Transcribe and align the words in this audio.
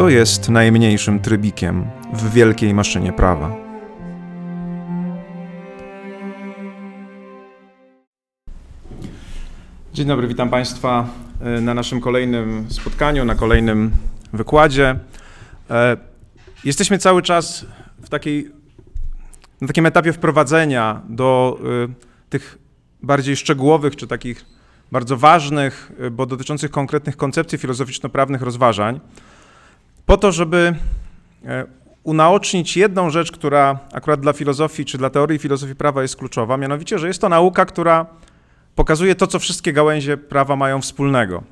Co 0.00 0.08
jest 0.08 0.48
najmniejszym 0.48 1.20
trybikiem 1.20 1.86
w 2.12 2.32
wielkiej 2.32 2.74
maszynie 2.74 3.12
prawa? 3.12 3.56
Dzień 9.92 10.06
dobry, 10.06 10.28
witam 10.28 10.50
Państwa 10.50 11.08
e, 11.40 11.60
na 11.60 11.74
naszym 11.74 12.00
kolejnym 12.00 12.66
spotkaniu, 12.70 13.24
na 13.24 13.34
kolejnym 13.34 13.90
wykładzie. 14.32 14.98
E, 15.70 15.96
jesteśmy 16.64 16.98
cały 16.98 17.22
czas 17.22 17.66
w 18.02 18.08
takiej, 18.08 18.50
na 19.60 19.66
takim 19.66 19.86
etapie 19.86 20.12
wprowadzenia 20.12 21.02
do 21.08 21.58
e, 21.62 21.92
tych 22.30 22.58
bardziej 23.02 23.36
szczegółowych 23.36 23.96
czy 23.96 24.06
takich 24.06 24.44
bardzo 24.92 25.16
ważnych, 25.16 25.92
bo 26.12 26.26
dotyczących 26.26 26.70
konkretnych 26.70 27.16
koncepcji 27.16 27.58
filozoficzno-prawnych 27.58 28.42
rozważań 28.42 29.00
po 30.10 30.16
to, 30.16 30.32
żeby 30.32 30.74
e, 31.44 31.66
unaocznić 32.02 32.76
jedną 32.76 33.10
rzecz, 33.10 33.32
która 33.32 33.78
akurat 33.92 34.20
dla 34.20 34.32
filozofii 34.32 34.84
czy 34.84 34.98
dla 34.98 35.10
teorii 35.10 35.38
filozofii 35.38 35.74
prawa 35.74 36.02
jest 36.02 36.16
kluczowa, 36.16 36.56
mianowicie, 36.56 36.98
że 36.98 37.08
jest 37.08 37.20
to 37.20 37.28
nauka, 37.28 37.66
która 37.66 38.06
pokazuje 38.74 39.14
to, 39.14 39.26
co 39.26 39.38
wszystkie 39.38 39.72
gałęzie 39.72 40.16
prawa 40.16 40.56
mają 40.56 40.80
wspólnego. 40.80 41.42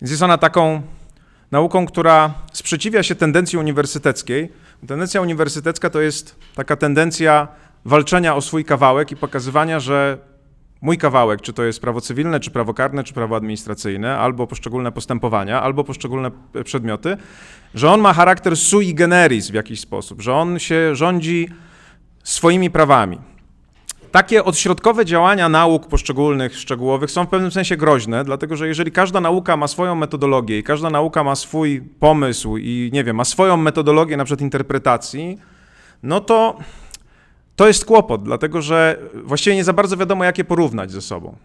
Więc 0.00 0.10
jest 0.10 0.22
ona 0.22 0.38
taką 0.38 0.82
nauką, 1.50 1.86
która 1.86 2.34
sprzeciwia 2.52 3.02
się 3.02 3.14
tendencji 3.14 3.58
uniwersyteckiej. 3.58 4.52
Tendencja 4.86 5.20
uniwersytecka 5.20 5.90
to 5.90 6.00
jest 6.00 6.36
taka 6.54 6.76
tendencja 6.76 7.48
walczenia 7.84 8.34
o 8.34 8.40
swój 8.40 8.64
kawałek 8.64 9.12
i 9.12 9.16
pokazywania, 9.16 9.80
że 9.80 10.18
mój 10.80 10.98
kawałek, 10.98 11.40
czy 11.40 11.52
to 11.52 11.64
jest 11.64 11.80
prawo 11.80 12.00
cywilne, 12.00 12.40
czy 12.40 12.50
prawo 12.50 12.74
karne, 12.74 13.04
czy 13.04 13.14
prawo 13.14 13.36
administracyjne, 13.36 14.18
albo 14.18 14.46
poszczególne 14.46 14.92
postępowania, 14.92 15.62
albo 15.62 15.84
poszczególne 15.84 16.30
przedmioty, 16.64 17.16
że 17.74 17.90
on 17.90 18.00
ma 18.00 18.12
charakter 18.12 18.56
sui 18.56 18.94
generis 18.94 19.50
w 19.50 19.54
jakiś 19.54 19.80
sposób, 19.80 20.20
że 20.22 20.34
on 20.34 20.58
się 20.58 20.96
rządzi 20.96 21.48
swoimi 22.24 22.70
prawami. 22.70 23.18
Takie 24.10 24.44
odśrodkowe 24.44 25.04
działania 25.04 25.48
nauk 25.48 25.88
poszczególnych, 25.88 26.58
szczegółowych 26.58 27.10
są 27.10 27.24
w 27.24 27.28
pewnym 27.28 27.50
sensie 27.50 27.76
groźne, 27.76 28.24
dlatego 28.24 28.56
że 28.56 28.68
jeżeli 28.68 28.92
każda 28.92 29.20
nauka 29.20 29.56
ma 29.56 29.68
swoją 29.68 29.94
metodologię 29.94 30.58
i 30.58 30.62
każda 30.62 30.90
nauka 30.90 31.24
ma 31.24 31.34
swój 31.34 31.80
pomysł 31.80 32.56
i 32.56 32.90
nie 32.92 33.04
wiem, 33.04 33.16
ma 33.16 33.24
swoją 33.24 33.56
metodologię 33.56 34.16
na 34.16 34.24
przykład 34.24 34.40
interpretacji, 34.40 35.38
no 36.02 36.20
to 36.20 36.58
to 37.58 37.66
jest 37.66 37.84
kłopot, 37.84 38.22
dlatego 38.22 38.62
że 38.62 38.98
właściwie 39.14 39.56
nie 39.56 39.64
za 39.64 39.72
bardzo 39.72 39.96
wiadomo, 39.96 40.24
jak 40.24 40.38
je 40.38 40.44
porównać 40.44 40.90
ze 40.90 41.00
sobą. 41.00 41.36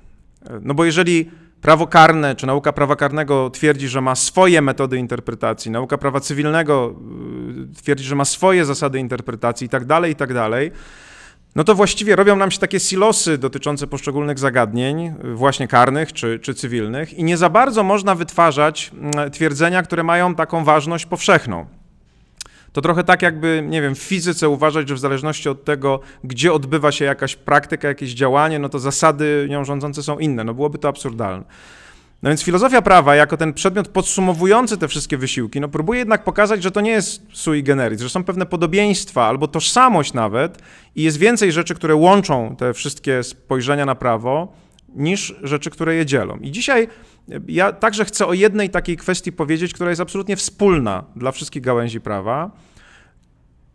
No 0.61 0.73
bo 0.73 0.85
jeżeli 0.85 1.31
prawo 1.61 1.87
karne 1.87 2.35
czy 2.35 2.47
nauka 2.47 2.73
prawa 2.73 2.95
karnego 2.95 3.49
twierdzi, 3.49 3.87
że 3.87 4.01
ma 4.01 4.15
swoje 4.15 4.61
metody 4.61 4.97
interpretacji, 4.97 5.71
nauka 5.71 5.97
prawa 5.97 6.19
cywilnego 6.19 6.95
y, 7.71 7.75
twierdzi, 7.75 8.03
że 8.03 8.15
ma 8.15 8.25
swoje 8.25 8.65
zasady 8.65 8.99
interpretacji 8.99 9.65
i 9.65 9.69
tak 9.69 9.85
dalej, 9.85 10.11
i 10.11 10.15
tak 10.15 10.33
dalej, 10.33 10.71
no 11.55 11.63
to 11.63 11.75
właściwie 11.75 12.15
robią 12.15 12.35
nam 12.35 12.51
się 12.51 12.59
takie 12.59 12.79
silosy 12.79 13.37
dotyczące 13.37 13.87
poszczególnych 13.87 14.39
zagadnień, 14.39 15.13
y, 15.25 15.35
właśnie 15.35 15.67
karnych 15.67 16.13
czy, 16.13 16.39
czy 16.39 16.53
cywilnych, 16.53 17.13
i 17.13 17.23
nie 17.23 17.37
za 17.37 17.49
bardzo 17.49 17.83
można 17.83 18.15
wytwarzać 18.15 18.91
mm, 18.93 19.31
twierdzenia, 19.31 19.83
które 19.83 20.03
mają 20.03 20.35
taką 20.35 20.63
ważność 20.63 21.05
powszechną. 21.05 21.65
To 22.73 22.81
trochę 22.81 23.03
tak 23.03 23.21
jakby, 23.21 23.63
nie 23.69 23.81
wiem, 23.81 23.95
w 23.95 23.99
fizyce 23.99 24.49
uważać, 24.49 24.89
że 24.89 24.95
w 24.95 24.99
zależności 24.99 25.49
od 25.49 25.63
tego, 25.63 25.99
gdzie 26.23 26.53
odbywa 26.53 26.91
się 26.91 27.05
jakaś 27.05 27.35
praktyka, 27.35 27.87
jakieś 27.87 28.13
działanie, 28.13 28.59
no 28.59 28.69
to 28.69 28.79
zasady 28.79 29.47
nią 29.49 29.65
rządzące 29.65 30.03
są 30.03 30.19
inne. 30.19 30.43
No 30.43 30.53
byłoby 30.53 30.77
to 30.77 30.87
absurdalne. 30.87 31.43
No 32.23 32.29
więc 32.29 32.43
filozofia 32.43 32.81
prawa, 32.81 33.15
jako 33.15 33.37
ten 33.37 33.53
przedmiot 33.53 33.87
podsumowujący 33.87 34.77
te 34.77 34.87
wszystkie 34.87 35.17
wysiłki, 35.17 35.59
no 35.59 35.67
próbuje 35.67 35.99
jednak 35.99 36.23
pokazać, 36.23 36.63
że 36.63 36.71
to 36.71 36.81
nie 36.81 36.91
jest 36.91 37.21
sui 37.33 37.63
generis, 37.63 38.01
że 38.01 38.09
są 38.09 38.23
pewne 38.23 38.45
podobieństwa 38.45 39.25
albo 39.25 39.47
tożsamość 39.47 40.13
nawet 40.13 40.57
i 40.95 41.03
jest 41.03 41.17
więcej 41.17 41.51
rzeczy, 41.51 41.75
które 41.75 41.95
łączą 41.95 42.55
te 42.55 42.73
wszystkie 42.73 43.23
spojrzenia 43.23 43.85
na 43.85 43.95
prawo, 43.95 44.53
niż 44.95 45.35
rzeczy, 45.43 45.69
które 45.69 45.95
je 45.95 46.05
dzielą. 46.05 46.37
I 46.37 46.51
dzisiaj 46.51 46.87
ja 47.47 47.71
także 47.71 48.05
chcę 48.05 48.27
o 48.27 48.33
jednej 48.33 48.69
takiej 48.69 48.97
kwestii 48.97 49.31
powiedzieć, 49.31 49.73
która 49.73 49.89
jest 49.89 50.01
absolutnie 50.01 50.35
wspólna 50.35 51.03
dla 51.15 51.31
wszystkich 51.31 51.61
gałęzi 51.61 52.01
prawa, 52.01 52.51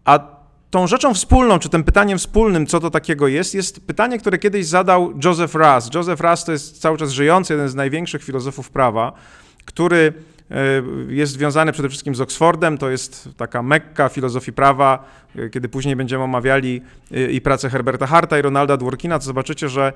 a 0.04 0.38
tą 0.70 0.86
rzeczą 0.86 1.14
wspólną, 1.14 1.58
czy 1.58 1.68
tym 1.68 1.84
pytaniem 1.84 2.18
wspólnym, 2.18 2.66
co 2.66 2.80
to 2.80 2.90
takiego 2.90 3.28
jest, 3.28 3.54
jest 3.54 3.86
pytanie, 3.86 4.18
które 4.18 4.38
kiedyś 4.38 4.66
zadał 4.66 5.12
Joseph 5.24 5.54
Russ. 5.54 5.94
Joseph 5.94 6.20
Russ 6.20 6.44
to 6.44 6.52
jest 6.52 6.80
cały 6.80 6.98
czas 6.98 7.10
żyjący, 7.10 7.52
jeden 7.52 7.68
z 7.68 7.74
największych 7.74 8.24
filozofów 8.24 8.70
prawa, 8.70 9.12
który 9.64 10.12
jest 11.08 11.32
związany 11.32 11.72
przede 11.72 11.88
wszystkim 11.88 12.14
z 12.14 12.20
Oxfordem, 12.20 12.78
to 12.78 12.90
jest 12.90 13.28
taka 13.36 13.62
mekka 13.62 14.08
filozofii 14.08 14.52
prawa, 14.52 15.04
e, 15.36 15.50
kiedy 15.50 15.68
później 15.68 15.96
będziemy 15.96 16.24
omawiali 16.24 16.82
e, 17.12 17.30
i 17.30 17.40
pracę 17.40 17.70
Herberta 17.70 18.06
Harta 18.06 18.38
i 18.38 18.42
Ronalda 18.42 18.76
Dworkina, 18.76 19.18
to 19.18 19.24
zobaczycie, 19.24 19.68
że 19.68 19.92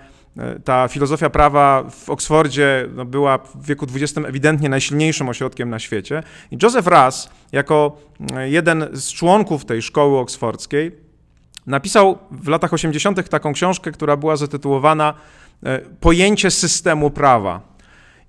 ta 0.64 0.88
filozofia 0.88 1.30
prawa 1.30 1.84
w 1.91 2.10
Oksfordzie 2.10 2.88
no, 2.94 3.04
była 3.04 3.38
w 3.38 3.66
wieku 3.66 3.86
XX 3.94 4.26
ewidentnie 4.28 4.68
najsilniejszym 4.68 5.28
ośrodkiem 5.28 5.70
na 5.70 5.78
świecie. 5.78 6.22
I 6.50 6.58
Joseph 6.62 6.88
Russ, 6.88 7.30
jako 7.52 7.96
jeden 8.44 8.88
z 8.92 9.12
członków 9.12 9.64
tej 9.64 9.82
szkoły 9.82 10.18
oksfordzkiej, 10.18 10.92
napisał 11.66 12.18
w 12.30 12.48
latach 12.48 12.72
80. 12.72 13.28
taką 13.28 13.52
książkę, 13.52 13.92
która 13.92 14.16
była 14.16 14.36
zatytułowana 14.36 15.14
Pojęcie 16.00 16.50
systemu 16.50 17.10
prawa. 17.10 17.72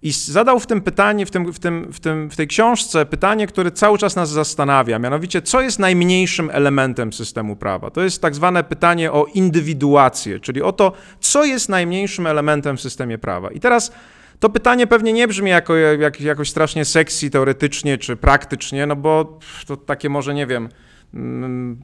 I 0.03 0.11
zadał 0.11 0.59
w 0.59 0.67
tym 0.67 0.81
pytanie, 0.81 1.25
w, 1.25 1.31
tym, 1.31 1.53
w, 1.53 1.59
tym, 1.59 1.93
w, 1.93 1.99
tym, 1.99 2.29
w 2.29 2.35
tej 2.35 2.47
książce 2.47 3.05
pytanie, 3.05 3.47
które 3.47 3.71
cały 3.71 3.97
czas 3.97 4.15
nas 4.15 4.29
zastanawia, 4.29 4.99
mianowicie, 4.99 5.41
co 5.41 5.61
jest 5.61 5.79
najmniejszym 5.79 6.49
elementem 6.53 7.13
systemu 7.13 7.55
prawa? 7.55 7.89
To 7.89 8.01
jest 8.01 8.21
tak 8.21 8.35
zwane 8.35 8.63
pytanie 8.63 9.11
o 9.11 9.25
indywiduację, 9.25 10.39
czyli 10.39 10.61
o 10.61 10.71
to, 10.71 10.91
co 11.19 11.45
jest 11.45 11.69
najmniejszym 11.69 12.27
elementem 12.27 12.77
w 12.77 12.81
systemie 12.81 13.17
prawa. 13.17 13.51
I 13.51 13.59
teraz 13.59 13.91
to 14.39 14.49
pytanie 14.49 14.87
pewnie 14.87 15.13
nie 15.13 15.27
brzmi 15.27 15.49
jako, 15.49 15.75
jak, 15.75 16.21
jakoś 16.21 16.49
strasznie 16.49 16.85
sexy 16.85 17.29
teoretycznie 17.29 17.97
czy 17.97 18.15
praktycznie, 18.15 18.85
no 18.85 18.95
bo 18.95 19.39
to 19.67 19.77
takie 19.77 20.09
może, 20.09 20.33
nie 20.33 20.47
wiem, 20.47 20.69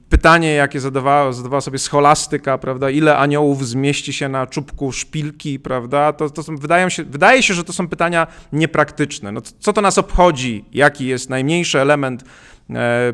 pytanie, 0.09 0.53
jakie 0.53 0.79
zadawała, 0.79 1.31
zadawała 1.31 1.61
sobie 1.61 1.79
scholastyka, 1.79 2.57
prawda, 2.57 2.89
ile 2.89 3.17
aniołów 3.17 3.67
zmieści 3.67 4.13
się 4.13 4.29
na 4.29 4.47
czubku 4.47 4.91
szpilki, 4.91 5.59
prawda, 5.59 6.13
to, 6.13 6.29
to 6.29 6.43
są, 6.43 6.55
wydają 6.55 6.89
się, 6.89 7.03
wydaje 7.03 7.43
się, 7.43 7.53
że 7.53 7.63
to 7.63 7.73
są 7.73 7.87
pytania 7.87 8.27
niepraktyczne. 8.53 9.31
No, 9.31 9.41
co 9.59 9.73
to 9.73 9.81
nas 9.81 9.97
obchodzi, 9.97 10.65
jaki 10.71 11.05
jest 11.05 11.29
najmniejszy 11.29 11.79
element 11.79 12.23
e, 12.69 13.13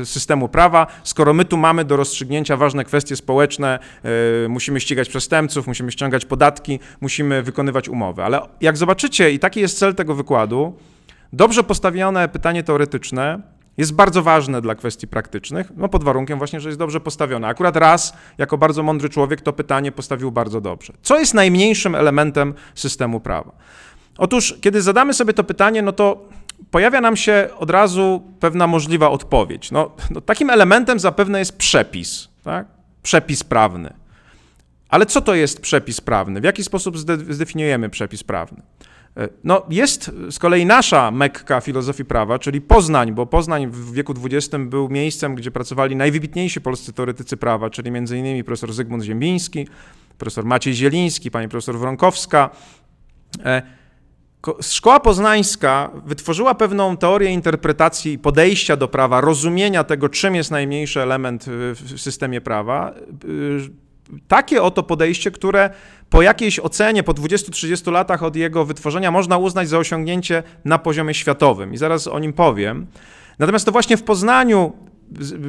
e, 0.00 0.04
systemu 0.04 0.48
prawa, 0.48 0.86
skoro 1.02 1.34
my 1.34 1.44
tu 1.44 1.56
mamy 1.56 1.84
do 1.84 1.96
rozstrzygnięcia 1.96 2.56
ważne 2.56 2.84
kwestie 2.84 3.16
społeczne, 3.16 3.78
e, 4.44 4.48
musimy 4.48 4.80
ścigać 4.80 5.08
przestępców, 5.08 5.66
musimy 5.66 5.92
ściągać 5.92 6.24
podatki, 6.24 6.80
musimy 7.00 7.42
wykonywać 7.42 7.88
umowy. 7.88 8.24
Ale 8.24 8.40
jak 8.60 8.76
zobaczycie, 8.76 9.30
i 9.30 9.38
taki 9.38 9.60
jest 9.60 9.78
cel 9.78 9.94
tego 9.94 10.14
wykładu, 10.14 10.76
dobrze 11.32 11.62
postawione 11.62 12.28
pytanie 12.28 12.62
teoretyczne 12.62 13.53
jest 13.76 13.92
bardzo 13.92 14.22
ważne 14.22 14.60
dla 14.60 14.74
kwestii 14.74 15.06
praktycznych, 15.06 15.66
no 15.76 15.88
pod 15.88 16.04
warunkiem 16.04 16.38
właśnie, 16.38 16.60
że 16.60 16.68
jest 16.68 16.78
dobrze 16.78 17.00
postawione. 17.00 17.48
Akurat 17.48 17.76
raz, 17.76 18.12
jako 18.38 18.58
bardzo 18.58 18.82
mądry 18.82 19.08
człowiek, 19.08 19.40
to 19.40 19.52
pytanie 19.52 19.92
postawił 19.92 20.32
bardzo 20.32 20.60
dobrze. 20.60 20.92
Co 21.02 21.18
jest 21.18 21.34
najmniejszym 21.34 21.94
elementem 21.94 22.54
systemu 22.74 23.20
prawa? 23.20 23.52
Otóż, 24.18 24.54
kiedy 24.60 24.82
zadamy 24.82 25.14
sobie 25.14 25.32
to 25.32 25.44
pytanie, 25.44 25.82
no 25.82 25.92
to 25.92 26.28
pojawia 26.70 27.00
nam 27.00 27.16
się 27.16 27.48
od 27.58 27.70
razu 27.70 28.22
pewna 28.40 28.66
możliwa 28.66 29.10
odpowiedź. 29.10 29.70
No, 29.70 29.90
no 30.10 30.20
takim 30.20 30.50
elementem 30.50 30.98
zapewne 30.98 31.38
jest 31.38 31.56
przepis, 31.56 32.28
tak? 32.44 32.66
przepis 33.02 33.44
prawny. 33.44 33.94
Ale 34.88 35.06
co 35.06 35.20
to 35.20 35.34
jest 35.34 35.60
przepis 35.60 36.00
prawny? 36.00 36.40
W 36.40 36.44
jaki 36.44 36.64
sposób 36.64 36.98
zdefiniujemy 37.30 37.90
przepis 37.90 38.24
prawny? 38.24 38.62
E, 39.16 39.28
no, 39.44 39.62
jest 39.70 40.10
z 40.30 40.38
kolei 40.38 40.66
nasza 40.66 41.10
Mekka 41.10 41.60
filozofii 41.60 42.04
prawa, 42.04 42.38
czyli 42.38 42.60
Poznań, 42.60 43.12
bo 43.12 43.26
Poznań 43.26 43.66
w 43.66 43.92
wieku 43.92 44.14
XX 44.24 44.54
był 44.58 44.88
miejscem, 44.88 45.34
gdzie 45.34 45.50
pracowali 45.50 45.96
najwybitniejsi 45.96 46.60
polscy 46.60 46.92
teoretycy 46.92 47.36
prawa, 47.36 47.70
czyli 47.70 47.88
m.in. 47.88 48.44
profesor 48.44 48.72
Zygmunt 48.72 49.02
Ziembiński, 49.02 49.68
profesor 50.18 50.44
Maciej 50.44 50.74
Zieliński, 50.74 51.30
pani 51.30 51.48
profesor 51.48 51.78
Wronkowska. 51.78 52.50
E, 53.44 53.62
szkoła 54.60 55.00
poznańska 55.00 55.90
wytworzyła 56.06 56.54
pewną 56.54 56.96
teorię 56.96 57.30
interpretacji 57.30 58.18
podejścia 58.18 58.76
do 58.76 58.88
prawa, 58.88 59.20
rozumienia 59.20 59.84
tego, 59.84 60.08
czym 60.08 60.34
jest 60.34 60.50
najmniejszy 60.50 61.00
element 61.00 61.44
w 61.48 62.00
systemie 62.00 62.40
prawa, 62.40 62.94
takie 64.28 64.62
oto 64.62 64.82
podejście, 64.82 65.30
które 65.30 65.70
po 66.10 66.22
jakiejś 66.22 66.60
ocenie, 66.60 67.02
po 67.02 67.12
20-30 67.12 67.92
latach 67.92 68.22
od 68.22 68.36
jego 68.36 68.64
wytworzenia, 68.64 69.10
można 69.10 69.38
uznać 69.38 69.68
za 69.68 69.78
osiągnięcie 69.78 70.42
na 70.64 70.78
poziomie 70.78 71.14
światowym. 71.14 71.74
I 71.74 71.76
zaraz 71.76 72.06
o 72.06 72.18
nim 72.18 72.32
powiem. 72.32 72.86
Natomiast 73.38 73.66
to 73.66 73.72
właśnie 73.72 73.96
w 73.96 74.02
Poznaniu 74.02 74.72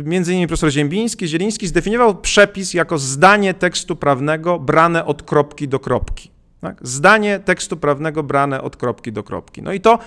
między 0.03 0.31
innymi 0.31 0.47
profesor 0.47 0.71
Ziembiński, 0.71 1.27
Zieliński 1.27 1.67
zdefiniował 1.67 2.15
przepis 2.15 2.73
jako 2.73 2.97
zdanie 2.97 3.53
tekstu 3.53 3.95
prawnego 3.95 4.59
brane 4.59 5.05
od 5.05 5.23
kropki 5.23 5.67
do 5.67 5.79
kropki. 5.79 6.31
Tak? 6.61 6.77
Zdanie 6.81 7.39
tekstu 7.39 7.77
prawnego 7.77 8.23
brane 8.23 8.61
od 8.61 8.75
kropki 8.75 9.11
do 9.11 9.23
kropki. 9.23 9.61
No 9.61 9.73
i 9.73 9.81
to 9.81 9.99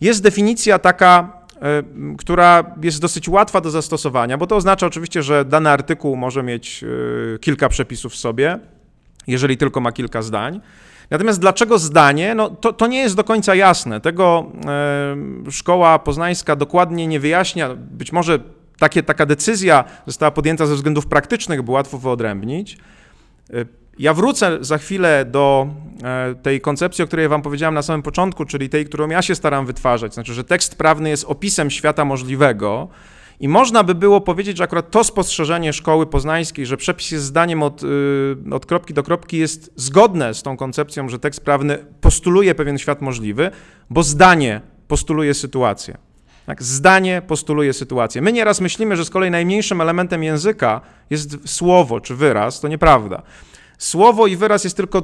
jest 0.00 0.22
definicja 0.22 0.78
taka 0.78 1.37
która 2.18 2.64
jest 2.82 3.00
dosyć 3.00 3.28
łatwa 3.28 3.60
do 3.60 3.70
zastosowania, 3.70 4.38
bo 4.38 4.46
to 4.46 4.56
oznacza 4.56 4.86
oczywiście, 4.86 5.22
że 5.22 5.44
dany 5.44 5.70
artykuł 5.70 6.16
może 6.16 6.42
mieć 6.42 6.84
kilka 7.40 7.68
przepisów 7.68 8.12
w 8.12 8.16
sobie, 8.16 8.58
jeżeli 9.26 9.56
tylko 9.56 9.80
ma 9.80 9.92
kilka 9.92 10.22
zdań. 10.22 10.60
Natomiast 11.10 11.40
dlaczego 11.40 11.78
zdanie? 11.78 12.34
No, 12.34 12.50
to, 12.50 12.72
to 12.72 12.86
nie 12.86 12.98
jest 12.98 13.16
do 13.16 13.24
końca 13.24 13.54
jasne. 13.54 14.00
Tego 14.00 14.52
e, 14.66 15.50
szkoła 15.50 15.98
poznańska 15.98 16.56
dokładnie 16.56 17.06
nie 17.06 17.20
wyjaśnia. 17.20 17.74
Być 17.74 18.12
może 18.12 18.38
takie, 18.78 19.02
taka 19.02 19.26
decyzja 19.26 19.84
została 20.06 20.30
podjęta 20.30 20.66
ze 20.66 20.74
względów 20.74 21.06
praktycznych, 21.06 21.62
by 21.62 21.70
łatwo 21.72 21.98
wyodrębnić. 21.98 22.78
Ja 23.98 24.14
wrócę 24.14 24.58
za 24.60 24.78
chwilę 24.78 25.24
do 25.24 25.68
e, 26.04 26.34
tej 26.34 26.60
koncepcji, 26.60 27.04
o 27.04 27.06
której 27.06 27.28
Wam 27.28 27.42
powiedziałem 27.42 27.74
na 27.74 27.82
samym 27.82 28.02
początku, 28.02 28.44
czyli 28.44 28.68
tej, 28.68 28.84
którą 28.84 29.08
ja 29.08 29.22
się 29.22 29.34
staram 29.34 29.66
wytwarzać. 29.66 30.14
Znaczy, 30.14 30.34
że 30.34 30.44
tekst 30.44 30.78
prawny 30.78 31.08
jest 31.08 31.24
opisem 31.24 31.70
świata 31.70 32.04
możliwego. 32.04 32.88
I 33.40 33.48
można 33.48 33.84
by 33.84 33.94
było 33.94 34.20
powiedzieć, 34.20 34.56
że 34.56 34.64
akurat 34.64 34.90
to 34.90 35.04
spostrzeżenie 35.04 35.72
szkoły 35.72 36.06
poznańskiej, 36.06 36.66
że 36.66 36.76
przepis 36.76 37.10
jest 37.10 37.24
zdaniem 37.24 37.62
od, 37.62 37.82
y, 37.82 37.86
od 38.52 38.66
kropki 38.66 38.94
do 38.94 39.02
kropki, 39.02 39.38
jest 39.38 39.72
zgodne 39.76 40.34
z 40.34 40.42
tą 40.42 40.56
koncepcją, 40.56 41.08
że 41.08 41.18
tekst 41.18 41.44
prawny 41.44 41.78
postuluje 42.00 42.54
pewien 42.54 42.78
świat 42.78 43.00
możliwy, 43.00 43.50
bo 43.90 44.02
zdanie 44.02 44.60
postuluje 44.88 45.34
sytuację. 45.34 45.96
Tak, 46.46 46.62
zdanie 46.62 47.22
postuluje 47.26 47.72
sytuację. 47.72 48.22
My 48.22 48.32
nieraz 48.32 48.60
myślimy, 48.60 48.96
że 48.96 49.04
z 49.04 49.10
kolei 49.10 49.30
najmniejszym 49.30 49.80
elementem 49.80 50.22
języka 50.22 50.80
jest 51.10 51.48
słowo 51.48 52.00
czy 52.00 52.14
wyraz. 52.14 52.60
To 52.60 52.68
nieprawda. 52.68 53.22
Słowo 53.78 54.26
i 54.26 54.36
wyraz 54.36 54.64
jest 54.64 54.76
tylko 54.76 55.02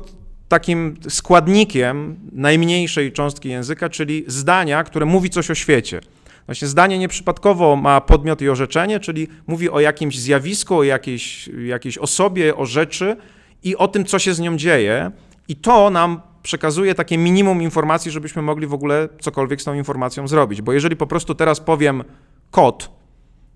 takim 0.49 0.97
składnikiem 1.09 2.17
najmniejszej 2.33 3.13
cząstki 3.13 3.49
języka, 3.49 3.89
czyli 3.89 4.25
zdania, 4.27 4.85
które 4.85 5.07
mówi 5.07 5.31
coś 5.31 5.51
o 5.51 5.55
świecie. 5.55 6.01
Właśnie 6.47 6.69
zdanie 6.69 6.99
nieprzypadkowo 6.99 7.77
ma 7.77 8.01
podmiot 8.01 8.43
i 8.43 8.49
orzeczenie, 8.49 9.01
czyli 9.01 9.29
mówi 9.47 9.71
o 9.71 9.81
jakimś 9.81 10.19
zjawisku, 10.19 10.77
o 10.77 10.83
jakiejś, 10.83 11.49
jakiejś 11.67 11.99
osobie, 11.99 12.57
o 12.57 12.67
rzeczy 12.67 13.17
i 13.63 13.77
o 13.77 13.89
tym, 13.89 14.05
co 14.05 14.19
się 14.19 14.35
z 14.35 14.41
nią 14.41 14.57
dzieje. 14.57 15.11
I 15.49 15.57
to 15.57 15.91
nam 15.91 16.21
przekazuje 16.43 16.95
takie 16.95 17.19
minimum 17.19 17.63
informacji, 17.63 18.11
żebyśmy 18.11 18.43
mogli 18.43 18.67
w 18.67 18.75
ogóle 18.75 19.09
cokolwiek 19.21 19.61
z 19.61 19.65
tą 19.65 19.75
informacją 19.75 20.29
zrobić. 20.29 20.63
Bo 20.63 20.73
jeżeli 20.73 20.97
po 20.97 21.07
prostu 21.07 21.35
teraz 21.35 21.61
powiem 21.61 22.05
kot, 22.51 22.91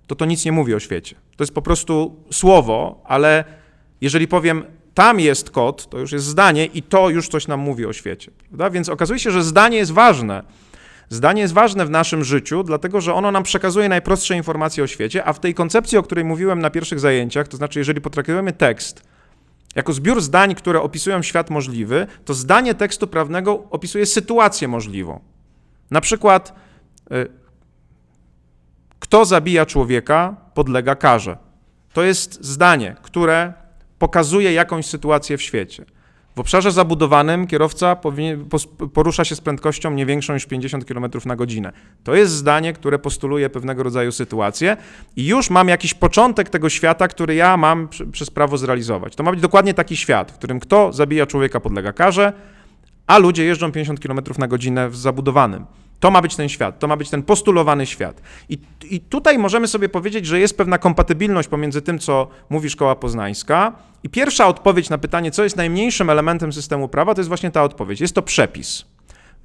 to 0.07 0.15
to 0.15 0.25
nic 0.25 0.45
nie 0.45 0.53
mówi 0.53 0.75
o 0.75 0.81
świecie. 0.81 1.17
To 1.37 1.45
jest 1.45 1.55
po 1.55 1.63
prostu 1.63 2.17
słowo, 2.31 3.03
ale 3.05 3.45
jeżeli 4.01 4.29
powiem 4.29 4.65
tam 4.99 5.21
jest 5.21 5.51
kot, 5.51 5.91
to 5.91 5.99
już 5.99 6.13
jest 6.13 6.27
zdanie 6.27 6.67
i 6.67 6.83
to 6.83 7.11
już 7.11 7.29
coś 7.29 7.49
nam 7.49 7.61
mówi 7.61 7.87
o 7.87 7.93
świecie. 7.93 8.31
Prawda? 8.49 8.71
Więc 8.71 8.89
okazuje 8.89 9.19
się, 9.19 9.31
że 9.31 9.43
zdanie 9.43 9.77
jest 9.77 9.93
ważne. 9.93 10.43
Zdanie 11.09 11.43
jest 11.43 11.55
ważne 11.55 11.87
w 11.87 11.91
naszym 11.91 12.25
życiu, 12.25 12.63
dlatego 12.63 13.01
że 13.01 13.15
ono 13.15 13.33
nam 13.33 13.43
przekazuje 13.43 13.89
najprostsze 13.89 14.37
informacje 14.37 14.85
o 14.85 14.87
świecie, 14.87 15.25
a 15.25 15.33
w 15.33 15.41
tej 15.41 15.55
koncepcji, 15.55 15.99
o 15.99 16.03
której 16.03 16.25
mówiłem 16.25 16.61
na 16.61 16.71
pierwszych 16.71 17.01
zajęciach, 17.01 17.49
to 17.49 17.57
znaczy, 17.57 17.79
jeżeli 17.79 18.01
potraktujemy 18.01 18.53
tekst 18.53 19.03
jako 19.75 19.93
zbiór 19.93 20.21
zdań, 20.21 20.55
które 20.55 20.83
opisują 20.83 21.23
świat 21.23 21.51
możliwy, 21.51 22.07
to 22.25 22.35
zdanie 22.35 22.75
tekstu 22.75 23.07
prawnego 23.07 23.65
opisuje 23.71 24.07
sytuację 24.07 24.69
możliwą. 24.69 25.21
Na 25.91 26.01
przykład, 26.01 26.55
y, 27.13 27.29
kto 28.99 29.25
zabija 29.25 29.67
człowieka, 29.67 30.37
podlega 30.55 30.95
karze. 30.95 31.37
To 31.93 32.03
jest 32.03 32.45
zdanie, 32.45 32.97
które 33.03 33.68
pokazuje 33.99 34.53
jakąś 34.53 34.87
sytuację 34.87 35.37
w 35.37 35.43
świecie. 35.43 35.85
W 36.37 36.41
obszarze 36.41 36.73
zabudowanym 36.73 37.47
kierowca 37.47 37.97
porusza 38.95 39.25
się 39.25 39.35
z 39.35 39.41
prędkością 39.41 39.91
nie 39.91 40.07
większą 40.07 40.35
niż 40.35 40.47
50 40.47 40.85
km 40.85 41.05
na 41.25 41.37
godzinę. 41.37 41.73
To 42.05 42.15
jest 42.15 42.33
zdanie, 42.33 42.73
które 42.73 42.99
postuluje 42.99 43.51
pewnego 43.51 43.83
rodzaju 43.83 44.13
sytuację 44.13 44.77
i 45.17 45.27
już 45.27 45.51
mam 45.51 45.69
jakiś 45.69 45.95
początek 45.95 46.49
tego 46.49 46.69
świata, 46.69 47.09
który 47.09 47.35
ja 47.35 47.57
mam 47.57 47.89
przez 48.13 48.31
prawo 48.31 48.59
zrealizować. 48.59 49.17
To 49.17 49.23
ma 49.23 49.31
być 49.31 49.41
dokładnie 49.41 49.75
taki 49.75 49.97
świat, 49.97 50.33
w 50.33 50.35
którym 50.35 50.61
kto 50.61 50.93
zabija 50.93 51.27
człowieka 51.27 51.61
podlega 51.61 51.93
karze, 51.93 52.33
a 53.07 53.19
ludzie 53.19 53.45
jeżdżą 53.45 53.73
50 53.73 54.01
km 54.01 54.21
na 54.39 54.49
godzinę 54.49 54.89
w 54.89 54.97
zabudowanym. 54.97 55.67
To 56.01 56.11
ma 56.11 56.23
być 56.23 56.37
ten 56.37 56.49
świat, 56.49 56.79
to 56.79 56.89
ma 56.89 56.97
być 56.97 57.11
ten 57.11 57.23
postulowany 57.23 57.87
świat. 57.87 58.23
I, 58.49 58.59
I, 58.91 59.01
tutaj 59.01 59.39
możemy 59.39 59.69
sobie 59.69 59.89
powiedzieć, 59.89 60.27
że 60.27 60.41
jest 60.41 60.57
pewna 60.57 60.79
kompatybilność 60.79 61.49
pomiędzy 61.49 61.83
tym, 61.83 61.99
co 61.99 62.29
mówi 62.51 62.71
szkoła 62.71 62.97
poznańska. 62.97 63.73
I 64.03 64.09
pierwsza 64.09 64.47
odpowiedź 64.47 64.91
na 64.91 64.99
pytanie, 64.99 65.31
co 65.31 65.45
jest 65.45 65.57
najmniejszym 65.57 66.11
elementem 66.11 66.53
systemu 66.53 66.89
prawa, 66.89 67.15
to 67.15 67.21
jest 67.21 67.29
właśnie 67.29 67.51
ta 67.51 67.63
odpowiedź. 67.63 68.01
Jest 68.01 68.15
to 68.15 68.23
przepis. 68.23 68.85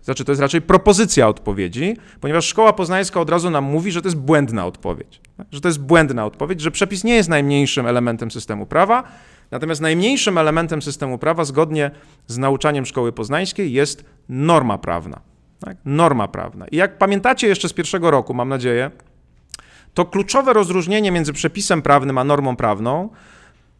Znaczy, 0.01 0.25
to 0.25 0.31
jest 0.31 0.41
raczej 0.41 0.61
propozycja 0.61 1.27
odpowiedzi, 1.27 1.97
ponieważ 2.21 2.45
szkoła 2.45 2.73
poznańska 2.73 3.19
od 3.19 3.29
razu 3.29 3.49
nam 3.49 3.63
mówi, 3.63 3.91
że 3.91 4.01
to 4.01 4.07
jest 4.07 4.17
błędna 4.17 4.65
odpowiedź. 4.65 5.21
Że 5.51 5.61
to 5.61 5.67
jest 5.67 5.81
błędna 5.81 6.25
odpowiedź, 6.25 6.61
że 6.61 6.71
przepis 6.71 7.03
nie 7.03 7.15
jest 7.15 7.29
najmniejszym 7.29 7.87
elementem 7.87 8.31
systemu 8.31 8.65
prawa, 8.65 9.03
natomiast 9.51 9.81
najmniejszym 9.81 10.37
elementem 10.37 10.81
systemu 10.81 11.17
prawa, 11.17 11.45
zgodnie 11.45 11.91
z 12.27 12.37
nauczaniem 12.37 12.85
szkoły 12.85 13.11
poznańskiej, 13.11 13.71
jest 13.71 14.05
norma 14.29 14.77
prawna. 14.77 15.32
Tak? 15.65 15.77
Norma 15.85 16.27
prawna. 16.27 16.67
I 16.67 16.75
jak 16.75 16.97
pamiętacie 16.97 17.47
jeszcze 17.47 17.69
z 17.69 17.73
pierwszego 17.73 18.11
roku, 18.11 18.33
mam 18.33 18.49
nadzieję, 18.49 18.91
to 19.93 20.05
kluczowe 20.05 20.53
rozróżnienie 20.53 21.11
między 21.11 21.33
przepisem 21.33 21.81
prawnym 21.81 22.17
a 22.17 22.23
normą 22.23 22.55
prawną 22.55 23.09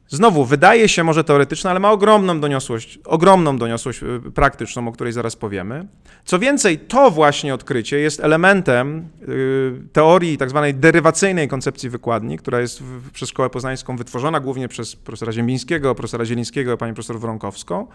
Znowu, 0.08 0.46
wydaje 0.46 0.90
się 0.90 1.04
może 1.04 1.24
teoretyczne, 1.24 1.70
ale 1.70 1.80
ma 1.80 1.92
ogromną 1.92 2.40
doniosłość, 2.40 3.00
ogromną 3.06 3.58
doniosłość 3.58 4.04
y, 4.04 4.32
praktyczną, 4.32 4.88
o 4.88 4.92
której 4.92 5.14
zaraz 5.14 5.36
powiemy. 5.36 5.88
Co 6.26 6.40
więcej, 6.40 6.80
to 6.80 7.12
właśnie 7.12 7.54
odkrycie 7.54 8.00
jest 8.00 8.20
elementem 8.20 9.08
y, 9.30 9.72
teorii 9.94 10.38
tak 10.38 10.50
zwanej 10.50 10.74
derywacyjnej 10.74 11.48
koncepcji 11.48 11.90
wykładni, 11.90 12.38
która 12.38 12.60
jest 12.60 12.84
przez 13.14 13.30
Szkołę 13.30 13.50
Poznańską 13.50 13.98
wytworzona 13.98 14.40
głównie 14.40 14.68
przez 14.68 14.96
profesora 14.96 15.32
Ziembińskiego, 15.32 15.96
profesora 15.96 16.26
Zielińskiego 16.26 16.74
i 16.74 16.78
pani 16.78 16.94
profesor 16.94 17.20
Wronkowską. 17.20 17.88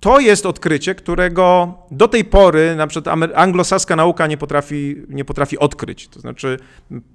To 0.00 0.20
jest 0.20 0.46
odkrycie, 0.46 0.94
którego 0.94 1.74
do 1.90 2.08
tej 2.08 2.24
pory 2.24 2.76
na 2.76 2.86
przykład 2.86 3.32
anglosaska 3.34 3.96
nauka 3.96 4.26
nie 4.26 4.36
potrafi, 4.36 4.96
nie 5.08 5.24
potrafi 5.24 5.58
odkryć. 5.58 6.08
To 6.08 6.20
znaczy 6.20 6.58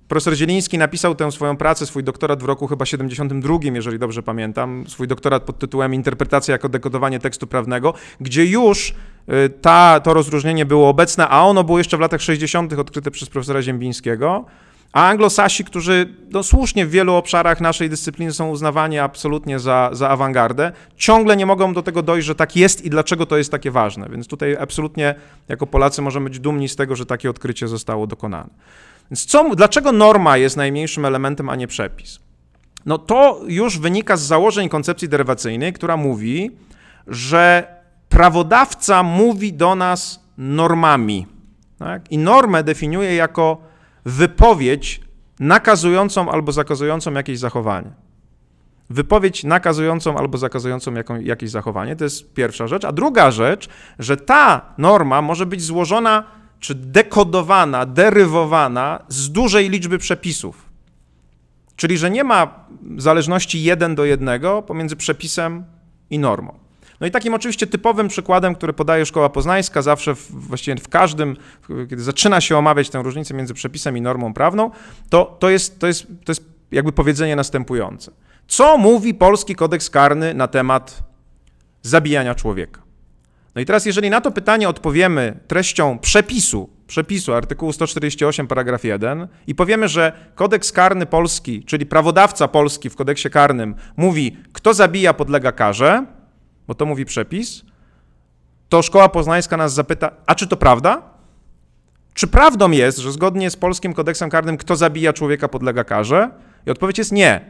profesor 0.07 0.33
Zieliński 0.35 0.77
napisał 0.77 1.15
tę 1.15 1.31
swoją 1.31 1.57
pracę, 1.57 1.85
swój 1.85 2.03
doktorat 2.03 2.44
w 2.44 2.45
roku 2.45 2.68
chyba 2.68 2.85
72, 2.85 3.57
jeżeli 3.74 4.00
dobrze 4.00 4.24
pamiętam, 4.24 4.83
swój 4.88 5.07
doktorat 5.07 5.44
pod 5.44 5.59
tytułem 5.59 5.94
Interpretacja 5.94 6.51
jako 6.51 6.69
dekodowanie 6.69 7.19
tekstu 7.19 7.47
prawnego, 7.47 7.94
gdzie 8.22 8.46
już 8.46 8.89
y, 8.89 9.50
ta, 9.62 10.00
to 10.00 10.13
rozróżnienie 10.13 10.65
było 10.65 10.89
obecne, 10.89 11.27
a 11.27 11.43
ono 11.43 11.63
było 11.63 11.77
jeszcze 11.77 11.98
w 11.98 12.00
latach 12.00 12.22
60. 12.22 12.74
odkryte 12.74 13.12
przez 13.12 13.29
profesora 13.29 13.62
Ziembińskiego. 13.62 14.46
A 14.93 15.09
anglosasi, 15.09 15.63
którzy 15.63 16.13
no, 16.31 16.43
słusznie 16.43 16.85
w 16.85 16.89
wielu 16.89 17.13
obszarach 17.13 17.62
naszej 17.62 17.89
dyscypliny 17.89 18.33
są 18.33 18.50
uznawani 18.50 19.00
absolutnie 19.00 19.59
za, 19.59 19.89
za 19.93 20.09
awangardę, 20.09 20.71
ciągle 20.97 21.38
nie 21.38 21.45
mogą 21.45 21.73
do 21.73 21.83
tego 21.83 22.01
dojść, 22.01 22.27
że 22.27 22.35
tak 22.35 22.55
jest 22.55 22.85
i 22.85 22.89
dlaczego 22.89 23.25
to 23.25 23.38
jest 23.38 23.51
takie 23.51 23.71
ważne. 23.71 24.09
Więc 24.09 24.27
tutaj 24.27 24.57
absolutnie 24.59 25.15
jako 25.50 25.67
Polacy 25.67 26.01
możemy 26.01 26.29
być 26.29 26.39
dumni 26.39 26.69
z 26.69 26.75
tego, 26.75 26.95
że 26.95 27.05
takie 27.05 27.29
odkrycie 27.29 27.67
zostało 27.67 28.07
dokonane. 28.07 28.50
Więc 29.12 29.25
co, 29.25 29.55
dlaczego 29.55 29.91
norma 29.91 30.38
jest 30.38 30.57
najmniejszym 30.57 31.05
elementem, 31.05 31.50
a 31.50 31.55
nie 31.55 31.67
przepis? 31.67 32.19
No 32.85 32.97
to 32.97 33.41
już 33.47 33.79
wynika 33.79 34.17
z 34.17 34.21
założeń 34.21 34.69
koncepcji 34.69 35.09
derywacyjnej, 35.09 35.73
która 35.73 35.97
mówi, 35.97 36.51
że 37.07 37.67
prawodawca 38.09 39.03
mówi 39.03 39.53
do 39.53 39.75
nas 39.75 40.19
normami. 40.38 41.27
Tak? 41.79 42.12
I 42.12 42.17
normę 42.17 42.63
definiuje 42.63 43.15
jako 43.15 43.73
wypowiedź 44.05 45.01
nakazującą 45.39 46.31
albo 46.31 46.51
zakazującą 46.51 47.13
jakieś 47.13 47.39
zachowanie. 47.39 47.91
Wypowiedź 48.89 49.43
nakazującą 49.43 50.17
albo 50.17 50.38
zakazującą 50.38 50.93
jaką, 50.93 51.19
jakieś 51.19 51.50
zachowanie, 51.50 51.95
to 51.95 52.03
jest 52.03 52.33
pierwsza 52.33 52.67
rzecz. 52.67 52.86
A 52.86 52.91
druga 52.91 53.31
rzecz, 53.31 53.69
że 54.00 54.17
ta 54.17 54.74
norma 54.77 55.22
może 55.22 55.45
być 55.45 55.63
złożona 55.63 56.24
czy 56.60 56.75
dekodowana, 56.75 57.86
derywowana 57.86 59.05
z 59.07 59.31
dużej 59.31 59.69
liczby 59.69 59.98
przepisów. 59.98 60.69
Czyli, 61.75 61.98
że 61.98 62.12
nie 62.12 62.24
ma 62.24 62.65
zależności 62.98 63.63
jeden 63.63 63.95
do 63.95 64.05
jednego 64.05 64.62
pomiędzy 64.62 64.95
przepisem 64.95 65.65
i 66.10 66.19
normą. 66.19 66.62
No 67.00 67.07
i 67.07 67.12
takim 67.12 67.33
oczywiście 67.33 67.67
typowym 67.67 68.07
przykładem, 68.07 68.55
który 68.55 68.73
podaje 68.73 69.05
Szkoła 69.05 69.29
Poznańska 69.29 69.81
zawsze, 69.81 70.15
w, 70.15 70.31
właściwie 70.31 70.77
w 70.77 70.89
każdym, 70.89 71.38
kiedy 71.89 72.03
zaczyna 72.03 72.41
się 72.41 72.57
omawiać 72.57 72.89
tę 72.89 73.01
różnicę 73.03 73.33
między 73.33 73.53
przepisem 73.53 73.97
i 73.97 74.01
normą 74.01 74.33
prawną, 74.33 74.71
to, 75.09 75.38
to, 75.39 75.50
jest, 75.50 75.79
to, 75.79 75.88
jest, 75.88 76.07
to 76.07 76.31
jest 76.31 76.43
jakby 76.71 76.91
powiedzenie 76.91 77.35
następujące. 77.35 78.12
Co 78.47 78.77
mówi 78.77 79.13
polski 79.13 79.55
kodeks 79.55 79.89
karny 79.89 80.33
na 80.33 80.47
temat 80.47 81.03
zabijania 81.81 82.35
człowieka? 82.35 82.81
No 83.55 83.62
i 83.62 83.65
teraz, 83.65 83.85
jeżeli 83.85 84.09
na 84.09 84.21
to 84.21 84.31
pytanie 84.31 84.69
odpowiemy 84.69 85.39
treścią 85.47 86.00
przepisu, 86.00 86.69
przepisu 86.88 87.33
artykułu 87.33 87.73
148, 87.73 88.47
paragraf 88.47 88.83
1 88.83 89.27
i 89.47 89.55
powiemy, 89.55 89.88
że 89.88 90.12
kodeks 90.35 90.71
karny 90.71 91.05
polski, 91.05 91.63
czyli 91.63 91.85
prawodawca 91.85 92.47
polski 92.47 92.89
w 92.89 92.95
kodeksie 92.95 93.29
karnym 93.29 93.75
mówi, 93.97 94.38
kto 94.53 94.73
zabija, 94.73 95.13
podlega 95.13 95.51
karze, 95.51 96.05
bo 96.67 96.75
to 96.75 96.86
mówi 96.86 97.05
przepis, 97.05 97.63
to 98.70 98.82
szkoła 98.82 99.10
poznańska 99.10 99.58
nas 99.58 99.74
zapyta, 99.74 100.12
a 100.25 100.36
czy 100.36 100.48
to 100.48 100.58
prawda? 100.58 101.01
Czy 102.13 102.27
prawdą 102.27 102.72
jest, 102.72 102.98
że 102.98 103.12
zgodnie 103.12 103.50
z 103.50 103.55
polskim 103.55 103.93
kodeksem 103.93 104.29
karnym, 104.29 104.58
kto 104.58 104.75
zabija 104.75 105.13
człowieka 105.13 105.48
podlega 105.48 105.84
karze? 105.84 106.29
I 106.65 106.70
odpowiedź 106.70 106.98
jest 106.98 107.12
nie. 107.12 107.41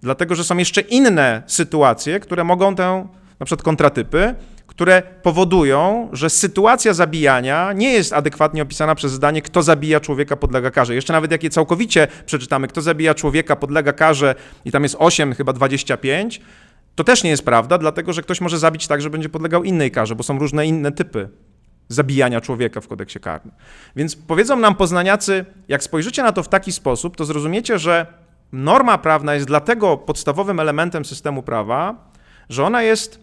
Dlatego, 0.00 0.34
że 0.34 0.44
są 0.44 0.56
jeszcze 0.56 0.80
inne 0.80 1.42
sytuacje, 1.46 2.20
które 2.20 2.44
mogą 2.44 2.74
tę, 2.74 3.08
na 3.40 3.46
przykład 3.46 3.64
kontratypy, 3.64 4.34
które 4.66 5.02
powodują, 5.22 6.08
że 6.12 6.30
sytuacja 6.30 6.94
zabijania 6.94 7.72
nie 7.72 7.92
jest 7.92 8.12
adekwatnie 8.12 8.62
opisana 8.62 8.94
przez 8.94 9.12
zdanie, 9.12 9.42
kto 9.42 9.62
zabija 9.62 10.00
człowieka 10.00 10.36
podlega 10.36 10.70
karze. 10.70 10.94
Jeszcze 10.94 11.12
nawet 11.12 11.30
jak 11.32 11.42
je 11.42 11.50
całkowicie 11.50 12.08
przeczytamy, 12.26 12.68
kto 12.68 12.82
zabija 12.82 13.14
człowieka 13.14 13.56
podlega 13.56 13.92
karze 13.92 14.34
i 14.64 14.72
tam 14.72 14.82
jest 14.82 14.96
8, 14.98 15.34
chyba 15.34 15.52
25, 15.52 16.40
to 16.98 17.04
też 17.04 17.22
nie 17.22 17.30
jest 17.30 17.44
prawda, 17.44 17.78
dlatego 17.78 18.12
że 18.12 18.22
ktoś 18.22 18.40
może 18.40 18.58
zabić 18.58 18.86
tak, 18.86 19.02
że 19.02 19.10
będzie 19.10 19.28
podlegał 19.28 19.64
innej 19.64 19.90
karze, 19.90 20.14
bo 20.14 20.22
są 20.22 20.38
różne 20.38 20.66
inne 20.66 20.92
typy 20.92 21.28
zabijania 21.88 22.40
człowieka 22.40 22.80
w 22.80 22.88
kodeksie 22.88 23.20
karnym. 23.20 23.54
Więc 23.96 24.16
powiedzą 24.16 24.56
nam 24.56 24.74
poznaniacy, 24.74 25.44
jak 25.68 25.82
spojrzycie 25.82 26.22
na 26.22 26.32
to 26.32 26.42
w 26.42 26.48
taki 26.48 26.72
sposób, 26.72 27.16
to 27.16 27.24
zrozumiecie, 27.24 27.78
że 27.78 28.06
norma 28.52 28.98
prawna 28.98 29.34
jest 29.34 29.46
dlatego 29.46 29.96
podstawowym 29.96 30.60
elementem 30.60 31.04
systemu 31.04 31.42
prawa, 31.42 32.10
że 32.48 32.64
ona 32.64 32.82
jest 32.82 33.20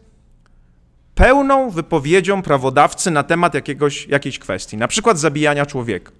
pełną 1.16 1.70
wypowiedzią 1.70 2.42
prawodawcy 2.42 3.12
na 3.12 3.24
temat 3.24 3.54
jakiegoś, 3.54 4.08
jakiejś 4.08 4.40
kwestii, 4.40 4.78
na 4.78 4.88
przykład 4.88 5.20
zabijania 5.20 5.66
człowieka. 5.66 6.12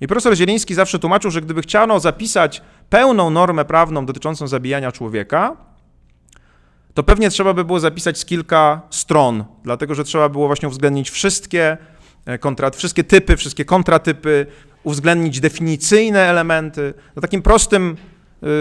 I 0.00 0.06
profesor 0.06 0.36
Zieliński 0.36 0.74
zawsze 0.74 0.98
tłumaczył, 0.98 1.30
że 1.30 1.40
gdyby 1.40 1.62
chciano 1.62 2.00
zapisać 2.00 2.62
pełną 2.90 3.30
normę 3.30 3.64
prawną 3.64 4.06
dotyczącą 4.06 4.46
zabijania 4.48 4.92
człowieka, 4.92 5.67
to 6.98 7.02
pewnie 7.02 7.30
trzeba 7.30 7.54
by 7.54 7.64
było 7.64 7.80
zapisać 7.80 8.18
z 8.18 8.24
kilka 8.24 8.82
stron, 8.90 9.44
dlatego 9.64 9.94
że 9.94 10.04
trzeba 10.04 10.28
było 10.28 10.46
właśnie 10.46 10.68
uwzględnić 10.68 11.10
wszystkie, 11.10 11.76
e, 12.26 12.38
kontra, 12.38 12.70
wszystkie 12.70 13.04
typy, 13.04 13.36
wszystkie 13.36 13.64
kontratypy, 13.64 14.46
uwzględnić 14.82 15.40
definicyjne 15.40 16.20
elementy. 16.20 16.94
No 17.16 17.22
takim 17.22 17.42
prostym, 17.42 17.96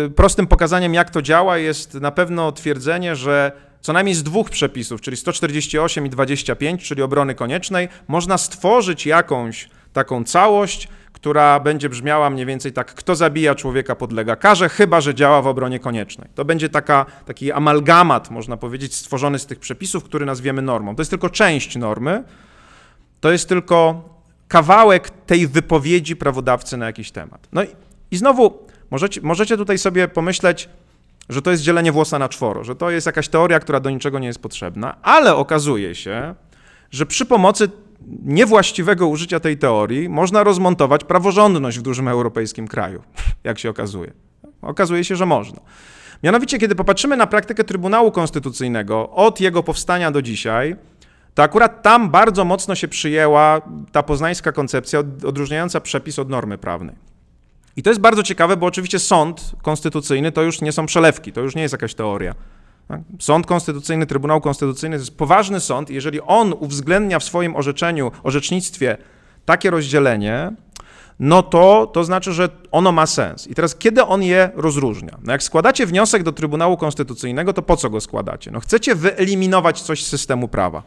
e, 0.05 0.09
prostym 0.09 0.47
pokazaniem, 0.47 0.93
jak 0.93 1.09
to 1.09 1.21
działa, 1.21 1.57
jest 1.57 1.93
na 1.93 2.11
pewno 2.11 2.51
twierdzenie, 2.51 3.15
że 3.15 3.51
co 3.81 3.93
najmniej 3.93 4.15
z 4.15 4.23
dwóch 4.23 4.49
przepisów, 4.49 5.01
czyli 5.01 5.17
148 5.17 6.05
i 6.05 6.09
25, 6.09 6.87
czyli 6.87 7.01
obrony 7.01 7.35
koniecznej, 7.35 7.89
można 8.07 8.37
stworzyć 8.37 9.05
jakąś 9.05 9.69
taką 9.97 10.23
całość, 10.23 10.87
która 11.13 11.59
będzie 11.59 11.89
brzmiała 11.89 12.29
mniej 12.29 12.45
więcej 12.45 12.73
tak, 12.73 12.93
kto 12.93 13.15
zabija 13.15 13.55
człowieka 13.55 13.95
podlega 13.95 14.35
karze, 14.35 14.69
chyba 14.69 15.01
że 15.01 15.15
działa 15.15 15.41
w 15.41 15.47
obronie 15.47 15.79
koniecznej. 15.79 16.29
To 16.35 16.45
będzie 16.45 16.69
taka, 16.69 17.05
taki 17.25 17.51
amalgamat, 17.51 18.31
można 18.31 18.57
powiedzieć, 18.57 18.95
stworzony 18.95 19.39
z 19.39 19.45
tych 19.45 19.59
przepisów, 19.59 20.03
który 20.03 20.25
nazwiemy 20.25 20.61
normą. 20.61 20.95
To 20.95 21.01
jest 21.01 21.09
tylko 21.09 21.29
część 21.29 21.75
normy, 21.75 22.23
to 23.19 23.31
jest 23.31 23.49
tylko 23.49 24.09
kawałek 24.47 25.09
tej 25.09 25.47
wypowiedzi 25.47 26.15
prawodawcy 26.15 26.77
na 26.77 26.85
jakiś 26.85 27.11
temat. 27.11 27.47
No 27.53 27.63
i, 27.63 27.67
i 28.11 28.17
znowu 28.17 28.67
możecie, 28.91 29.21
możecie 29.21 29.57
tutaj 29.57 29.77
sobie 29.77 30.07
pomyśleć, 30.07 30.69
że 31.29 31.41
to 31.41 31.51
jest 31.51 31.63
dzielenie 31.63 31.91
włosa 31.91 32.19
na 32.19 32.29
czworo, 32.29 32.63
że 32.63 32.75
to 32.75 32.89
jest 32.89 33.05
jakaś 33.07 33.27
teoria, 33.27 33.59
która 33.59 33.79
do 33.79 33.89
niczego 33.89 34.19
nie 34.19 34.27
jest 34.27 34.41
potrzebna, 34.41 34.97
ale 35.01 35.35
okazuje 35.35 35.95
się, 35.95 36.35
że 36.91 37.05
przy 37.05 37.25
pomocy 37.25 37.69
niewłaściwego 38.25 39.07
użycia 39.07 39.39
tej 39.39 39.57
teorii 39.57 40.09
można 40.09 40.43
rozmontować 40.43 41.03
praworządność 41.03 41.79
w 41.79 41.81
dużym 41.81 42.07
europejskim 42.07 42.67
kraju, 42.67 43.03
jak 43.43 43.59
się 43.59 43.69
okazuje. 43.69 44.13
Okazuje 44.61 45.03
się, 45.03 45.15
że 45.15 45.25
można. 45.25 45.59
Mianowicie, 46.23 46.57
kiedy 46.57 46.75
popatrzymy 46.75 47.17
na 47.17 47.27
praktykę 47.27 47.63
Trybunału 47.63 48.11
Konstytucyjnego 48.11 49.09
od 49.09 49.41
jego 49.41 49.63
powstania 49.63 50.11
do 50.11 50.21
dzisiaj, 50.21 50.75
to 51.33 51.43
akurat 51.43 51.81
tam 51.81 52.09
bardzo 52.09 52.45
mocno 52.45 52.75
się 52.75 52.87
przyjęła 52.87 53.61
ta 53.91 54.03
poznańska 54.03 54.51
koncepcja 54.51 54.99
odróżniająca 54.99 55.81
przepis 55.81 56.19
od 56.19 56.29
normy 56.29 56.57
prawnej. 56.57 56.95
I 57.75 57.83
to 57.83 57.89
jest 57.89 58.01
bardzo 58.01 58.23
ciekawe, 58.23 58.57
bo 58.57 58.65
oczywiście 58.65 58.99
sąd 58.99 59.51
konstytucyjny 59.61 60.31
to 60.31 60.41
już 60.41 60.61
nie 60.61 60.71
są 60.71 60.85
przelewki, 60.85 61.33
to 61.33 61.41
już 61.41 61.55
nie 61.55 61.61
jest 61.61 61.71
jakaś 61.71 61.93
teoria. 61.93 62.35
Tak? 62.87 62.99
Sąd 63.19 63.45
Konstytucyjny, 63.45 64.05
Trybunał 64.05 64.41
Konstytucyjny 64.41 64.95
to 64.95 65.01
jest 65.01 65.17
poważny 65.17 65.59
sąd. 65.59 65.89
Jeżeli 65.89 66.21
on 66.21 66.53
uwzględnia 66.59 67.19
w 67.19 67.23
swoim 67.23 67.55
orzeczeniu, 67.55 68.11
orzecznictwie 68.23 68.97
takie 69.45 69.69
rozdzielenie, 69.69 70.51
no 71.19 71.43
to 71.43 71.91
to 71.93 72.03
znaczy, 72.03 72.33
że 72.33 72.49
ono 72.71 72.91
ma 72.91 73.05
sens. 73.05 73.47
I 73.47 73.55
teraz 73.55 73.75
kiedy 73.75 74.03
on 74.03 74.23
je 74.23 74.51
rozróżnia? 74.55 75.17
No 75.23 75.31
jak 75.31 75.43
składacie 75.43 75.85
wniosek 75.85 76.23
do 76.23 76.31
Trybunału 76.31 76.77
Konstytucyjnego, 76.77 77.53
to 77.53 77.61
po 77.61 77.77
co 77.77 77.89
go 77.89 78.01
składacie? 78.01 78.51
No 78.51 78.59
chcecie 78.59 78.95
wyeliminować 78.95 79.81
coś 79.81 80.03
z 80.03 80.07
systemu 80.07 80.47
prawa. 80.47 80.83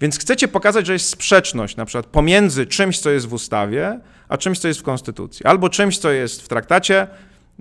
Więc 0.00 0.18
chcecie 0.18 0.48
pokazać, 0.48 0.86
że 0.86 0.92
jest 0.92 1.08
sprzeczność 1.08 1.76
na 1.76 1.84
przykład 1.84 2.06
pomiędzy 2.06 2.66
czymś, 2.66 2.98
co 2.98 3.10
jest 3.10 3.28
w 3.28 3.32
ustawie, 3.32 4.00
a 4.28 4.38
czymś, 4.38 4.58
co 4.58 4.68
jest 4.68 4.80
w 4.80 4.82
konstytucji. 4.82 5.46
Albo 5.46 5.68
czymś, 5.68 5.98
co 5.98 6.10
jest 6.10 6.42
w 6.42 6.48
traktacie, 6.48 7.06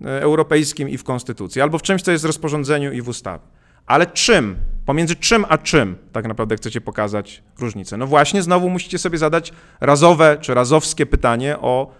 europejskim 0.04 0.90
i 0.90 0.98
w 0.98 1.04
konstytucji, 1.04 1.62
albo 1.62 1.78
w 1.78 1.82
czymś, 1.82 2.02
co 2.02 2.12
jest 2.12 2.24
w 2.24 2.28
rozporządzeniu 2.28 2.92
i 2.92 3.02
w 3.02 3.10
ustawie. 3.10 3.44
Ale 3.86 4.06
czym? 4.06 4.56
Pomiędzy 4.86 5.16
czym 5.16 5.46
a 5.50 5.58
czym 5.58 5.96
tak 6.12 6.28
naprawdę 6.28 6.56
chcecie 6.56 6.82
pokazać 6.82 7.44
różnicę? 7.60 7.98
No 7.98 8.08
właśnie, 8.08 8.44
znowu 8.44 8.70
musicie 8.70 8.98
sobie 8.98 9.18
zadać 9.18 9.54
razowe 9.82 10.38
czy 10.42 10.54
razowskie 10.54 11.06
pytanie 11.06 11.58
o 11.58 11.92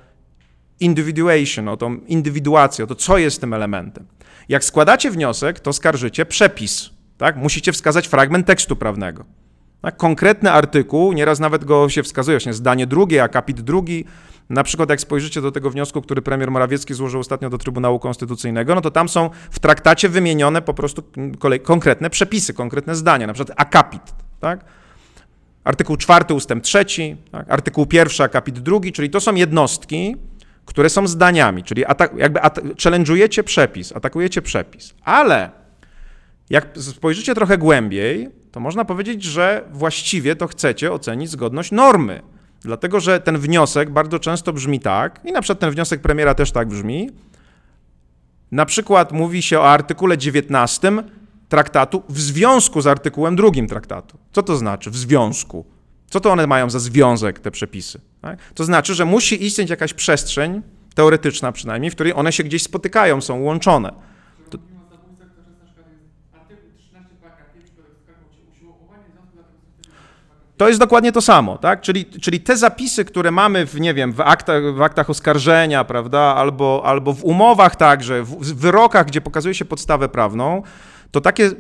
individuation, 0.80 1.68
o 1.68 1.78
tą 1.78 1.96
indywiduację, 1.96 2.86
o 2.86 2.88
to, 2.88 2.96
co 2.96 3.18
jest 3.18 3.42
tym 3.42 3.54
elementem. 3.54 4.08
Jak 4.50 4.64
składacie 4.64 5.12
wniosek, 5.12 5.60
to 5.60 5.74
skarżycie 5.74 6.26
przepis. 6.26 6.90
Tak? 7.18 7.36
Musicie 7.36 7.72
wskazać 7.72 8.08
fragment 8.08 8.48
tekstu 8.48 8.76
prawnego. 8.76 9.26
Tak? 9.82 9.98
Konkretny 9.98 10.52
artykuł, 10.52 11.14
nieraz 11.14 11.40
nawet 11.40 11.66
go 11.66 11.90
się 11.90 12.04
wskazuje, 12.04 12.38
właśnie 12.38 12.54
zdanie 12.54 12.88
drugie, 12.88 13.24
akapit 13.24 13.62
drugi, 13.62 14.06
na 14.50 14.64
przykład 14.64 14.90
jak 14.90 15.02
spojrzycie 15.02 15.42
do 15.42 15.52
tego 15.52 15.70
wniosku, 15.70 16.02
który 16.02 16.22
premier 16.22 16.52
Morawiecki 16.52 16.94
złożył 16.94 17.20
ostatnio 17.20 17.50
do 17.50 17.58
Trybunału 17.58 18.00
Konstytucyjnego, 18.00 18.76
no 18.76 18.82
to 18.82 18.92
tam 18.92 19.10
są 19.10 19.30
w 19.52 19.60
traktacie 19.60 20.10
wymienione 20.10 20.62
po 20.62 20.74
prostu 20.74 21.04
kolej, 21.40 21.60
konkretne 21.60 22.10
przepisy, 22.10 22.54
konkretne 22.54 22.96
zdania, 22.96 23.28
na 23.28 23.34
przykład 23.34 23.60
akapit, 23.60 24.02
tak? 24.40 24.66
Artykuł 25.64 25.98
4 25.98 26.34
ustęp 26.34 26.64
3, 26.64 26.86
tak? 27.32 27.52
artykuł 27.52 27.88
1 27.92 28.26
akapit 28.26 28.60
2, 28.60 28.80
czyli 28.94 29.10
to 29.10 29.20
są 29.20 29.36
jednostki, 29.36 30.16
które 30.66 30.90
są 30.90 31.08
zdaniami, 31.08 31.64
czyli 31.64 31.86
atak, 31.86 32.14
jakby 32.18 32.42
at 32.42 32.60
challenge'ujecie 32.60 33.44
przepis, 33.44 33.92
atakujecie 33.92 34.42
przepis. 34.42 34.94
Ale 35.04 35.52
jak 36.50 36.68
spojrzycie 36.78 37.36
trochę 37.36 37.58
głębiej, 37.58 38.30
to 38.52 38.60
można 38.60 38.86
powiedzieć, 38.86 39.24
że 39.24 39.64
właściwie 39.72 40.36
to 40.36 40.48
chcecie 40.48 40.92
ocenić 40.92 41.30
zgodność 41.30 41.72
normy. 41.72 42.22
Dlatego, 42.66 43.00
że 43.00 43.20
ten 43.20 43.38
wniosek 43.38 43.90
bardzo 43.90 44.20
często 44.20 44.54
brzmi 44.54 44.80
tak, 44.80 45.20
i 45.26 45.32
na 45.32 45.42
przykład 45.42 45.60
ten 45.60 45.72
wniosek 45.72 46.02
premiera 46.02 46.34
też 46.36 46.52
tak 46.52 46.68
brzmi. 46.68 47.10
Na 48.52 48.66
przykład 48.66 49.12
mówi 49.12 49.42
się 49.42 49.60
o 49.60 49.70
artykule 49.70 50.18
19 50.18 51.04
traktatu 51.50 52.04
w 52.10 52.20
związku 52.20 52.82
z 52.82 52.88
artykułem 52.88 53.36
2 53.36 53.50
traktatu. 53.70 54.18
Co 54.32 54.44
to 54.44 54.58
znaczy 54.58 54.92
w 54.92 54.96
związku? 54.96 55.66
Co 56.10 56.20
to 56.20 56.32
one 56.32 56.48
mają 56.48 56.70
za 56.70 56.80
związek, 56.80 57.40
te 57.40 57.52
przepisy? 57.52 58.02
Tak? 58.22 58.40
To 58.54 58.64
znaczy, 58.64 58.94
że 58.94 59.06
musi 59.06 59.46
istnieć 59.46 59.70
jakaś 59.70 59.94
przestrzeń, 59.94 60.62
teoretyczna 60.96 61.52
przynajmniej, 61.52 61.92
w 61.92 61.96
której 61.96 62.14
one 62.14 62.32
się 62.32 62.44
gdzieś 62.44 62.64
spotykają, 62.64 63.22
są 63.22 63.42
łączone. 63.42 63.92
To 70.58 70.68
jest 70.68 70.80
dokładnie 70.80 71.12
to 71.12 71.22
samo, 71.22 71.58
tak? 71.58 71.82
Czyli, 71.82 72.06
czyli 72.06 72.40
te 72.40 72.58
zapisy, 72.58 73.06
które 73.06 73.32
mamy 73.32 73.66
w, 73.66 73.80
nie 73.80 73.94
wiem, 73.94 74.14
w 74.14 74.22
aktach, 74.22 74.76
w 74.76 74.82
aktach 74.82 75.10
oskarżenia, 75.10 75.84
prawda, 75.84 76.20
albo, 76.20 76.82
albo 76.86 77.14
w 77.14 77.24
umowach 77.24 77.76
także, 77.76 78.24
w 78.24 78.54
wyrokach, 78.54 79.06
gdzie 79.06 79.22
pokazuje 79.22 79.54
się 79.56 79.66
podstawę 79.66 80.10
prawną, 80.10 80.64
to 81.12 81.22
takie 81.22 81.52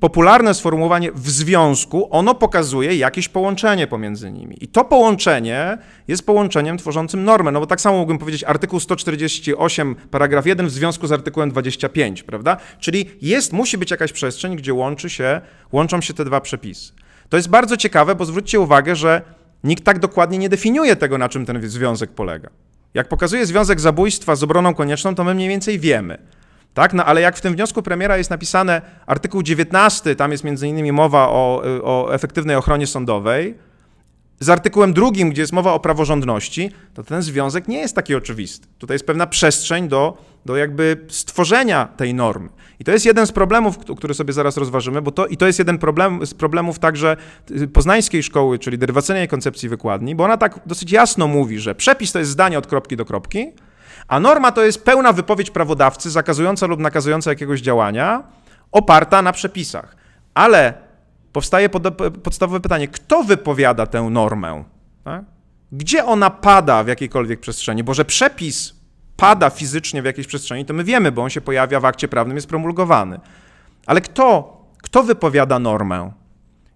popularne 0.00 0.54
sformułowanie 0.54 1.12
w 1.12 1.30
związku, 1.30 2.08
ono 2.10 2.34
pokazuje 2.34 2.96
jakieś 2.96 3.28
połączenie 3.28 3.86
pomiędzy 3.86 4.32
nimi. 4.32 4.56
I 4.60 4.68
to 4.68 4.84
połączenie 4.84 5.78
jest 6.08 6.26
połączeniem 6.26 6.78
tworzącym 6.78 7.24
normę. 7.24 7.52
No 7.52 7.60
bo 7.60 7.66
tak 7.66 7.80
samo 7.80 7.98
mógłbym 7.98 8.18
powiedzieć 8.18 8.44
artykuł 8.44 8.80
148, 8.80 9.94
paragraf 10.10 10.46
1 10.46 10.66
w 10.66 10.70
związku 10.70 11.06
z 11.06 11.12
artykułem 11.12 11.50
25, 11.50 12.22
prawda? 12.22 12.56
Czyli 12.80 13.10
jest, 13.22 13.52
musi 13.52 13.78
być 13.78 13.90
jakaś 13.90 14.12
przestrzeń, 14.12 14.56
gdzie 14.56 14.74
łączy 14.74 15.10
się, 15.10 15.40
łączą 15.72 16.00
się 16.00 16.14
te 16.14 16.24
dwa 16.24 16.40
przepisy. 16.40 16.92
To 17.28 17.36
jest 17.36 17.48
bardzo 17.48 17.76
ciekawe, 17.76 18.14
bo 18.14 18.24
zwróćcie 18.24 18.60
uwagę, 18.60 18.96
że 18.96 19.22
nikt 19.64 19.84
tak 19.84 19.98
dokładnie 19.98 20.38
nie 20.38 20.48
definiuje 20.48 20.96
tego, 20.96 21.18
na 21.18 21.28
czym 21.28 21.46
ten 21.46 21.68
związek 21.68 22.10
polega. 22.10 22.50
Jak 22.94 23.08
pokazuje 23.08 23.46
związek 23.46 23.80
zabójstwa 23.80 24.36
z 24.36 24.42
obroną 24.42 24.74
konieczną, 24.74 25.14
to 25.14 25.24
my 25.24 25.34
mniej 25.34 25.48
więcej 25.48 25.78
wiemy. 25.78 26.18
Tak? 26.74 26.92
No 26.92 27.04
ale 27.04 27.20
jak 27.20 27.36
w 27.36 27.40
tym 27.40 27.54
wniosku 27.54 27.82
premiera 27.82 28.16
jest 28.16 28.30
napisane 28.30 28.82
artykuł 29.06 29.42
19, 29.42 30.16
tam 30.16 30.32
jest 30.32 30.44
między 30.44 30.68
innymi 30.68 30.92
mowa 30.92 31.28
o, 31.28 31.62
o 31.82 32.14
efektywnej 32.14 32.56
ochronie 32.56 32.86
sądowej, 32.86 33.54
z 34.40 34.48
artykułem 34.48 34.92
drugim, 34.92 35.30
gdzie 35.30 35.42
jest 35.42 35.52
mowa 35.52 35.72
o 35.72 35.80
praworządności, 35.80 36.70
to 36.94 37.02
ten 37.02 37.22
związek 37.22 37.68
nie 37.68 37.78
jest 37.78 37.94
taki 37.94 38.14
oczywisty. 38.14 38.68
Tutaj 38.78 38.94
jest 38.94 39.06
pewna 39.06 39.26
przestrzeń 39.26 39.88
do, 39.88 40.18
do 40.46 40.56
jakby 40.56 41.06
stworzenia 41.08 41.88
tej 41.96 42.14
normy. 42.14 42.48
I 42.80 42.84
to 42.84 42.92
jest 42.92 43.06
jeden 43.06 43.26
z 43.26 43.32
problemów, 43.32 43.78
który 43.96 44.14
sobie 44.14 44.32
zaraz 44.32 44.56
rozważymy, 44.56 45.02
bo 45.02 45.10
to, 45.10 45.26
i 45.26 45.36
to 45.36 45.46
jest 45.46 45.58
jeden 45.58 45.78
problem, 45.78 46.26
z 46.26 46.34
problemów 46.34 46.78
także 46.78 47.16
y, 47.50 47.68
poznańskiej 47.68 48.22
szkoły, 48.22 48.58
czyli 48.58 48.78
derywacyjnej 48.78 49.28
koncepcji 49.28 49.68
wykładni, 49.68 50.14
bo 50.14 50.24
ona 50.24 50.36
tak 50.36 50.60
dosyć 50.66 50.92
jasno 50.92 51.26
mówi, 51.26 51.58
że 51.58 51.74
przepis 51.74 52.12
to 52.12 52.18
jest 52.18 52.30
zdanie 52.30 52.58
od 52.58 52.66
kropki 52.66 52.96
do 52.96 53.04
kropki, 53.04 53.52
a 54.08 54.20
norma 54.20 54.52
to 54.52 54.64
jest 54.64 54.84
pełna 54.84 55.12
wypowiedź 55.12 55.50
prawodawcy 55.50 56.10
zakazująca 56.10 56.66
lub 56.66 56.80
nakazująca 56.80 57.30
jakiegoś 57.30 57.60
działania, 57.60 58.22
oparta 58.72 59.22
na 59.22 59.32
przepisach. 59.32 59.96
Ale 60.34 60.85
powstaje 61.36 61.68
pod, 61.68 61.82
podstawowe 62.22 62.60
pytanie, 62.60 62.88
kto 62.88 63.24
wypowiada 63.24 63.86
tę 63.86 64.02
normę? 64.02 64.64
Tak? 65.04 65.24
Gdzie 65.72 66.04
ona 66.04 66.30
pada 66.30 66.84
w 66.84 66.88
jakiejkolwiek 66.88 67.40
przestrzeni? 67.40 67.84
Bo 67.84 67.94
że 67.94 68.04
przepis 68.04 68.74
pada 69.16 69.50
fizycznie 69.50 70.02
w 70.02 70.04
jakiejś 70.04 70.26
przestrzeni, 70.26 70.64
to 70.64 70.74
my 70.74 70.84
wiemy, 70.84 71.12
bo 71.12 71.22
on 71.22 71.30
się 71.30 71.40
pojawia 71.40 71.80
w 71.80 71.84
akcie 71.84 72.08
prawnym, 72.08 72.36
jest 72.36 72.48
promulgowany. 72.48 73.20
Ale 73.86 74.00
kto, 74.00 74.56
kto 74.82 75.02
wypowiada 75.02 75.58
normę? 75.58 76.12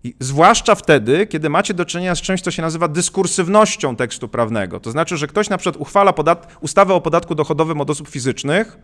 I 0.04 0.14
zwłaszcza 0.18 0.74
wtedy, 0.74 1.26
kiedy 1.26 1.50
macie 1.50 1.74
do 1.74 1.84
czynienia 1.84 2.14
z 2.14 2.20
czymś, 2.20 2.40
co 2.40 2.50
się 2.50 2.62
nazywa 2.62 2.88
dyskursywnością 2.88 3.96
tekstu 3.96 4.28
prawnego. 4.28 4.80
To 4.80 4.90
znaczy, 4.90 5.16
że 5.16 5.26
ktoś 5.26 5.48
na 5.48 5.58
przykład 5.58 5.76
uchwala 5.76 6.12
ustawę 6.60 6.94
o 6.94 7.00
podatku 7.00 7.34
dochodowym 7.34 7.80
od 7.80 7.90
osób 7.90 8.08
fizycznych 8.08 8.78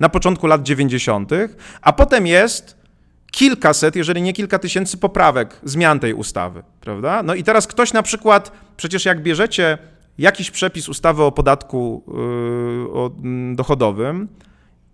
na 0.00 0.08
początku 0.08 0.46
lat 0.46 0.62
90., 0.62 1.30
a 1.82 1.92
potem 1.92 2.26
jest 2.26 2.81
kilkaset, 3.32 3.96
jeżeli 3.96 4.22
nie 4.22 4.32
kilka 4.32 4.58
tysięcy 4.58 4.98
poprawek, 4.98 5.60
zmian 5.64 6.00
tej 6.00 6.14
ustawy, 6.14 6.62
prawda? 6.80 7.22
No 7.22 7.34
i 7.34 7.42
teraz 7.42 7.66
ktoś 7.66 7.92
na 7.92 8.02
przykład, 8.02 8.52
przecież 8.76 9.04
jak 9.04 9.22
bierzecie 9.22 9.78
jakiś 10.18 10.50
przepis 10.50 10.88
ustawy 10.88 11.22
o 11.22 11.32
podatku 11.32 12.04
yy, 13.22 13.56
dochodowym 13.56 14.28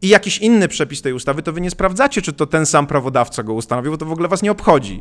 i 0.02 0.08
jakiś 0.08 0.38
inny 0.38 0.68
przepis 0.68 1.02
tej 1.02 1.12
ustawy, 1.12 1.42
to 1.42 1.52
wy 1.52 1.60
nie 1.60 1.70
sprawdzacie, 1.70 2.22
czy 2.22 2.32
to 2.32 2.46
ten 2.46 2.66
sam 2.66 2.86
prawodawca 2.86 3.42
go 3.42 3.54
ustanowił, 3.54 3.92
bo 3.92 3.98
to 3.98 4.06
w 4.06 4.12
ogóle 4.12 4.28
was 4.28 4.42
nie 4.42 4.50
obchodzi. 4.52 5.00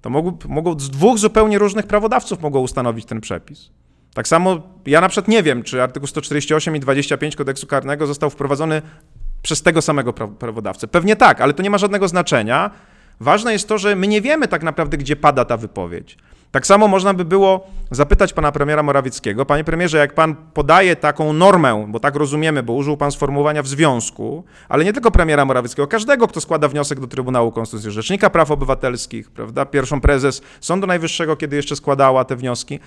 To 0.00 0.10
mogą 0.48 0.80
z 0.80 0.90
dwóch 0.90 1.18
zupełnie 1.18 1.58
różnych 1.58 1.86
prawodawców 1.86 2.40
mogą 2.40 2.60
ustanowić 2.60 3.04
ten 3.04 3.20
przepis. 3.20 3.70
Tak 4.14 4.28
samo 4.28 4.62
ja 4.86 5.00
na 5.00 5.08
przykład 5.08 5.28
nie 5.28 5.42
wiem, 5.42 5.62
czy 5.62 5.82
artykuł 5.82 6.06
148 6.06 6.76
i 6.76 6.80
25 6.80 7.36
kodeksu 7.36 7.66
karnego 7.66 8.06
został 8.06 8.30
wprowadzony 8.30 8.82
przez 9.44 9.62
tego 9.62 9.82
samego 9.82 10.12
prawodawcę. 10.12 10.88
Pewnie 10.88 11.16
tak, 11.16 11.40
ale 11.40 11.52
to 11.52 11.62
nie 11.62 11.70
ma 11.70 11.78
żadnego 11.78 12.08
znaczenia. 12.08 12.70
Ważne 13.20 13.52
jest 13.52 13.68
to, 13.68 13.78
że 13.78 13.96
my 13.96 14.06
nie 14.06 14.20
wiemy 14.20 14.48
tak 14.48 14.62
naprawdę, 14.62 14.96
gdzie 14.96 15.16
pada 15.16 15.44
ta 15.44 15.56
wypowiedź. 15.56 16.16
Tak 16.50 16.66
samo 16.66 16.88
można 16.88 17.14
by 17.14 17.24
było 17.24 17.66
zapytać 17.90 18.32
pana 18.32 18.52
premiera 18.52 18.82
Morawieckiego, 18.82 19.46
panie 19.46 19.64
premierze, 19.64 19.98
jak 19.98 20.14
pan 20.14 20.36
podaje 20.54 20.96
taką 20.96 21.32
normę, 21.32 21.86
bo 21.88 22.00
tak 22.00 22.16
rozumiemy, 22.16 22.62
bo 22.62 22.72
użył 22.72 22.96
pan 22.96 23.12
sformułowania 23.12 23.62
w 23.62 23.68
związku, 23.68 24.44
ale 24.68 24.84
nie 24.84 24.92
tylko 24.92 25.10
premiera 25.10 25.44
Morawieckiego, 25.44 25.88
każdego, 25.88 26.28
kto 26.28 26.40
składa 26.40 26.68
wniosek 26.68 27.00
do 27.00 27.06
Trybunału 27.06 27.52
Konstytucyjnego, 27.52 27.94
Rzecznika 28.02 28.30
Praw 28.30 28.50
Obywatelskich, 28.50 29.30
prawda, 29.30 29.66
pierwszą 29.66 30.00
prezes 30.00 30.42
Sądu 30.60 30.86
Najwyższego, 30.86 31.36
kiedy 31.36 31.56
jeszcze 31.56 31.76
składała 31.76 32.24
te 32.24 32.36
wnioski. 32.36 32.80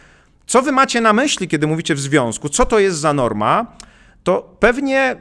Co 0.47 0.61
wy 0.61 0.71
macie 0.71 1.01
na 1.01 1.13
myśli, 1.13 1.47
kiedy 1.47 1.67
mówicie 1.67 1.95
w 1.95 1.99
związku? 1.99 2.49
Co 2.49 2.65
to 2.65 2.79
jest 2.79 2.97
za 2.97 3.13
norma? 3.13 3.65
To 4.23 4.55
pewnie 4.59 5.15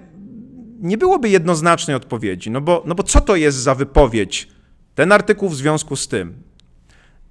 nie 0.80 0.98
byłoby 0.98 1.28
jednoznacznej 1.28 1.96
odpowiedzi, 1.96 2.50
no 2.50 2.60
bo, 2.60 2.82
no 2.86 2.94
bo 2.94 3.02
co 3.02 3.20
to 3.20 3.36
jest 3.36 3.58
za 3.58 3.74
wypowiedź? 3.74 4.48
Ten 4.94 5.12
artykuł 5.12 5.48
w 5.48 5.56
związku 5.56 5.96
z 5.96 6.08
tym. 6.08 6.34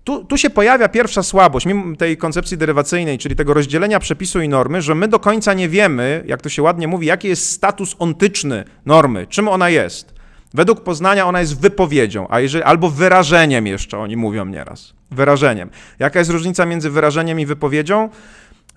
Tu, 0.04 0.26
tu 0.26 0.38
się 0.38 0.50
pojawia 0.50 0.90
pierwsza 0.90 1.24
słabość 1.24 1.68
tej 1.98 2.18
koncepcji 2.18 2.58
derywacyjnej, 2.58 3.18
czyli 3.18 3.36
tego 3.36 3.54
rozdzielenia 3.54 4.00
przepisu 4.00 4.42
i 4.42 4.50
normy, 4.50 4.82
że 4.82 4.96
my 4.96 5.08
do 5.08 5.20
końca 5.20 5.54
nie 5.54 5.70
wiemy, 5.70 6.24
jak 6.28 6.42
to 6.42 6.50
się 6.50 6.62
ładnie 6.62 6.88
mówi, 6.88 7.08
jaki 7.08 7.28
jest 7.28 7.52
status 7.52 7.96
ontyczny 8.00 8.64
normy, 8.86 9.28
czym 9.28 9.48
ona 9.48 9.70
jest. 9.70 10.14
Według 10.54 10.82
Poznania 10.82 11.28
ona 11.28 11.40
jest 11.40 11.62
wypowiedzią, 11.62 12.28
a 12.30 12.40
jeżeli, 12.40 12.64
albo 12.64 12.90
wyrażeniem 12.90 13.68
jeszcze, 13.68 13.98
oni 13.98 14.18
mówią 14.18 14.46
nieraz. 14.46 14.94
Wyrażeniem. 15.12 15.70
Jaka 16.00 16.20
jest 16.20 16.32
różnica 16.32 16.66
między 16.66 16.90
wyrażeniem 16.90 17.40
i 17.40 17.46
wypowiedzią? 17.46 18.10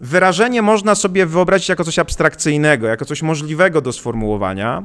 Wyrażenie 0.01 0.63
można 0.63 0.95
sobie 0.95 1.27
wyobrazić 1.27 1.69
jako 1.69 1.85
coś 1.85 1.99
abstrakcyjnego, 1.99 2.87
jako 2.87 3.05
coś 3.05 3.23
możliwego 3.23 3.81
do 3.81 3.93
sformułowania. 3.93 4.83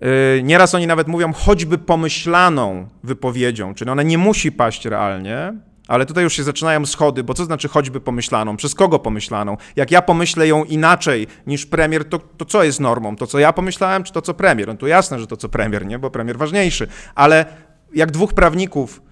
Yy, 0.00 0.42
nieraz 0.42 0.74
oni 0.74 0.86
nawet 0.86 1.08
mówią 1.08 1.32
choćby 1.32 1.78
pomyślaną 1.78 2.88
wypowiedzią, 3.04 3.74
czyli 3.74 3.90
ona 3.90 4.02
nie 4.02 4.18
musi 4.18 4.52
paść 4.52 4.84
realnie, 4.84 5.52
ale 5.88 6.06
tutaj 6.06 6.24
już 6.24 6.32
się 6.36 6.42
zaczynają 6.42 6.86
schody, 6.86 7.24
bo 7.24 7.34
co 7.34 7.44
znaczy 7.44 7.68
choćby 7.68 8.00
pomyślaną? 8.00 8.56
Przez 8.56 8.74
kogo 8.74 8.98
pomyślaną? 8.98 9.56
Jak 9.76 9.90
ja 9.90 10.02
pomyślę 10.02 10.48
ją 10.48 10.64
inaczej 10.64 11.26
niż 11.46 11.66
premier, 11.66 12.04
to, 12.08 12.18
to 12.18 12.44
co 12.44 12.64
jest 12.64 12.80
normą? 12.80 13.16
To, 13.16 13.26
co 13.26 13.38
ja 13.38 13.52
pomyślałem, 13.52 14.04
czy 14.04 14.12
to, 14.12 14.22
co 14.22 14.34
premier? 14.34 14.68
No 14.68 14.74
to 14.74 14.86
jasne, 14.86 15.18
że 15.18 15.26
to, 15.26 15.36
co 15.36 15.48
premier, 15.48 15.86
nie? 15.86 15.98
Bo 15.98 16.10
premier 16.10 16.38
ważniejszy. 16.38 16.88
Ale 17.14 17.46
jak 17.94 18.10
dwóch 18.10 18.34
prawników 18.34 19.02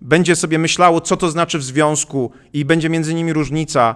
będzie 0.00 0.36
sobie 0.36 0.58
myślało, 0.58 1.00
co 1.00 1.16
to 1.16 1.30
znaczy 1.30 1.58
w 1.58 1.62
związku 1.62 2.32
i 2.52 2.64
będzie 2.64 2.88
między 2.88 3.14
nimi 3.14 3.32
różnica, 3.32 3.94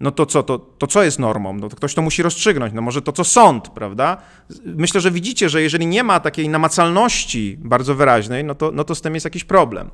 no 0.00 0.10
to 0.10 0.26
co, 0.26 0.42
to, 0.42 0.58
to 0.58 0.86
co 0.86 1.02
jest 1.02 1.18
normą? 1.18 1.52
No 1.52 1.68
to 1.68 1.76
ktoś 1.76 1.94
to 1.94 2.02
musi 2.02 2.22
rozstrzygnąć, 2.22 2.74
no 2.74 2.82
może 2.82 3.02
to 3.02 3.12
co 3.12 3.24
sąd, 3.24 3.68
prawda? 3.68 4.16
Myślę, 4.64 5.00
że 5.00 5.10
widzicie, 5.10 5.48
że 5.48 5.62
jeżeli 5.62 5.86
nie 5.86 6.04
ma 6.04 6.20
takiej 6.20 6.48
namacalności 6.48 7.58
bardzo 7.60 7.94
wyraźnej, 7.94 8.44
no 8.44 8.54
to, 8.54 8.70
no 8.74 8.84
to 8.84 8.94
z 8.94 9.00
tym 9.00 9.14
jest 9.14 9.24
jakiś 9.24 9.44
problem. 9.44 9.90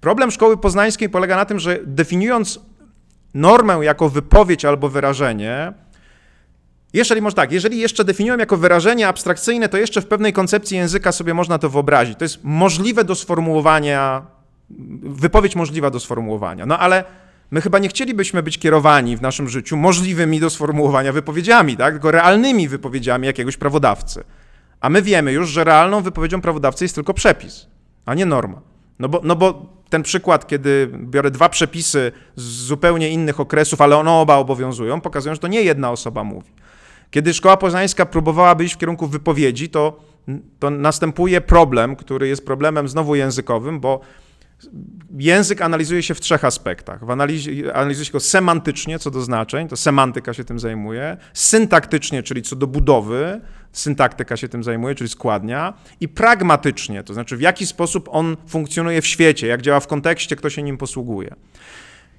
Problem 0.00 0.30
szkoły 0.30 0.56
poznańskiej 0.56 1.08
polega 1.08 1.36
na 1.36 1.44
tym, 1.44 1.58
że 1.58 1.78
definiując 1.86 2.60
normę 3.34 3.78
jako 3.82 4.08
wypowiedź 4.08 4.64
albo 4.64 4.88
wyrażenie, 4.88 5.72
jeżeli 6.92 7.22
może 7.22 7.36
tak, 7.36 7.52
jeżeli 7.52 7.78
jeszcze 7.78 8.04
definiują 8.04 8.38
jako 8.38 8.56
wyrażenie 8.56 9.08
abstrakcyjne, 9.08 9.68
to 9.68 9.78
jeszcze 9.78 10.00
w 10.00 10.06
pewnej 10.06 10.32
koncepcji 10.32 10.76
języka 10.76 11.12
sobie 11.12 11.34
można 11.34 11.58
to 11.58 11.68
wyobrazić. 11.68 12.18
To 12.18 12.24
jest 12.24 12.38
możliwe 12.42 13.04
do 13.04 13.14
sformułowania, 13.14 14.26
wypowiedź 15.02 15.56
możliwa 15.56 15.90
do 15.90 16.00
sformułowania. 16.00 16.66
No 16.66 16.78
ale 16.78 17.04
My 17.50 17.60
chyba 17.60 17.78
nie 17.78 17.88
chcielibyśmy 17.88 18.42
być 18.42 18.58
kierowani 18.58 19.16
w 19.16 19.22
naszym 19.22 19.48
życiu 19.48 19.76
możliwymi 19.76 20.40
do 20.40 20.50
sformułowania 20.50 21.12
wypowiedziami, 21.12 21.76
tak? 21.76 21.94
tylko 21.94 22.10
realnymi 22.10 22.68
wypowiedziami 22.68 23.26
jakiegoś 23.26 23.56
prawodawcy. 23.56 24.24
A 24.80 24.90
my 24.90 25.02
wiemy 25.02 25.32
już, 25.32 25.48
że 25.48 25.64
realną 25.64 26.02
wypowiedzią 26.02 26.40
prawodawcy 26.40 26.84
jest 26.84 26.94
tylko 26.94 27.14
przepis, 27.14 27.66
a 28.06 28.14
nie 28.14 28.26
norma. 28.26 28.60
No 28.98 29.08
bo, 29.08 29.20
no 29.24 29.36
bo 29.36 29.66
ten 29.90 30.02
przykład, 30.02 30.46
kiedy 30.46 30.90
biorę 30.92 31.30
dwa 31.30 31.48
przepisy 31.48 32.12
z 32.36 32.42
zupełnie 32.42 33.10
innych 33.10 33.40
okresów, 33.40 33.80
ale 33.80 33.96
one 33.96 34.10
oba 34.10 34.36
obowiązują, 34.36 35.00
pokazują, 35.00 35.34
że 35.34 35.40
to 35.40 35.48
nie 35.48 35.62
jedna 35.62 35.90
osoba 35.90 36.24
mówi. 36.24 36.50
Kiedy 37.10 37.34
szkoła 37.34 37.56
poznańska 37.56 38.06
próbowała 38.06 38.62
iść 38.62 38.74
w 38.74 38.78
kierunku 38.78 39.06
wypowiedzi, 39.06 39.68
to, 39.68 40.00
to 40.58 40.70
następuje 40.70 41.40
problem, 41.40 41.96
który 41.96 42.28
jest 42.28 42.46
problemem 42.46 42.88
znowu 42.88 43.14
językowym, 43.14 43.80
bo 43.80 44.00
Język 45.18 45.60
analizuje 45.60 46.02
się 46.02 46.14
w 46.14 46.20
trzech 46.20 46.44
aspektach. 46.44 47.04
W 47.04 47.10
analizie, 47.10 47.76
analizuje 47.76 48.04
się 48.04 48.12
go 48.12 48.20
semantycznie, 48.20 48.98
co 48.98 49.10
do 49.10 49.20
znaczeń, 49.20 49.68
to 49.68 49.76
semantyka 49.76 50.34
się 50.34 50.44
tym 50.44 50.58
zajmuje, 50.58 51.16
syntaktycznie, 51.34 52.22
czyli 52.22 52.42
co 52.42 52.56
do 52.56 52.66
budowy, 52.66 53.40
syntaktyka 53.72 54.36
się 54.36 54.48
tym 54.48 54.64
zajmuje, 54.64 54.94
czyli 54.94 55.10
składnia, 55.10 55.74
i 56.00 56.08
pragmatycznie, 56.08 57.02
to 57.02 57.14
znaczy 57.14 57.36
w 57.36 57.40
jaki 57.40 57.66
sposób 57.66 58.08
on 58.12 58.36
funkcjonuje 58.48 59.02
w 59.02 59.06
świecie, 59.06 59.46
jak 59.46 59.62
działa 59.62 59.80
w 59.80 59.86
kontekście, 59.86 60.36
kto 60.36 60.50
się 60.50 60.62
nim 60.62 60.78
posługuje. 60.78 61.34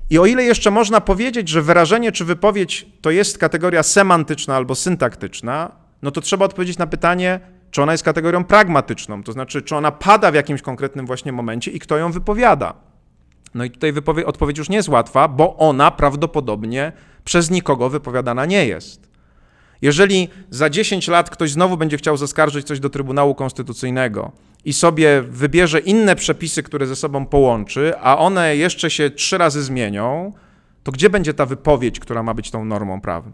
I 0.10 0.20
o 0.20 0.26
ile 0.26 0.44
jeszcze 0.44 0.72
można 0.72 1.02
powiedzieć, 1.02 1.50
że 1.50 1.62
wyrażenie 1.62 2.12
czy 2.12 2.26
wypowiedź 2.26 2.86
to 3.02 3.12
jest 3.12 3.38
kategoria 3.38 3.84
semantyczna 3.84 4.56
albo 4.56 4.76
syntaktyczna, 4.76 5.72
no 6.02 6.12
to 6.12 6.22
trzeba 6.22 6.46
odpowiedzieć 6.46 6.78
na 6.78 6.88
pytanie, 6.88 7.40
czy 7.72 7.82
ona 7.82 7.92
jest 7.92 8.04
kategorią 8.04 8.44
pragmatyczną, 8.44 9.24
to 9.24 9.32
znaczy, 9.32 9.62
czy 9.62 9.76
ona 9.76 9.92
pada 9.92 10.32
w 10.32 10.36
jakimś 10.36 10.62
konkretnym 10.62 11.06
właśnie 11.06 11.32
momencie 11.32 11.72
i 11.72 11.80
kto 11.80 11.98
ją 11.98 12.12
wypowiada. 12.12 12.74
No 13.54 13.64
i 13.64 13.72
tutaj 13.72 13.94
wypowie- 13.94 14.26
odpowiedź 14.26 14.58
już 14.58 14.70
nie 14.70 14.78
jest 14.78 14.90
łatwa, 14.90 15.28
bo 15.28 15.58
ona 15.58 15.92
prawdopodobnie 15.92 16.92
przez 17.24 17.50
nikogo 17.52 17.90
wypowiadana 17.90 18.46
nie 18.46 18.68
jest. 18.68 19.10
Jeżeli 19.82 20.30
za 20.50 20.70
10 20.70 21.08
lat 21.08 21.30
ktoś 21.30 21.52
znowu 21.52 21.78
będzie 21.78 21.98
chciał 21.98 22.18
zaskarżyć 22.18 22.68
coś 22.68 22.80
do 22.80 22.90
Trybunału 22.90 23.36
Konstytucyjnego 23.36 24.32
i 24.66 24.74
sobie 24.74 25.22
wybierze 25.22 25.80
inne 25.80 26.16
przepisy, 26.16 26.64
które 26.64 26.88
ze 26.88 26.96
sobą 26.96 27.26
połączy, 27.26 27.94
a 28.02 28.18
one 28.18 28.56
jeszcze 28.56 28.90
się 28.90 29.10
trzy 29.10 29.38
razy 29.38 29.64
zmienią, 29.64 30.34
to 30.84 30.92
gdzie 30.92 31.10
będzie 31.10 31.34
ta 31.34 31.46
wypowiedź, 31.46 32.00
która 32.00 32.24
ma 32.24 32.34
być 32.34 32.52
tą 32.52 32.66
normą 32.66 33.02
prawną? 33.02 33.32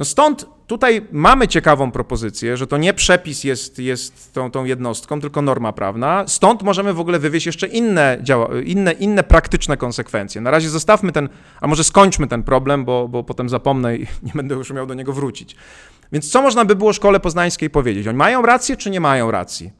No 0.00 0.04
stąd 0.04 0.46
tutaj 0.66 1.06
mamy 1.12 1.48
ciekawą 1.48 1.90
propozycję, 1.90 2.56
że 2.56 2.66
to 2.66 2.76
nie 2.76 2.94
przepis 2.94 3.44
jest, 3.44 3.78
jest 3.78 4.34
tą, 4.34 4.50
tą 4.50 4.64
jednostką, 4.64 5.20
tylko 5.20 5.42
norma 5.42 5.72
prawna. 5.72 6.24
Stąd 6.26 6.62
możemy 6.62 6.92
w 6.92 7.00
ogóle 7.00 7.18
wywieźć 7.18 7.46
jeszcze 7.46 7.66
inne, 7.66 8.18
działa, 8.22 8.48
inne, 8.64 8.92
inne 8.92 9.22
praktyczne 9.22 9.76
konsekwencje. 9.76 10.40
Na 10.40 10.50
razie 10.50 10.68
zostawmy 10.68 11.12
ten, 11.12 11.28
a 11.60 11.66
może 11.66 11.84
skończmy 11.84 12.26
ten 12.26 12.42
problem, 12.42 12.84
bo, 12.84 13.08
bo 13.08 13.24
potem 13.24 13.48
zapomnę 13.48 13.96
i 13.96 14.00
nie 14.26 14.32
będę 14.34 14.54
już 14.54 14.70
miał 14.70 14.86
do 14.86 14.94
niego 14.94 15.12
wrócić. 15.12 15.56
Więc 16.12 16.30
co 16.30 16.42
można 16.42 16.64
by 16.64 16.76
było 16.76 16.92
szkole 16.92 17.20
poznańskiej 17.20 17.70
powiedzieć? 17.70 18.06
Oni 18.06 18.18
mają 18.18 18.42
rację, 18.42 18.76
czy 18.76 18.90
nie 18.90 19.00
mają 19.00 19.30
racji? 19.30 19.72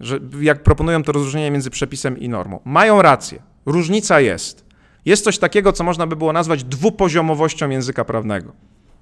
Że 0.00 0.18
jak 0.40 0.62
proponują 0.62 1.02
to 1.02 1.12
rozróżnienie 1.12 1.50
między 1.50 1.70
przepisem 1.70 2.18
i 2.18 2.28
normą. 2.28 2.60
Mają 2.64 3.02
rację. 3.02 3.42
Różnica 3.66 4.20
jest. 4.20 4.64
Jest 5.04 5.24
coś 5.24 5.38
takiego, 5.38 5.72
co 5.72 5.84
można 5.84 6.06
by 6.06 6.16
było 6.16 6.32
nazwać 6.32 6.64
dwupoziomowością 6.64 7.70
języka 7.70 8.04
prawnego. 8.04 8.52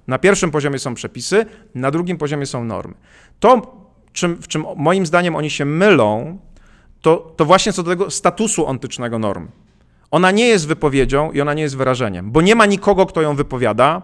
Na 0.07 0.19
pierwszym 0.19 0.51
poziomie 0.51 0.79
są 0.79 0.93
przepisy, 0.95 1.45
na 1.75 1.91
drugim 1.91 2.17
poziomie 2.17 2.45
są 2.45 2.63
normy. 2.63 2.93
To, 3.39 3.61
czym, 4.13 4.35
w 4.35 4.47
czym 4.47 4.65
moim 4.75 5.05
zdaniem 5.05 5.35
oni 5.35 5.49
się 5.49 5.65
mylą, 5.65 6.39
to, 7.01 7.33
to 7.35 7.45
właśnie 7.45 7.73
co 7.73 7.83
do 7.83 7.91
tego 7.91 8.11
statusu 8.11 8.65
ontycznego 8.65 9.19
normy. 9.19 9.47
Ona 10.11 10.31
nie 10.31 10.47
jest 10.47 10.67
wypowiedzią 10.67 11.31
i 11.31 11.41
ona 11.41 11.53
nie 11.53 11.61
jest 11.61 11.77
wyrażeniem, 11.77 12.31
bo 12.31 12.41
nie 12.41 12.55
ma 12.55 12.65
nikogo, 12.65 13.05
kto 13.05 13.21
ją 13.21 13.35
wypowiada, 13.35 14.01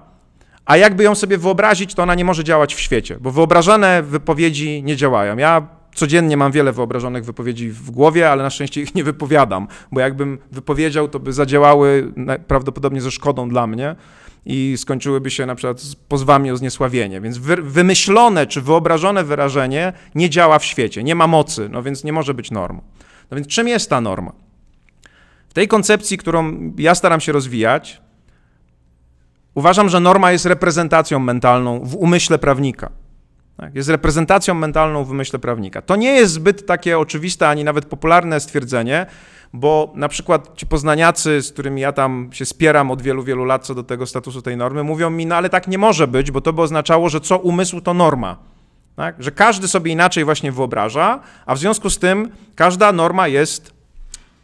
a 0.65 0.77
jakby 0.77 1.03
ją 1.03 1.15
sobie 1.15 1.37
wyobrazić, 1.37 1.95
to 1.95 2.03
ona 2.03 2.15
nie 2.15 2.25
może 2.25 2.43
działać 2.43 2.75
w 2.75 2.79
świecie, 2.79 3.17
bo 3.21 3.31
wyobrażone 3.31 4.03
wypowiedzi 4.03 4.83
nie 4.83 4.95
działają. 4.95 5.37
Ja 5.37 5.67
codziennie 5.95 6.37
mam 6.37 6.51
wiele 6.51 6.71
wyobrażonych 6.71 7.25
wypowiedzi 7.25 7.69
w 7.69 7.91
głowie, 7.91 8.31
ale 8.31 8.43
na 8.43 8.49
szczęście 8.49 8.81
ich 8.81 8.95
nie 8.95 9.03
wypowiadam, 9.03 9.67
bo 9.91 9.99
jakbym 9.99 10.37
wypowiedział, 10.51 11.07
to 11.07 11.19
by 11.19 11.33
zadziałały 11.33 12.13
prawdopodobnie 12.47 13.01
ze 13.01 13.11
szkodą 13.11 13.49
dla 13.49 13.67
mnie 13.67 13.95
i 14.49 14.77
skończyłyby 14.77 15.31
się 15.31 15.45
na 15.45 15.55
przykład 15.55 15.81
pozwami 16.07 16.51
o 16.51 16.57
zniesławienie. 16.57 17.21
Więc 17.21 17.37
wy, 17.37 17.55
wymyślone 17.55 18.47
czy 18.47 18.61
wyobrażone 18.61 19.23
wyrażenie 19.23 19.93
nie 20.15 20.29
działa 20.29 20.59
w 20.59 20.65
świecie, 20.65 21.03
nie 21.03 21.15
ma 21.15 21.27
mocy, 21.27 21.69
no 21.71 21.83
więc 21.83 22.03
nie 22.03 22.13
może 22.13 22.33
być 22.33 22.51
normą. 22.51 22.81
No 23.31 23.35
więc 23.35 23.47
czym 23.47 23.67
jest 23.67 23.89
ta 23.89 24.01
norma? 24.01 24.31
W 25.49 25.53
tej 25.53 25.67
koncepcji, 25.67 26.17
którą 26.17 26.71
ja 26.77 26.95
staram 26.95 27.19
się 27.19 27.31
rozwijać, 27.31 28.01
uważam, 29.55 29.89
że 29.89 29.99
norma 29.99 30.31
jest 30.31 30.45
reprezentacją 30.45 31.19
mentalną 31.19 31.79
w 31.79 31.95
umyśle 31.95 32.39
prawnika. 32.39 32.91
Tak? 33.57 33.75
Jest 33.75 33.89
reprezentacją 33.89 34.53
mentalną 34.53 35.03
w 35.03 35.11
umyśle 35.11 35.39
prawnika. 35.39 35.81
To 35.81 35.95
nie 35.95 36.11
jest 36.11 36.33
zbyt 36.33 36.65
takie 36.65 36.99
oczywiste 36.99 37.49
ani 37.49 37.63
nawet 37.63 37.85
popularne 37.85 38.39
stwierdzenie, 38.39 39.05
bo 39.53 39.91
na 39.95 40.09
przykład 40.09 40.55
ci 40.55 40.65
poznaniacy, 40.65 41.41
z 41.41 41.51
którymi 41.51 41.81
ja 41.81 41.91
tam 41.91 42.29
się 42.31 42.45
spieram 42.45 42.91
od 42.91 43.01
wielu, 43.01 43.23
wielu 43.23 43.45
lat 43.45 43.65
co 43.65 43.75
do 43.75 43.83
tego 43.83 44.05
statusu 44.05 44.41
tej 44.41 44.57
normy, 44.57 44.83
mówią 44.83 45.09
mi, 45.09 45.25
no 45.25 45.35
ale 45.35 45.49
tak 45.49 45.67
nie 45.67 45.77
może 45.77 46.07
być, 46.07 46.31
bo 46.31 46.41
to 46.41 46.53
by 46.53 46.61
oznaczało, 46.61 47.09
że 47.09 47.21
co 47.21 47.37
umysł 47.37 47.81
to 47.81 47.93
norma. 47.93 48.37
Tak? 48.95 49.23
Że 49.23 49.31
każdy 49.31 49.67
sobie 49.67 49.91
inaczej 49.91 50.25
właśnie 50.25 50.51
wyobraża, 50.51 51.19
a 51.45 51.55
w 51.55 51.59
związku 51.59 51.89
z 51.89 51.99
tym 51.99 52.31
każda 52.55 52.91
norma 52.91 53.27
jest 53.27 53.73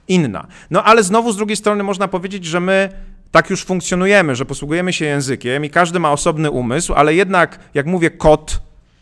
inna. 0.08 0.48
No 0.72 0.84
ale 0.84 1.04
znowu 1.04 1.32
z 1.32 1.38
drugiej 1.38 1.58
strony 1.58 1.84
można 1.84 2.08
powiedzieć, 2.08 2.46
że 2.46 2.60
my 2.60 2.90
tak 3.32 3.50
już 3.50 3.64
funkcjonujemy, 3.64 4.36
że 4.36 4.46
posługujemy 4.46 4.94
się 4.94 5.06
językiem 5.06 5.66
i 5.66 5.70
każdy 5.70 6.00
ma 6.00 6.12
osobny 6.12 6.52
umysł, 6.52 6.94
ale 6.94 7.14
jednak, 7.14 7.60
jak 7.74 7.86
mówię, 7.86 8.12
kot, 8.12 8.62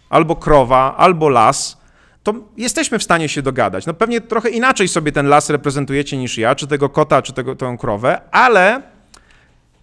albo 0.10 0.36
krowa, 0.36 0.96
albo 0.98 1.30
las, 1.30 1.83
to 2.24 2.34
jesteśmy 2.58 3.00
w 3.00 3.04
stanie 3.04 3.30
się 3.30 3.42
dogadać. 3.42 3.86
No 3.86 3.94
pewnie 3.94 4.22
trochę 4.22 4.50
inaczej 4.50 4.88
sobie 4.88 5.12
ten 5.12 5.28
las 5.28 5.50
reprezentujecie 5.50 6.18
niż 6.18 6.38
ja, 6.38 6.56
czy 6.56 6.68
tego 6.68 6.90
kota, 6.90 7.22
czy 7.22 7.34
tego, 7.34 7.56
tę 7.56 7.76
krowę, 7.80 8.22
ale 8.32 8.82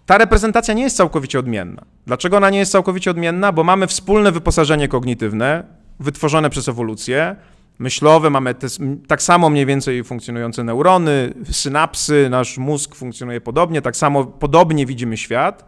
ta 0.05 0.17
reprezentacja 0.17 0.73
nie 0.73 0.83
jest 0.83 0.97
całkowicie 0.97 1.39
odmienna. 1.39 1.81
Dlaczego 2.07 2.37
ona 2.37 2.49
nie 2.49 2.59
jest 2.59 2.71
całkowicie 2.71 3.11
odmienna? 3.11 3.51
Bo 3.51 3.63
mamy 3.63 3.87
wspólne 3.87 4.31
wyposażenie 4.31 4.87
kognitywne, 4.87 5.63
wytworzone 5.99 6.49
przez 6.49 6.69
ewolucję, 6.69 7.35
myślowe, 7.79 8.29
mamy 8.29 8.55
te, 8.55 8.67
tak 9.07 9.21
samo 9.21 9.49
mniej 9.49 9.65
więcej 9.65 10.03
funkcjonujące 10.03 10.63
neurony, 10.63 11.33
synapsy, 11.51 12.27
nasz 12.29 12.57
mózg 12.57 12.95
funkcjonuje 12.95 13.41
podobnie, 13.41 13.81
tak 13.81 13.95
samo 13.95 14.25
podobnie 14.25 14.85
widzimy 14.85 15.17
świat. 15.17 15.65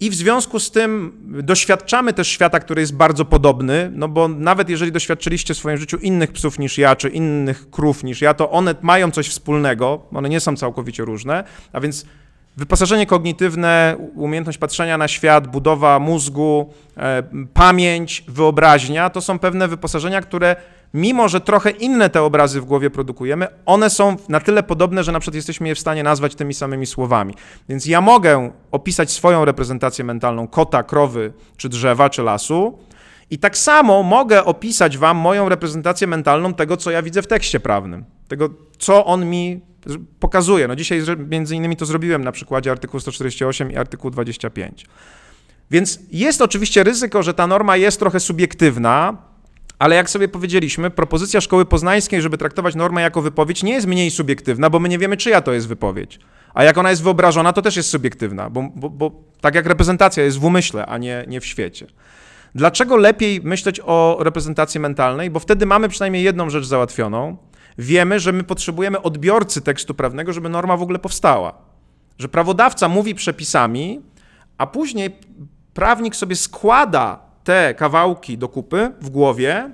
I 0.00 0.10
w 0.10 0.14
związku 0.14 0.60
z 0.60 0.70
tym 0.70 1.12
doświadczamy 1.42 2.12
też 2.12 2.28
świata, 2.28 2.60
który 2.60 2.80
jest 2.80 2.94
bardzo 2.94 3.24
podobny, 3.24 3.90
no 3.94 4.08
bo 4.08 4.28
nawet 4.28 4.68
jeżeli 4.68 4.92
doświadczyliście 4.92 5.54
w 5.54 5.56
swoim 5.56 5.78
życiu 5.78 5.96
innych 5.96 6.32
psów 6.32 6.58
niż 6.58 6.78
ja, 6.78 6.96
czy 6.96 7.08
innych 7.08 7.70
krów 7.70 8.04
niż 8.04 8.20
ja, 8.20 8.34
to 8.34 8.50
one 8.50 8.74
mają 8.82 9.10
coś 9.10 9.28
wspólnego, 9.28 10.00
one 10.14 10.28
nie 10.28 10.40
są 10.40 10.56
całkowicie 10.56 11.04
różne, 11.04 11.44
a 11.72 11.80
więc 11.80 12.06
wyposażenie 12.56 13.06
kognitywne, 13.06 13.96
umiejętność 14.14 14.58
patrzenia 14.58 14.98
na 14.98 15.08
świat, 15.08 15.46
budowa 15.46 15.98
mózgu, 15.98 16.72
e, 16.96 17.22
pamięć, 17.54 18.24
wyobraźnia, 18.28 19.10
to 19.10 19.20
są 19.20 19.38
pewne 19.38 19.68
wyposażenia, 19.68 20.20
które 20.20 20.56
mimo 20.94 21.28
że 21.28 21.40
trochę 21.40 21.70
inne 21.70 22.10
te 22.10 22.22
obrazy 22.22 22.60
w 22.60 22.64
głowie 22.64 22.90
produkujemy, 22.90 23.46
one 23.66 23.90
są 23.90 24.16
na 24.28 24.40
tyle 24.40 24.62
podobne, 24.62 25.04
że 25.04 25.12
na 25.12 25.20
przykład 25.20 25.34
jesteśmy 25.34 25.68
je 25.68 25.74
w 25.74 25.78
stanie 25.78 26.02
nazwać 26.02 26.34
tymi 26.34 26.54
samymi 26.54 26.86
słowami. 26.86 27.34
Więc 27.68 27.86
ja 27.86 28.00
mogę 28.00 28.50
opisać 28.70 29.10
swoją 29.10 29.44
reprezentację 29.44 30.04
mentalną 30.04 30.48
kota, 30.48 30.82
krowy, 30.82 31.32
czy 31.56 31.68
drzewa, 31.68 32.10
czy 32.10 32.22
lasu, 32.22 32.78
i 33.30 33.38
tak 33.38 33.58
samo 33.58 34.02
mogę 34.02 34.44
opisać 34.44 34.98
wam 34.98 35.16
moją 35.16 35.48
reprezentację 35.48 36.06
mentalną 36.06 36.54
tego, 36.54 36.76
co 36.76 36.90
ja 36.90 37.02
widzę 37.02 37.22
w 37.22 37.26
tekście 37.26 37.60
prawnym, 37.60 38.04
tego, 38.28 38.48
co 38.78 39.04
on 39.04 39.30
mi 39.30 39.60
pokazuje. 40.20 40.68
No 40.68 40.76
dzisiaj 40.76 41.02
między 41.28 41.56
innymi 41.56 41.76
to 41.76 41.86
zrobiłem 41.86 42.24
na 42.24 42.32
przykładzie 42.32 42.70
artykułu 42.70 43.00
148 43.00 43.72
i 43.72 43.76
artykułu 43.76 44.10
25. 44.10 44.86
Więc 45.70 46.00
jest 46.12 46.42
oczywiście 46.42 46.84
ryzyko, 46.84 47.22
że 47.22 47.34
ta 47.34 47.46
norma 47.46 47.76
jest 47.76 47.98
trochę 47.98 48.20
subiektywna, 48.20 49.16
ale 49.78 49.96
jak 49.96 50.10
sobie 50.10 50.28
powiedzieliśmy, 50.28 50.90
propozycja 50.90 51.40
szkoły 51.40 51.64
poznańskiej, 51.64 52.22
żeby 52.22 52.38
traktować 52.38 52.74
normę 52.74 53.02
jako 53.02 53.22
wypowiedź, 53.22 53.62
nie 53.62 53.72
jest 53.72 53.86
mniej 53.86 54.10
subiektywna, 54.10 54.70
bo 54.70 54.78
my 54.78 54.88
nie 54.88 54.98
wiemy, 54.98 55.16
czyja 55.16 55.40
to 55.40 55.52
jest 55.52 55.68
wypowiedź. 55.68 56.18
A 56.54 56.64
jak 56.64 56.78
ona 56.78 56.90
jest 56.90 57.02
wyobrażona, 57.02 57.52
to 57.52 57.62
też 57.62 57.76
jest 57.76 57.88
subiektywna, 57.88 58.50
bo, 58.50 58.68
bo, 58.74 58.90
bo 58.90 59.10
tak 59.40 59.54
jak 59.54 59.66
reprezentacja 59.66 60.24
jest 60.24 60.38
w 60.38 60.44
umyśle, 60.44 60.86
a 60.86 60.98
nie, 60.98 61.24
nie 61.28 61.40
w 61.40 61.46
świecie. 61.46 61.86
Dlaczego 62.54 62.96
lepiej 62.96 63.40
myśleć 63.44 63.80
o 63.84 64.16
reprezentacji 64.20 64.80
mentalnej? 64.80 65.30
Bo 65.30 65.40
wtedy 65.40 65.66
mamy 65.66 65.88
przynajmniej 65.88 66.22
jedną 66.22 66.50
rzecz 66.50 66.64
załatwioną. 66.64 67.36
Wiemy, 67.78 68.20
że 68.20 68.32
my 68.32 68.44
potrzebujemy 68.44 69.02
odbiorcy 69.02 69.60
tekstu 69.60 69.94
prawnego, 69.94 70.32
żeby 70.32 70.48
norma 70.48 70.76
w 70.76 70.82
ogóle 70.82 70.98
powstała. 70.98 71.52
Że 72.18 72.28
prawodawca 72.28 72.88
mówi 72.88 73.14
przepisami, 73.14 74.00
a 74.58 74.66
później 74.66 75.16
prawnik 75.74 76.16
sobie 76.16 76.36
składa 76.36 77.27
te 77.44 77.74
kawałki 77.74 78.38
do 78.38 78.48
kupy 78.48 78.90
w 79.00 79.10
głowie 79.10 79.70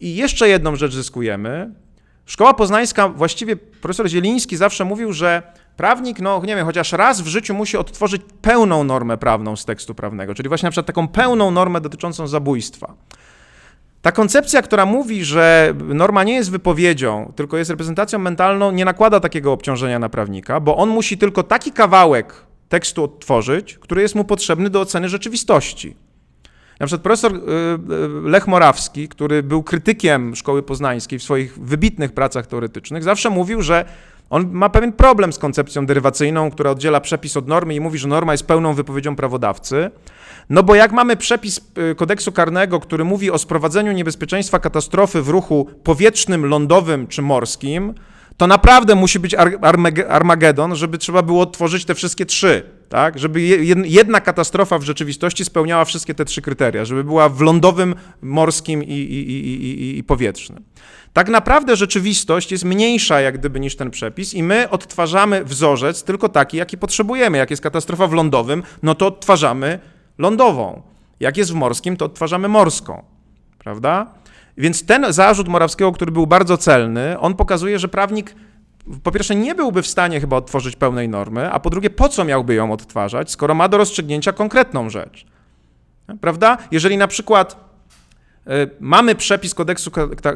i 0.00 0.16
jeszcze 0.16 0.48
jedną 0.48 0.76
rzecz 0.76 0.94
zyskujemy. 0.94 1.74
Szkoła 2.26 2.54
poznańska, 2.54 3.08
właściwie 3.08 3.56
profesor 3.56 4.08
Zieliński 4.08 4.56
zawsze 4.56 4.84
mówił, 4.84 5.12
że 5.12 5.42
prawnik, 5.76 6.20
no 6.20 6.42
nie 6.44 6.56
wiem, 6.56 6.66
chociaż 6.66 6.92
raz 6.92 7.20
w 7.20 7.26
życiu 7.26 7.54
musi 7.54 7.76
odtworzyć 7.76 8.22
pełną 8.42 8.84
normę 8.84 9.18
prawną 9.18 9.56
z 9.56 9.64
tekstu 9.64 9.94
prawnego, 9.94 10.34
czyli 10.34 10.48
właśnie 10.48 10.66
na 10.66 10.70
przykład 10.70 10.86
taką 10.86 11.08
pełną 11.08 11.50
normę 11.50 11.80
dotyczącą 11.80 12.26
zabójstwa. 12.26 12.94
Ta 14.02 14.12
koncepcja, 14.12 14.62
która 14.62 14.86
mówi, 14.86 15.24
że 15.24 15.74
norma 15.84 16.24
nie 16.24 16.34
jest 16.34 16.50
wypowiedzią, 16.50 17.32
tylko 17.36 17.56
jest 17.56 17.70
reprezentacją 17.70 18.18
mentalną, 18.18 18.72
nie 18.72 18.84
nakłada 18.84 19.20
takiego 19.20 19.52
obciążenia 19.52 19.98
na 19.98 20.08
prawnika, 20.08 20.60
bo 20.60 20.76
on 20.76 20.88
musi 20.88 21.18
tylko 21.18 21.42
taki 21.42 21.72
kawałek 21.72 22.46
tekstu 22.68 23.04
odtworzyć, 23.04 23.78
który 23.78 24.02
jest 24.02 24.14
mu 24.14 24.24
potrzebny 24.24 24.70
do 24.70 24.80
oceny 24.80 25.08
rzeczywistości. 25.08 25.96
Na 26.80 26.86
przykład 26.86 27.02
profesor 27.02 27.34
y, 27.34 27.38
y, 27.38 28.30
Lech 28.30 28.46
Morawski, 28.46 29.08
który 29.08 29.42
był 29.42 29.62
krytykiem 29.62 30.36
szkoły 30.36 30.62
poznańskiej 30.62 31.18
w 31.18 31.22
swoich 31.22 31.58
wybitnych 31.58 32.12
pracach 32.12 32.46
teoretycznych, 32.46 33.02
zawsze 33.02 33.30
mówił, 33.30 33.62
że 33.62 33.84
on 34.30 34.52
ma 34.52 34.68
pewien 34.68 34.92
problem 34.92 35.32
z 35.32 35.38
koncepcją 35.38 35.86
derywacyjną, 35.86 36.50
która 36.50 36.70
oddziela 36.70 37.00
przepis 37.00 37.36
od 37.36 37.48
normy 37.48 37.74
i 37.74 37.80
mówi, 37.80 37.98
że 37.98 38.08
norma 38.08 38.32
jest 38.32 38.46
pełną 38.46 38.74
wypowiedzią 38.74 39.16
prawodawcy. 39.16 39.90
No 40.50 40.62
bo 40.62 40.74
jak 40.74 40.92
mamy 40.92 41.16
przepis 41.16 41.60
y, 41.92 41.94
kodeksu 41.94 42.32
karnego, 42.32 42.80
który 42.80 43.04
mówi 43.04 43.30
o 43.30 43.38
sprowadzeniu 43.38 43.92
niebezpieczeństwa 43.92 44.58
katastrofy 44.58 45.22
w 45.22 45.28
ruchu 45.28 45.68
powietrznym, 45.84 46.46
lądowym 46.46 47.06
czy 47.06 47.22
morskim, 47.22 47.94
to 48.36 48.46
naprawdę 48.46 48.94
musi 48.94 49.18
być 49.18 49.34
Armagedon, 50.08 50.76
żeby 50.76 50.98
trzeba 50.98 51.22
było 51.22 51.42
odtworzyć 51.42 51.84
te 51.84 51.94
wszystkie 51.94 52.26
trzy, 52.26 52.62
tak? 52.94 53.18
Żeby 53.18 53.40
jedna 53.84 54.20
katastrofa 54.20 54.78
w 54.78 54.82
rzeczywistości 54.82 55.44
spełniała 55.44 55.84
wszystkie 55.84 56.14
te 56.14 56.24
trzy 56.24 56.42
kryteria, 56.42 56.84
żeby 56.84 57.04
była 57.04 57.28
w 57.28 57.40
lądowym, 57.40 57.94
morskim 58.22 58.82
i, 58.82 58.92
i, 58.92 59.30
i, 59.30 59.98
i 59.98 60.04
powietrznym. 60.04 60.64
Tak 61.12 61.28
naprawdę 61.28 61.76
rzeczywistość 61.76 62.52
jest 62.52 62.64
mniejsza 62.64 63.20
jak 63.20 63.38
gdyby 63.38 63.60
niż 63.60 63.76
ten 63.76 63.90
przepis 63.90 64.34
i 64.34 64.42
my 64.42 64.70
odtwarzamy 64.70 65.44
wzorzec 65.44 66.04
tylko 66.04 66.28
taki, 66.28 66.56
jaki 66.56 66.78
potrzebujemy. 66.78 67.38
Jak 67.38 67.50
jest 67.50 67.62
katastrofa 67.62 68.06
w 68.06 68.12
lądowym, 68.12 68.62
no 68.82 68.94
to 68.94 69.06
odtwarzamy 69.06 69.78
lądową. 70.18 70.82
Jak 71.20 71.36
jest 71.36 71.52
w 71.52 71.54
morskim, 71.54 71.96
to 71.96 72.04
odtwarzamy 72.04 72.48
morską, 72.48 73.02
prawda? 73.58 74.06
Więc 74.58 74.86
ten 74.86 75.12
zarzut 75.12 75.48
Morawskiego, 75.48 75.92
który 75.92 76.12
był 76.12 76.26
bardzo 76.26 76.56
celny, 76.56 77.18
on 77.20 77.34
pokazuje, 77.34 77.78
że 77.78 77.88
prawnik 77.88 78.34
po 79.02 79.12
pierwsze 79.12 79.34
nie 79.34 79.54
byłby 79.54 79.82
w 79.82 79.86
stanie 79.86 80.20
chyba 80.20 80.36
odtworzyć 80.36 80.76
pełnej 80.76 81.08
normy, 81.08 81.50
a 81.50 81.60
po 81.60 81.70
drugie 81.70 81.90
po 81.90 82.08
co 82.08 82.24
miałby 82.24 82.54
ją 82.54 82.72
odtwarzać, 82.72 83.30
skoro 83.30 83.54
ma 83.54 83.68
do 83.68 83.78
rozstrzygnięcia 83.78 84.32
konkretną 84.32 84.90
rzecz. 84.90 85.26
Prawda? 86.20 86.58
Jeżeli 86.70 86.96
na 86.96 87.08
przykład 87.08 87.56
y, 88.46 88.50
mamy 88.80 89.14
przepis 89.14 89.54
kodeksu 89.54 89.90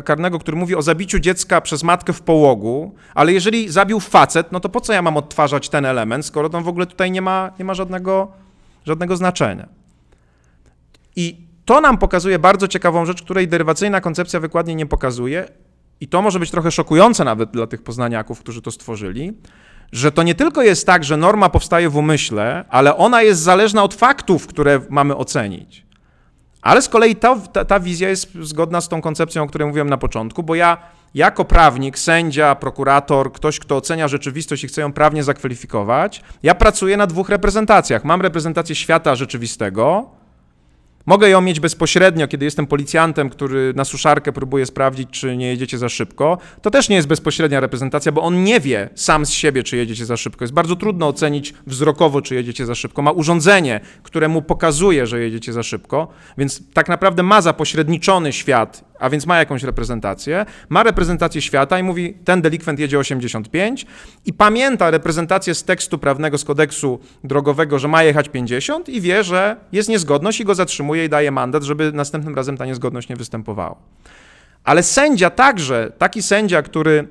karnego, 0.04 0.38
który 0.38 0.56
mówi 0.56 0.74
o 0.74 0.82
zabiciu 0.82 1.18
dziecka 1.18 1.61
przez 1.61 1.82
matkę 1.82 2.12
w 2.12 2.22
połogu, 2.22 2.94
ale 3.14 3.32
jeżeli 3.32 3.68
zabił 3.68 4.00
facet, 4.00 4.52
no 4.52 4.61
to 4.61 4.68
po 4.68 4.80
co 4.80 4.92
ja 4.92 5.02
mam 5.02 5.16
odtwarzać 5.16 5.68
ten 5.68 5.84
element, 5.84 6.26
skoro 6.26 6.48
to 6.48 6.61
w 6.61 6.68
ogóle 6.68 6.87
tutaj 6.87 7.11
nie 7.11 7.22
ma, 7.22 7.50
nie 7.58 7.64
ma 7.64 7.74
żadnego, 7.74 8.32
żadnego 8.87 9.16
znaczenia. 9.16 9.68
I 11.16 11.48
to 11.64 11.80
nam 11.80 11.98
pokazuje 11.98 12.38
bardzo 12.38 12.68
ciekawą 12.68 13.06
rzecz, 13.06 13.22
której 13.22 13.48
derywacyjna 13.48 14.00
koncepcja 14.00 14.40
wykładnie 14.40 14.74
nie 14.74 14.87
pokazuje, 14.87 15.48
i 16.00 16.08
to 16.08 16.22
może 16.22 16.38
być 16.38 16.50
trochę 16.50 16.70
szokujące 16.70 17.24
nawet 17.24 17.50
dla 17.50 17.66
tych 17.66 17.82
poznaniaków, 17.82 18.40
którzy 18.40 18.62
to 18.62 18.70
stworzyli, 18.70 19.32
że 19.92 20.12
to 20.12 20.22
nie 20.22 20.34
tylko 20.34 20.62
jest 20.62 20.87
tak, 20.87 21.04
że 21.04 21.16
norma 21.16 21.48
powstaje 21.48 21.88
w 21.88 21.96
umyśle, 21.96 22.64
ale 22.68 22.96
ona 22.96 23.22
jest 23.22 23.40
zależna 23.40 23.82
od 23.82 23.94
faktów, 23.94 24.46
które 24.46 24.80
mamy 24.90 25.16
ocenić. 25.16 25.87
Ale 26.62 26.82
z 26.82 26.88
kolei 26.88 27.16
ta, 27.16 27.37
ta, 27.37 27.64
ta, 27.64 27.80
wizja 27.80 28.08
jest 28.08 28.34
zgodna 28.40 28.80
z 28.80 28.88
tą 28.88 29.00
koncepcją, 29.00 29.42
o 29.42 29.46
której 29.46 29.68
mówiłem 29.68 29.90
na 29.90 29.98
początku, 29.98 30.42
bo 30.42 30.54
ja 30.54 30.78
jako 31.14 31.44
prawnik, 31.44 31.98
sędzia, 31.98 32.54
prokurator, 32.54 33.32
ktoś, 33.32 33.58
kto 33.58 33.76
ocenia 33.76 34.08
rzeczywistość 34.08 34.64
i 34.64 34.68
chce 34.68 34.80
ją 34.80 34.92
prawnie 34.92 35.24
zakwalifikować, 35.24 36.22
ja 36.42 36.54
pracuję 36.54 36.96
na 36.96 37.06
dwóch 37.06 37.28
reprezentacjach. 37.28 38.04
Mam 38.04 38.20
reprezentację 38.20 38.74
świata 38.74 39.14
rzeczywistego, 39.14 40.11
Mogę 41.08 41.28
ją 41.28 41.40
mieć 41.40 41.60
bezpośrednio, 41.60 42.28
kiedy 42.28 42.44
jestem 42.44 42.66
policjantem, 42.66 43.30
który 43.30 43.72
na 43.76 43.84
suszarkę 43.84 44.32
próbuje 44.32 44.66
sprawdzić, 44.66 45.10
czy 45.10 45.36
nie 45.36 45.48
jedziecie 45.48 45.78
za 45.78 45.88
szybko. 45.88 46.38
To 46.62 46.70
też 46.70 46.88
nie 46.88 46.96
jest 46.96 47.08
bezpośrednia 47.08 47.60
reprezentacja, 47.60 48.12
bo 48.12 48.22
on 48.22 48.44
nie 48.44 48.60
wie 48.60 48.88
sam 48.94 49.26
z 49.26 49.30
siebie, 49.30 49.62
czy 49.62 49.76
jedziecie 49.76 50.06
za 50.06 50.16
szybko. 50.16 50.44
Jest 50.44 50.54
bardzo 50.54 50.76
trudno 50.76 51.08
ocenić 51.08 51.54
wzrokowo, 51.66 52.22
czy 52.22 52.34
jedziecie 52.34 52.66
za 52.66 52.74
szybko. 52.74 53.02
Ma 53.02 53.10
urządzenie, 53.10 53.80
które 54.02 54.28
mu 54.28 54.42
pokazuje, 54.42 55.06
że 55.06 55.20
jedziecie 55.20 55.52
za 55.52 55.62
szybko, 55.62 56.08
więc 56.38 56.62
tak 56.72 56.88
naprawdę 56.88 57.22
ma 57.22 57.40
zapośredniczony 57.40 58.32
świat 58.32 58.84
a 58.98 59.11
więc 59.11 59.26
ma 59.26 59.38
jakąś 59.38 59.62
reprezentację, 59.62 60.46
ma 60.68 60.82
reprezentację 60.82 61.42
świata 61.42 61.78
i 61.78 61.82
mówi, 61.82 62.14
ten 62.24 62.42
delikwent 62.42 62.80
jedzie 62.80 62.98
85 62.98 63.87
i 64.26 64.32
pamięta 64.32 64.90
reprezentację 64.90 65.54
z 65.54 65.64
tekstu 65.64 65.98
prawnego, 65.98 66.38
z 66.38 66.44
kodeksu 66.44 67.00
drogowego, 67.24 67.78
że 67.78 67.88
ma 67.88 68.02
jechać 68.02 68.28
50 68.28 68.88
i 68.88 69.00
wie, 69.00 69.24
że 69.24 69.56
jest 69.72 69.88
niezgodność 69.88 70.40
i 70.40 70.44
go 70.44 70.54
zatrzymuje 70.54 71.04
i 71.04 71.08
daje 71.08 71.30
mandat, 71.30 71.62
żeby 71.62 71.92
następnym 71.92 72.34
razem 72.34 72.56
ta 72.56 72.66
niezgodność 72.66 73.08
nie 73.08 73.16
występowała. 73.16 73.76
Ale 74.64 74.82
sędzia 74.82 75.30
także, 75.30 75.92
taki 75.98 76.22
sędzia, 76.22 76.62
który 76.62 77.08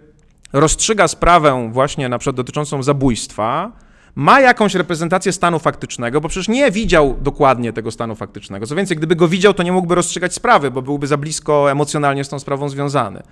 rozstrzyga 0.54 1.08
sprawę 1.08 1.70
właśnie 1.72 2.10
na 2.10 2.18
przykład 2.18 2.36
dotyczącą 2.36 2.84
zabójstwa, 2.84 3.72
ma 4.18 4.42
jakąś 4.42 4.76
reprezentację 4.76 5.32
stanu 5.32 5.60
faktycznego, 5.60 6.22
bo 6.22 6.30
przecież 6.30 6.48
nie 6.48 6.72
widział 6.72 7.18
dokładnie 7.22 7.74
tego 7.74 7.92
stanu 7.92 8.16
faktycznego. 8.16 8.68
Co 8.68 8.76
więcej, 8.76 8.98
gdyby 8.98 9.16
go 9.16 9.28
widział, 9.28 9.54
to 9.54 9.64
nie 9.64 9.72
mógłby 9.72 9.96
rozstrzygać 9.96 10.34
sprawy, 10.34 10.72
bo 10.72 10.82
byłby 10.82 11.08
za 11.08 11.18
blisko 11.18 11.72
emocjonalnie 11.72 12.24
z 12.24 12.30
tą 12.30 12.40
sprawą 12.40 12.70
związany. 12.70 13.24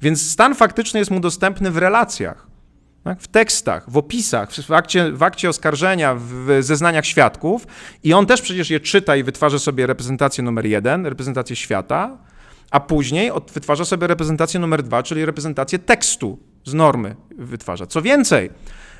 Więc 0.00 0.30
stan 0.30 0.54
faktyczny 0.54 0.98
jest 0.98 1.10
mu 1.10 1.20
dostępny 1.20 1.70
w 1.70 1.76
relacjach, 1.76 2.46
tak? 3.04 3.20
w 3.20 3.28
tekstach, 3.28 3.90
w 3.90 3.96
opisach, 3.96 4.52
w 4.52 4.72
akcie, 4.72 5.12
w 5.12 5.22
akcie 5.22 5.48
oskarżenia, 5.48 6.14
w 6.18 6.58
zeznaniach 6.60 7.06
świadków 7.06 7.66
i 8.02 8.12
on 8.12 8.26
też 8.26 8.42
przecież 8.42 8.70
je 8.70 8.80
czyta 8.80 9.16
i 9.16 9.22
wytwarza 9.22 9.58
sobie 9.58 9.86
reprezentację 9.86 10.44
numer 10.44 10.66
jeden, 10.66 11.06
reprezentację 11.06 11.56
świata, 11.56 12.18
a 12.70 12.80
później 12.80 13.30
wytwarza 13.54 13.84
sobie 13.84 14.06
reprezentację 14.06 14.60
numer 14.60 14.82
dwa, 14.82 15.02
czyli 15.02 15.24
reprezentację 15.24 15.78
tekstu 15.78 16.38
z 16.64 16.74
normy 16.74 17.16
wytwarza. 17.38 17.86
Co 17.86 18.02
więcej, 18.02 18.50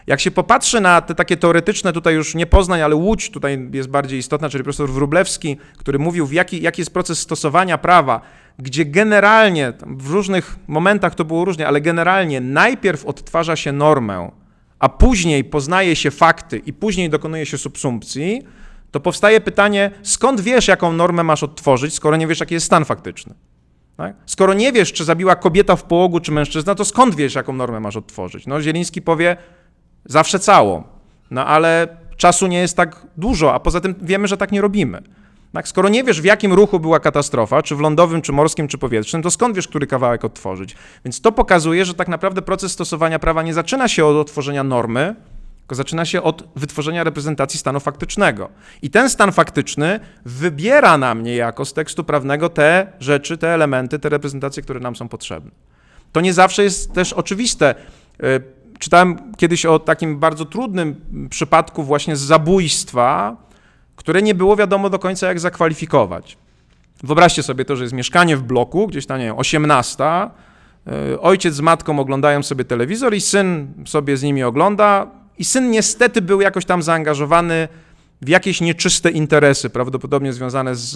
jak 0.06 0.20
się 0.20 0.30
popatrzy 0.30 0.80
na 0.80 1.00
te 1.00 1.14
takie 1.14 1.36
teoretyczne, 1.36 1.92
tutaj 1.92 2.14
już 2.14 2.34
nie 2.34 2.46
Poznań, 2.46 2.82
ale 2.82 2.94
Łódź 2.94 3.30
tutaj 3.30 3.68
jest 3.72 3.88
bardziej 3.88 4.18
istotna, 4.18 4.48
czyli 4.48 4.64
profesor 4.64 4.90
Wrublewski, 4.90 5.56
który 5.78 5.98
mówił, 5.98 6.28
jaki, 6.32 6.62
jaki 6.62 6.80
jest 6.80 6.92
proces 6.92 7.18
stosowania 7.18 7.78
prawa, 7.78 8.20
gdzie 8.58 8.84
generalnie, 8.84 9.72
w 9.86 10.10
różnych 10.10 10.56
momentach 10.68 11.14
to 11.14 11.24
było 11.24 11.44
różnie, 11.44 11.68
ale 11.68 11.80
generalnie 11.80 12.40
najpierw 12.40 13.06
odtwarza 13.06 13.56
się 13.56 13.72
normę, 13.72 14.30
a 14.78 14.88
później 14.88 15.44
poznaje 15.44 15.96
się 15.96 16.10
fakty 16.10 16.58
i 16.58 16.72
później 16.72 17.10
dokonuje 17.10 17.46
się 17.46 17.58
subsumpcji, 17.58 18.42
to 18.90 19.00
powstaje 19.00 19.40
pytanie, 19.40 19.90
skąd 20.02 20.40
wiesz, 20.40 20.68
jaką 20.68 20.92
normę 20.92 21.22
masz 21.22 21.42
odtworzyć, 21.42 21.94
skoro 21.94 22.16
nie 22.16 22.26
wiesz, 22.26 22.40
jaki 22.40 22.54
jest 22.54 22.66
stan 22.66 22.84
faktyczny? 22.84 23.34
Tak? 23.96 24.16
Skoro 24.26 24.54
nie 24.54 24.72
wiesz, 24.72 24.92
czy 24.92 25.04
zabiła 25.04 25.36
kobieta 25.36 25.76
w 25.76 25.84
połogu, 25.84 26.20
czy 26.20 26.32
mężczyzna, 26.32 26.74
to 26.74 26.84
skąd 26.84 27.14
wiesz, 27.14 27.34
jaką 27.34 27.52
normę 27.52 27.80
masz 27.80 27.96
odtworzyć? 27.96 28.46
No, 28.46 28.62
Zieliński 28.62 29.02
powie, 29.02 29.36
Zawsze 30.04 30.38
całą. 30.38 30.82
No 31.30 31.46
ale 31.46 31.88
czasu 32.16 32.46
nie 32.46 32.58
jest 32.58 32.76
tak 32.76 33.06
dużo, 33.16 33.54
a 33.54 33.60
poza 33.60 33.80
tym 33.80 33.94
wiemy, 34.02 34.28
że 34.28 34.36
tak 34.36 34.52
nie 34.52 34.60
robimy. 34.60 35.02
Tak? 35.52 35.68
Skoro 35.68 35.88
nie 35.88 36.04
wiesz, 36.04 36.20
w 36.20 36.24
jakim 36.24 36.52
ruchu 36.52 36.80
była 36.80 37.00
katastrofa, 37.00 37.62
czy 37.62 37.76
w 37.76 37.80
lądowym, 37.80 38.22
czy 38.22 38.32
morskim, 38.32 38.68
czy 38.68 38.78
powietrznym, 38.78 39.22
to 39.22 39.30
skąd 39.30 39.56
wiesz, 39.56 39.68
który 39.68 39.86
kawałek 39.86 40.24
odtworzyć? 40.24 40.76
Więc 41.04 41.20
to 41.20 41.32
pokazuje, 41.32 41.84
że 41.84 41.94
tak 41.94 42.08
naprawdę 42.08 42.42
proces 42.42 42.72
stosowania 42.72 43.18
prawa 43.18 43.42
nie 43.42 43.54
zaczyna 43.54 43.88
się 43.88 44.06
od 44.06 44.16
otworzenia 44.16 44.64
normy, 44.64 45.16
tylko 45.58 45.74
zaczyna 45.74 46.04
się 46.04 46.22
od 46.22 46.48
wytworzenia 46.56 47.04
reprezentacji 47.04 47.58
stanu 47.60 47.80
faktycznego. 47.80 48.48
I 48.82 48.90
ten 48.90 49.10
stan 49.10 49.32
faktyczny 49.32 50.00
wybiera 50.24 50.98
nam 50.98 51.22
niejako 51.22 51.64
z 51.64 51.72
tekstu 51.72 52.04
prawnego 52.04 52.48
te 52.48 52.86
rzeczy, 53.00 53.38
te 53.38 53.48
elementy, 53.48 53.98
te 53.98 54.08
reprezentacje, 54.08 54.62
które 54.62 54.80
nam 54.80 54.96
są 54.96 55.08
potrzebne. 55.08 55.50
To 56.12 56.20
nie 56.20 56.32
zawsze 56.32 56.62
jest 56.64 56.92
też 56.92 57.12
oczywiste. 57.12 57.74
Czytałem 58.82 59.16
kiedyś 59.36 59.66
o 59.66 59.78
takim 59.78 60.18
bardzo 60.18 60.44
trudnym 60.44 61.00
przypadku 61.30 61.82
właśnie 61.82 62.16
zabójstwa, 62.16 63.36
które 63.96 64.22
nie 64.22 64.34
było 64.34 64.56
wiadomo 64.56 64.90
do 64.90 64.98
końca, 64.98 65.28
jak 65.28 65.40
zakwalifikować. 65.40 66.38
Wyobraźcie 67.02 67.42
sobie 67.42 67.64
to, 67.64 67.76
że 67.76 67.84
jest 67.84 67.94
mieszkanie 67.94 68.36
w 68.36 68.42
bloku, 68.42 68.86
gdzieś 68.86 69.06
tam, 69.06 69.18
nie 69.18 69.24
wiem, 69.24 69.38
18. 69.38 70.04
E, 70.04 70.30
ojciec 71.20 71.54
z 71.54 71.60
matką 71.60 71.98
oglądają 71.98 72.42
sobie 72.42 72.64
telewizor 72.64 73.14
i 73.14 73.20
syn 73.20 73.72
sobie 73.86 74.16
z 74.16 74.22
nimi 74.22 74.42
ogląda. 74.42 75.06
I 75.38 75.44
syn 75.44 75.70
niestety 75.70 76.22
był 76.22 76.40
jakoś 76.40 76.64
tam 76.64 76.82
zaangażowany 76.82 77.68
w 78.22 78.28
jakieś 78.28 78.60
nieczyste 78.60 79.10
interesy, 79.10 79.70
prawdopodobnie 79.70 80.32
związane 80.32 80.76
z, 80.76 80.90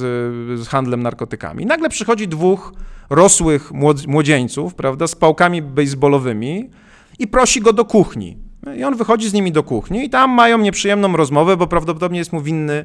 z 0.61 0.69
handlem 0.69 1.03
narkotykami. 1.03 1.67
Nagle 1.67 1.89
przychodzi 1.89 2.29
dwóch 2.29 2.73
rosłych 3.11 3.73
młodzieńców, 4.07 4.75
prawda, 4.75 5.07
z 5.07 5.15
pałkami 5.15 5.63
baseballowymi, 5.63 6.71
i 7.19 7.27
prosi 7.27 7.61
go 7.61 7.73
do 7.73 7.85
kuchni. 7.85 8.39
I 8.77 8.85
on 8.85 8.97
wychodzi 8.97 9.29
z 9.29 9.33
nimi 9.33 9.53
do 9.53 9.63
kuchni 9.63 10.05
i 10.05 10.11
tam 10.11 10.31
mają 10.31 10.59
nieprzyjemną 10.59 11.17
rozmowę, 11.17 11.57
bo 11.57 11.67
prawdopodobnie 11.67 12.19
jest 12.19 12.33
mu 12.33 12.41
winny, 12.41 12.85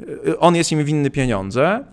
y, 0.00 0.38
on 0.38 0.56
jest 0.56 0.72
im 0.72 0.84
winny 0.84 1.10
pieniądze. 1.10 1.84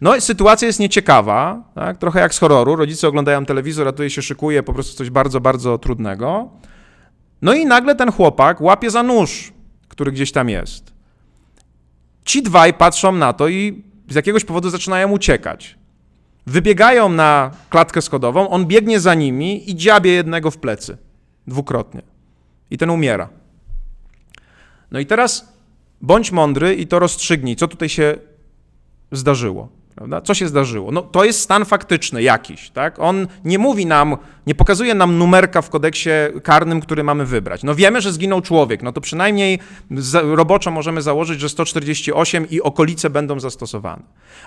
No, 0.00 0.20
sytuacja 0.20 0.66
jest 0.66 0.80
nieciekawa, 0.80 1.62
tak? 1.74 1.98
trochę 1.98 2.20
jak 2.20 2.34
z 2.34 2.38
horroru. 2.38 2.76
Rodzice 2.76 3.08
oglądają 3.08 3.44
telewizor, 3.44 3.88
a 3.88 3.92
tutaj 3.92 4.10
się 4.10 4.22
szykuje 4.22 4.62
po 4.62 4.72
prostu 4.72 4.96
coś 4.96 5.10
bardzo, 5.10 5.40
bardzo 5.40 5.78
trudnego. 5.78 6.50
No 7.42 7.54
i 7.54 7.66
nagle 7.66 7.94
ten 7.94 8.12
chłopak 8.12 8.60
łapie 8.60 8.90
za 8.90 9.02
nóż, 9.02 9.52
który 9.88 10.12
gdzieś 10.12 10.32
tam 10.32 10.48
jest. 10.48 10.92
Ci 12.24 12.42
dwaj 12.42 12.74
patrzą 12.74 13.12
na 13.12 13.32
to 13.32 13.48
i 13.48 13.84
z 14.08 14.14
jakiegoś 14.14 14.44
powodu 14.44 14.70
zaczynają 14.70 15.10
uciekać. 15.10 15.78
Wybiegają 16.46 17.08
na 17.08 17.50
klatkę 17.70 18.02
schodową, 18.02 18.48
on 18.48 18.66
biegnie 18.66 19.00
za 19.00 19.14
nimi 19.14 19.70
i 19.70 19.76
dziabie 19.76 20.12
jednego 20.12 20.50
w 20.50 20.58
plecy. 20.58 20.96
Dwukrotnie. 21.46 22.02
I 22.70 22.78
ten 22.78 22.90
umiera. 22.90 23.28
No 24.90 24.98
i 24.98 25.06
teraz 25.06 25.52
bądź 26.00 26.32
mądry 26.32 26.74
i 26.74 26.86
to 26.86 26.98
rozstrzygnij, 26.98 27.56
co 27.56 27.68
tutaj 27.68 27.88
się 27.88 28.18
zdarzyło. 29.12 29.68
Prawda? 29.96 30.20
Co 30.20 30.34
się 30.34 30.48
zdarzyło? 30.48 30.92
No, 30.92 31.02
to 31.02 31.24
jest 31.24 31.40
stan 31.40 31.64
faktyczny 31.64 32.22
jakiś. 32.22 32.70
Tak? 32.70 32.98
On 32.98 33.26
nie 33.44 33.58
mówi 33.58 33.86
nam, 33.86 34.16
nie 34.46 34.54
pokazuje 34.54 34.94
nam 34.94 35.18
numerka 35.18 35.62
w 35.62 35.70
kodeksie 35.70 36.10
karnym, 36.42 36.80
który 36.80 37.04
mamy 37.04 37.26
wybrać. 37.26 37.62
No 37.62 37.74
wiemy, 37.74 38.00
że 38.00 38.12
zginął 38.12 38.40
człowiek, 38.40 38.82
no 38.82 38.92
to 38.92 39.00
przynajmniej 39.00 39.58
roboczo 40.12 40.70
możemy 40.70 41.02
założyć, 41.02 41.40
że 41.40 41.48
148 41.48 42.50
i 42.50 42.60
okolice 42.60 43.10
będą 43.10 43.40
zastosowane. 43.40 44.02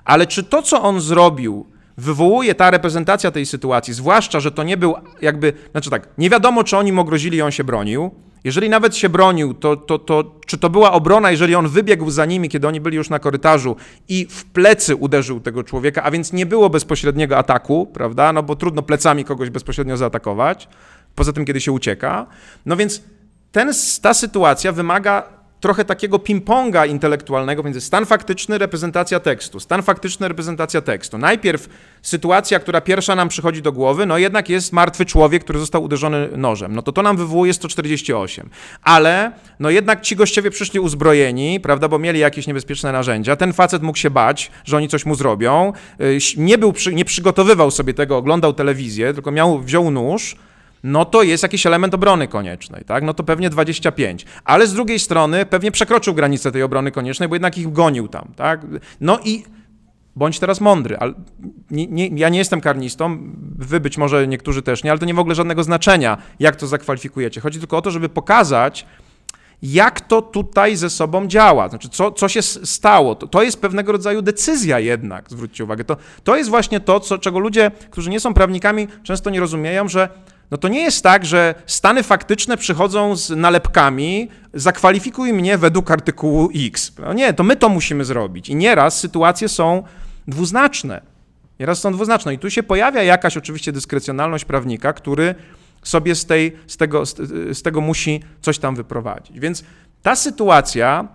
Ale 0.05 0.27
czy 0.27 0.43
to, 0.43 0.61
co 0.61 0.81
on 0.81 1.01
zrobił, 1.01 1.65
wywołuje 1.99 2.55
ta 2.55 2.71
reprezentacja 2.71 3.31
tej 3.31 3.45
sytuacji, 3.45 3.93
zwłaszcza, 3.93 4.39
że 4.39 4.51
to 4.51 4.63
nie 4.63 4.77
był 4.77 4.95
jakby, 5.21 5.53
znaczy 5.71 5.89
tak, 5.89 6.07
nie 6.17 6.29
wiadomo, 6.29 6.63
czy 6.63 6.77
oni 6.77 6.91
mu 6.91 7.05
grozili 7.05 7.37
i 7.37 7.41
on 7.41 7.51
się 7.51 7.63
bronił. 7.63 8.11
Jeżeli 8.43 8.69
nawet 8.69 8.95
się 8.95 9.09
bronił, 9.09 9.53
to, 9.53 9.75
to, 9.75 9.99
to 9.99 10.35
czy 10.45 10.57
to 10.57 10.69
była 10.69 10.91
obrona, 10.91 11.31
jeżeli 11.31 11.55
on 11.55 11.67
wybiegł 11.67 12.09
za 12.09 12.25
nimi, 12.25 12.49
kiedy 12.49 12.67
oni 12.67 12.81
byli 12.81 12.97
już 12.97 13.09
na 13.09 13.19
korytarzu 13.19 13.75
i 14.07 14.27
w 14.29 14.45
plecy 14.45 14.95
uderzył 14.95 15.39
tego 15.39 15.63
człowieka, 15.63 16.03
a 16.03 16.11
więc 16.11 16.33
nie 16.33 16.45
było 16.45 16.69
bezpośredniego 16.69 17.37
ataku, 17.37 17.85
prawda? 17.93 18.33
No 18.33 18.43
bo 18.43 18.55
trudno 18.55 18.81
plecami 18.81 19.25
kogoś 19.25 19.49
bezpośrednio 19.49 19.97
zaatakować, 19.97 20.67
poza 21.15 21.33
tym, 21.33 21.45
kiedy 21.45 21.61
się 21.61 21.71
ucieka. 21.71 22.25
No 22.65 22.77
więc 22.77 23.03
ten, 23.51 23.71
ta 24.01 24.13
sytuacja 24.13 24.71
wymaga 24.71 25.38
trochę 25.59 25.85
takiego 25.85 26.17
ping-ponga 26.17 26.89
intelektualnego 26.89 27.63
między 27.63 27.81
stan 27.81 28.05
faktyczny, 28.05 28.57
reprezentacja 28.57 29.19
tekstu, 29.19 29.59
stan 29.59 29.81
faktyczny, 29.81 30.27
reprezentacja 30.27 30.81
tekstu. 30.81 31.17
Najpierw 31.17 31.69
sytuacja, 32.01 32.59
która 32.59 32.81
pierwsza 32.81 33.15
nam 33.15 33.29
przychodzi 33.29 33.61
do 33.61 33.71
głowy, 33.71 34.05
no 34.05 34.17
jednak 34.17 34.49
jest 34.49 34.73
martwy 34.73 35.05
człowiek, 35.05 35.43
który 35.43 35.59
został 35.59 35.83
uderzony 35.83 36.29
nożem. 36.37 36.75
No 36.75 36.81
to 36.81 36.91
to 36.91 37.01
nam 37.01 37.17
wywołuje 37.17 37.53
148. 37.53 38.49
Ale 38.83 39.31
no 39.59 39.69
jednak 39.69 40.01
ci 40.01 40.15
gościowie 40.15 40.51
przyszli 40.51 40.79
uzbrojeni, 40.79 41.59
prawda, 41.59 41.87
bo 41.87 41.99
mieli 41.99 42.19
jakieś 42.19 42.47
niebezpieczne 42.47 42.91
narzędzia. 42.91 43.35
Ten 43.35 43.53
facet 43.53 43.81
mógł 43.81 43.97
się 43.97 44.09
bać, 44.09 44.51
że 44.65 44.77
oni 44.77 44.87
coś 44.87 45.05
mu 45.05 45.15
zrobią. 45.15 45.73
Y, 46.01 46.19
nie 46.37 46.57
był, 46.57 46.73
nie 46.93 47.05
przygotowywał 47.05 47.71
sobie 47.71 47.93
tego, 47.93 48.17
oglądał 48.17 48.53
telewizję, 48.53 49.13
tylko 49.13 49.31
miał, 49.31 49.59
wziął 49.59 49.91
nóż, 49.91 50.35
no 50.83 51.05
to 51.05 51.23
jest 51.23 51.43
jakiś 51.43 51.65
element 51.65 51.93
obrony 51.93 52.27
koniecznej, 52.27 52.83
tak? 52.85 53.03
No 53.03 53.13
to 53.13 53.23
pewnie 53.23 53.49
25. 53.49 54.25
Ale 54.43 54.67
z 54.67 54.73
drugiej 54.73 54.99
strony 54.99 55.45
pewnie 55.45 55.71
przekroczył 55.71 56.13
granicę 56.13 56.51
tej 56.51 56.63
obrony 56.63 56.91
koniecznej, 56.91 57.29
bo 57.29 57.35
jednak 57.35 57.57
ich 57.57 57.71
gonił 57.71 58.07
tam, 58.07 58.27
tak? 58.35 58.65
No 59.01 59.19
i 59.25 59.43
Bądź 60.15 60.39
teraz 60.39 60.61
mądry. 60.61 60.97
Ale 60.97 61.13
nie, 61.71 61.87
nie, 61.87 62.07
ja 62.07 62.29
nie 62.29 62.37
jestem 62.37 62.61
karnistą, 62.61 63.17
wy 63.57 63.79
być 63.79 63.97
może 63.97 64.27
niektórzy 64.27 64.61
też 64.61 64.83
nie, 64.83 64.91
ale 64.91 64.99
to 64.99 65.05
nie 65.05 65.13
w 65.13 65.19
ogóle 65.19 65.35
żadnego 65.35 65.63
znaczenia, 65.63 66.17
jak 66.39 66.55
to 66.55 66.67
zakwalifikujecie. 66.67 67.41
Chodzi 67.41 67.59
tylko 67.59 67.77
o 67.77 67.81
to, 67.81 67.91
żeby 67.91 68.09
pokazać, 68.09 68.85
jak 69.61 70.01
to 70.01 70.21
tutaj 70.21 70.75
ze 70.75 70.89
sobą 70.89 71.27
działa, 71.27 71.69
znaczy 71.69 71.89
co, 71.89 72.11
co 72.11 72.27
się 72.27 72.41
stało. 72.41 73.15
To, 73.15 73.27
to 73.27 73.43
jest 73.43 73.61
pewnego 73.61 73.91
rodzaju 73.91 74.21
decyzja 74.21 74.79
jednak, 74.79 75.29
zwróćcie 75.29 75.63
uwagę. 75.63 75.83
To, 75.83 75.97
to 76.23 76.35
jest 76.35 76.49
właśnie 76.49 76.79
to, 76.79 76.99
co, 76.99 77.17
czego 77.17 77.39
ludzie, 77.39 77.71
którzy 77.91 78.09
nie 78.09 78.19
są 78.19 78.33
prawnikami, 78.33 78.87
często 79.03 79.29
nie 79.29 79.39
rozumieją, 79.39 79.87
że 79.87 80.09
no 80.51 80.57
to 80.57 80.67
nie 80.67 80.81
jest 80.81 81.03
tak, 81.03 81.25
że 81.25 81.55
stany 81.65 82.03
faktyczne 82.03 82.57
przychodzą 82.57 83.15
z 83.15 83.29
nalepkami, 83.29 84.29
zakwalifikuj 84.53 85.33
mnie 85.33 85.57
według 85.57 85.91
artykułu 85.91 86.49
X. 86.55 86.91
No 86.99 87.13
nie, 87.13 87.33
to 87.33 87.43
my 87.43 87.55
to 87.55 87.69
musimy 87.69 88.05
zrobić. 88.05 88.49
I 88.49 88.55
nieraz 88.55 88.99
sytuacje 88.99 89.49
są 89.49 89.83
dwuznaczne. 90.27 91.01
Nieraz 91.59 91.79
są 91.79 91.93
dwuznaczne. 91.93 92.33
I 92.33 92.39
tu 92.39 92.49
się 92.49 92.63
pojawia 92.63 93.03
jakaś 93.03 93.37
oczywiście 93.37 93.71
dyskrecjonalność 93.71 94.45
prawnika, 94.45 94.93
który 94.93 95.35
sobie 95.83 96.15
z, 96.15 96.25
tej, 96.25 96.57
z, 96.67 96.77
tego, 96.77 97.05
z, 97.05 97.15
z 97.57 97.61
tego 97.61 97.81
musi 97.81 98.23
coś 98.41 98.59
tam 98.59 98.75
wyprowadzić. 98.75 99.39
Więc 99.39 99.63
ta 100.01 100.15
sytuacja 100.15 101.07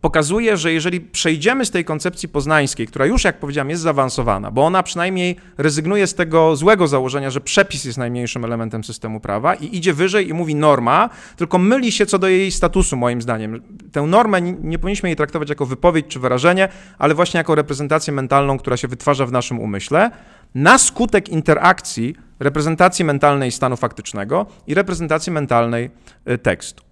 pokazuje, 0.00 0.56
że 0.56 0.72
jeżeli 0.72 1.00
przejdziemy 1.00 1.64
z 1.64 1.70
tej 1.70 1.84
koncepcji 1.84 2.28
poznańskiej, 2.28 2.86
która 2.86 3.06
już, 3.06 3.24
jak 3.24 3.38
powiedziałem, 3.38 3.70
jest 3.70 3.82
zaawansowana, 3.82 4.50
bo 4.50 4.64
ona 4.64 4.82
przynajmniej 4.82 5.36
rezygnuje 5.58 6.06
z 6.06 6.14
tego 6.14 6.56
złego 6.56 6.88
założenia, 6.88 7.30
że 7.30 7.40
przepis 7.40 7.84
jest 7.84 7.98
najmniejszym 7.98 8.44
elementem 8.44 8.84
systemu 8.84 9.20
prawa 9.20 9.54
i 9.54 9.76
idzie 9.76 9.94
wyżej 9.94 10.28
i 10.28 10.34
mówi 10.34 10.54
norma, 10.54 11.10
tylko 11.36 11.58
myli 11.58 11.92
się 11.92 12.06
co 12.06 12.18
do 12.18 12.28
jej 12.28 12.50
statusu, 12.50 12.96
moim 12.96 13.22
zdaniem. 13.22 13.62
Tę 13.92 14.02
normę 14.02 14.42
nie 14.42 14.78
powinniśmy 14.78 15.08
jej 15.08 15.16
traktować 15.16 15.48
jako 15.48 15.66
wypowiedź 15.66 16.06
czy 16.08 16.20
wyrażenie, 16.20 16.68
ale 16.98 17.14
właśnie 17.14 17.38
jako 17.38 17.54
reprezentację 17.54 18.12
mentalną, 18.12 18.58
która 18.58 18.76
się 18.76 18.88
wytwarza 18.88 19.26
w 19.26 19.32
naszym 19.32 19.60
umyśle, 19.60 20.10
na 20.54 20.78
skutek 20.78 21.28
interakcji 21.28 22.14
reprezentacji 22.40 23.04
mentalnej 23.04 23.52
stanu 23.52 23.76
faktycznego 23.76 24.46
i 24.66 24.74
reprezentacji 24.74 25.32
mentalnej 25.32 25.90
y, 26.30 26.38
tekstu. 26.38 26.89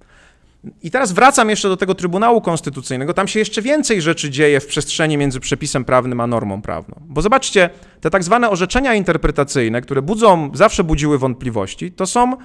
I 0.83 0.90
teraz 0.90 1.12
wracam 1.12 1.50
jeszcze 1.50 1.68
do 1.68 1.76
tego 1.76 1.94
Trybunału 1.94 2.40
Konstytucyjnego. 2.40 3.14
Tam 3.14 3.28
się 3.28 3.38
jeszcze 3.38 3.62
więcej 3.62 4.02
rzeczy 4.02 4.31
dzieje 4.31 4.61
w 4.61 4.66
przestrzeni 4.66 5.16
między 5.16 5.40
przepisem 5.40 5.85
prawnym 5.85 6.20
a 6.20 6.26
normą 6.26 6.62
prawną. 6.62 7.00
Bo 7.00 7.22
zobaczcie, 7.22 7.70
te 8.00 8.11
tak 8.11 8.24
zwane 8.24 8.50
orzeczenia 8.50 8.94
interpretacyjne, 8.94 9.81
które 9.81 10.02
budzą, 10.02 10.50
zawsze 10.54 10.85
budziły 10.85 11.18
wątpliwości, 11.18 11.92
to 11.92 12.07
są 12.07 12.37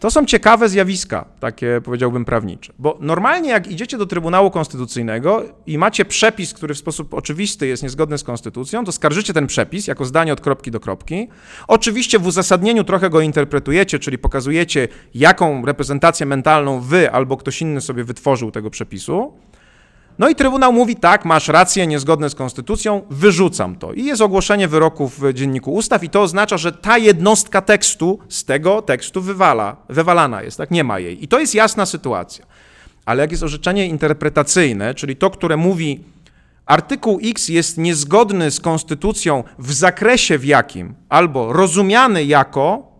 to 0.00 0.10
są 0.10 0.26
ciekawe 0.26 0.68
zjawiska, 0.68 1.24
takie 1.40 1.80
powiedziałbym 1.84 2.24
prawnicze. 2.24 2.72
Bo 2.78 2.98
normalnie, 3.00 3.50
jak 3.50 3.70
idziecie 3.70 3.98
do 3.98 4.06
Trybunału 4.06 4.50
Konstytucyjnego 4.50 5.42
i 5.66 5.78
macie 5.78 6.04
przepis, 6.04 6.54
który 6.54 6.74
w 6.74 6.78
sposób 6.78 7.14
oczywisty 7.14 7.66
jest 7.66 7.82
niezgodny 7.82 8.18
z 8.18 8.24
konstytucją, 8.24 8.84
to 8.84 8.92
skarżycie 8.92 9.32
ten 9.32 9.46
przepis 9.46 9.86
jako 9.86 10.04
zdanie 10.04 10.32
od 10.32 10.40
kropki 10.40 10.70
do 10.70 10.80
kropki. 10.80 11.28
Oczywiście 11.68 12.18
w 12.18 12.26
uzasadnieniu 12.26 12.84
trochę 12.84 13.10
go 13.10 13.20
interpretujecie, 13.20 13.98
czyli 13.98 14.18
pokazujecie, 14.18 14.88
jaką 15.14 15.66
reprezentację 15.66 16.26
mentalną 16.26 16.80
wy 16.80 17.10
albo 17.10 17.36
ktoś 17.36 17.62
inny 17.62 17.80
sobie 17.80 18.04
wytworzył 18.04 18.50
tego 18.50 18.70
przepisu. 18.70 19.32
No 20.20 20.28
i 20.28 20.34
Trybunał 20.34 20.72
mówi, 20.72 20.96
tak, 20.96 21.24
masz 21.24 21.48
rację, 21.48 21.86
niezgodne 21.86 22.30
z 22.30 22.34
konstytucją, 22.34 23.02
wyrzucam 23.10 23.76
to. 23.76 23.92
I 23.92 24.04
jest 24.04 24.22
ogłoszenie 24.22 24.68
wyroku 24.68 25.08
w 25.08 25.32
Dzienniku 25.32 25.72
Ustaw 25.74 26.04
i 26.04 26.10
to 26.10 26.22
oznacza, 26.22 26.58
że 26.58 26.72
ta 26.72 26.98
jednostka 26.98 27.62
tekstu 27.62 28.18
z 28.28 28.44
tego 28.44 28.82
tekstu 28.82 29.22
wywala, 29.22 29.76
wywalana 29.88 30.42
jest, 30.42 30.58
tak, 30.58 30.70
nie 30.70 30.84
ma 30.84 30.98
jej. 30.98 31.24
I 31.24 31.28
to 31.28 31.40
jest 31.40 31.54
jasna 31.54 31.86
sytuacja. 31.86 32.46
Ale 33.06 33.22
jak 33.22 33.30
jest 33.30 33.42
orzeczenie 33.42 33.86
interpretacyjne, 33.86 34.94
czyli 34.94 35.16
to, 35.16 35.30
które 35.30 35.56
mówi, 35.56 36.04
artykuł 36.66 37.20
X 37.24 37.48
jest 37.48 37.78
niezgodny 37.78 38.50
z 38.50 38.60
konstytucją 38.60 39.44
w 39.58 39.72
zakresie 39.72 40.38
w 40.38 40.44
jakim, 40.44 40.94
albo 41.08 41.52
rozumiany 41.52 42.24
jako, 42.24 42.92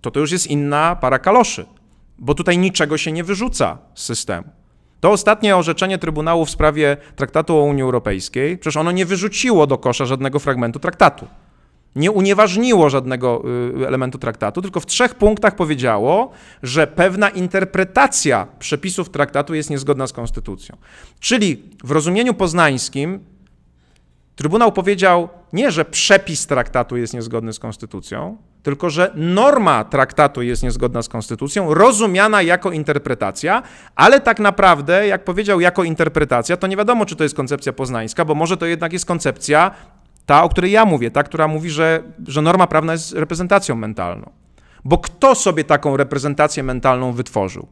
to 0.00 0.10
to 0.10 0.20
już 0.20 0.32
jest 0.32 0.46
inna 0.46 0.96
para 0.96 1.18
kaloszy, 1.18 1.66
bo 2.18 2.34
tutaj 2.34 2.58
niczego 2.58 2.98
się 2.98 3.12
nie 3.12 3.24
wyrzuca 3.24 3.78
z 3.94 4.04
systemu. 4.04 4.59
To 5.00 5.10
ostatnie 5.10 5.56
orzeczenie 5.56 5.98
Trybunału 5.98 6.44
w 6.44 6.50
sprawie 6.50 6.96
traktatu 7.16 7.56
o 7.56 7.62
Unii 7.62 7.82
Europejskiej, 7.82 8.58
przecież 8.58 8.76
ono 8.76 8.92
nie 8.92 9.06
wyrzuciło 9.06 9.66
do 9.66 9.78
kosza 9.78 10.06
żadnego 10.06 10.38
fragmentu 10.38 10.78
traktatu. 10.78 11.26
Nie 11.96 12.10
unieważniło 12.10 12.90
żadnego 12.90 13.42
y, 13.80 13.86
elementu 13.86 14.18
traktatu, 14.18 14.62
tylko 14.62 14.80
w 14.80 14.86
trzech 14.86 15.14
punktach 15.14 15.56
powiedziało, 15.56 16.30
że 16.62 16.86
pewna 16.86 17.28
interpretacja 17.28 18.46
przepisów 18.58 19.10
traktatu 19.10 19.54
jest 19.54 19.70
niezgodna 19.70 20.06
z 20.06 20.12
konstytucją. 20.12 20.76
Czyli 21.20 21.62
w 21.84 21.90
rozumieniu 21.90 22.34
poznańskim 22.34 23.20
Trybunał 24.40 24.72
powiedział 24.72 25.28
nie, 25.52 25.70
że 25.70 25.84
przepis 25.84 26.46
traktatu 26.46 26.96
jest 26.96 27.14
niezgodny 27.14 27.52
z 27.52 27.58
konstytucją, 27.58 28.36
tylko 28.62 28.90
że 28.90 29.10
norma 29.14 29.84
traktatu 29.84 30.42
jest 30.42 30.62
niezgodna 30.62 31.02
z 31.02 31.08
konstytucją, 31.08 31.74
rozumiana 31.74 32.42
jako 32.42 32.72
interpretacja, 32.72 33.62
ale 33.96 34.20
tak 34.20 34.38
naprawdę, 34.38 35.06
jak 35.06 35.24
powiedział 35.24 35.60
jako 35.60 35.84
interpretacja, 35.84 36.56
to 36.56 36.66
nie 36.66 36.76
wiadomo, 36.76 37.06
czy 37.06 37.16
to 37.16 37.22
jest 37.22 37.36
koncepcja 37.36 37.72
poznańska, 37.72 38.24
bo 38.24 38.34
może 38.34 38.56
to 38.56 38.66
jednak 38.66 38.92
jest 38.92 39.06
koncepcja 39.06 39.70
ta, 40.26 40.42
o 40.42 40.48
której 40.48 40.70
ja 40.70 40.84
mówię, 40.84 41.10
ta, 41.10 41.22
która 41.22 41.48
mówi, 41.48 41.70
że, 41.70 42.02
że 42.26 42.42
norma 42.42 42.66
prawna 42.66 42.92
jest 42.92 43.12
reprezentacją 43.12 43.74
mentalną. 43.74 44.30
Bo 44.84 44.98
kto 44.98 45.34
sobie 45.34 45.64
taką 45.64 45.96
reprezentację 45.96 46.62
mentalną 46.62 47.12
wytworzył? 47.12 47.66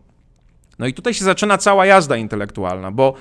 No 0.79 0.87
i 0.87 0.95
tutaj 0.95 1.15
się 1.15 1.25
zaczyna 1.25 1.59
cała 1.59 1.87
jazda 1.87 2.17
intelektualna, 2.17 2.91
bo 2.91 3.15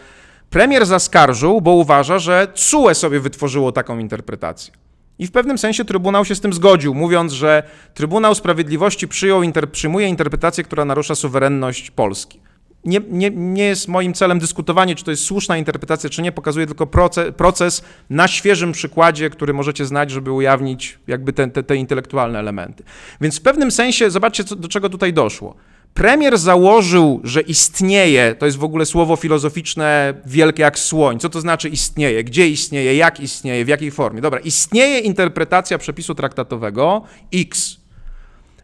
premier 0.50 0.86
zaskarżył, 0.86 1.62
bo 1.62 1.72
uważa, 1.72 2.20
że 2.20 2.48
CUE 2.54 2.94
sobie 2.94 3.20
wytworzyło 3.20 3.72
taką 3.72 4.00
interpretację. 4.00 4.74
I 5.20 5.28
w 5.28 5.32
pewnym 5.32 5.58
sensie 5.58 5.86
Trybunał 5.86 6.26
się 6.26 6.36
z 6.36 6.42
tym 6.42 6.54
zgodził, 6.54 6.94
mówiąc, 6.94 7.34
że 7.34 7.64
Trybunał 7.94 8.36
Sprawiedliwości 8.36 9.08
przyjął, 9.08 9.44
inter, 9.44 9.72
przyjmuje 9.72 10.08
interpretację, 10.08 10.64
która 10.64 10.86
narusza 10.86 11.16
suwerenność 11.16 11.92
Polski. 11.92 12.40
Nie, 12.86 13.02
nie, 13.10 13.32
nie, 13.32 13.64
jest 13.64 13.88
moim 13.88 14.14
celem 14.14 14.40
dyskutowanie, 14.40 14.96
czy 14.96 15.04
to 15.04 15.12
jest 15.12 15.24
słuszna 15.24 15.58
interpretacja, 15.58 16.10
czy 16.10 16.22
nie. 16.22 16.32
Pokazuje 16.32 16.68
tylko 16.68 16.88
proces, 16.88 17.34
proces 17.38 17.84
na 18.10 18.28
świeżym 18.28 18.72
przykładzie, 18.72 19.30
który 19.30 19.54
możecie 19.54 19.86
znać, 19.86 20.12
żeby 20.12 20.32
ujawnić 20.32 21.00
jakby 21.08 21.34
te, 21.34 21.48
te, 21.48 21.64
te 21.64 21.76
intelektualne 21.76 22.40
elementy. 22.40 22.84
Więc 23.22 23.40
w 23.40 23.42
pewnym 23.42 23.72
sensie, 23.72 24.10
zobaczcie, 24.12 24.44
co, 24.44 24.56
do 24.56 24.68
czego 24.68 24.90
tutaj 24.90 25.14
doszło. 25.14 25.56
Premier 25.98 26.38
założył, 26.38 27.22
że 27.24 27.42
istnieje, 27.42 28.36
to 28.36 28.46
jest 28.46 28.58
w 28.58 28.64
ogóle 28.64 28.86
słowo 28.86 29.16
filozoficzne 29.16 30.14
wielkie 30.26 30.64
jak 30.64 30.80
słoń. 30.80 31.20
Co 31.20 31.30
to 31.30 31.42
znaczy 31.42 31.70
istnieje? 31.70 32.24
Gdzie 32.24 32.50
istnieje? 32.50 32.96
Jak 32.96 33.20
istnieje? 33.20 33.66
W 33.66 33.68
jakiej 33.68 33.92
formie? 33.92 34.22
Dobra, 34.22 34.40
istnieje 34.40 35.00
interpretacja 35.00 35.78
przepisu 35.78 36.16
traktatowego 36.16 37.02
X, 37.34 37.78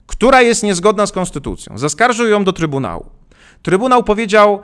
która 0.07 0.41
jest 0.41 0.63
niezgodna 0.63 1.05
z 1.05 1.11
konstytucją. 1.11 1.77
Zaskarżył 1.77 2.27
ją 2.27 2.43
do 2.43 2.53
Trybunału. 2.53 3.05
Trybunał 3.61 4.03
powiedział 4.03 4.61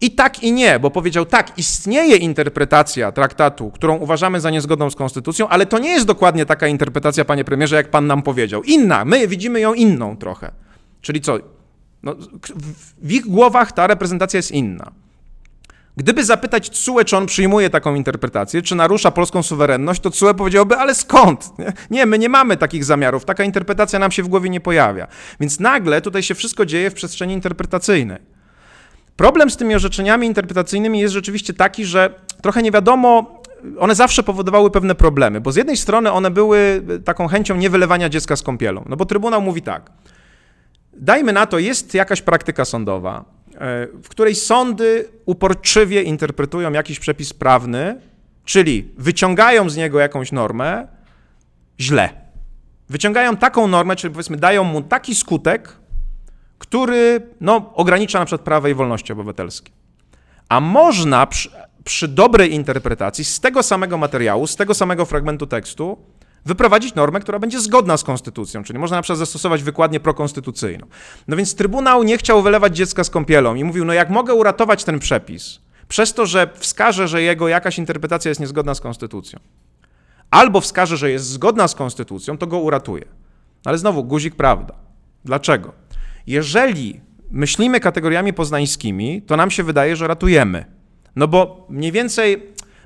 i 0.00 0.10
tak, 0.10 0.42
i 0.42 0.52
nie, 0.52 0.78
bo 0.78 0.90
powiedział 0.90 1.26
tak, 1.26 1.58
istnieje 1.58 2.16
interpretacja 2.16 3.12
traktatu, 3.12 3.70
którą 3.70 3.96
uważamy 3.96 4.40
za 4.40 4.50
niezgodną 4.50 4.90
z 4.90 4.96
konstytucją, 4.96 5.48
ale 5.48 5.66
to 5.66 5.78
nie 5.78 5.90
jest 5.90 6.06
dokładnie 6.06 6.46
taka 6.46 6.68
interpretacja, 6.68 7.24
panie 7.24 7.44
premierze, 7.44 7.76
jak 7.76 7.90
pan 7.90 8.06
nam 8.06 8.22
powiedział. 8.22 8.62
Inna, 8.62 9.04
my 9.04 9.28
widzimy 9.28 9.60
ją 9.60 9.74
inną 9.74 10.16
trochę. 10.16 10.52
Czyli 11.00 11.20
co? 11.20 11.57
No, 12.02 12.14
w 13.02 13.12
ich 13.12 13.26
głowach 13.26 13.72
ta 13.72 13.86
reprezentacja 13.86 14.38
jest 14.38 14.50
inna. 14.50 14.92
Gdyby 15.98 16.24
zapytać 16.24 16.70
CUE, 16.70 17.04
czy 17.04 17.16
on 17.16 17.26
przyjmuje 17.26 17.70
taką 17.70 17.94
interpretację, 17.94 18.62
czy 18.62 18.74
narusza 18.74 19.10
polską 19.10 19.42
suwerenność, 19.42 20.00
to 20.00 20.10
CUE 20.10 20.34
powiedziałby, 20.34 20.76
ale 20.76 20.94
skąd? 20.94 21.50
Nie, 21.90 22.06
my 22.06 22.18
nie 22.18 22.28
mamy 22.28 22.56
takich 22.56 22.84
zamiarów, 22.84 23.24
taka 23.24 23.44
interpretacja 23.44 23.98
nam 23.98 24.10
się 24.10 24.22
w 24.22 24.28
głowie 24.28 24.50
nie 24.50 24.60
pojawia. 24.60 25.06
Więc 25.40 25.60
nagle 25.60 26.00
tutaj 26.00 26.22
się 26.22 26.34
wszystko 26.34 26.66
dzieje 26.66 26.90
w 26.90 26.94
przestrzeni 26.94 27.34
interpretacyjnej. 27.34 28.18
Problem 29.16 29.50
z 29.50 29.56
tymi 29.56 29.74
orzeczeniami 29.74 30.26
interpretacyjnymi 30.26 31.00
jest 31.00 31.14
rzeczywiście 31.14 31.54
taki, 31.54 31.84
że 31.84 32.14
trochę 32.42 32.62
nie 32.62 32.70
wiadomo, 32.70 33.40
one 33.78 33.94
zawsze 33.94 34.22
powodowały 34.22 34.70
pewne 34.70 34.94
problemy, 34.94 35.40
bo 35.40 35.52
z 35.52 35.56
jednej 35.56 35.76
strony 35.76 36.12
one 36.12 36.30
były 36.30 36.82
taką 37.04 37.28
chęcią 37.28 37.56
niewylewania 37.56 38.08
dziecka 38.08 38.36
z 38.36 38.42
kąpielą, 38.42 38.84
no 38.88 38.96
bo 38.96 39.06
Trybunał 39.06 39.42
mówi 39.42 39.62
tak– 39.62 39.90
Dajmy 40.98 41.32
na 41.32 41.46
to, 41.46 41.58
jest 41.58 41.94
jakaś 41.94 42.22
praktyka 42.22 42.64
sądowa, 42.64 43.24
e, 43.54 43.86
w 44.02 44.08
której 44.08 44.34
sądy 44.34 45.08
uporczywie 45.26 46.02
interpretują 46.02 46.72
jakiś 46.72 46.98
przepis 46.98 47.32
prawny, 47.32 48.00
czyli 48.44 48.92
wyciągają 48.96 49.70
z 49.70 49.76
niego 49.76 50.00
jakąś 50.00 50.32
normę 50.32 50.88
źle. 51.80 52.10
Wyciągają 52.88 53.36
taką 53.36 53.68
normę, 53.68 53.96
czyli 53.96 54.12
powiedzmy 54.14 54.36
dają 54.36 54.64
mu 54.64 54.82
taki 54.82 55.14
skutek, 55.14 55.72
który 56.58 57.20
no, 57.40 57.72
ogranicza 57.74 58.18
na 58.18 58.24
przykład 58.24 58.44
prawa 58.44 58.68
i 58.68 58.74
wolności 58.74 59.12
obywatelskie. 59.12 59.72
A 60.48 60.60
można 60.60 61.26
przy, 61.26 61.50
przy 61.84 62.08
dobrej 62.08 62.54
interpretacji 62.54 63.24
z 63.24 63.40
tego 63.40 63.62
samego 63.62 63.98
materiału, 63.98 64.46
z 64.46 64.56
tego 64.56 64.74
samego 64.74 65.04
fragmentu 65.04 65.46
tekstu 65.46 65.98
wyprowadzić 66.48 66.94
normę, 66.94 67.20
która 67.20 67.38
będzie 67.38 67.60
zgodna 67.60 67.96
z 67.96 68.04
konstytucją, 68.04 68.64
czyli 68.64 68.78
można 68.78 68.96
na 68.96 69.02
przykład 69.02 69.18
zastosować 69.18 69.62
wykładnię 69.62 70.00
prokonstytucyjną. 70.00 70.86
No 71.28 71.36
więc 71.36 71.54
Trybunał 71.54 72.02
nie 72.02 72.18
chciał 72.18 72.42
wylewać 72.42 72.76
dziecka 72.76 73.04
z 73.04 73.10
kąpielą 73.10 73.54
i 73.54 73.64
mówił, 73.64 73.84
no 73.84 73.92
jak 73.92 74.10
mogę 74.10 74.34
uratować 74.34 74.84
ten 74.84 74.98
przepis, 74.98 75.60
przez 75.88 76.14
to, 76.14 76.26
że 76.26 76.50
wskażę, 76.54 77.08
że 77.08 77.22
jego 77.22 77.48
jakaś 77.48 77.78
interpretacja 77.78 78.28
jest 78.28 78.40
niezgodna 78.40 78.74
z 78.74 78.80
konstytucją. 78.80 79.40
albo 80.30 80.60
wskaże, 80.60 80.96
że 80.96 81.10
jest 81.10 81.26
zgodna 81.26 81.68
z 81.68 81.74
konstytucją, 81.74 82.38
to 82.38 82.46
go 82.46 82.58
uratuje. 82.58 83.04
Ale 83.64 83.78
znowu, 83.78 84.04
guzik 84.04 84.34
prawda. 84.34 84.74
Dlaczego? 85.24 85.72
Jeżeli 86.26 87.00
myślimy 87.30 87.80
kategoriami 87.80 88.32
poznańskimi, 88.32 89.22
to 89.22 89.36
nam 89.36 89.50
się 89.50 89.62
wydaje, 89.62 89.96
że 89.96 90.08
ratujemy. 90.08 90.64
No 91.16 91.28
bo 91.28 91.66
mniej 91.70 91.92
więcej, 91.92 92.42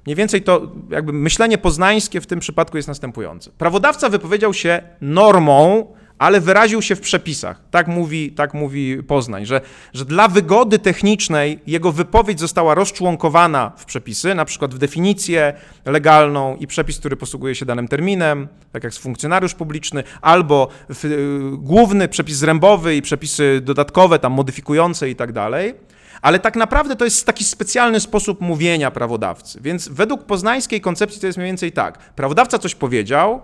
mniej 0.06 0.16
więcej 0.16 0.42
to 0.42 0.72
jakby 0.90 1.12
myślenie 1.12 1.58
poznańskie 1.58 2.20
w 2.20 2.26
tym 2.26 2.40
przypadku 2.40 2.76
jest 2.76 2.88
następujące. 2.88 3.50
Prawodawca 3.58 4.08
wypowiedział 4.08 4.54
się 4.54 4.82
normą, 5.00 5.86
ale 6.22 6.40
wyraził 6.40 6.82
się 6.82 6.96
w 6.96 7.00
przepisach. 7.00 7.60
Tak 7.70 7.88
mówi, 7.88 8.32
tak 8.32 8.54
mówi 8.54 9.02
Poznań, 9.02 9.46
że, 9.46 9.60
że 9.94 10.04
dla 10.04 10.28
wygody 10.28 10.78
technicznej 10.78 11.58
jego 11.66 11.92
wypowiedź 11.92 12.40
została 12.40 12.74
rozczłonkowana 12.74 13.72
w 13.76 13.84
przepisy, 13.84 14.34
na 14.34 14.44
przykład 14.44 14.74
w 14.74 14.78
definicję 14.78 15.52
legalną 15.84 16.56
i 16.56 16.66
przepis, 16.66 16.98
który 16.98 17.16
posługuje 17.16 17.54
się 17.54 17.66
danym 17.66 17.88
terminem, 17.88 18.48
tak 18.72 18.84
jak 18.84 18.94
funkcjonariusz 18.94 19.54
publiczny, 19.54 20.04
albo 20.20 20.68
w, 20.88 21.04
y, 21.04 21.56
główny 21.58 22.08
przepis 22.08 22.36
zrębowy 22.36 22.96
i 22.96 23.02
przepisy 23.02 23.60
dodatkowe, 23.64 24.18
tam 24.18 24.32
modyfikujące 24.32 25.10
i 25.10 25.16
tak 25.16 25.32
dalej. 25.32 25.74
Ale 26.22 26.38
tak 26.38 26.56
naprawdę 26.56 26.96
to 26.96 27.04
jest 27.04 27.26
taki 27.26 27.44
specjalny 27.44 28.00
sposób 28.00 28.40
mówienia 28.40 28.90
prawodawcy. 28.90 29.60
Więc 29.60 29.88
według 29.88 30.24
poznańskiej 30.24 30.80
koncepcji 30.80 31.20
to 31.20 31.26
jest 31.26 31.38
mniej 31.38 31.48
więcej 31.48 31.72
tak. 31.72 31.98
Prawodawca 31.98 32.58
coś 32.58 32.74
powiedział, 32.74 33.42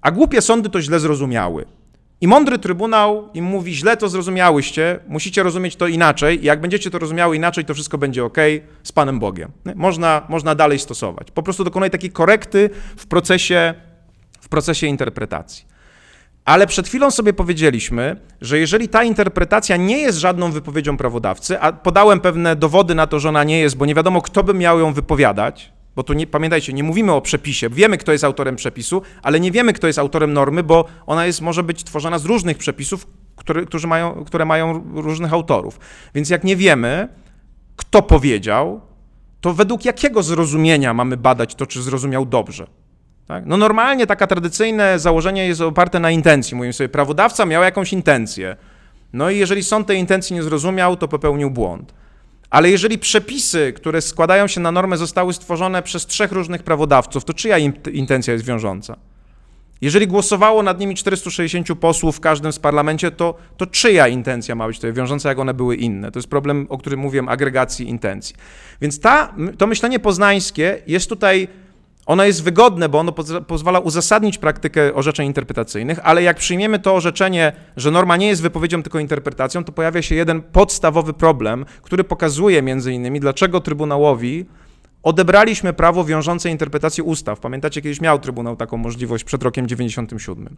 a 0.00 0.10
głupie 0.10 0.42
sądy 0.42 0.70
to 0.70 0.82
źle 0.82 1.00
zrozumiały. 1.00 1.66
I 2.20 2.28
mądry 2.28 2.58
trybunał 2.58 3.28
im 3.34 3.44
mówi, 3.44 3.74
źle 3.74 3.96
to 3.96 4.08
zrozumiałyście, 4.08 5.00
musicie 5.08 5.42
rozumieć 5.42 5.76
to 5.76 5.86
inaczej 5.86 6.42
i 6.42 6.44
jak 6.44 6.60
będziecie 6.60 6.90
to 6.90 6.98
rozumiały 6.98 7.36
inaczej, 7.36 7.64
to 7.64 7.74
wszystko 7.74 7.98
będzie 7.98 8.24
ok 8.24 8.36
z 8.82 8.92
Panem 8.92 9.18
Bogiem. 9.18 9.52
Można, 9.74 10.26
można 10.28 10.54
dalej 10.54 10.78
stosować. 10.78 11.30
Po 11.30 11.42
prostu 11.42 11.64
dokonuje 11.64 11.90
takiej 11.90 12.10
korekty 12.10 12.70
w 12.96 13.06
procesie, 13.06 13.74
w 14.40 14.48
procesie 14.48 14.86
interpretacji. 14.86 15.69
Ale 16.50 16.66
przed 16.66 16.88
chwilą 16.88 17.10
sobie 17.10 17.32
powiedzieliśmy, 17.32 18.16
że 18.40 18.58
jeżeli 18.58 18.88
ta 18.88 19.04
interpretacja 19.04 19.76
nie 19.76 19.98
jest 19.98 20.18
żadną 20.18 20.52
wypowiedzią 20.52 20.96
prawodawcy, 20.96 21.60
a 21.60 21.72
podałem 21.72 22.20
pewne 22.20 22.56
dowody 22.56 22.94
na 22.94 23.06
to, 23.06 23.20
że 23.20 23.28
ona 23.28 23.44
nie 23.44 23.60
jest, 23.60 23.76
bo 23.76 23.86
nie 23.86 23.94
wiadomo, 23.94 24.22
kto 24.22 24.44
by 24.44 24.54
miał 24.54 24.80
ją 24.80 24.92
wypowiadać, 24.92 25.72
bo 25.96 26.02
tu 26.02 26.12
nie, 26.12 26.26
pamiętajcie, 26.26 26.72
nie 26.72 26.82
mówimy 26.82 27.12
o 27.12 27.20
przepisie. 27.20 27.68
Wiemy, 27.68 27.98
kto 27.98 28.12
jest 28.12 28.24
autorem 28.24 28.56
przepisu, 28.56 29.02
ale 29.22 29.40
nie 29.40 29.50
wiemy, 29.52 29.72
kto 29.72 29.86
jest 29.86 29.98
autorem 29.98 30.32
normy, 30.32 30.62
bo 30.62 30.84
ona 31.06 31.26
jest, 31.26 31.40
może 31.40 31.62
być 31.62 31.84
tworzona 31.84 32.18
z 32.18 32.24
różnych 32.24 32.58
przepisów, 32.58 33.06
które, 33.36 33.66
którzy 33.66 33.86
mają, 33.86 34.24
które 34.24 34.44
mają 34.44 34.84
różnych 34.94 35.32
autorów. 35.32 35.80
Więc 36.14 36.30
jak 36.30 36.44
nie 36.44 36.56
wiemy, 36.56 37.08
kto 37.76 38.02
powiedział, 38.02 38.80
to 39.40 39.54
według 39.54 39.84
jakiego 39.84 40.22
zrozumienia 40.22 40.94
mamy 40.94 41.16
badać 41.16 41.54
to, 41.54 41.66
czy 41.66 41.82
zrozumiał 41.82 42.26
dobrze? 42.26 42.66
Tak? 43.30 43.46
No 43.46 43.56
normalnie 43.56 44.06
takie 44.06 44.26
tradycyjne 44.26 44.98
założenie 44.98 45.46
jest 45.46 45.60
oparte 45.60 46.00
na 46.00 46.10
intencji. 46.10 46.56
Mówimy 46.56 46.72
sobie, 46.72 46.88
prawodawca 46.88 47.46
miał 47.46 47.62
jakąś 47.62 47.92
intencję. 47.92 48.56
No 49.12 49.30
i 49.30 49.38
jeżeli 49.38 49.64
sąd 49.64 49.86
tej 49.86 49.98
intencji 49.98 50.36
nie 50.36 50.42
zrozumiał, 50.42 50.96
to 50.96 51.08
popełnił 51.08 51.50
błąd. 51.50 51.94
Ale 52.50 52.70
jeżeli 52.70 52.98
przepisy, 52.98 53.72
które 53.72 54.02
składają 54.02 54.46
się 54.46 54.60
na 54.60 54.72
normę, 54.72 54.96
zostały 54.96 55.32
stworzone 55.32 55.82
przez 55.82 56.06
trzech 56.06 56.32
różnych 56.32 56.62
prawodawców, 56.62 57.24
to 57.24 57.34
czyja 57.34 57.58
intencja 57.92 58.32
jest 58.32 58.44
wiążąca? 58.44 58.96
Jeżeli 59.80 60.06
głosowało 60.06 60.62
nad 60.62 60.80
nimi 60.80 60.94
460 60.94 61.78
posłów 61.80 62.16
w 62.16 62.20
każdym 62.20 62.52
z 62.52 62.58
parlamencie, 62.58 63.10
to, 63.10 63.34
to 63.56 63.66
czyja 63.66 64.08
intencja 64.08 64.54
ma 64.54 64.66
być 64.66 64.76
tutaj 64.76 64.92
wiążąca, 64.92 65.28
jak 65.28 65.38
one 65.38 65.54
były 65.54 65.76
inne? 65.76 66.12
To 66.12 66.18
jest 66.18 66.28
problem, 66.28 66.66
o 66.68 66.78
którym 66.78 67.00
mówiłem, 67.00 67.28
agregacji 67.28 67.88
intencji. 67.88 68.36
Więc 68.80 69.00
ta, 69.00 69.34
to 69.58 69.66
myślenie 69.66 69.98
poznańskie 69.98 70.82
jest 70.86 71.08
tutaj 71.08 71.48
ono 72.10 72.24
jest 72.24 72.42
wygodne, 72.42 72.88
bo 72.88 72.98
ono 72.98 73.12
pozwala 73.46 73.78
uzasadnić 73.78 74.38
praktykę 74.38 74.94
orzeczeń 74.94 75.26
interpretacyjnych, 75.26 75.98
ale 76.02 76.22
jak 76.22 76.36
przyjmiemy 76.36 76.78
to 76.78 76.94
orzeczenie, 76.94 77.52
że 77.76 77.90
norma 77.90 78.16
nie 78.16 78.28
jest 78.28 78.42
wypowiedzią, 78.42 78.82
tylko 78.82 78.98
interpretacją, 78.98 79.64
to 79.64 79.72
pojawia 79.72 80.02
się 80.02 80.14
jeden 80.14 80.42
podstawowy 80.42 81.12
problem, 81.12 81.64
który 81.82 82.04
pokazuje 82.04 82.62
między 82.62 82.92
innymi, 82.92 83.20
dlaczego 83.20 83.60
Trybunałowi 83.60 84.46
odebraliśmy 85.02 85.72
prawo 85.72 86.04
wiążące 86.04 86.50
interpretację 86.50 87.04
ustaw. 87.04 87.40
Pamiętacie, 87.40 87.82
kiedyś 87.82 88.00
miał 88.00 88.18
Trybunał 88.18 88.56
taką 88.56 88.76
możliwość 88.76 89.24
przed 89.24 89.42
rokiem 89.42 89.68
97. 89.68 90.56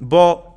Bo 0.00 0.52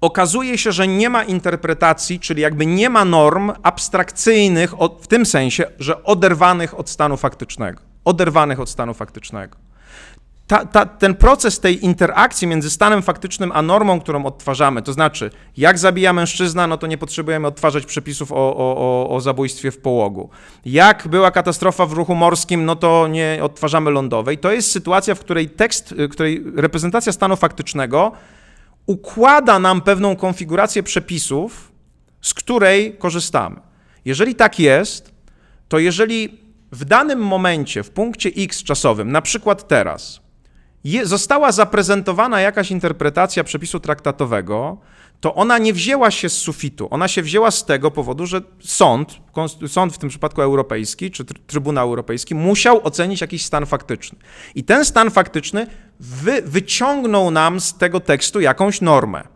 okazuje 0.00 0.58
się, 0.58 0.72
że 0.72 0.88
nie 0.88 1.10
ma 1.10 1.24
interpretacji, 1.24 2.20
czyli 2.20 2.42
jakby 2.42 2.66
nie 2.66 2.90
ma 2.90 3.04
norm 3.04 3.52
abstrakcyjnych 3.62 4.74
w 5.00 5.06
tym 5.06 5.26
sensie, 5.26 5.64
że 5.78 6.04
oderwanych 6.04 6.78
od 6.78 6.90
stanu 6.90 7.16
faktycznego 7.16 7.95
oderwanych 8.06 8.60
od 8.60 8.68
stanu 8.68 8.94
faktycznego. 8.94 9.56
Ta, 10.46 10.66
ta, 10.66 10.86
ten 10.86 11.14
proces 11.14 11.60
tej 11.60 11.84
interakcji 11.84 12.48
między 12.48 12.70
stanem 12.70 13.02
faktycznym 13.02 13.52
a 13.54 13.62
normą, 13.62 14.00
którą 14.00 14.24
odtwarzamy, 14.24 14.82
to 14.82 14.92
znaczy, 14.92 15.30
jak 15.56 15.78
zabija 15.78 16.12
mężczyzna, 16.12 16.66
no 16.66 16.78
to 16.78 16.86
nie 16.86 16.98
potrzebujemy 16.98 17.46
odtwarzać 17.46 17.86
przepisów 17.86 18.32
o, 18.32 18.56
o, 18.56 19.08
o, 19.10 19.20
zabójstwie 19.20 19.70
w 19.70 19.78
połogu. 19.78 20.30
Jak 20.64 21.08
była 21.08 21.30
katastrofa 21.30 21.86
w 21.86 21.92
ruchu 21.92 22.14
morskim, 22.14 22.64
no 22.64 22.76
to 22.76 23.08
nie 23.08 23.38
odtwarzamy 23.42 23.90
lądowej. 23.90 24.38
To 24.38 24.52
jest 24.52 24.70
sytuacja, 24.70 25.14
w 25.14 25.20
której 25.20 25.50
tekst, 25.50 25.94
w 25.94 26.08
której 26.08 26.44
reprezentacja 26.56 27.12
stanu 27.12 27.36
faktycznego 27.36 28.12
układa 28.86 29.58
nam 29.58 29.80
pewną 29.80 30.16
konfigurację 30.16 30.82
przepisów, 30.82 31.72
z 32.20 32.34
której 32.34 32.96
korzystamy. 32.98 33.60
Jeżeli 34.04 34.34
tak 34.34 34.58
jest, 34.58 35.14
to 35.68 35.78
jeżeli 35.78 36.45
w 36.76 36.84
danym 36.84 37.18
momencie, 37.18 37.82
w 37.82 37.90
punkcie 37.90 38.30
X 38.36 38.62
czasowym, 38.62 39.12
na 39.12 39.22
przykład 39.22 39.68
teraz, 39.68 40.20
je, 40.84 41.06
została 41.06 41.52
zaprezentowana 41.52 42.40
jakaś 42.40 42.70
interpretacja 42.70 43.44
przepisu 43.44 43.80
traktatowego, 43.80 44.78
to 45.20 45.34
ona 45.34 45.58
nie 45.58 45.72
wzięła 45.72 46.10
się 46.10 46.28
z 46.28 46.38
sufitu. 46.38 46.88
Ona 46.90 47.08
się 47.08 47.22
wzięła 47.22 47.50
z 47.50 47.64
tego 47.64 47.90
powodu, 47.90 48.26
że 48.26 48.40
sąd, 48.60 49.20
sąd 49.66 49.94
w 49.94 49.98
tym 49.98 50.08
przypadku 50.08 50.42
europejski, 50.42 51.10
czy 51.10 51.24
Trybunał 51.24 51.88
Europejski, 51.88 52.34
musiał 52.34 52.86
ocenić 52.86 53.20
jakiś 53.20 53.44
stan 53.44 53.66
faktyczny. 53.66 54.18
I 54.54 54.64
ten 54.64 54.84
stan 54.84 55.10
faktyczny 55.10 55.66
wy, 56.00 56.42
wyciągnął 56.42 57.30
nam 57.30 57.60
z 57.60 57.74
tego 57.74 58.00
tekstu 58.00 58.40
jakąś 58.40 58.80
normę. 58.80 59.35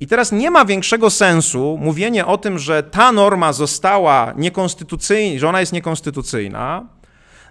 I 0.00 0.06
teraz 0.06 0.32
nie 0.32 0.50
ma 0.50 0.64
większego 0.64 1.10
sensu 1.10 1.78
mówienie 1.80 2.26
o 2.26 2.38
tym, 2.38 2.58
że 2.58 2.82
ta 2.82 3.12
norma 3.12 3.52
została 3.52 4.32
niekonstytucyjna, 4.36 5.40
że 5.40 5.48
ona 5.48 5.60
jest 5.60 5.72
niekonstytucyjna, 5.72 6.86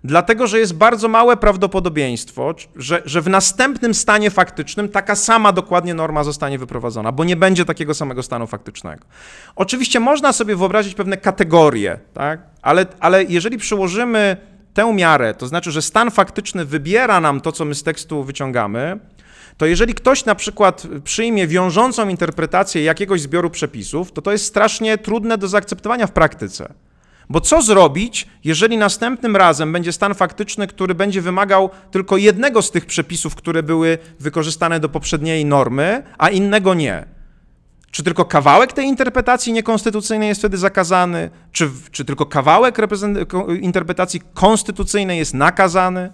dlatego 0.03 0.47
że 0.47 0.59
jest 0.59 0.73
bardzo 0.73 1.07
małe 1.07 1.37
prawdopodobieństwo, 1.37 2.55
że, 2.75 3.01
że 3.05 3.21
w 3.21 3.29
następnym 3.29 3.93
stanie 3.93 4.29
faktycznym 4.29 4.89
taka 4.89 5.15
sama 5.15 5.51
dokładnie 5.51 5.93
norma 5.93 6.23
zostanie 6.23 6.59
wyprowadzona, 6.59 7.11
bo 7.11 7.23
nie 7.23 7.35
będzie 7.35 7.65
takiego 7.65 7.93
samego 7.93 8.23
stanu 8.23 8.47
faktycznego. 8.47 9.05
Oczywiście 9.55 9.99
można 9.99 10.33
sobie 10.33 10.55
wyobrazić 10.55 10.95
pewne 10.95 11.17
kategorie, 11.17 11.99
tak? 12.13 12.39
ale, 12.61 12.85
ale 12.99 13.23
jeżeli 13.23 13.57
przyłożymy 13.57 14.37
tę 14.73 14.93
miarę, 14.93 15.33
to 15.33 15.47
znaczy, 15.47 15.71
że 15.71 15.81
stan 15.81 16.11
faktyczny 16.11 16.65
wybiera 16.65 17.19
nam 17.19 17.41
to, 17.41 17.51
co 17.51 17.65
my 17.65 17.75
z 17.75 17.83
tekstu 17.83 18.23
wyciągamy, 18.23 18.99
to 19.59 19.65
jeżeli 19.65 19.93
ktoś 19.93 20.25
na 20.25 20.35
przykład 20.35 20.87
przyjmie 21.03 21.47
wiążącą 21.47 22.09
interpretację 22.09 22.83
jakiegoś 22.83 23.21
zbioru 23.21 23.49
przepisów, 23.49 24.11
to 24.11 24.21
to 24.21 24.31
jest 24.31 24.45
strasznie 24.45 24.97
trudne 24.97 25.37
do 25.37 25.47
zaakceptowania 25.47 26.07
w 26.07 26.11
praktyce. 26.11 26.73
Bo 27.29 27.41
co 27.41 27.61
zrobić, 27.61 28.27
jeżeli 28.43 28.77
następnym 28.77 29.35
razem 29.35 29.73
będzie 29.73 29.93
stan 29.93 30.13
faktyczny, 30.13 30.67
który 30.67 30.95
będzie 30.95 31.21
wymagał 31.21 31.69
tylko 31.91 32.17
jednego 32.17 32.61
z 32.61 32.71
tych 32.71 32.85
przepisów, 32.85 33.35
które 33.35 33.63
były 33.63 33.97
wykorzystane 34.19 34.79
do 34.79 34.89
poprzedniej 34.89 35.45
normy, 35.45 36.03
a 36.17 36.29
innego 36.29 36.73
nie? 36.73 37.05
Czy 37.91 38.03
tylko 38.03 38.25
kawałek 38.25 38.73
tej 38.73 38.85
interpretacji 38.85 39.53
niekonstytucyjnej 39.53 40.29
jest 40.29 40.41
wtedy 40.41 40.57
zakazany? 40.57 41.29
Czy, 41.51 41.69
czy 41.91 42.05
tylko 42.05 42.25
kawałek 42.25 42.77
interpretacji 43.61 44.21
konstytucyjnej 44.33 45.17
jest 45.17 45.33
nakazany? 45.33 46.11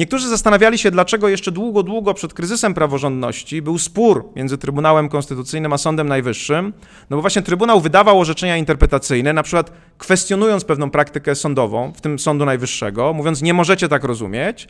Niektórzy 0.00 0.28
zastanawiali 0.28 0.78
się, 0.78 0.90
dlaczego 0.90 1.28
jeszcze 1.28 1.52
długo, 1.52 1.82
długo 1.82 2.14
przed 2.14 2.34
kryzysem 2.34 2.74
praworządności 2.74 3.62
był 3.62 3.78
spór 3.78 4.28
między 4.36 4.58
Trybunałem 4.58 5.08
Konstytucyjnym 5.08 5.72
a 5.72 5.78
Sądem 5.78 6.08
Najwyższym, 6.08 6.72
no 7.10 7.16
bo 7.16 7.20
właśnie 7.20 7.42
Trybunał 7.42 7.80
wydawał 7.80 8.20
orzeczenia 8.20 8.56
interpretacyjne, 8.56 9.32
na 9.32 9.42
przykład 9.42 9.72
kwestionując 9.98 10.64
pewną 10.64 10.90
praktykę 10.90 11.34
sądową, 11.34 11.92
w 11.92 12.00
tym 12.00 12.18
Sądu 12.18 12.44
Najwyższego, 12.44 13.12
mówiąc, 13.12 13.42
nie 13.42 13.54
możecie 13.54 13.88
tak 13.88 14.04
rozumieć. 14.04 14.68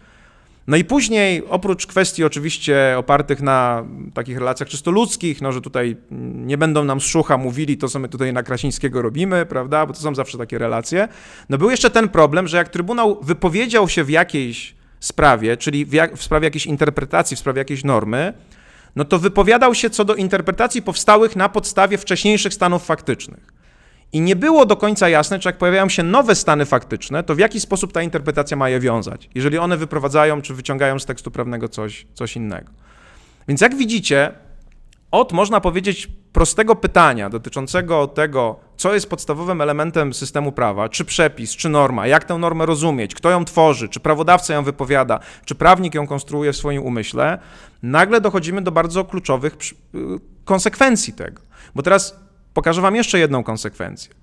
No 0.66 0.76
i 0.76 0.84
później, 0.84 1.42
oprócz 1.48 1.86
kwestii 1.86 2.24
oczywiście 2.24 2.94
opartych 2.98 3.42
na 3.42 3.84
takich 4.14 4.38
relacjach 4.38 4.68
czysto 4.68 4.90
ludzkich, 4.90 5.42
no 5.42 5.52
że 5.52 5.60
tutaj 5.60 5.96
nie 6.34 6.58
będą 6.58 6.84
nam 6.84 7.00
z 7.00 7.04
szucha 7.04 7.36
mówili 7.36 7.78
to, 7.78 7.88
co 7.88 7.98
my 7.98 8.08
tutaj 8.08 8.32
na 8.32 8.42
Krasińskiego 8.42 9.02
robimy, 9.02 9.46
prawda, 9.46 9.86
bo 9.86 9.92
to 9.92 10.00
są 10.00 10.14
zawsze 10.14 10.38
takie 10.38 10.58
relacje, 10.58 11.08
no 11.48 11.58
był 11.58 11.70
jeszcze 11.70 11.90
ten 11.90 12.08
problem, 12.08 12.48
że 12.48 12.56
jak 12.56 12.68
Trybunał 12.68 13.18
wypowiedział 13.22 13.88
się 13.88 14.04
w 14.04 14.10
jakiejś 14.10 14.79
sprawie, 15.01 15.57
czyli 15.57 15.86
w, 15.86 15.92
jak, 15.92 16.16
w 16.16 16.22
sprawie 16.22 16.46
jakiejś 16.46 16.66
interpretacji, 16.66 17.36
w 17.36 17.40
sprawie 17.40 17.59
jakiejś 17.59 17.84
normy, 17.84 18.32
no 18.96 19.05
to 19.05 19.18
wypowiadał 19.18 19.74
się 19.74 19.90
co 19.90 20.05
do 20.05 20.14
interpretacji 20.14 20.82
powstałych 20.82 21.36
na 21.36 21.48
podstawie 21.48 21.98
wcześniejszych 21.98 22.55
stanów 22.55 22.84
faktycznych. 22.84 23.53
I 24.12 24.20
nie 24.20 24.36
było 24.36 24.66
do 24.66 24.76
końca 24.76 25.09
jasne, 25.09 25.38
czy 25.38 25.48
jak 25.48 25.59
pojawiają 25.59 25.88
się 25.88 26.03
nowe 26.03 26.34
stany 26.34 26.66
faktyczne, 26.66 27.22
to 27.22 27.34
w 27.34 27.38
jaki 27.38 27.61
sposób 27.61 27.92
ta 27.92 28.03
interpretacja 28.03 28.57
ma 28.57 28.68
je 28.68 28.80
wiązać, 28.80 29.30
jeżeli 29.34 29.59
one 29.59 29.76
wyprowadzają 29.76 30.42
czy 30.42 30.55
wyciągają 30.55 30.98
z 30.98 31.07
tekstu 31.07 31.30
prawnego 31.30 31.68
coś, 31.68 32.07
coś 32.14 32.36
innego. 32.36 32.70
Więc 33.48 33.61
jak 33.61 33.76
widzicie, 33.76 34.32
od 35.11 35.32
można 35.32 35.61
powiedzieć 35.61 36.08
prostego 36.32 36.76
pytania 36.76 37.30
dotyczącego 37.30 38.06
tego, 38.06 38.56
co 38.76 38.94
jest 38.94 39.11
podstawowym 39.11 39.61
elementem 39.61 40.14
systemu 40.14 40.52
prawa, 40.52 40.88
czy 40.88 41.04
przepis, 41.04 41.56
czy 41.56 41.68
norma, 41.68 42.06
jak 42.06 42.24
tę 42.24 42.38
normę 42.38 42.66
rozumieć, 42.66 43.14
kto 43.14 43.30
ją 43.30 43.44
tworzy, 43.44 43.88
czy 43.88 44.00
prawodawca 44.00 44.54
ją 44.54 44.64
wypowiada, 44.64 45.20
czy 45.44 45.54
prawnik 45.54 45.94
ją 45.94 46.06
konstruuje 46.06 46.52
w 46.52 46.56
swoim 46.56 46.82
umyśle, 46.82 47.38
nagle 47.82 48.20
dochodzimy 48.20 48.62
do 48.62 48.72
bardzo 48.72 49.04
kluczowych 49.04 49.56
y, 49.94 49.98
konsekwencji 50.44 51.12
tego. 51.12 51.42
Bo 51.74 51.82
teraz 51.82 52.16
pokażę 52.54 52.80
Wam 52.80 52.96
jeszcze 52.96 53.18
jedną 53.18 53.44
konsekwencję. 53.44 54.19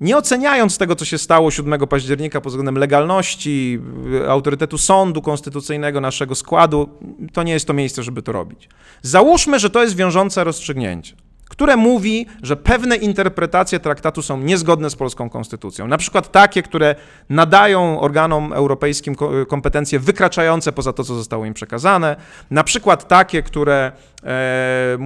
Nie 0.00 0.16
oceniając 0.16 0.78
tego, 0.78 0.96
co 0.96 1.04
się 1.04 1.18
stało 1.18 1.50
7 1.50 1.86
października 1.86 2.40
pod 2.40 2.52
względem 2.52 2.78
legalności, 2.78 3.80
autorytetu 4.28 4.78
sądu 4.78 5.22
konstytucyjnego, 5.22 6.00
naszego 6.00 6.34
składu, 6.34 6.88
to 7.32 7.42
nie 7.42 7.52
jest 7.52 7.66
to 7.66 7.72
miejsce, 7.72 8.02
żeby 8.02 8.22
to 8.22 8.32
robić. 8.32 8.68
Załóżmy, 9.02 9.58
że 9.58 9.70
to 9.70 9.82
jest 9.82 9.96
wiążące 9.96 10.44
rozstrzygnięcie 10.44 11.16
które 11.54 11.76
mówi, 11.76 12.26
że 12.42 12.56
pewne 12.56 12.96
interpretacje 12.96 13.80
traktatu 13.80 14.22
są 14.22 14.38
niezgodne 14.38 14.90
z 14.90 14.96
polską 14.96 15.30
konstytucją. 15.30 15.86
Na 15.86 15.98
przykład 15.98 16.32
takie, 16.32 16.62
które 16.62 16.94
nadają 17.30 18.00
organom 18.00 18.52
europejskim 18.52 19.14
kompetencje 19.48 19.98
wykraczające 19.98 20.72
poza 20.72 20.92
to, 20.92 21.04
co 21.04 21.14
zostało 21.14 21.44
im 21.44 21.54
przekazane. 21.54 22.16
Na 22.50 22.64
przykład 22.64 23.08
takie, 23.08 23.42
które, 23.42 23.92
e, 24.24 24.98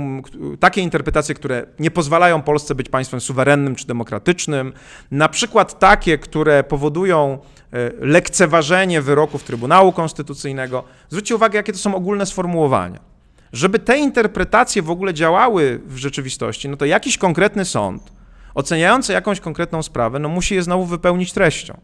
takie 0.61 0.81
interpretacje, 0.81 1.35
które 1.35 1.67
nie 1.79 1.91
pozwalają 1.91 2.43
Polsce 2.43 2.75
być 2.75 2.89
państwem 2.89 3.21
suwerennym 3.21 3.75
czy 3.75 3.87
demokratycznym. 3.87 4.73
Na 5.11 5.29
przykład 5.29 5.79
takie, 5.79 6.19
które 6.19 6.65
powodują 6.65 7.39
e, 7.73 7.91
lekceważenie 8.01 9.03
wyroków 9.03 9.45
Trybunału 9.45 9.93
Konstytucyjnego. 9.93 10.85
Zwróćcie 11.09 11.37
uwagę, 11.37 11.57
jakie 11.57 11.73
to 11.73 11.79
są 11.79 11.95
ogólne 11.95 12.27
sformułowania. 12.27 13.18
Żeby 13.53 13.79
te 13.79 13.99
interpretacje 13.99 14.83
w 14.83 14.91
ogóle 14.91 15.15
działały 15.15 15.81
w 15.87 15.97
rzeczywistości, 15.97 16.69
no 16.69 16.77
to 16.77 16.85
jakiś 16.85 17.19
konkretny 17.19 17.65
sąd, 17.65 18.13
oceniający 18.55 19.13
jakąś 19.13 19.41
konkretną 19.41 19.83
sprawę, 19.83 20.19
no 20.19 20.29
musi 20.29 20.55
je 20.55 20.63
znowu 20.63 20.85
wypełnić 20.85 21.33
treścią. 21.33 21.81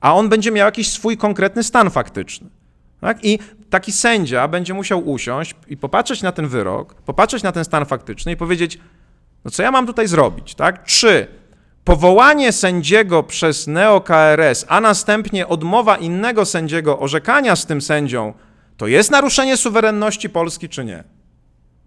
A 0.00 0.14
on 0.14 0.28
będzie 0.28 0.50
miał 0.50 0.66
jakiś 0.66 0.90
swój 0.90 1.16
konkretny 1.16 1.62
stan 1.62 1.90
faktyczny. 1.90 2.48
Tak? 3.00 3.24
I 3.24 3.38
taki 3.70 3.92
sędzia 3.92 4.48
będzie 4.48 4.74
musiał 4.74 5.08
usiąść 5.08 5.54
i 5.68 5.76
popatrzeć 5.76 6.22
na 6.22 6.32
ten 6.32 6.48
wyrok, 6.48 6.94
popatrzeć 6.94 7.42
na 7.42 7.52
ten 7.52 7.64
stan 7.64 7.84
faktyczny 7.84 8.32
i 8.32 8.36
powiedzieć, 8.36 8.78
no 9.44 9.50
co 9.50 9.62
ja 9.62 9.70
mam 9.70 9.86
tutaj 9.86 10.08
zrobić, 10.08 10.54
tak? 10.54 10.84
Czy 10.84 11.26
powołanie 11.84 12.52
sędziego 12.52 13.22
przez 13.22 13.66
neo-KRS, 13.66 14.64
a 14.68 14.80
następnie 14.80 15.48
odmowa 15.48 15.96
innego 15.96 16.44
sędziego 16.44 16.98
orzekania 16.98 17.56
z 17.56 17.66
tym 17.66 17.80
sędzią 17.80 18.34
to 18.76 18.86
jest 18.86 19.10
naruszenie 19.10 19.56
suwerenności 19.56 20.30
Polski, 20.30 20.68
czy 20.68 20.84
nie? 20.84 21.04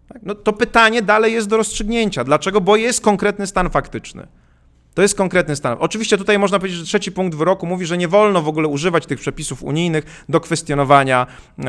Tak? 0.07 0.21
No 0.23 0.35
to 0.35 0.53
pytanie 0.53 1.01
dalej 1.01 1.33
jest 1.33 1.47
do 1.47 1.57
rozstrzygnięcia. 1.57 2.23
Dlaczego? 2.23 2.61
Bo 2.61 2.75
jest 2.75 3.01
konkretny 3.01 3.47
stan 3.47 3.69
faktyczny. 3.69 4.27
To 4.93 5.01
jest 5.01 5.15
konkretny 5.15 5.55
stan. 5.55 5.77
Oczywiście 5.79 6.17
tutaj 6.17 6.39
można 6.39 6.59
powiedzieć, 6.59 6.79
że 6.79 6.85
trzeci 6.85 7.11
punkt 7.11 7.37
wyroku 7.37 7.65
mówi, 7.65 7.85
że 7.85 7.97
nie 7.97 8.07
wolno 8.07 8.41
w 8.41 8.47
ogóle 8.47 8.67
używać 8.67 9.05
tych 9.05 9.19
przepisów 9.19 9.63
unijnych 9.63 10.25
do 10.29 10.39
kwestionowania 10.39 11.27
e, 11.59 11.65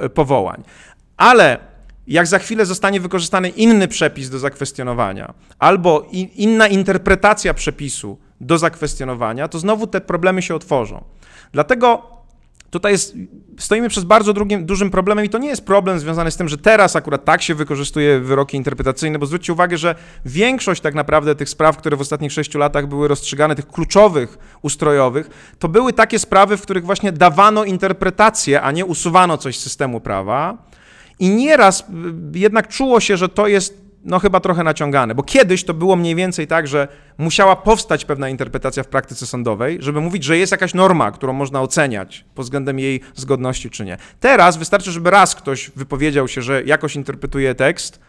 e, 0.00 0.08
powołań. 0.08 0.62
Ale 1.16 1.58
jak 2.06 2.26
za 2.26 2.38
chwilę 2.38 2.66
zostanie 2.66 3.00
wykorzystany 3.00 3.48
inny 3.48 3.88
przepis 3.88 4.30
do 4.30 4.38
zakwestionowania, 4.38 5.34
albo 5.58 6.06
inna 6.36 6.68
interpretacja 6.68 7.54
przepisu 7.54 8.18
do 8.40 8.58
zakwestionowania, 8.58 9.48
to 9.48 9.58
znowu 9.58 9.86
te 9.86 10.00
problemy 10.00 10.42
się 10.42 10.54
otworzą. 10.54 11.04
Dlatego 11.52 12.15
Tutaj 12.76 12.92
jest, 12.92 13.14
stoimy 13.58 13.88
przed 13.88 14.04
bardzo 14.04 14.32
drugim, 14.32 14.66
dużym 14.66 14.90
problemem 14.90 15.24
i 15.24 15.28
to 15.28 15.38
nie 15.38 15.48
jest 15.48 15.64
problem 15.64 15.98
związany 15.98 16.30
z 16.30 16.36
tym, 16.36 16.48
że 16.48 16.58
teraz 16.58 16.96
akurat 16.96 17.24
tak 17.24 17.42
się 17.42 17.54
wykorzystuje 17.54 18.20
wyroki 18.20 18.56
interpretacyjne, 18.56 19.18
bo 19.18 19.26
zwróćcie 19.26 19.52
uwagę, 19.52 19.78
że 19.78 19.94
większość 20.24 20.80
tak 20.80 20.94
naprawdę 20.94 21.34
tych 21.34 21.48
spraw, 21.48 21.76
które 21.76 21.96
w 21.96 22.00
ostatnich 22.00 22.32
sześciu 22.32 22.58
latach 22.58 22.86
były 22.86 23.08
rozstrzygane, 23.08 23.54
tych 23.54 23.68
kluczowych, 23.68 24.38
ustrojowych, 24.62 25.54
to 25.58 25.68
były 25.68 25.92
takie 25.92 26.18
sprawy, 26.18 26.56
w 26.56 26.62
których 26.62 26.84
właśnie 26.84 27.12
dawano 27.12 27.64
interpretację, 27.64 28.62
a 28.62 28.72
nie 28.72 28.84
usuwano 28.84 29.38
coś 29.38 29.58
z 29.58 29.62
systemu 29.62 30.00
prawa. 30.00 30.58
I 31.18 31.28
nieraz 31.28 31.84
jednak 32.34 32.68
czuło 32.68 33.00
się, 33.00 33.16
że 33.16 33.28
to 33.28 33.46
jest 33.46 33.85
no 34.06 34.18
chyba 34.18 34.40
trochę 34.40 34.64
naciągane, 34.64 35.14
bo 35.14 35.22
kiedyś 35.22 35.64
to 35.64 35.74
było 35.74 35.96
mniej 35.96 36.14
więcej 36.14 36.46
tak, 36.46 36.66
że 36.66 36.88
musiała 37.18 37.56
powstać 37.56 38.04
pewna 38.04 38.28
interpretacja 38.28 38.82
w 38.82 38.88
praktyce 38.88 39.26
sądowej, 39.26 39.78
żeby 39.80 40.00
mówić, 40.00 40.24
że 40.24 40.38
jest 40.38 40.52
jakaś 40.52 40.74
norma, 40.74 41.10
którą 41.10 41.32
można 41.32 41.62
oceniać 41.62 42.24
pod 42.34 42.46
względem 42.46 42.78
jej 42.78 43.00
zgodności 43.14 43.70
czy 43.70 43.84
nie. 43.84 43.96
Teraz 44.20 44.56
wystarczy, 44.56 44.92
żeby 44.92 45.10
raz 45.10 45.34
ktoś 45.34 45.70
wypowiedział 45.76 46.28
się, 46.28 46.42
że 46.42 46.62
jakoś 46.62 46.96
interpretuje 46.96 47.54
tekst 47.54 48.00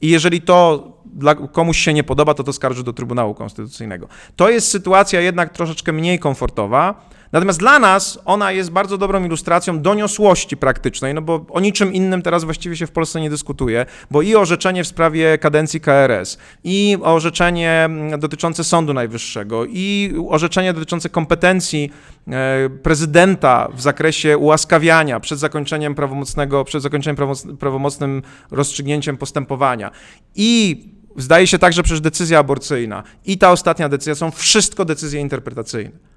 i 0.00 0.08
jeżeli 0.08 0.40
to 0.40 0.88
dla 1.04 1.34
komuś 1.34 1.78
się 1.78 1.94
nie 1.94 2.04
podoba, 2.04 2.34
to 2.34 2.44
to 2.44 2.52
skarży 2.52 2.84
do 2.84 2.92
Trybunału 2.92 3.34
Konstytucyjnego. 3.34 4.08
To 4.36 4.50
jest 4.50 4.68
sytuacja 4.70 5.20
jednak 5.20 5.52
troszeczkę 5.52 5.92
mniej 5.92 6.18
komfortowa, 6.18 7.08
Natomiast 7.32 7.58
dla 7.58 7.78
nas 7.78 8.18
ona 8.24 8.52
jest 8.52 8.70
bardzo 8.70 8.98
dobrą 8.98 9.24
ilustracją 9.24 9.80
doniosłości 9.80 10.56
praktycznej, 10.56 11.14
no 11.14 11.22
bo 11.22 11.46
o 11.50 11.60
niczym 11.60 11.92
innym 11.92 12.22
teraz 12.22 12.44
właściwie 12.44 12.76
się 12.76 12.86
w 12.86 12.90
Polsce 12.90 13.20
nie 13.20 13.30
dyskutuje, 13.30 13.86
bo 14.10 14.22
i 14.22 14.34
orzeczenie 14.34 14.84
w 14.84 14.86
sprawie 14.86 15.38
kadencji 15.38 15.80
KRS, 15.80 16.38
i 16.64 16.98
orzeczenie 17.02 17.70
mm, 17.70 18.20
dotyczące 18.20 18.64
Sądu 18.64 18.94
Najwyższego, 18.94 19.64
i 19.68 20.14
orzeczenie 20.28 20.72
dotyczące 20.72 21.08
kompetencji 21.08 21.90
e, 22.28 22.70
prezydenta 22.82 23.68
w 23.74 23.80
zakresie 23.80 24.38
ułaskawiania 24.38 25.20
przed 25.20 25.38
zakończeniem 25.38 25.94
prawomocnego, 25.94 26.64
przed 26.64 26.82
zakończeniem 26.82 27.16
prawomocnym 27.58 28.22
rozstrzygnięciem 28.50 29.16
postępowania 29.16 29.90
i 30.34 30.80
zdaje 31.16 31.46
się 31.46 31.58
także 31.58 31.82
przecież 31.82 32.00
decyzja 32.00 32.38
aborcyjna 32.38 33.02
i 33.24 33.38
ta 33.38 33.52
ostatnia 33.52 33.88
decyzja 33.88 34.14
są 34.14 34.30
wszystko 34.30 34.84
decyzje 34.84 35.20
interpretacyjne. 35.20 36.11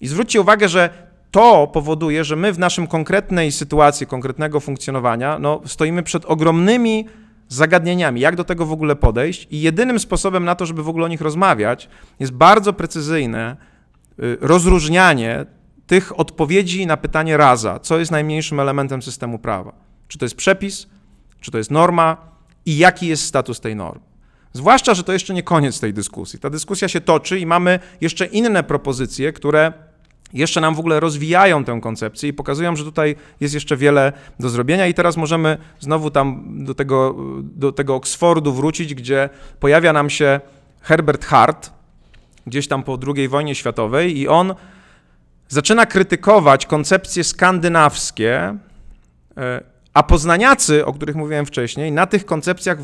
I 0.00 0.08
zwróćcie 0.08 0.40
uwagę, 0.40 0.68
że 0.68 0.90
to 1.30 1.66
powoduje, 1.66 2.24
że 2.24 2.36
my 2.36 2.52
w 2.52 2.58
naszym 2.58 2.86
konkretnej 2.86 3.52
sytuacji, 3.52 4.06
konkretnego 4.06 4.60
funkcjonowania, 4.60 5.38
no, 5.38 5.60
stoimy 5.66 6.02
przed 6.02 6.24
ogromnymi 6.24 7.06
zagadnieniami, 7.48 8.20
jak 8.20 8.36
do 8.36 8.44
tego 8.44 8.66
w 8.66 8.72
ogóle 8.72 8.96
podejść, 8.96 9.48
i 9.50 9.60
jedynym 9.60 9.98
sposobem 9.98 10.44
na 10.44 10.54
to, 10.54 10.66
żeby 10.66 10.82
w 10.82 10.88
ogóle 10.88 11.04
o 11.04 11.08
nich 11.08 11.20
rozmawiać, 11.20 11.88
jest 12.20 12.32
bardzo 12.32 12.72
precyzyjne 12.72 13.56
y, 14.18 14.38
rozróżnianie 14.40 15.46
tych 15.86 16.20
odpowiedzi 16.20 16.86
na 16.86 16.96
pytanie 16.96 17.36
raza, 17.36 17.78
co 17.78 17.98
jest 17.98 18.10
najmniejszym 18.10 18.60
elementem 18.60 19.02
systemu 19.02 19.38
prawa. 19.38 19.72
Czy 20.08 20.18
to 20.18 20.24
jest 20.24 20.36
przepis, 20.36 20.86
czy 21.40 21.50
to 21.50 21.58
jest 21.58 21.70
norma 21.70 22.16
i 22.66 22.76
jaki 22.76 23.06
jest 23.06 23.24
status 23.24 23.60
tej 23.60 23.76
normy. 23.76 24.13
Zwłaszcza, 24.56 24.94
że 24.94 25.04
to 25.04 25.12
jeszcze 25.12 25.34
nie 25.34 25.42
koniec 25.42 25.80
tej 25.80 25.94
dyskusji. 25.94 26.38
Ta 26.38 26.50
dyskusja 26.50 26.88
się 26.88 27.00
toczy 27.00 27.38
i 27.38 27.46
mamy 27.46 27.78
jeszcze 28.00 28.26
inne 28.26 28.62
propozycje, 28.62 29.32
które 29.32 29.72
jeszcze 30.32 30.60
nam 30.60 30.74
w 30.74 30.78
ogóle 30.78 31.00
rozwijają 31.00 31.64
tę 31.64 31.80
koncepcję 31.82 32.28
i 32.28 32.32
pokazują, 32.32 32.76
że 32.76 32.84
tutaj 32.84 33.16
jest 33.40 33.54
jeszcze 33.54 33.76
wiele 33.76 34.12
do 34.40 34.48
zrobienia. 34.48 34.86
I 34.86 34.94
teraz 34.94 35.16
możemy 35.16 35.58
znowu 35.80 36.10
tam 36.10 36.44
do 36.64 36.74
tego, 36.74 37.16
do 37.42 37.72
tego 37.72 37.94
Oksfordu 37.94 38.52
wrócić, 38.52 38.94
gdzie 38.94 39.28
pojawia 39.60 39.92
nam 39.92 40.10
się 40.10 40.40
Herbert 40.80 41.24
Hart, 41.24 41.72
gdzieś 42.46 42.68
tam 42.68 42.82
po 42.82 42.98
II 43.16 43.28
wojnie 43.28 43.54
światowej, 43.54 44.18
i 44.18 44.28
on 44.28 44.54
zaczyna 45.48 45.86
krytykować 45.86 46.66
koncepcje 46.66 47.24
skandynawskie, 47.24 48.58
e, 49.36 49.64
a 49.94 50.02
poznaniacy, 50.02 50.86
o 50.86 50.92
których 50.92 51.16
mówiłem 51.16 51.46
wcześniej, 51.46 51.92
na 51.92 52.06
tych 52.06 52.26
koncepcjach 52.26 52.78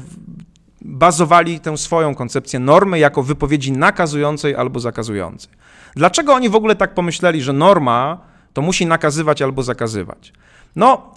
bazowali 0.82 1.60
tę 1.60 1.76
swoją 1.76 2.14
koncepcję 2.14 2.58
normy 2.58 2.98
jako 2.98 3.22
wypowiedzi 3.22 3.72
nakazującej 3.72 4.54
albo 4.54 4.80
zakazującej. 4.80 5.52
Dlaczego 5.96 6.34
oni 6.34 6.48
w 6.48 6.54
ogóle 6.54 6.76
tak 6.76 6.94
pomyśleli, 6.94 7.42
że 7.42 7.52
norma 7.52 8.18
to 8.52 8.62
musi 8.62 8.86
nakazywać 8.86 9.42
albo 9.42 9.62
zakazywać? 9.62 10.32
No, 10.76 11.12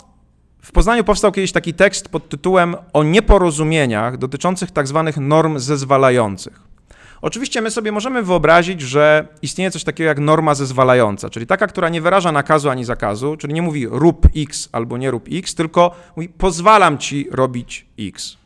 w 0.62 0.72
Poznaniu 0.72 1.04
powstał 1.04 1.32
kiedyś 1.32 1.52
taki 1.52 1.74
tekst 1.74 2.10
pod 2.10 2.30
tytułem 2.30 2.76
o 2.94 3.04
nieporozumieniach 3.04 4.18
dotyczących 4.18 4.72
tak 4.72 4.88
zwanych 4.88 5.18
norm 5.18 5.60
zezwalających. 5.60 6.74
Oczywiście 7.22 7.62
my 7.62 7.72
sobie 7.72 7.92
możemy 7.92 8.24
wyobrazić, 8.24 8.82
że 8.82 9.28
istnieje 9.42 9.72
coś 9.72 9.84
takiego 9.84 10.08
jak 10.08 10.20
norma 10.20 10.56
zezwalająca, 10.56 11.30
czyli 11.30 11.48
taka, 11.48 11.68
która 11.68 11.90
nie 11.90 12.02
wyraża 12.02 12.32
nakazu 12.32 12.70
ani 12.70 12.86
zakazu, 12.86 13.38
czyli 13.38 13.54
nie 13.54 13.62
mówi 13.62 13.88
rób 13.88 14.28
X 14.36 14.70
albo 14.72 14.98
nie 14.98 15.12
rób 15.12 15.26
X, 15.32 15.56
tylko 15.56 15.96
mówi 16.16 16.30
pozwalam 16.30 16.98
ci 16.98 17.28
robić 17.32 17.86
X. 18.00 18.43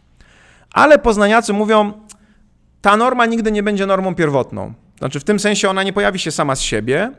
Ale 0.78 0.99
poznaniacy 0.99 1.53
mówią, 1.53 1.93
ta 2.82 2.97
norma 2.97 3.25
nigdy 3.25 3.51
nie 3.51 3.63
będzie 3.63 3.86
normą 3.86 4.15
pierwotną. 4.15 4.73
Znaczy, 4.97 5.19
w 5.19 5.23
tym 5.23 5.39
sensie 5.39 5.69
ona 5.69 5.84
nie 5.84 5.93
pojawi 5.93 6.19
się 6.19 6.32
sama 6.32 6.55
z 6.55 6.61
siebie, 6.61 7.11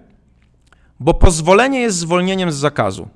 bo 1.00 1.14
pozwolenie 1.14 1.80
jest 1.80 1.96
zwolnieniem 1.96 2.52
z 2.52 2.54
zakazu. 2.54 3.08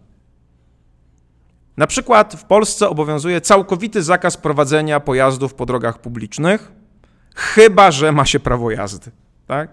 Na 1.76 1.86
przykład 1.86 2.34
w 2.34 2.44
Polsce 2.44 2.88
obowiązuje 2.88 3.40
całkowity 3.40 4.02
zakaz 4.02 4.36
prowadzenia 4.36 5.00
pojazdów 5.00 5.54
po 5.54 5.66
drogach 5.66 5.98
publicznych, 5.98 6.72
chyba 7.34 7.90
że 7.90 8.12
ma 8.12 8.26
się 8.26 8.40
prawo 8.40 8.70
jazdy. 8.70 9.10
Tak? 9.46 9.70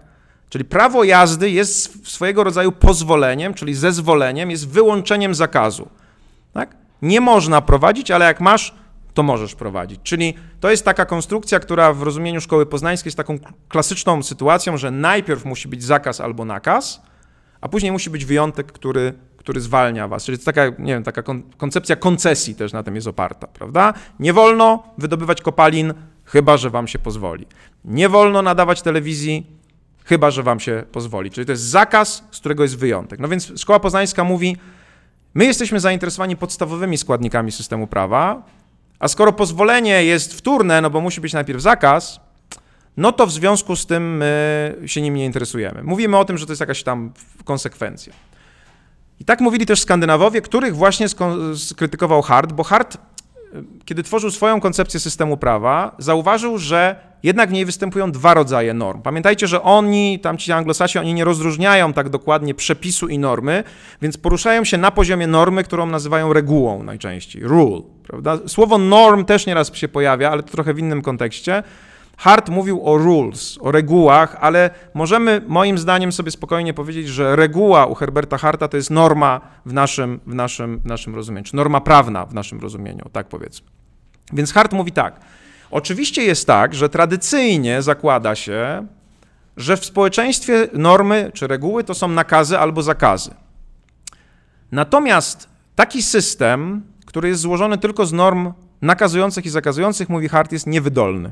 Czyli 0.50 0.66
prawo 0.66 1.04
jazdy 1.04 1.50
jest 1.50 2.08
swojego 2.08 2.44
rodzaju 2.44 2.72
pozwoleniem, 2.72 3.54
czyli 3.54 3.74
zezwoleniem, 3.74 4.52
jest 4.52 4.68
wyłączeniem 4.68 5.36
zakazu. 5.36 5.90
Tak? 6.54 6.76
Nie 7.02 7.22
można 7.22 7.62
prowadzić, 7.62 8.12
ale 8.12 8.26
jak 8.26 8.42
masz, 8.42 8.76
to 9.14 9.24
możesz 9.24 9.56
prowadzić. 9.56 10.00
Czyli 10.04 10.34
to 10.60 10.72
jest 10.72 10.86
taka 10.86 11.06
konstrukcja, 11.06 11.60
która 11.60 11.94
w 11.94 12.02
rozumieniu 12.02 12.42
szkoły 12.42 12.66
poznańskiej 12.66 13.08
jest 13.08 13.18
taką 13.18 13.40
klasyczną 13.68 14.24
sytuacją, 14.24 14.78
że 14.78 14.92
najpierw 14.92 15.46
musi 15.46 15.68
być 15.68 15.84
zakaz 15.84 16.22
albo 16.22 16.46
nakaz, 16.46 17.02
a 17.62 17.70
później 17.70 17.92
musi 17.92 18.10
być 18.10 18.26
wyjątek, 18.26 18.72
który, 18.72 19.14
który 19.38 19.62
zwalnia 19.62 20.08
was. 20.08 20.24
Czyli 20.24 20.38
to 20.40 20.46
taka, 20.46 20.66
nie 20.66 20.94
wiem, 20.94 21.04
taka 21.04 21.24
koncepcja 21.58 21.96
koncesji 21.96 22.56
też 22.56 22.74
na 22.74 22.84
tym 22.84 22.96
jest 22.96 23.08
oparta, 23.08 23.48
prawda? 23.48 23.94
Nie 24.20 24.34
wolno 24.34 24.84
wydobywać 24.98 25.42
kopalin, 25.42 25.94
chyba 26.26 26.58
że 26.58 26.70
wam 26.70 26.88
się 26.88 27.00
pozwoli. 27.00 27.46
Nie 27.86 28.10
wolno 28.10 28.42
nadawać 28.42 28.82
telewizji, 28.82 29.48
chyba 30.06 30.32
że 30.32 30.44
wam 30.44 30.60
się 30.60 30.84
pozwoli. 30.92 31.32
Czyli 31.32 31.46
to 31.46 31.52
jest 31.52 31.64
zakaz, 31.64 32.24
z 32.32 32.40
którego 32.40 32.64
jest 32.64 32.78
wyjątek. 32.78 33.20
No 33.20 33.28
więc 33.28 33.52
Szkoła 33.56 33.80
Poznańska 33.80 34.24
mówi, 34.24 34.58
my 35.34 35.46
jesteśmy 35.46 35.80
zainteresowani 35.80 36.36
podstawowymi 36.36 36.98
składnikami 36.98 37.52
systemu 37.52 37.88
prawa, 37.88 38.44
a 39.00 39.08
skoro 39.08 39.34
pozwolenie 39.34 40.04
jest 40.06 40.34
wtórne, 40.34 40.82
no 40.82 40.90
bo 40.90 41.02
musi 41.02 41.22
być 41.22 41.34
najpierw 41.34 41.62
zakaz, 41.62 42.20
no 42.98 43.12
to 43.12 43.28
w 43.28 43.32
związku 43.32 43.76
z 43.76 43.86
tym 43.86 44.18
my 44.18 44.76
się 44.86 45.02
nim 45.02 45.16
nie 45.16 45.26
interesujemy. 45.26 45.84
Mówimy 45.84 46.18
o 46.18 46.26
tym, 46.26 46.38
że 46.38 46.46
to 46.46 46.52
jest 46.52 46.60
jakaś 46.60 46.84
tam 46.84 47.12
konsekwencja. 47.44 48.14
I 49.20 49.26
tak 49.26 49.42
mówili 49.42 49.66
też 49.66 49.82
Skandynawowie, 49.82 50.42
których 50.42 50.76
właśnie 50.76 51.08
skrytykował 51.56 52.22
Hart, 52.22 52.54
bo 52.54 52.64
Hart, 52.64 52.98
kiedy 53.86 54.04
tworzył 54.04 54.32
swoją 54.32 54.60
koncepcję 54.62 55.00
systemu 55.00 55.38
prawa, 55.38 55.96
zauważył, 56.00 56.58
że 56.58 56.96
jednak 57.24 57.50
w 57.50 57.54
niej 57.54 57.66
występują 57.66 58.12
dwa 58.12 58.34
rodzaje 58.34 58.74
norm. 58.74 59.02
Pamiętajcie, 59.02 59.48
że 59.48 59.64
oni, 59.64 60.20
tam 60.20 60.38
ci 60.38 60.52
anglosasi, 60.52 61.00
oni 61.00 61.14
nie 61.14 61.24
rozróżniają 61.24 61.94
tak 61.94 62.10
dokładnie 62.10 62.54
przepisu 62.54 63.08
i 63.08 63.20
normy, 63.20 63.64
więc 64.02 64.18
poruszają 64.18 64.64
się 64.64 64.78
na 64.78 64.92
poziomie 64.92 65.28
normy, 65.28 65.64
którą 65.64 65.86
nazywają 65.86 66.34
regułą 66.34 66.84
najczęściej, 66.84 67.44
rule. 67.44 67.82
Prawda? 68.08 68.38
Słowo 68.48 68.78
norm 68.78 69.26
też 69.26 69.46
nieraz 69.46 69.76
się 69.76 69.88
pojawia, 69.88 70.32
ale 70.32 70.44
to 70.44 70.52
trochę 70.52 70.74
w 70.74 70.80
innym 70.80 71.02
kontekście. 71.02 71.64
Hart 72.20 72.50
mówił 72.50 72.86
o 72.86 72.98
rules, 72.98 73.58
o 73.62 73.72
regułach, 73.72 74.38
ale 74.40 74.70
możemy 74.94 75.42
moim 75.48 75.78
zdaniem 75.78 76.12
sobie 76.12 76.32
spokojnie 76.32 76.74
powiedzieć, 76.74 77.08
że 77.08 77.36
reguła 77.36 77.86
u 77.86 77.96
Herberta 77.96 78.38
Harta 78.38 78.68
to 78.68 78.78
jest 78.78 78.90
norma 78.90 79.42
w 79.66 79.74
naszym, 79.74 80.20
w 80.28 80.36
naszym, 80.36 80.80
w 80.80 80.86
naszym 80.86 81.16
rozumieniu, 81.16 81.46
czy 81.46 81.56
norma 81.56 81.82
prawna 81.82 82.26
w 82.26 82.34
naszym 82.34 82.60
rozumieniu, 82.60 83.06
tak 83.12 83.28
powiedzmy. 83.28 83.68
Więc 84.34 84.54
Hart 84.54 84.74
mówi 84.74 84.92
tak, 84.92 85.20
Oczywiście 85.72 86.24
jest 86.24 86.48
tak, 86.48 86.76
że 86.76 86.90
tradycyjnie 86.90 87.82
zakłada 87.82 88.36
się, 88.36 88.88
że 89.58 89.78
w 89.78 89.86
społeczeństwie 89.86 90.68
normy 90.74 91.32
czy 91.34 91.48
reguły 91.48 91.84
to 91.84 91.94
są 91.94 92.08
nakazy 92.08 92.60
albo 92.60 92.84
zakazy. 92.84 93.32
Natomiast 94.72 95.50
taki 95.76 96.04
system, 96.04 96.84
który 97.06 97.30
jest 97.30 97.42
złożony 97.42 97.78
tylko 97.78 98.06
z 98.06 98.14
norm 98.14 98.54
nakazujących 98.82 99.46
i 99.46 99.50
zakazujących, 99.50 100.10
mówi 100.10 100.30
Hart, 100.30 100.52
jest 100.52 100.68
niewydolny. 100.68 101.32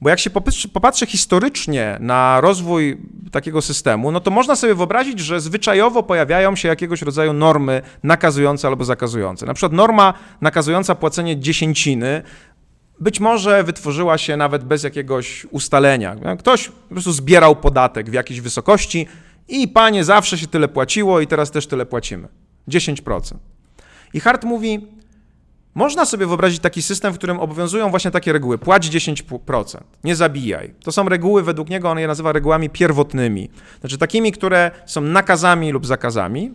Bo 0.00 0.08
jak 0.08 0.18
się 0.18 0.30
popatrzy, 0.30 0.68
popatrzy, 0.68 1.06
historycznie 1.06 1.96
na 2.00 2.40
rozwój 2.40 2.98
takiego 3.32 3.62
systemu, 3.62 4.12
no 4.12 4.20
to 4.20 4.30
można 4.30 4.56
sobie 4.56 4.74
wyobrazić, 4.74 5.18
że 5.20 5.40
zwyczajowo 5.40 6.02
pojawiają 6.02 6.56
się 6.56 6.68
jakiegoś 6.68 7.02
rodzaju 7.02 7.32
normy 7.32 7.82
nakazujące 8.02 8.68
albo 8.68 8.84
zakazujące. 8.84 9.46
Na 9.46 9.54
przykład 9.54 9.72
norma 9.72 10.14
nakazująca 10.40 10.94
płacenie 10.94 11.40
dziesięciny 11.40 12.22
być 13.00 13.20
może 13.20 13.64
wytworzyła 13.64 14.18
się 14.18 14.36
nawet 14.36 14.64
bez 14.64 14.82
jakiegoś 14.82 15.46
ustalenia. 15.50 16.16
Ktoś 16.38 16.68
po 16.68 16.94
prostu 16.94 17.12
zbierał 17.12 17.56
podatek 17.56 18.10
w 18.10 18.12
jakiejś 18.12 18.40
wysokości 18.40 19.06
i 19.48 19.68
panie, 19.68 20.04
zawsze 20.04 20.38
się 20.38 20.46
tyle 20.46 20.68
płaciło 20.68 21.20
i 21.20 21.26
teraz 21.26 21.50
też 21.50 21.66
tyle 21.66 21.86
płacimy. 21.86 22.28
10%. 22.68 23.34
I 24.14 24.20
Hart 24.20 24.44
mówi, 24.44 24.86
można 25.76 26.04
sobie 26.04 26.26
wyobrazić 26.26 26.60
taki 26.60 26.82
system, 26.82 27.12
w 27.12 27.16
którym 27.16 27.40
obowiązują 27.40 27.90
właśnie 27.90 28.10
takie 28.10 28.32
reguły. 28.32 28.58
Płać 28.58 28.88
10%, 28.88 29.78
nie 30.04 30.16
zabijaj. 30.16 30.74
To 30.82 30.92
są 30.92 31.08
reguły, 31.08 31.42
według 31.42 31.68
niego 31.68 31.90
on 31.90 31.98
je 31.98 32.06
nazywa 32.06 32.32
regułami 32.32 32.70
pierwotnymi. 32.70 33.50
Znaczy 33.80 33.98
takimi, 33.98 34.32
które 34.32 34.70
są 34.86 35.00
nakazami 35.00 35.72
lub 35.72 35.86
zakazami. 35.86 36.52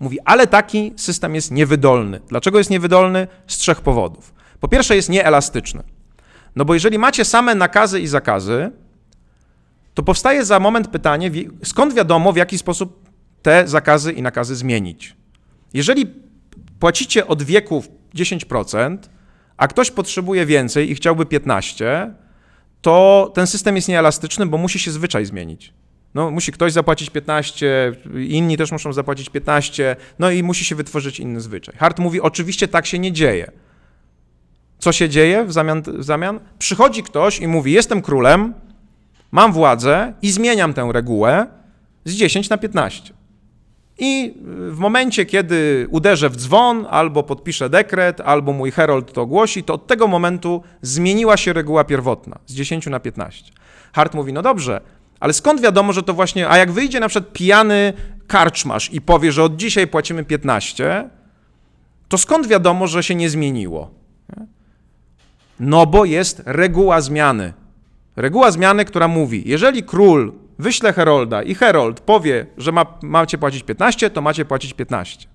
Mówi, 0.00 0.18
ale 0.24 0.46
taki 0.46 0.92
system 0.96 1.34
jest 1.34 1.50
niewydolny. 1.50 2.20
Dlaczego 2.28 2.58
jest 2.58 2.70
niewydolny? 2.70 3.26
Z 3.46 3.56
trzech 3.56 3.80
powodów. 3.80 4.34
Po 4.60 4.68
pierwsze, 4.68 4.96
jest 4.96 5.08
nieelastyczny. 5.08 5.82
No 6.56 6.64
bo 6.64 6.74
jeżeli 6.74 6.98
macie 6.98 7.24
same 7.24 7.54
nakazy 7.54 8.00
i 8.00 8.06
zakazy, 8.06 8.70
to 9.94 10.02
powstaje 10.02 10.44
za 10.44 10.60
moment 10.60 10.88
pytanie, 10.88 11.30
skąd 11.64 11.94
wiadomo, 11.94 12.32
w 12.32 12.36
jaki 12.36 12.58
sposób 12.58 13.08
te 13.42 13.68
zakazy 13.68 14.12
i 14.12 14.22
nakazy 14.22 14.56
zmienić. 14.56 15.16
Jeżeli 15.74 16.06
płacicie 16.80 17.26
od 17.26 17.42
wieków 17.42 17.88
10%, 18.16 18.98
a 19.56 19.68
ktoś 19.68 19.90
potrzebuje 19.90 20.46
więcej 20.46 20.90
i 20.90 20.94
chciałby 20.94 21.24
15%, 21.24 22.10
to 22.82 23.32
ten 23.34 23.46
system 23.46 23.76
jest 23.76 23.88
nieelastyczny, 23.88 24.46
bo 24.46 24.58
musi 24.58 24.78
się 24.78 24.90
zwyczaj 24.90 25.26
zmienić. 25.26 25.72
No, 26.14 26.30
musi 26.30 26.52
ktoś 26.52 26.72
zapłacić 26.72 27.10
15, 27.10 27.92
inni 28.28 28.56
też 28.56 28.72
muszą 28.72 28.92
zapłacić 28.92 29.28
15, 29.28 29.96
no 30.18 30.30
i 30.30 30.42
musi 30.42 30.64
się 30.64 30.74
wytworzyć 30.74 31.20
inny 31.20 31.40
zwyczaj. 31.40 31.74
Hart 31.78 31.98
mówi, 31.98 32.20
oczywiście 32.20 32.68
tak 32.68 32.86
się 32.86 32.98
nie 32.98 33.12
dzieje. 33.12 33.52
Co 34.78 34.92
się 34.92 35.08
dzieje 35.08 35.44
w 35.44 35.52
zamian, 35.52 35.82
w 35.82 36.04
zamian? 36.04 36.40
Przychodzi 36.58 37.02
ktoś 37.02 37.40
i 37.40 37.48
mówi: 37.48 37.72
Jestem 37.72 38.02
królem, 38.02 38.54
mam 39.30 39.52
władzę 39.52 40.12
i 40.22 40.30
zmieniam 40.30 40.74
tę 40.74 40.88
regułę 40.92 41.46
z 42.04 42.12
10 42.12 42.48
na 42.48 42.58
15. 42.58 43.14
I 43.98 44.34
w 44.70 44.78
momencie, 44.78 45.26
kiedy 45.26 45.86
uderzę 45.90 46.30
w 46.30 46.36
dzwon, 46.36 46.86
albo 46.90 47.22
podpiszę 47.22 47.70
dekret, 47.70 48.20
albo 48.20 48.52
mój 48.52 48.70
herold 48.70 49.12
to 49.12 49.22
ogłosi, 49.22 49.62
to 49.62 49.74
od 49.74 49.86
tego 49.86 50.08
momentu 50.08 50.62
zmieniła 50.82 51.36
się 51.36 51.52
reguła 51.52 51.84
pierwotna 51.84 52.38
z 52.46 52.54
10 52.54 52.86
na 52.86 53.00
15. 53.00 53.52
Hart 53.92 54.14
mówi: 54.14 54.32
No 54.32 54.42
dobrze, 54.42 54.80
ale 55.20 55.32
skąd 55.32 55.60
wiadomo, 55.60 55.92
że 55.92 56.02
to 56.02 56.14
właśnie. 56.14 56.48
A 56.48 56.56
jak 56.56 56.72
wyjdzie 56.72 57.00
na 57.00 57.08
przykład 57.08 57.32
pijany 57.32 57.92
karczmasz 58.26 58.92
i 58.92 59.00
powie, 59.00 59.32
że 59.32 59.42
od 59.42 59.56
dzisiaj 59.56 59.86
płacimy 59.86 60.24
15, 60.24 61.10
to 62.08 62.18
skąd 62.18 62.46
wiadomo, 62.46 62.86
że 62.86 63.02
się 63.02 63.14
nie 63.14 63.30
zmieniło? 63.30 63.90
No 65.60 65.86
bo 65.86 66.04
jest 66.04 66.42
reguła 66.46 67.00
zmiany. 67.00 67.52
Reguła 68.16 68.50
zmiany, 68.50 68.84
która 68.84 69.08
mówi, 69.08 69.42
jeżeli 69.46 69.82
król 69.82 70.32
wyśle 70.58 70.92
herolda 70.92 71.42
i 71.42 71.54
herold 71.54 72.00
powie, 72.00 72.46
że 72.58 72.72
ma, 72.72 72.86
macie 73.02 73.38
płacić 73.38 73.62
15, 73.62 74.10
to 74.10 74.22
macie 74.22 74.44
płacić 74.44 74.72
15. 74.72 75.26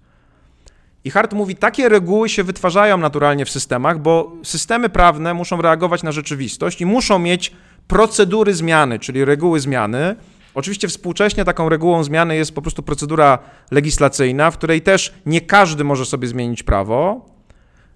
I 1.03 1.09
Hart 1.09 1.33
mówi, 1.33 1.55
takie 1.55 1.89
reguły 1.89 2.29
się 2.29 2.43
wytwarzają 2.43 2.97
naturalnie 2.97 3.45
w 3.45 3.49
systemach, 3.49 3.99
bo 3.99 4.31
systemy 4.43 4.89
prawne 4.89 5.33
muszą 5.33 5.61
reagować 5.61 6.03
na 6.03 6.11
rzeczywistość 6.11 6.81
i 6.81 6.85
muszą 6.85 7.19
mieć 7.19 7.51
procedury 7.87 8.53
zmiany, 8.53 8.99
czyli 8.99 9.25
reguły 9.25 9.59
zmiany. 9.59 10.15
Oczywiście 10.53 10.87
współcześnie 10.87 11.45
taką 11.45 11.69
regułą 11.69 12.03
zmiany 12.03 12.35
jest 12.35 12.55
po 12.55 12.61
prostu 12.61 12.83
procedura 12.83 13.39
legislacyjna, 13.71 14.51
w 14.51 14.57
której 14.57 14.81
też 14.81 15.13
nie 15.25 15.41
każdy 15.41 15.83
może 15.83 16.05
sobie 16.05 16.27
zmienić 16.27 16.63
prawo, 16.63 17.31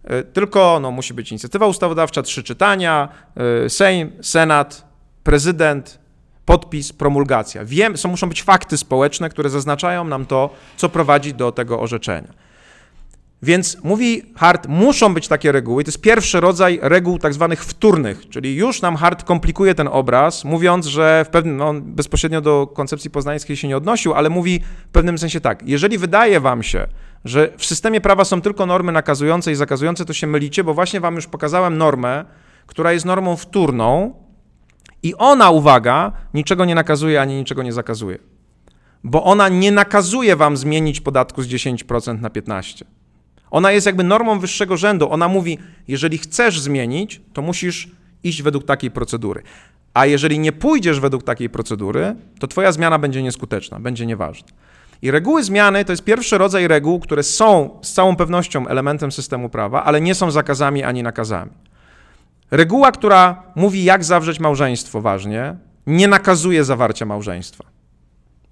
E, 0.05 0.23
tylko 0.23 0.79
no, 0.81 0.91
musi 0.91 1.13
być 1.13 1.31
inicjatywa 1.31 1.67
ustawodawcza, 1.67 2.21
trzy 2.21 2.43
czytania, 2.43 3.09
e, 3.65 3.69
Sejm, 3.69 4.11
Senat, 4.21 4.87
prezydent, 5.23 5.99
podpis, 6.45 6.93
promulgacja. 6.93 7.65
Wiem, 7.65 7.97
są, 7.97 8.09
muszą 8.09 8.29
być 8.29 8.43
fakty 8.43 8.77
społeczne, 8.77 9.29
które 9.29 9.49
zaznaczają 9.49 10.03
nam 10.03 10.25
to, 10.25 10.49
co 10.77 10.89
prowadzi 10.89 11.33
do 11.33 11.51
tego 11.51 11.79
orzeczenia. 11.79 12.33
Więc 13.41 13.77
mówi 13.83 14.23
Hart, 14.35 14.67
muszą 14.67 15.13
być 15.13 15.27
takie 15.27 15.51
reguły. 15.51 15.83
To 15.83 15.87
jest 15.87 16.01
pierwszy 16.01 16.39
rodzaj 16.39 16.79
reguł 16.81 17.19
tak 17.19 17.33
zwanych 17.33 17.65
wtórnych, 17.65 18.29
czyli 18.29 18.55
już 18.55 18.81
nam 18.81 18.95
Hart 18.95 19.23
komplikuje 19.23 19.75
ten 19.75 19.87
obraz, 19.87 20.45
mówiąc, 20.45 20.85
że 20.85 21.25
w 21.27 21.29
pewnym, 21.29 21.57
no, 21.57 21.73
bezpośrednio 21.81 22.41
do 22.41 22.67
koncepcji 22.67 23.09
poznańskiej 23.09 23.57
się 23.57 23.67
nie 23.67 23.77
odnosił, 23.77 24.13
ale 24.13 24.29
mówi 24.29 24.59
w 24.87 24.91
pewnym 24.91 25.17
sensie 25.17 25.41
tak, 25.41 25.63
jeżeli 25.67 25.97
wydaje 25.97 26.39
wam 26.39 26.63
się, 26.63 26.87
że 27.25 27.49
w 27.57 27.65
systemie 27.65 28.01
prawa 28.01 28.25
są 28.25 28.41
tylko 28.41 28.65
normy 28.65 28.91
nakazujące 28.91 29.51
i 29.51 29.55
zakazujące, 29.55 30.05
to 30.05 30.13
się 30.13 30.27
mylicie, 30.27 30.63
bo 30.63 30.73
właśnie 30.73 30.99
wam 30.99 31.15
już 31.15 31.27
pokazałem 31.27 31.77
normę, 31.77 32.25
która 32.67 32.93
jest 32.93 33.05
normą 33.05 33.35
wtórną 33.35 34.13
i 35.05 35.15
ona, 35.17 35.49
uwaga, 35.49 36.11
niczego 36.33 36.65
nie 36.65 36.75
nakazuje 36.75 37.21
ani 37.21 37.35
niczego 37.35 37.63
nie 37.63 37.73
zakazuje. 37.73 38.17
Bo 39.03 39.23
ona 39.23 39.49
nie 39.49 39.71
nakazuje 39.71 40.35
wam 40.35 40.57
zmienić 40.57 41.01
podatku 41.01 41.41
z 41.41 41.47
10% 41.47 42.21
na 42.21 42.29
15%. 42.29 42.83
Ona 43.51 43.71
jest 43.71 43.85
jakby 43.85 44.03
normą 44.03 44.39
wyższego 44.39 44.77
rzędu. 44.77 45.11
Ona 45.11 45.27
mówi, 45.27 45.57
jeżeli 45.87 46.17
chcesz 46.17 46.59
zmienić, 46.59 47.21
to 47.33 47.41
musisz 47.41 47.89
iść 48.23 48.41
według 48.41 48.65
takiej 48.65 48.91
procedury. 48.91 49.43
A 49.93 50.05
jeżeli 50.05 50.39
nie 50.39 50.51
pójdziesz 50.51 50.99
według 50.99 51.23
takiej 51.23 51.49
procedury, 51.49 52.15
to 52.39 52.47
twoja 52.47 52.71
zmiana 52.71 52.99
będzie 52.99 53.23
nieskuteczna, 53.23 53.79
będzie 53.79 54.05
nieważna. 54.05 54.47
I 55.01 55.11
reguły 55.11 55.43
zmiany 55.43 55.85
to 55.85 55.91
jest 55.91 56.03
pierwszy 56.03 56.37
rodzaj 56.37 56.67
reguł, 56.67 56.99
które 56.99 57.23
są 57.23 57.79
z 57.81 57.93
całą 57.93 58.15
pewnością 58.15 58.67
elementem 58.67 59.11
systemu 59.11 59.49
prawa, 59.49 59.83
ale 59.83 60.01
nie 60.01 60.15
są 60.15 60.31
zakazami 60.31 60.83
ani 60.83 61.03
nakazami. 61.03 61.51
Reguła, 62.51 62.91
która 62.91 63.43
mówi, 63.55 63.83
jak 63.83 64.03
zawrzeć 64.03 64.39
małżeństwo, 64.39 65.01
ważnie, 65.01 65.55
nie 65.87 66.07
nakazuje 66.07 66.63
zawarcia 66.63 67.05
małżeństwa. 67.05 67.63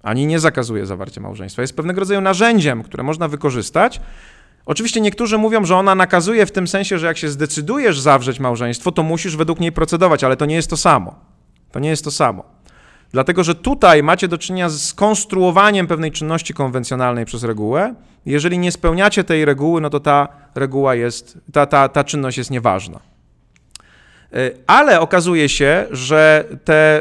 Ani 0.02 0.26
nie 0.26 0.40
zakazuje 0.40 0.86
zawarcia 0.86 1.20
małżeństwa. 1.20 1.62
Jest 1.62 1.76
pewnego 1.76 2.00
rodzaju 2.00 2.20
narzędziem, 2.20 2.82
które 2.82 3.02
można 3.02 3.28
wykorzystać. 3.28 4.00
Oczywiście 4.66 5.00
niektórzy 5.00 5.38
mówią, 5.38 5.64
że 5.64 5.76
ona 5.76 5.94
nakazuje 5.94 6.46
w 6.46 6.52
tym 6.52 6.68
sensie, 6.68 6.98
że 6.98 7.06
jak 7.06 7.18
się 7.18 7.28
zdecydujesz 7.28 8.00
zawrzeć 8.00 8.40
małżeństwo, 8.40 8.92
to 8.92 9.02
musisz 9.02 9.36
według 9.36 9.60
niej 9.60 9.72
procedować, 9.72 10.24
ale 10.24 10.36
to 10.36 10.46
nie 10.46 10.54
jest 10.54 10.70
to 10.70 10.76
samo. 10.76 11.14
To 11.72 11.80
nie 11.80 11.88
jest 11.88 12.04
to 12.04 12.10
samo. 12.10 12.44
Dlatego, 13.12 13.44
że 13.44 13.54
tutaj 13.54 14.02
macie 14.02 14.28
do 14.28 14.38
czynienia 14.38 14.68
z 14.68 14.82
skonstruowaniem 14.82 15.86
pewnej 15.86 16.12
czynności 16.12 16.54
konwencjonalnej 16.54 17.24
przez 17.24 17.44
regułę. 17.44 17.94
Jeżeli 18.26 18.58
nie 18.58 18.72
spełniacie 18.72 19.24
tej 19.24 19.44
reguły, 19.44 19.80
no 19.80 19.90
to 19.90 20.00
ta 20.00 20.28
reguła 20.54 20.94
jest, 20.94 21.38
ta, 21.52 21.66
ta, 21.66 21.88
ta 21.88 22.04
czynność 22.04 22.38
jest 22.38 22.50
nieważna. 22.50 23.13
E, 24.34 24.50
ale 24.66 25.00
okazuje 25.00 25.48
się, 25.48 25.86
że 25.90 26.44
te 26.64 26.74
e, 26.74 27.00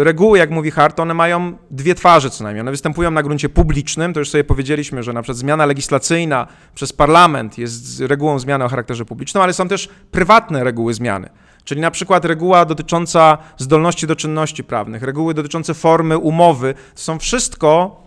e, 0.00 0.04
reguły, 0.04 0.38
jak 0.38 0.50
mówi 0.50 0.70
Hart, 0.70 1.00
one 1.00 1.14
mają 1.14 1.52
dwie 1.70 1.94
twarze 1.94 2.30
co 2.30 2.44
najmniej. 2.44 2.60
One 2.60 2.70
występują 2.70 3.10
na 3.10 3.22
gruncie 3.22 3.48
publicznym, 3.48 4.12
to 4.12 4.20
już 4.20 4.30
sobie 4.30 4.44
powiedzieliśmy, 4.44 5.02
że 5.02 5.12
na 5.12 5.22
przykład 5.22 5.38
zmiana 5.38 5.66
legislacyjna 5.66 6.46
przez 6.74 6.92
parlament 6.92 7.58
jest 7.58 8.00
regułą 8.00 8.38
zmiany 8.38 8.64
o 8.64 8.68
charakterze 8.68 9.04
publicznym, 9.04 9.42
ale 9.42 9.52
są 9.52 9.68
też 9.68 9.88
prywatne 10.10 10.64
reguły 10.64 10.94
zmiany. 10.94 11.28
Czyli 11.64 11.80
na 11.80 11.90
przykład 11.90 12.24
reguła 12.24 12.64
dotycząca 12.64 13.38
zdolności 13.58 14.06
do 14.06 14.16
czynności 14.16 14.64
prawnych, 14.64 15.02
reguły 15.02 15.34
dotyczące 15.34 15.74
formy 15.74 16.18
umowy, 16.18 16.74
to 16.94 17.00
są 17.00 17.18
wszystko 17.18 18.02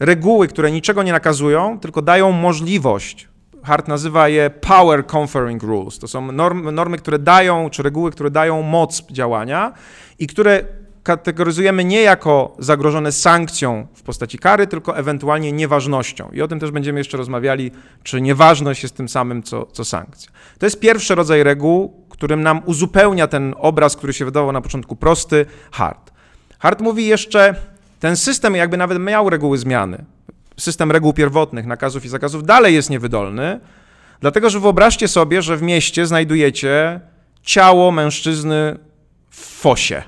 reguły, 0.00 0.48
które 0.48 0.70
niczego 0.70 1.02
nie 1.02 1.12
nakazują, 1.12 1.80
tylko 1.80 2.02
dają 2.02 2.32
możliwość. 2.32 3.27
Hart 3.68 3.88
nazywa 3.88 4.28
je 4.28 4.50
power 4.50 5.06
conferring 5.06 5.62
rules. 5.62 5.98
To 5.98 6.08
są 6.08 6.32
normy, 6.32 6.72
normy, 6.72 6.98
które 6.98 7.18
dają, 7.18 7.70
czy 7.70 7.82
reguły, 7.82 8.10
które 8.10 8.30
dają 8.30 8.62
moc 8.62 9.02
działania 9.10 9.72
i 10.18 10.26
które 10.26 10.64
kategoryzujemy 11.02 11.84
nie 11.84 12.02
jako 12.02 12.56
zagrożone 12.58 13.12
sankcją 13.12 13.86
w 13.94 14.02
postaci 14.02 14.38
kary, 14.38 14.66
tylko 14.66 14.96
ewentualnie 14.96 15.52
nieważnością. 15.52 16.30
I 16.32 16.42
o 16.42 16.48
tym 16.48 16.60
też 16.60 16.70
będziemy 16.70 17.00
jeszcze 17.00 17.16
rozmawiali, 17.16 17.70
czy 18.02 18.20
nieważność 18.20 18.82
jest 18.82 18.96
tym 18.96 19.08
samym, 19.08 19.42
co, 19.42 19.66
co 19.66 19.84
sankcja. 19.84 20.30
To 20.58 20.66
jest 20.66 20.80
pierwszy 20.80 21.14
rodzaj 21.14 21.42
reguł, 21.42 22.06
którym 22.08 22.42
nam 22.42 22.60
uzupełnia 22.64 23.26
ten 23.26 23.54
obraz, 23.58 23.96
który 23.96 24.12
się 24.12 24.24
wydawał 24.24 24.52
na 24.52 24.60
początku 24.60 24.96
prosty, 24.96 25.46
Hart. 25.70 26.12
Hart 26.58 26.80
mówi 26.80 27.06
jeszcze, 27.06 27.54
ten 28.00 28.16
system 28.16 28.54
jakby 28.54 28.76
nawet 28.76 28.98
miał 28.98 29.30
reguły 29.30 29.58
zmiany. 29.58 30.04
System 30.58 30.92
reguł 30.92 31.12
pierwotnych, 31.12 31.66
nakazów 31.66 32.04
i 32.04 32.08
zakazów 32.08 32.44
dalej 32.44 32.74
jest 32.74 32.90
niewydolny, 32.90 33.60
dlatego 34.20 34.50
że 34.50 34.60
wyobraźcie 34.60 35.08
sobie, 35.08 35.42
że 35.42 35.56
w 35.56 35.62
mieście 35.62 36.06
znajdujecie 36.06 37.00
ciało 37.42 37.90
mężczyzny 37.90 38.78
w 39.30 39.40
fosie. 39.40 40.02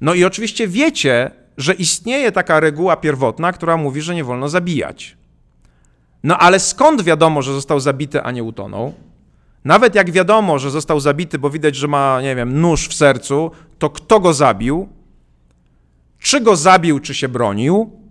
No 0.00 0.14
i 0.14 0.24
oczywiście 0.24 0.68
wiecie, 0.68 1.30
że 1.56 1.74
istnieje 1.74 2.32
taka 2.32 2.60
reguła 2.60 2.96
pierwotna, 2.96 3.52
która 3.52 3.76
mówi, 3.76 4.02
że 4.02 4.14
nie 4.14 4.24
wolno 4.24 4.48
zabijać. 4.48 5.16
No 6.22 6.38
ale 6.38 6.60
skąd 6.60 7.02
wiadomo, 7.02 7.42
że 7.42 7.52
został 7.52 7.80
zabity, 7.80 8.22
a 8.22 8.30
nie 8.30 8.42
utonął? 8.42 8.94
Nawet 9.64 9.94
jak 9.94 10.10
wiadomo, 10.10 10.58
że 10.58 10.70
został 10.70 11.00
zabity, 11.00 11.38
bo 11.38 11.50
widać, 11.50 11.76
że 11.76 11.88
ma, 11.88 12.20
nie 12.22 12.36
wiem, 12.36 12.60
nóż 12.60 12.88
w 12.88 12.94
sercu, 12.94 13.50
to 13.78 13.90
kto 13.90 14.20
go 14.20 14.34
zabił? 14.34 14.88
Czy 16.18 16.40
go 16.40 16.56
zabił, 16.56 17.00
czy 17.00 17.14
się 17.14 17.28
bronił? 17.28 18.03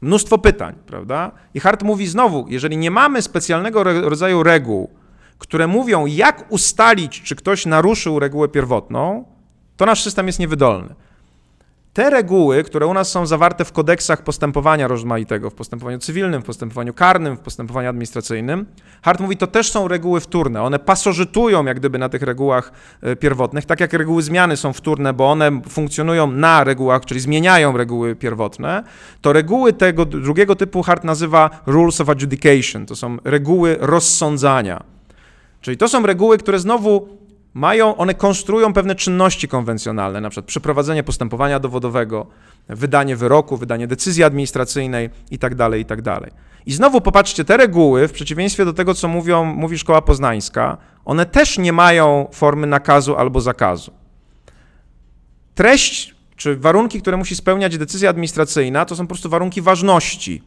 Mnóstwo 0.00 0.38
pytań, 0.38 0.74
prawda? 0.86 1.32
I 1.54 1.60
Hart 1.60 1.82
mówi 1.82 2.06
znowu, 2.06 2.46
jeżeli 2.48 2.76
nie 2.76 2.90
mamy 2.90 3.22
specjalnego 3.22 3.84
rodzaju 3.84 4.42
reguł, 4.42 4.90
które 5.38 5.66
mówią, 5.66 6.06
jak 6.06 6.46
ustalić, 6.48 7.22
czy 7.22 7.36
ktoś 7.36 7.66
naruszył 7.66 8.18
regułę 8.18 8.48
pierwotną, 8.48 9.24
to 9.76 9.86
nasz 9.86 10.02
system 10.02 10.26
jest 10.26 10.38
niewydolny. 10.38 10.94
Te 11.96 12.10
reguły, 12.10 12.64
które 12.64 12.86
u 12.86 12.94
nas 12.94 13.10
są 13.10 13.26
zawarte 13.26 13.64
w 13.64 13.72
kodeksach 13.72 14.22
postępowania 14.22 14.88
rozmaitego, 14.88 15.50
w 15.50 15.54
postępowaniu 15.54 15.98
cywilnym, 15.98 16.42
w 16.42 16.44
postępowaniu 16.44 16.94
karnym, 16.94 17.36
w 17.36 17.40
postępowaniu 17.40 17.88
administracyjnym, 17.88 18.66
Hart 19.02 19.20
mówi, 19.20 19.36
to 19.36 19.46
też 19.46 19.70
są 19.70 19.88
reguły 19.88 20.20
wtórne. 20.20 20.62
One 20.62 20.78
pasożytują 20.78 21.64
jak 21.64 21.78
gdyby 21.78 21.98
na 21.98 22.08
tych 22.08 22.22
regułach 22.22 22.72
e, 23.02 23.16
pierwotnych, 23.16 23.64
tak 23.64 23.80
jak 23.80 23.92
reguły 23.92 24.22
zmiany 24.22 24.56
są 24.56 24.72
wtórne, 24.72 25.12
bo 25.12 25.30
one 25.30 25.60
funkcjonują 25.68 26.26
na 26.26 26.64
regułach, 26.64 27.04
czyli 27.04 27.20
zmieniają 27.20 27.76
reguły 27.76 28.16
pierwotne, 28.16 28.82
to 29.20 29.32
reguły 29.32 29.72
tego 29.72 30.04
drugiego 30.04 30.56
typu 30.56 30.82
Hart 30.82 31.04
nazywa 31.04 31.50
rules 31.66 32.00
of 32.00 32.08
adjudication, 32.08 32.86
to 32.86 32.96
są 32.96 33.16
reguły 33.24 33.76
rozsądzania. 33.80 34.82
Czyli 35.60 35.76
to 35.76 35.88
są 35.88 36.06
reguły, 36.06 36.38
które 36.38 36.58
znowu 36.58 37.08
mają, 37.56 37.96
one 37.96 38.14
konstruują 38.14 38.72
pewne 38.72 38.94
czynności 38.94 39.48
konwencjonalne, 39.48 40.20
na 40.20 40.30
przykład 40.30 40.46
przeprowadzenie 40.46 41.02
postępowania 41.02 41.60
dowodowego, 41.60 42.26
wydanie 42.68 43.16
wyroku, 43.16 43.56
wydanie 43.56 43.86
decyzji 43.86 44.24
administracyjnej 44.24 45.10
itd., 45.30 45.56
tak 45.56 45.78
itd. 45.78 46.02
Tak 46.02 46.30
I 46.66 46.72
znowu 46.72 47.00
popatrzcie, 47.00 47.44
te 47.44 47.56
reguły, 47.56 48.08
w 48.08 48.12
przeciwieństwie 48.12 48.64
do 48.64 48.72
tego, 48.72 48.94
co 48.94 49.08
mówią, 49.08 49.44
mówi 49.44 49.78
szkoła 49.78 50.02
poznańska, 50.02 50.76
one 51.04 51.26
też 51.26 51.58
nie 51.58 51.72
mają 51.72 52.28
formy 52.32 52.66
nakazu 52.66 53.16
albo 53.16 53.40
zakazu. 53.40 53.92
Treść 55.54 56.14
czy 56.36 56.56
warunki, 56.56 57.02
które 57.02 57.16
musi 57.16 57.36
spełniać 57.36 57.78
decyzja 57.78 58.10
administracyjna, 58.10 58.84
to 58.84 58.96
są 58.96 59.04
po 59.04 59.08
prostu 59.08 59.28
warunki 59.28 59.62
ważności 59.62 60.42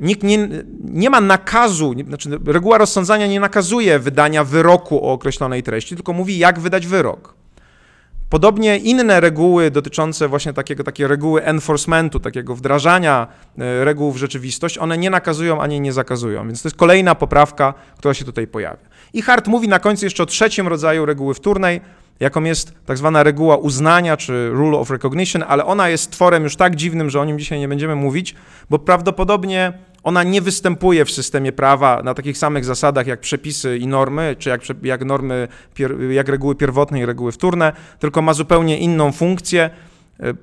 nikt 0.00 0.22
nie, 0.22 0.48
nie 0.84 1.10
ma 1.10 1.20
nakazu, 1.20 1.94
znaczy 2.06 2.30
reguła 2.46 2.78
rozsądzania 2.78 3.26
nie 3.26 3.40
nakazuje 3.40 3.98
wydania 3.98 4.44
wyroku 4.44 5.06
o 5.06 5.12
określonej 5.12 5.62
treści, 5.62 5.94
tylko 5.94 6.12
mówi, 6.12 6.38
jak 6.38 6.60
wydać 6.60 6.86
wyrok. 6.86 7.34
Podobnie 8.32 8.76
inne 8.78 9.20
reguły 9.20 9.70
dotyczące 9.70 10.28
właśnie 10.28 10.52
takiego, 10.52 10.84
takie 10.84 11.08
reguły 11.08 11.44
enforcementu, 11.44 12.20
takiego 12.20 12.54
wdrażania 12.54 13.26
e, 13.58 13.84
reguł 13.84 14.12
w 14.12 14.16
rzeczywistość, 14.16 14.78
one 14.78 14.98
nie 14.98 15.10
nakazują 15.10 15.60
ani 15.60 15.80
nie 15.80 15.92
zakazują. 15.92 16.46
Więc 16.46 16.62
to 16.62 16.68
jest 16.68 16.76
kolejna 16.76 17.14
poprawka, 17.14 17.74
która 17.98 18.14
się 18.14 18.24
tutaj 18.24 18.46
pojawia. 18.46 18.88
I 19.12 19.22
Hart 19.22 19.46
mówi 19.46 19.68
na 19.68 19.78
końcu 19.78 20.06
jeszcze 20.06 20.22
o 20.22 20.26
trzecim 20.26 20.68
rodzaju 20.68 21.06
reguły 21.06 21.34
wtórnej, 21.34 21.80
jaką 22.22 22.44
jest 22.44 22.74
tak 22.86 22.98
zwana 22.98 23.22
reguła 23.22 23.56
uznania, 23.56 24.16
czy 24.16 24.50
rule 24.50 24.78
of 24.78 24.90
recognition, 24.90 25.44
ale 25.48 25.64
ona 25.64 25.88
jest 25.88 26.10
tworem 26.10 26.44
już 26.44 26.56
tak 26.56 26.76
dziwnym, 26.76 27.10
że 27.10 27.20
o 27.20 27.24
nim 27.24 27.38
dzisiaj 27.38 27.58
nie 27.58 27.68
będziemy 27.68 27.94
mówić, 27.94 28.34
bo 28.70 28.78
prawdopodobnie 28.78 29.72
ona 30.02 30.22
nie 30.22 30.40
występuje 30.40 31.04
w 31.04 31.10
systemie 31.10 31.52
prawa 31.52 32.02
na 32.02 32.14
takich 32.14 32.38
samych 32.38 32.64
zasadach 32.64 33.06
jak 33.06 33.20
przepisy 33.20 33.78
i 33.78 33.86
normy, 33.86 34.36
czy 34.38 34.48
jak, 34.48 34.60
jak 34.82 35.04
normy, 35.04 35.48
jak 36.10 36.28
reguły 36.28 36.54
pierwotne 36.54 37.00
i 37.00 37.06
reguły 37.06 37.32
wtórne, 37.32 37.72
tylko 37.98 38.22
ma 38.22 38.34
zupełnie 38.34 38.78
inną 38.78 39.12
funkcję. 39.12 39.70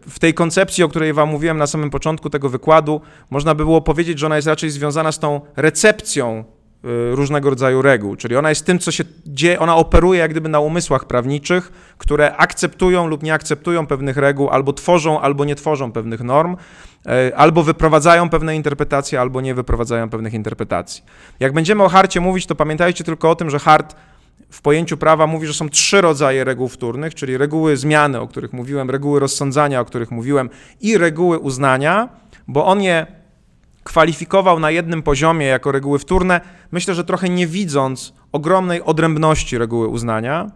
W 0.10 0.20
tej 0.20 0.34
koncepcji, 0.34 0.84
o 0.84 0.90
której 0.90 1.14
Wam 1.14 1.30
mówiłem 1.30 1.58
na 1.58 1.68
samym 1.68 1.90
początku 1.90 2.30
tego 2.30 2.50
wykładu, 2.50 3.02
można 3.30 3.56
by 3.56 3.66
było 3.66 3.82
powiedzieć, 3.82 4.20
że 4.20 4.26
ona 4.26 4.36
jest 4.36 4.48
raczej 4.48 4.70
związana 4.70 5.12
z 5.12 5.20
tą 5.20 5.42
recepcją 5.56 6.44
różnego 7.12 7.50
rodzaju 7.50 7.82
reguł, 7.82 8.16
czyli 8.16 8.36
ona 8.36 8.50
jest 8.50 8.66
tym, 8.66 8.80
co 8.80 8.92
się 8.92 9.04
dzieje, 9.26 9.60
ona 9.60 9.76
operuje 9.76 10.20
jak 10.20 10.32
gdyby 10.32 10.50
na 10.50 10.60
umysłach 10.60 11.06
prawniczych, 11.06 11.72
które 11.98 12.36
akceptują 12.38 13.08
lub 13.08 13.24
nie 13.24 13.34
akceptują 13.34 13.88
pewnych 13.88 14.18
reguł, 14.18 14.50
albo 14.50 14.74
tworzą, 14.74 15.22
albo 15.22 15.46
nie 15.46 15.56
tworzą 15.56 15.92
pewnych 15.92 16.22
norm, 16.22 16.56
y, 17.30 17.36
albo 17.36 17.64
wyprowadzają 17.64 18.30
pewne 18.30 18.56
interpretacje, 18.56 19.22
albo 19.22 19.42
nie 19.42 19.56
wyprowadzają 19.56 20.10
pewnych 20.10 20.34
interpretacji. 20.34 21.04
Jak 21.40 21.54
będziemy 21.54 21.84
o 21.84 21.90
harcie 21.90 22.20
mówić, 22.20 22.46
to 22.46 22.56
pamiętajcie 22.56 23.04
tylko 23.04 23.30
o 23.30 23.36
tym, 23.36 23.50
że 23.50 23.60
hart 23.60 23.96
w 24.50 24.62
pojęciu 24.62 24.98
prawa 24.98 25.28
mówi, 25.28 25.48
że 25.48 25.54
są 25.54 25.70
trzy 25.70 26.02
rodzaje 26.02 26.44
reguł 26.44 26.68
wtórnych, 26.68 27.16
czyli 27.16 27.38
reguły 27.38 27.78
zmiany, 27.78 28.20
o 28.20 28.28
których 28.28 28.54
mówiłem, 28.54 28.90
reguły 28.90 29.20
rozsądzania, 29.20 29.80
o 29.82 29.86
których 29.86 30.12
mówiłem, 30.12 30.50
i 30.82 30.98
reguły 30.98 31.40
uznania, 31.40 32.10
bo 32.48 32.66
on 32.66 32.82
je 32.82 33.19
kwalifikował 33.84 34.60
na 34.60 34.72
jednym 34.72 35.04
poziomie 35.04 35.46
jako 35.46 35.72
reguły 35.72 36.00
wtórne, 36.00 36.42
myślę, 36.72 36.96
że 36.96 37.04
trochę 37.04 37.30
nie 37.30 37.48
widząc 37.48 38.14
ogromnej 38.32 38.84
odrębności 38.84 39.58
reguły 39.58 39.88
uznania. 39.88 40.52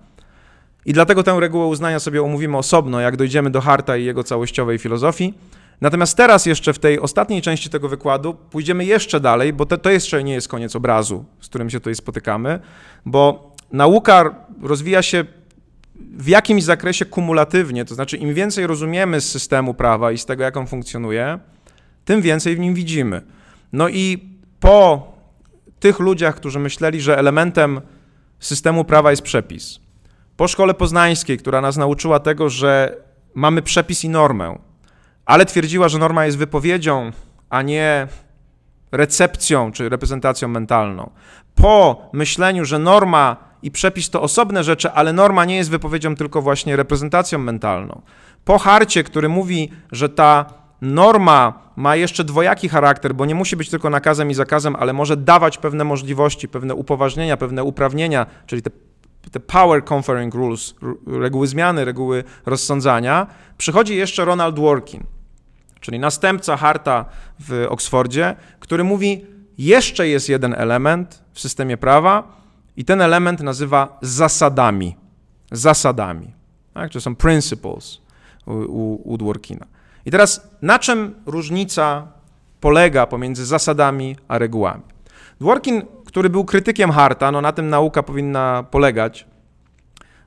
I 0.86 0.94
dlatego 0.94 1.24
tę 1.24 1.40
regułę 1.40 1.66
uznania 1.66 2.00
sobie 2.00 2.24
omówimy 2.24 2.58
osobno, 2.58 3.00
jak 3.00 3.18
dojdziemy 3.18 3.50
do 3.50 3.62
Harta 3.62 3.98
i 3.98 4.06
jego 4.06 4.24
całościowej 4.24 4.78
filozofii. 4.78 5.34
Natomiast 5.82 6.18
teraz 6.18 6.46
jeszcze 6.46 6.74
w 6.74 6.80
tej 6.80 7.00
ostatniej 7.00 7.42
części 7.42 7.70
tego 7.70 7.90
wykładu 7.90 8.34
pójdziemy 8.34 8.86
jeszcze 8.86 9.20
dalej, 9.20 9.54
bo 9.54 9.66
to, 9.66 9.78
to 9.78 9.90
jeszcze 9.90 10.24
nie 10.24 10.34
jest 10.34 10.48
koniec 10.48 10.76
obrazu, 10.76 11.26
z 11.42 11.50
którym 11.50 11.70
się 11.70 11.80
tutaj 11.80 11.96
spotykamy, 11.96 12.60
bo 13.06 13.52
nauka 13.72 14.36
rozwija 14.62 15.02
się 15.02 15.26
w 15.96 16.28
jakimś 16.28 16.64
zakresie 16.64 17.06
kumulatywnie, 17.06 17.86
to 17.86 17.96
znaczy 17.96 18.18
im 18.18 18.34
więcej 18.34 18.68
rozumiemy 18.68 19.22
z 19.22 19.32
systemu 19.32 19.74
prawa 19.74 20.12
i 20.12 20.18
z 20.18 20.26
tego, 20.26 20.44
jak 20.44 20.58
on 20.58 20.68
funkcjonuje, 20.68 21.40
tym 22.06 22.22
więcej 22.22 22.56
w 22.56 22.60
nim 22.60 22.74
widzimy. 22.74 23.22
No 23.74 23.90
i 23.90 24.30
po 24.60 25.08
tych 25.80 26.00
ludziach, 26.00 26.36
którzy 26.36 26.60
myśleli, 26.60 27.02
że 27.02 27.18
elementem 27.18 27.82
systemu 28.40 28.86
prawa 28.86 29.12
jest 29.12 29.24
przepis, 29.24 29.80
po 30.38 30.48
szkole 30.48 30.74
poznańskiej, 30.74 31.38
która 31.38 31.62
nas 31.62 31.78
nauczyła 31.78 32.20
tego, 32.20 32.50
że 32.50 32.98
mamy 33.36 33.62
przepis 33.62 34.04
i 34.04 34.10
normę, 34.10 34.60
ale 35.26 35.46
twierdziła, 35.46 35.90
że 35.90 35.98
norma 35.98 36.26
jest 36.26 36.38
wypowiedzią, 36.38 37.12
a 37.50 37.62
nie 37.62 38.08
recepcją 38.92 39.72
czy 39.72 39.90
reprezentacją 39.90 40.48
mentalną. 40.48 41.10
Po 41.56 42.10
myśleniu, 42.14 42.66
że 42.66 42.80
norma 42.80 43.38
i 43.62 43.72
przepis 43.72 44.10
to 44.10 44.22
osobne 44.22 44.64
rzeczy, 44.64 44.92
ale 44.92 45.14
norma 45.14 45.46
nie 45.46 45.56
jest 45.56 45.70
wypowiedzią 45.70 46.16
tylko 46.16 46.42
właśnie 46.42 46.76
reprezentacją 46.76 47.40
mentalną. 47.40 48.02
Po 48.46 48.60
harcie, 48.60 49.04
który 49.04 49.30
mówi, 49.30 49.72
że 49.92 50.10
ta 50.10 50.46
norma 50.84 51.54
ma 51.76 51.96
jeszcze 51.96 52.24
dwojaki 52.24 52.70
charakter, 52.70 53.16
bo 53.16 53.26
nie 53.26 53.36
musi 53.36 53.56
być 53.56 53.70
tylko 53.70 53.90
nakazem 53.90 54.32
i 54.32 54.34
zakazem, 54.34 54.76
ale 54.76 54.94
może 54.94 55.18
dawać 55.18 55.58
pewne 55.58 55.84
możliwości, 55.84 56.48
pewne 56.48 56.76
upoważnienia, 56.76 57.38
pewne 57.38 57.64
uprawnienia, 57.64 58.26
czyli 58.46 58.62
te, 58.62 58.70
te 59.32 59.40
power 59.40 59.84
conferring 59.86 60.36
rules, 60.36 60.76
reguły 61.08 61.48
zmiany, 61.48 61.86
reguły 61.86 62.24
rozsądzania, 62.46 63.28
przychodzi 63.58 63.96
jeszcze 63.96 64.26
Ronald 64.26 64.56
Dworkin, 64.56 65.04
czyli 65.80 66.00
następca 66.00 66.58
Harta 66.58 67.06
w 67.40 67.66
Oksfordzie, 67.70 68.36
który 68.60 68.84
mówi, 68.84 69.26
jeszcze 69.58 70.08
jest 70.08 70.30
jeden 70.30 70.54
element 70.54 71.24
w 71.34 71.40
systemie 71.40 71.78
prawa 71.78 72.24
i 72.78 72.86
ten 72.86 73.02
element 73.02 73.40
nazywa 73.40 73.98
zasadami. 74.02 74.96
Zasadami. 75.52 76.34
Tak? 76.74 76.92
To 76.92 77.02
są 77.02 77.16
principles 77.16 77.98
u, 78.46 78.52
u, 78.52 79.14
u 79.14 79.18
Dworkina. 79.18 79.73
I 80.06 80.12
teraz 80.12 80.48
na 80.62 80.80
czym 80.80 81.16
różnica 81.26 82.08
polega 82.62 83.08
pomiędzy 83.08 83.46
zasadami 83.46 84.16
a 84.28 84.38
regułami? 84.38 84.84
Dworkin, 85.40 85.82
który 86.06 86.30
był 86.30 86.46
krytykiem 86.46 86.92
Harta, 86.92 87.32
no 87.32 87.42
na 87.42 87.52
tym 87.52 87.70
nauka 87.70 88.04
powinna 88.04 88.64
polegać. 88.72 89.26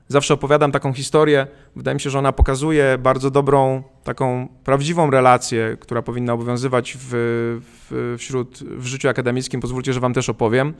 Zawsze 0.07 0.33
opowiadam 0.33 0.71
taką 0.71 0.93
historię, 0.93 1.47
wydaje 1.75 1.95
mi 1.95 2.01
się, 2.01 2.09
że 2.09 2.19
ona 2.19 2.31
pokazuje 2.31 2.97
bardzo 2.97 3.31
dobrą, 3.31 3.83
taką 4.03 4.47
prawdziwą 4.63 5.11
relację, 5.11 5.77
która 5.79 6.01
powinna 6.01 6.33
obowiązywać 6.33 6.97
w, 6.99 7.09
w, 7.61 8.15
wśród, 8.17 8.59
w 8.59 8.85
życiu 8.85 9.09
akademickim. 9.09 9.61
Pozwólcie, 9.61 9.93
że 9.93 9.99
wam 9.99 10.13
też 10.13 10.29
opowiem. 10.29 10.73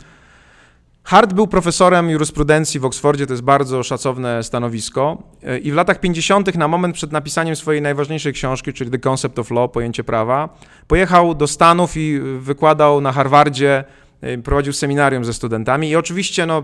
Hart 1.08 1.34
był 1.34 1.48
profesorem 1.48 2.10
jurysprudencji 2.10 2.80
w 2.80 2.86
Oksfordzie, 2.86 3.28
to 3.28 3.34
jest 3.34 3.44
bardzo 3.44 3.84
szacowne 3.84 4.44
stanowisko. 4.44 5.24
I 5.64 5.72
w 5.72 5.76
latach 5.76 6.00
50., 6.00 6.56
na 6.56 6.68
moment 6.68 6.96
przed 6.96 7.12
napisaniem 7.12 7.56
swojej 7.56 7.82
najważniejszej 7.82 8.34
książki, 8.34 8.74
czyli 8.74 8.92
The 8.92 9.00
Concept 9.00 9.40
of 9.40 9.52
Law, 9.52 9.72
pojęcie 9.72 10.04
prawa, 10.04 10.58
pojechał 10.88 11.36
do 11.36 11.48
Stanów 11.48 11.98
i 11.98 12.20
wykładał 12.40 13.02
na 13.02 13.12
Harvardzie, 13.12 13.84
y, 14.24 14.42
prowadził 14.44 14.74
seminarium 14.74 15.26
ze 15.26 15.34
studentami. 15.34 15.90
I 15.90 15.96
oczywiście, 15.96 16.46
no, 16.46 16.64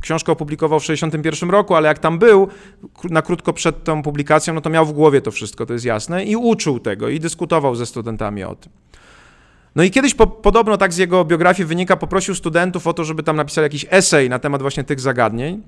książkę 0.00 0.32
opublikował 0.32 0.80
w 0.80 0.82
1961 0.82 1.50
roku, 1.50 1.74
ale 1.74 1.88
jak 1.88 1.98
tam 1.98 2.18
był, 2.18 2.48
na 3.10 3.22
krótko 3.22 3.52
przed 3.52 3.84
tą 3.84 4.02
publikacją, 4.02 4.54
no 4.54 4.60
to 4.60 4.70
miał 4.70 4.86
w 4.86 4.92
głowie 4.92 5.20
to 5.20 5.30
wszystko, 5.30 5.66
to 5.66 5.72
jest 5.72 5.84
jasne, 5.84 6.24
i 6.24 6.36
uczył 6.36 6.80
tego, 6.80 7.08
i 7.08 7.20
dyskutował 7.20 7.74
ze 7.74 7.86
studentami 7.86 8.44
o 8.44 8.54
tym. 8.54 8.72
No 9.76 9.82
i 9.82 9.90
kiedyś 9.90 10.14
po, 10.14 10.26
podobno 10.26 10.76
tak 10.76 10.92
z 10.92 10.96
jego 10.96 11.24
biografii 11.24 11.66
wynika, 11.66 11.96
poprosił 11.96 12.34
studentów 12.34 12.86
o 12.86 12.92
to, 12.92 13.04
żeby 13.04 13.22
tam 13.22 13.36
napisali 13.36 13.64
jakiś 13.64 13.86
esej 13.90 14.28
na 14.28 14.38
temat 14.38 14.62
właśnie 14.62 14.84
tych 14.84 15.00
zagadnień, 15.00 15.62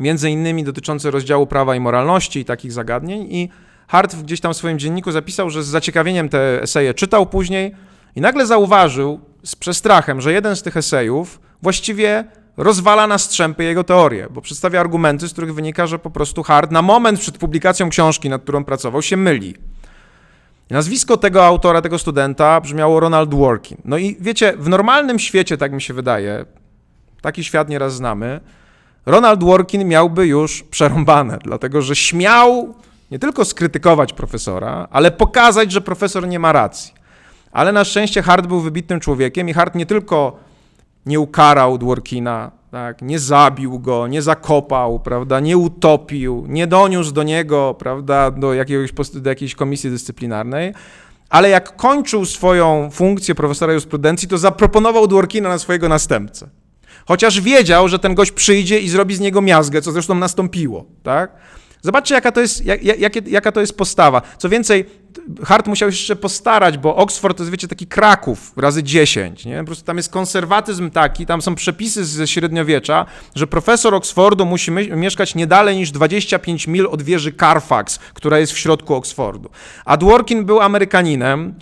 między 0.00 0.30
innymi 0.30 0.64
dotyczący 0.64 1.10
rozdziału 1.10 1.46
prawa 1.46 1.76
i 1.76 1.80
moralności 1.80 2.40
i 2.40 2.44
takich 2.44 2.72
zagadnień 2.72 3.26
i 3.30 3.48
Hart 3.88 4.16
gdzieś 4.16 4.40
tam 4.40 4.52
w 4.52 4.56
swoim 4.56 4.78
dzienniku 4.78 5.12
zapisał, 5.12 5.50
że 5.50 5.62
z 5.62 5.66
zaciekawieniem 5.66 6.28
te 6.28 6.62
eseje 6.62 6.94
czytał 6.94 7.26
później 7.26 7.74
i 8.16 8.20
nagle 8.20 8.46
zauważył 8.46 9.20
z 9.44 9.56
przestrachem, 9.56 10.20
że 10.20 10.32
jeden 10.32 10.56
z 10.56 10.62
tych 10.62 10.76
esejów 10.76 11.40
właściwie 11.62 12.24
rozwala 12.56 13.06
na 13.06 13.18
strzępy 13.18 13.64
jego 13.64 13.84
teorię, 13.84 14.26
bo 14.30 14.40
przedstawia 14.40 14.80
argumenty, 14.80 15.28
z 15.28 15.32
których 15.32 15.54
wynika, 15.54 15.86
że 15.86 15.98
po 15.98 16.10
prostu 16.10 16.42
Hart 16.42 16.70
na 16.70 16.82
moment 16.82 17.20
przed 17.20 17.38
publikacją 17.38 17.90
książki, 17.90 18.28
nad 18.28 18.42
którą 18.42 18.64
pracował, 18.64 19.02
się 19.02 19.16
myli. 19.16 19.54
Nazwisko 20.74 21.16
tego 21.16 21.44
autora, 21.46 21.82
tego 21.82 21.98
studenta 21.98 22.60
brzmiało 22.60 23.00
Ronald 23.00 23.30
Dworkin. 23.30 23.78
No 23.84 23.98
i 23.98 24.16
wiecie, 24.20 24.54
w 24.58 24.68
normalnym 24.68 25.18
świecie, 25.18 25.56
tak 25.56 25.72
mi 25.72 25.82
się 25.82 25.94
wydaje, 25.94 26.44
taki 27.22 27.44
świat 27.44 27.68
nieraz 27.68 27.94
znamy, 27.94 28.40
Ronald 29.06 29.40
Dworkin 29.40 29.88
miałby 29.88 30.26
już 30.26 30.62
przerąbane, 30.62 31.38
dlatego 31.44 31.82
że 31.82 31.96
śmiał 31.96 32.74
nie 33.10 33.18
tylko 33.18 33.44
skrytykować 33.44 34.12
profesora, 34.12 34.88
ale 34.90 35.10
pokazać, 35.10 35.72
że 35.72 35.80
profesor 35.80 36.28
nie 36.28 36.38
ma 36.38 36.52
racji. 36.52 36.94
Ale 37.52 37.72
na 37.72 37.84
szczęście 37.84 38.22
Hart 38.22 38.46
był 38.46 38.60
wybitnym 38.60 39.00
człowiekiem 39.00 39.48
i 39.48 39.52
Hart 39.52 39.74
nie 39.74 39.86
tylko 39.86 40.38
nie 41.06 41.20
ukarał 41.20 41.78
Dworkina, 41.78 42.50
tak, 42.70 43.02
nie 43.02 43.18
zabił 43.18 43.78
go, 43.78 44.06
nie 44.06 44.22
zakopał, 44.22 45.00
prawda, 45.00 45.40
nie 45.40 45.56
utopił, 45.56 46.44
nie 46.48 46.66
doniósł 46.66 47.12
do 47.12 47.22
niego, 47.22 47.74
prawda, 47.78 48.30
do, 48.30 48.54
jakiegoś, 48.54 48.92
do 49.14 49.30
jakiejś 49.30 49.54
komisji 49.54 49.90
dyscyplinarnej, 49.90 50.74
ale 51.28 51.48
jak 51.48 51.76
kończył 51.76 52.24
swoją 52.24 52.90
funkcję 52.92 53.34
profesora 53.34 53.72
jurysprudencji, 53.72 54.28
to 54.28 54.38
zaproponował 54.38 55.06
Dworkina 55.06 55.48
na 55.48 55.58
swojego 55.58 55.88
następcę. 55.88 56.48
Chociaż 57.06 57.40
wiedział, 57.40 57.88
że 57.88 57.98
ten 57.98 58.14
gość 58.14 58.32
przyjdzie 58.32 58.80
i 58.80 58.88
zrobi 58.88 59.14
z 59.14 59.20
niego 59.20 59.42
miazgę, 59.42 59.82
co 59.82 59.92
zresztą 59.92 60.14
nastąpiło, 60.14 60.84
tak? 61.02 61.32
Zobaczcie, 61.82 62.14
jaka 62.14 62.32
to 62.32 62.40
jest, 62.40 62.64
jak, 62.64 62.84
jak, 62.84 63.28
jaka 63.28 63.52
to 63.52 63.60
jest 63.60 63.76
postawa. 63.76 64.22
Co 64.38 64.48
więcej, 64.48 64.84
Hart 65.44 65.66
musiał 65.66 65.88
jeszcze 65.88 66.16
postarać, 66.16 66.78
bo 66.78 66.96
Oxford 66.96 67.36
to 67.36 67.42
jest, 67.42 67.50
wiecie, 67.50 67.68
taki 67.68 67.86
Kraków 67.86 68.52
razy 68.56 68.82
10, 68.82 69.44
nie? 69.44 69.58
Po 69.58 69.64
prostu 69.64 69.84
tam 69.84 69.96
jest 69.96 70.12
konserwatyzm 70.12 70.90
taki, 70.90 71.26
tam 71.26 71.42
są 71.42 71.54
przepisy 71.54 72.04
ze 72.04 72.26
średniowiecza, 72.26 73.06
że 73.34 73.46
profesor 73.46 73.94
Oxfordu 73.94 74.46
musi 74.46 74.70
mieszkać 74.70 75.34
nie 75.34 75.46
dalej 75.46 75.76
niż 75.76 75.90
25 75.90 76.66
mil 76.66 76.86
od 76.86 77.02
wieży 77.02 77.32
Carfax, 77.32 77.98
która 78.14 78.38
jest 78.38 78.52
w 78.52 78.58
środku 78.58 78.94
Oxfordu. 78.94 79.50
A 79.84 79.96
Dworkin 79.96 80.44
był 80.44 80.60
Amerykaninem, 80.60 81.54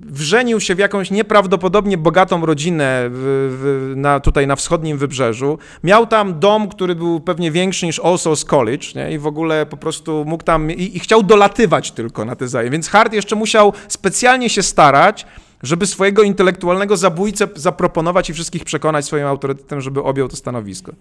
wrzenił 0.00 0.60
się 0.60 0.74
w 0.74 0.78
jakąś 0.78 1.10
nieprawdopodobnie 1.10 1.98
bogatą 1.98 2.46
rodzinę 2.46 3.08
w, 3.10 3.16
w, 3.60 3.96
na, 3.96 4.20
tutaj 4.20 4.46
na 4.46 4.56
wschodnim 4.56 4.98
wybrzeżu. 4.98 5.58
Miał 5.84 6.06
tam 6.06 6.40
dom, 6.40 6.68
który 6.68 6.94
był 6.94 7.20
pewnie 7.20 7.50
większy 7.50 7.86
niż 7.86 8.00
Souls 8.16 8.44
College 8.44 8.86
nie? 8.94 9.12
i 9.12 9.18
w 9.18 9.26
ogóle 9.26 9.66
po 9.66 9.76
prostu 9.76 10.24
mógł 10.24 10.44
tam 10.44 10.70
i, 10.70 10.96
i 10.96 11.00
chciał 11.00 11.22
dolatywać 11.22 11.90
tylko 11.90 12.24
na 12.24 12.36
te 12.36 12.48
zajęcia. 12.48 12.72
Więc 12.72 12.88
Hart 12.88 13.12
jeszcze 13.12 13.36
musiał 13.36 13.72
specjalnie 13.88 14.50
się 14.50 14.62
starać, 14.62 15.26
żeby 15.62 15.86
swojego 15.86 16.22
intelektualnego 16.22 16.96
zabójcę 16.96 17.48
zaproponować 17.54 18.30
i 18.30 18.34
wszystkich 18.34 18.64
przekonać 18.64 19.04
swoim 19.04 19.26
autorytetem, 19.26 19.80
żeby 19.80 20.02
objął 20.02 20.28
to 20.28 20.36
stanowisko. 20.36 20.92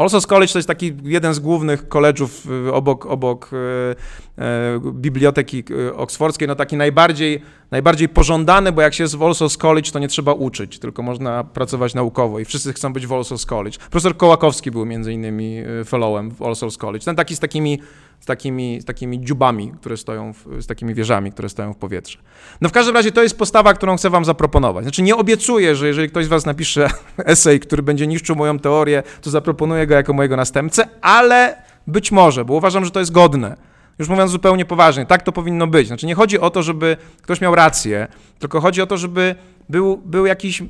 Olsos 0.00 0.26
College 0.26 0.52
to 0.52 0.58
jest 0.58 0.68
taki 0.68 0.92
jeden 1.02 1.34
z 1.34 1.38
głównych 1.38 1.88
koledżów 1.88 2.46
y, 2.68 2.72
obok, 2.72 3.06
obok 3.06 3.50
e, 3.52 4.44
e, 4.44 4.80
biblioteki 4.92 5.64
y, 5.70 5.94
oksfordzkiej, 5.94 6.48
no 6.48 6.54
taki 6.54 6.76
najbardziej, 6.76 7.42
najbardziej 7.70 8.08
pożądany, 8.08 8.72
bo 8.72 8.82
jak 8.82 8.94
się 8.94 9.04
jest 9.04 9.16
w 9.16 9.22
Olsos 9.22 9.56
College, 9.56 9.90
to 9.90 9.98
nie 9.98 10.08
trzeba 10.08 10.32
uczyć, 10.32 10.78
tylko 10.78 11.02
można 11.02 11.44
pracować 11.44 11.94
naukowo 11.94 12.38
i 12.38 12.44
wszyscy 12.44 12.72
chcą 12.72 12.92
być 12.92 13.06
w 13.06 13.12
Olsos 13.12 13.46
College. 13.46 13.78
Profesor 13.78 14.16
Kołakowski 14.16 14.70
był 14.70 14.86
między 14.86 15.12
innymi 15.12 15.62
fellowem 15.86 16.30
w 16.30 16.42
Olsos 16.42 16.76
College. 16.76 17.04
Ten 17.04 17.16
taki 17.16 17.36
z 17.36 17.40
takimi 17.40 17.78
z 18.20 18.26
takimi, 18.26 18.80
z 18.80 18.84
takimi 18.84 19.24
dziubami, 19.24 19.72
które 19.80 19.96
stoją, 19.96 20.32
w, 20.32 20.62
z 20.62 20.66
takimi 20.66 20.94
wieżami, 20.94 21.32
które 21.32 21.48
stoją 21.48 21.72
w 21.72 21.76
powietrze. 21.76 22.18
No 22.60 22.68
w 22.68 22.72
każdym 22.72 22.94
razie 22.94 23.12
to 23.12 23.22
jest 23.22 23.38
postawa, 23.38 23.74
którą 23.74 23.96
chcę 23.96 24.10
wam 24.10 24.24
zaproponować. 24.24 24.84
Znaczy 24.84 25.02
nie 25.02 25.16
obiecuję, 25.16 25.76
że 25.76 25.86
jeżeli 25.86 26.08
ktoś 26.08 26.24
z 26.24 26.28
was 26.28 26.46
napisze 26.46 26.90
esej, 27.18 27.60
który 27.60 27.82
będzie 27.82 28.06
niszczył 28.06 28.36
moją 28.36 28.58
teorię, 28.58 29.02
to 29.22 29.30
zaproponuję 29.30 29.86
go 29.86 29.94
jako 29.94 30.12
mojego 30.12 30.36
następcę, 30.36 30.88
ale 31.02 31.62
być 31.86 32.12
może, 32.12 32.44
bo 32.44 32.54
uważam, 32.54 32.84
że 32.84 32.90
to 32.90 33.00
jest 33.00 33.12
godne. 33.12 33.56
Już 33.98 34.08
mówiąc 34.08 34.30
zupełnie 34.30 34.64
poważnie, 34.64 35.06
tak 35.06 35.22
to 35.22 35.32
powinno 35.32 35.66
być. 35.66 35.86
Znaczy 35.86 36.06
nie 36.06 36.14
chodzi 36.14 36.40
o 36.40 36.50
to, 36.50 36.62
żeby 36.62 36.96
ktoś 37.22 37.40
miał 37.40 37.54
rację, 37.54 38.08
tylko 38.38 38.60
chodzi 38.60 38.82
o 38.82 38.86
to, 38.86 38.96
żeby 38.96 39.34
był, 39.68 39.96
był 39.96 40.26
jakiś 40.26 40.62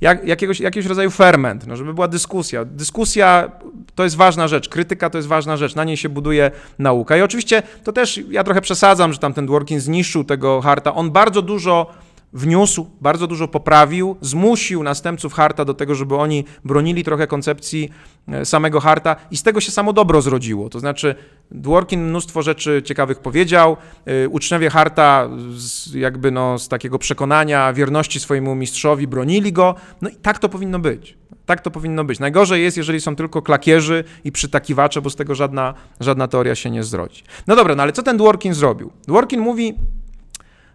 jak, 0.00 0.24
jakiegoś, 0.24 0.60
jakiegoś 0.60 0.86
rodzaju 0.88 1.10
ferment, 1.10 1.66
no, 1.66 1.76
żeby 1.76 1.94
była 1.94 2.08
dyskusja. 2.08 2.64
Dyskusja 2.64 3.50
to 3.94 4.04
jest 4.04 4.16
ważna 4.16 4.48
rzecz, 4.48 4.68
krytyka 4.68 5.10
to 5.10 5.18
jest 5.18 5.28
ważna 5.28 5.56
rzecz, 5.56 5.74
na 5.74 5.84
niej 5.84 5.96
się 5.96 6.08
buduje 6.08 6.50
nauka. 6.78 7.16
I 7.16 7.22
oczywiście 7.22 7.62
to 7.84 7.92
też, 7.92 8.20
ja 8.30 8.44
trochę 8.44 8.60
przesadzam, 8.60 9.12
że 9.12 9.18
tam 9.18 9.34
ten 9.34 9.46
Dworkin 9.46 9.80
zniszczył 9.80 10.24
tego 10.24 10.60
Harta. 10.60 10.94
On 10.94 11.10
bardzo 11.10 11.42
dużo 11.42 11.86
wniósł, 12.32 12.90
bardzo 13.00 13.26
dużo 13.26 13.48
poprawił, 13.48 14.16
zmusił 14.20 14.82
następców 14.82 15.34
Harta 15.34 15.64
do 15.64 15.74
tego, 15.74 15.94
żeby 15.94 16.16
oni 16.16 16.44
bronili 16.64 17.04
trochę 17.04 17.26
koncepcji 17.26 17.90
e, 18.28 18.44
samego 18.44 18.80
Harta 18.80 19.16
i 19.30 19.36
z 19.36 19.42
tego 19.42 19.60
się 19.60 19.70
samo 19.70 19.92
dobro 19.92 20.22
zrodziło. 20.22 20.68
To 20.68 20.80
znaczy 20.80 21.14
Dworkin 21.50 22.08
mnóstwo 22.08 22.42
rzeczy 22.42 22.82
ciekawych 22.84 23.18
powiedział, 23.18 23.76
e, 24.06 24.28
uczniowie 24.28 24.70
Harta 24.70 25.28
z, 25.56 25.94
jakby 25.94 26.30
no, 26.30 26.58
z 26.58 26.68
takiego 26.68 26.98
przekonania 26.98 27.72
wierności 27.72 28.20
swojemu 28.20 28.54
mistrzowi 28.54 29.06
bronili 29.06 29.52
go, 29.52 29.74
no 30.02 30.10
i 30.10 30.16
tak 30.16 30.38
to 30.38 30.48
powinno 30.48 30.78
być. 30.78 31.18
Tak 31.46 31.60
to 31.60 31.70
powinno 31.70 32.04
być. 32.04 32.18
Najgorzej 32.18 32.62
jest, 32.62 32.76
jeżeli 32.76 33.00
są 33.00 33.16
tylko 33.16 33.42
klakierzy 33.42 34.04
i 34.24 34.32
przytakiwacze, 34.32 35.02
bo 35.02 35.10
z 35.10 35.16
tego 35.16 35.34
żadna, 35.34 35.74
żadna 36.00 36.28
teoria 36.28 36.54
się 36.54 36.70
nie 36.70 36.84
zrodzi. 36.84 37.22
No 37.46 37.56
dobra, 37.56 37.74
no 37.74 37.82
ale 37.82 37.92
co 37.92 38.02
ten 38.02 38.16
Dworkin 38.16 38.54
zrobił? 38.54 38.92
Dworkin 39.06 39.40
mówi, 39.40 39.74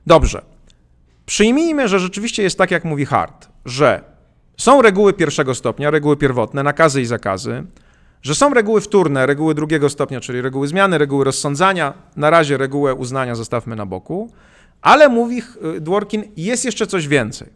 dobrze, 0.08 0.42
Przyjmijmy, 1.26 1.88
że 1.88 2.00
rzeczywiście 2.00 2.44
jest 2.44 2.58
tak, 2.58 2.72
jak 2.72 2.86
mówi 2.86 3.06
Hart, 3.06 3.50
że 3.66 4.02
są 4.58 4.82
reguły 4.82 5.14
pierwszego 5.14 5.56
stopnia, 5.56 5.92
reguły 5.92 6.18
pierwotne, 6.18 6.64
nakazy 6.64 7.02
i 7.02 7.06
zakazy, 7.06 7.64
że 8.22 8.36
są 8.36 8.54
reguły 8.54 8.82
wtórne, 8.82 9.26
reguły 9.26 9.56
drugiego 9.56 9.90
stopnia, 9.90 10.20
czyli 10.20 10.42
reguły 10.42 10.68
zmiany, 10.68 10.98
reguły 10.98 11.26
rozsądzania, 11.26 11.94
na 12.16 12.30
razie 12.30 12.58
regułę 12.58 12.94
uznania 12.94 13.36
zostawmy 13.36 13.76
na 13.76 13.86
boku, 13.86 14.32
ale 14.82 15.10
mówi 15.10 15.42
Dworkin, 15.82 16.24
jest 16.38 16.66
jeszcze 16.66 16.88
coś 16.88 17.08
więcej. 17.08 17.50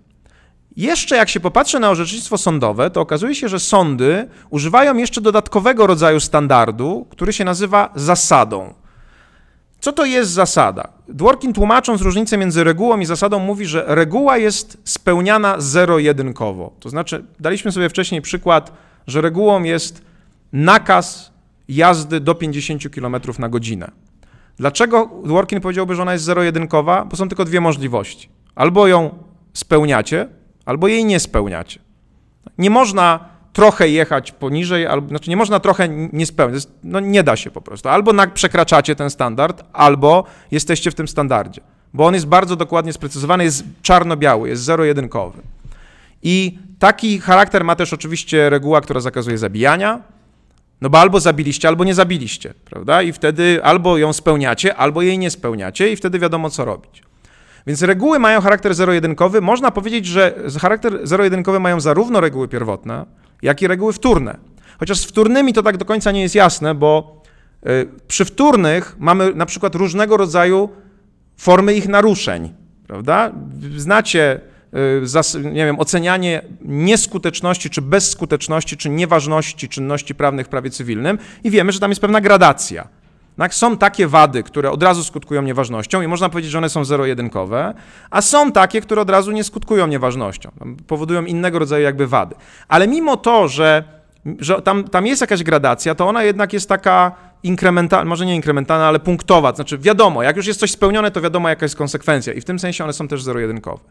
Jeszcze 0.75 1.15
jak 1.15 1.29
się 1.29 1.39
popatrzy 1.39 1.79
na 1.79 1.89
orzecznictwo 1.89 2.37
sądowe, 2.37 2.89
to 2.89 3.01
okazuje 3.01 3.35
się, 3.35 3.49
że 3.49 3.59
sądy 3.59 4.27
używają 4.49 4.97
jeszcze 4.97 5.21
dodatkowego 5.21 5.87
rodzaju 5.87 6.19
standardu, 6.19 7.07
który 7.09 7.33
się 7.33 7.45
nazywa 7.45 7.89
zasadą. 7.95 8.73
Co 9.79 9.93
to 9.93 10.05
jest 10.05 10.31
zasada? 10.31 10.87
Dworkin 11.07 11.53
tłumacząc 11.53 12.01
różnicę 12.01 12.37
między 12.37 12.63
regułą 12.63 12.99
i 12.99 13.05
zasadą 13.05 13.39
mówi, 13.39 13.65
że 13.65 13.83
reguła 13.87 14.37
jest 14.37 14.77
spełniana 14.83 15.55
zero-jedynkowo. 15.57 16.71
To 16.79 16.89
znaczy, 16.89 17.25
daliśmy 17.39 17.71
sobie 17.71 17.89
wcześniej 17.89 18.21
przykład, 18.21 18.71
że 19.07 19.21
regułą 19.21 19.63
jest 19.63 20.01
nakaz 20.53 21.31
jazdy 21.67 22.19
do 22.19 22.35
50 22.35 22.89
km 22.95 23.15
na 23.39 23.49
godzinę. 23.49 23.91
Dlaczego 24.57 25.09
Dworkin 25.25 25.61
powiedziałby, 25.61 25.95
że 25.95 26.01
ona 26.01 26.13
jest 26.13 26.25
zero-jedynkowa? 26.25 27.05
Bo 27.05 27.15
są 27.15 27.27
tylko 27.27 27.45
dwie 27.45 27.61
możliwości. 27.61 28.29
Albo 28.55 28.87
ją 28.87 29.23
spełniacie, 29.53 30.27
albo 30.65 30.87
jej 30.87 31.05
nie 31.05 31.19
spełniacie. 31.19 31.79
Nie 32.57 32.69
można 32.69 33.19
trochę 33.53 33.89
jechać 33.89 34.31
poniżej, 34.31 34.87
albo, 34.87 35.07
znaczy 35.07 35.29
nie 35.29 35.37
można 35.37 35.59
trochę 35.59 35.89
nie 36.13 36.25
spełniać. 36.25 36.63
No 36.83 36.99
nie 36.99 37.23
da 37.23 37.35
się 37.35 37.51
po 37.51 37.61
prostu. 37.61 37.89
Albo 37.89 38.11
przekraczacie 38.33 38.95
ten 38.95 39.09
standard, 39.09 39.63
albo 39.73 40.23
jesteście 40.51 40.91
w 40.91 40.95
tym 40.95 41.07
standardzie. 41.07 41.61
Bo 41.93 42.05
on 42.05 42.13
jest 42.13 42.27
bardzo 42.27 42.55
dokładnie 42.55 42.93
sprecyzowany, 42.93 43.43
jest 43.43 43.63
czarno-biały, 43.81 44.49
jest 44.49 44.63
zero-jedynkowy. 44.63 45.41
I 46.23 46.59
taki 46.79 47.19
charakter 47.19 47.63
ma 47.63 47.75
też 47.75 47.93
oczywiście 47.93 48.49
reguła, 48.49 48.81
która 48.81 48.99
zakazuje 48.99 49.37
zabijania, 49.37 50.01
no 50.81 50.89
bo 50.89 50.99
albo 50.99 51.19
zabiliście, 51.19 51.67
albo 51.67 51.83
nie 51.83 51.93
zabiliście, 51.93 52.53
prawda? 52.65 53.01
I 53.01 53.13
wtedy 53.13 53.59
albo 53.63 53.97
ją 53.97 54.13
spełniacie, 54.13 54.75
albo 54.75 55.01
jej 55.01 55.19
nie 55.19 55.31
spełniacie 55.31 55.91
i 55.91 55.95
wtedy 55.95 56.19
wiadomo, 56.19 56.49
co 56.49 56.65
robić. 56.65 57.03
Więc 57.67 57.81
reguły 57.81 58.19
mają 58.19 58.41
charakter 58.41 58.75
zero-jedynkowy. 58.75 59.41
Można 59.41 59.71
powiedzieć, 59.71 60.05
że 60.05 60.35
charakter 60.61 61.07
zero-jedynkowy 61.07 61.59
mają 61.59 61.79
zarówno 61.79 62.21
reguły 62.21 62.47
pierwotne, 62.47 63.05
jak 63.41 63.61
i 63.61 63.67
reguły 63.67 63.93
wtórne. 63.93 64.37
Chociaż 64.79 64.97
z 64.99 65.05
wtórnymi 65.05 65.53
to 65.53 65.63
tak 65.63 65.77
do 65.77 65.85
końca 65.85 66.11
nie 66.11 66.21
jest 66.21 66.35
jasne, 66.35 66.75
bo 66.75 67.21
y, 67.69 67.89
przy 68.07 68.25
wtórnych 68.25 68.95
mamy 68.99 69.33
na 69.33 69.45
przykład 69.45 69.75
różnego 69.75 70.17
rodzaju 70.17 70.69
formy 71.37 71.73
ich 71.73 71.87
naruszeń, 71.87 72.53
prawda? 72.87 73.31
Znacie 73.77 74.41
Y, 74.73 75.43
nie 75.43 75.65
wiem, 75.65 75.79
ocenianie 75.79 76.41
nieskuteczności, 76.61 77.69
czy 77.69 77.81
bezskuteczności, 77.81 78.77
czy 78.77 78.89
nieważności 78.89 79.69
czynności 79.69 80.15
prawnych 80.15 80.45
w 80.45 80.49
prawie 80.49 80.69
cywilnym 80.69 81.17
i 81.43 81.49
wiemy, 81.49 81.71
że 81.71 81.79
tam 81.79 81.91
jest 81.91 82.01
pewna 82.01 82.21
gradacja. 82.21 82.87
Tak? 83.39 83.53
Są 83.53 83.77
takie 83.77 84.07
wady, 84.07 84.43
które 84.43 84.71
od 84.71 84.83
razu 84.83 85.03
skutkują 85.03 85.41
nieważnością 85.41 86.01
i 86.01 86.07
można 86.07 86.29
powiedzieć, 86.29 86.51
że 86.51 86.57
one 86.57 86.69
są 86.69 86.85
zero-jedynkowe, 86.85 87.73
a 88.09 88.21
są 88.21 88.51
takie, 88.51 88.81
które 88.81 89.01
od 89.01 89.09
razu 89.09 89.31
nie 89.31 89.43
skutkują 89.43 89.87
nieważnością, 89.87 90.51
powodują 90.87 91.25
innego 91.25 91.59
rodzaju 91.59 91.83
jakby 91.83 92.07
wady. 92.07 92.35
Ale 92.67 92.87
mimo 92.87 93.17
to, 93.17 93.47
że, 93.47 93.83
że 94.39 94.61
tam, 94.61 94.83
tam 94.83 95.07
jest 95.07 95.21
jakaś 95.21 95.43
gradacja, 95.43 95.95
to 95.95 96.07
ona 96.07 96.23
jednak 96.23 96.53
jest 96.53 96.69
taka 96.69 97.11
inkrementalna, 97.43 98.09
może 98.09 98.25
nie 98.25 98.35
inkrementalna, 98.35 98.87
ale 98.87 98.99
punktowa, 98.99 99.51
to 99.51 99.55
znaczy 99.55 99.77
wiadomo, 99.77 100.23
jak 100.23 100.37
już 100.37 100.47
jest 100.47 100.59
coś 100.59 100.71
spełnione, 100.71 101.11
to 101.11 101.21
wiadomo 101.21 101.49
jaka 101.49 101.65
jest 101.65 101.75
konsekwencja 101.75 102.33
i 102.33 102.41
w 102.41 102.45
tym 102.45 102.59
sensie 102.59 102.83
one 102.83 102.93
są 102.93 103.07
też 103.07 103.23
zero-jedynkowe. 103.23 103.83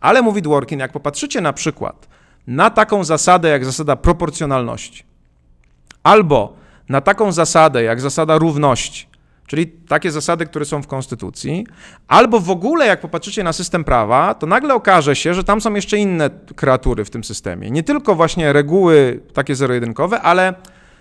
Ale 0.00 0.22
mówi 0.22 0.42
Dworkin, 0.42 0.78
jak 0.78 0.92
popatrzycie 0.92 1.40
na 1.40 1.52
przykład 1.52 2.08
na 2.46 2.70
taką 2.70 3.04
zasadę 3.04 3.48
jak 3.48 3.64
zasada 3.64 3.96
proporcjonalności, 3.96 5.04
albo 6.02 6.63
na 6.88 7.00
taką 7.00 7.32
zasadę 7.32 7.82
jak 7.82 8.00
zasada 8.00 8.38
równości, 8.38 9.06
czyli 9.46 9.66
takie 9.66 10.10
zasady, 10.10 10.46
które 10.46 10.64
są 10.64 10.82
w 10.82 10.86
Konstytucji, 10.86 11.66
albo 12.08 12.40
w 12.40 12.50
ogóle 12.50 12.86
jak 12.86 13.00
popatrzycie 13.00 13.44
na 13.44 13.52
system 13.52 13.84
prawa, 13.84 14.34
to 14.34 14.46
nagle 14.46 14.74
okaże 14.74 15.16
się, 15.16 15.34
że 15.34 15.44
tam 15.44 15.60
są 15.60 15.74
jeszcze 15.74 15.98
inne 15.98 16.30
kreatury 16.56 17.04
w 17.04 17.10
tym 17.10 17.24
systemie. 17.24 17.70
Nie 17.70 17.82
tylko 17.82 18.14
właśnie 18.14 18.52
reguły 18.52 19.20
takie 19.32 19.54
zero-jedynkowe, 19.54 20.20
ale 20.20 20.54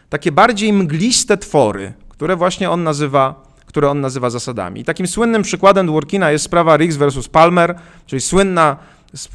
takie 0.09 0.31
bardziej 0.31 0.73
mgliste 0.73 1.37
twory, 1.37 1.93
które 2.09 2.35
właśnie 2.35 2.69
on 2.69 2.83
nazywa 2.83 3.53
które 3.73 3.89
on 3.89 4.01
nazywa 4.01 4.29
zasadami. 4.29 4.81
I 4.81 4.83
takim 4.83 5.07
słynnym 5.07 5.41
przykładem 5.41 5.87
Dworkina 5.87 6.31
jest 6.31 6.45
sprawa 6.45 6.77
Riggs 6.77 6.95
versus 6.95 7.27
Palmer, 7.27 7.75
czyli 8.05 8.21
słynna 8.21 8.77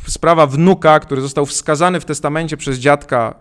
sprawa 0.07 0.46
wnuka, 0.46 1.01
który 1.01 1.20
został 1.20 1.46
wskazany 1.46 2.01
w 2.01 2.05
testamencie 2.05 2.57
przez 2.57 2.78
dziadka, 2.78 3.34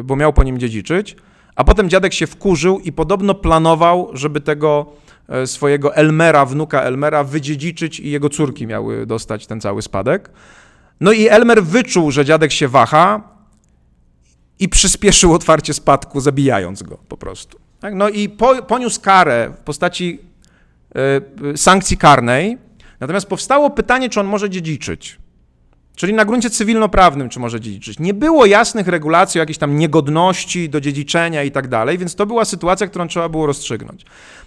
y, 0.00 0.04
bo 0.04 0.16
miał 0.16 0.32
po 0.32 0.44
nim 0.44 0.58
dziedziczyć, 0.58 1.16
a 1.56 1.64
potem 1.64 1.90
dziadek 1.90 2.12
się 2.12 2.26
wkurzył 2.26 2.80
i 2.80 2.92
podobno 2.92 3.34
planował, 3.34 4.10
żeby 4.12 4.40
tego 4.40 4.86
e, 5.28 5.46
swojego 5.46 5.94
Elmera, 5.94 6.46
wnuka 6.46 6.82
Elmera, 6.82 7.24
wydziedziczyć 7.24 8.00
i 8.00 8.10
jego 8.10 8.28
córki 8.28 8.66
miały 8.66 9.06
dostać 9.06 9.46
ten 9.46 9.60
cały 9.60 9.82
spadek. 9.82 10.30
No 11.00 11.12
i 11.12 11.28
Elmer 11.28 11.64
wyczuł, 11.64 12.10
że 12.10 12.24
dziadek 12.24 12.52
się 12.52 12.68
waha 12.68 13.20
i 14.58 14.68
przyspieszył 14.68 15.34
otwarcie 15.34 15.74
spadku, 15.74 16.20
zabijając 16.20 16.82
go 16.82 16.98
po 17.08 17.16
prostu. 17.16 17.58
Tak? 17.80 17.94
No 17.94 18.08
i 18.08 18.28
po, 18.28 18.62
poniósł 18.62 19.00
karę 19.00 19.52
w 19.56 19.60
postaci 19.60 20.20
y, 21.54 21.56
sankcji 21.56 21.96
karnej, 21.96 22.58
natomiast 23.00 23.26
powstało 23.26 23.70
pytanie, 23.70 24.08
czy 24.08 24.20
on 24.20 24.26
może 24.26 24.50
dziedziczyć. 24.50 25.18
Czyli 25.96 26.14
na 26.14 26.24
gruncie 26.24 26.50
cywilnoprawnym, 26.50 27.28
czy 27.28 27.40
może 27.40 27.60
dziedziczyć. 27.60 27.98
Nie 27.98 28.14
było 28.14 28.46
jasnych 28.46 28.88
regulacji 28.88 29.38
o 29.38 29.42
jakiejś 29.42 29.58
tam 29.58 29.78
niegodności 29.78 30.68
do 30.68 30.80
dziedziczenia 30.80 31.42
i 31.42 31.50
tak 31.50 31.68
dalej, 31.68 31.98
więc 31.98 32.14
to 32.14 32.26
była 32.26 32.44
sytuacja, 32.44 32.86
którą 32.86 33.08
trzeba 33.08 33.28
było 33.28 33.46
rozstrzygnąć. 33.46 34.04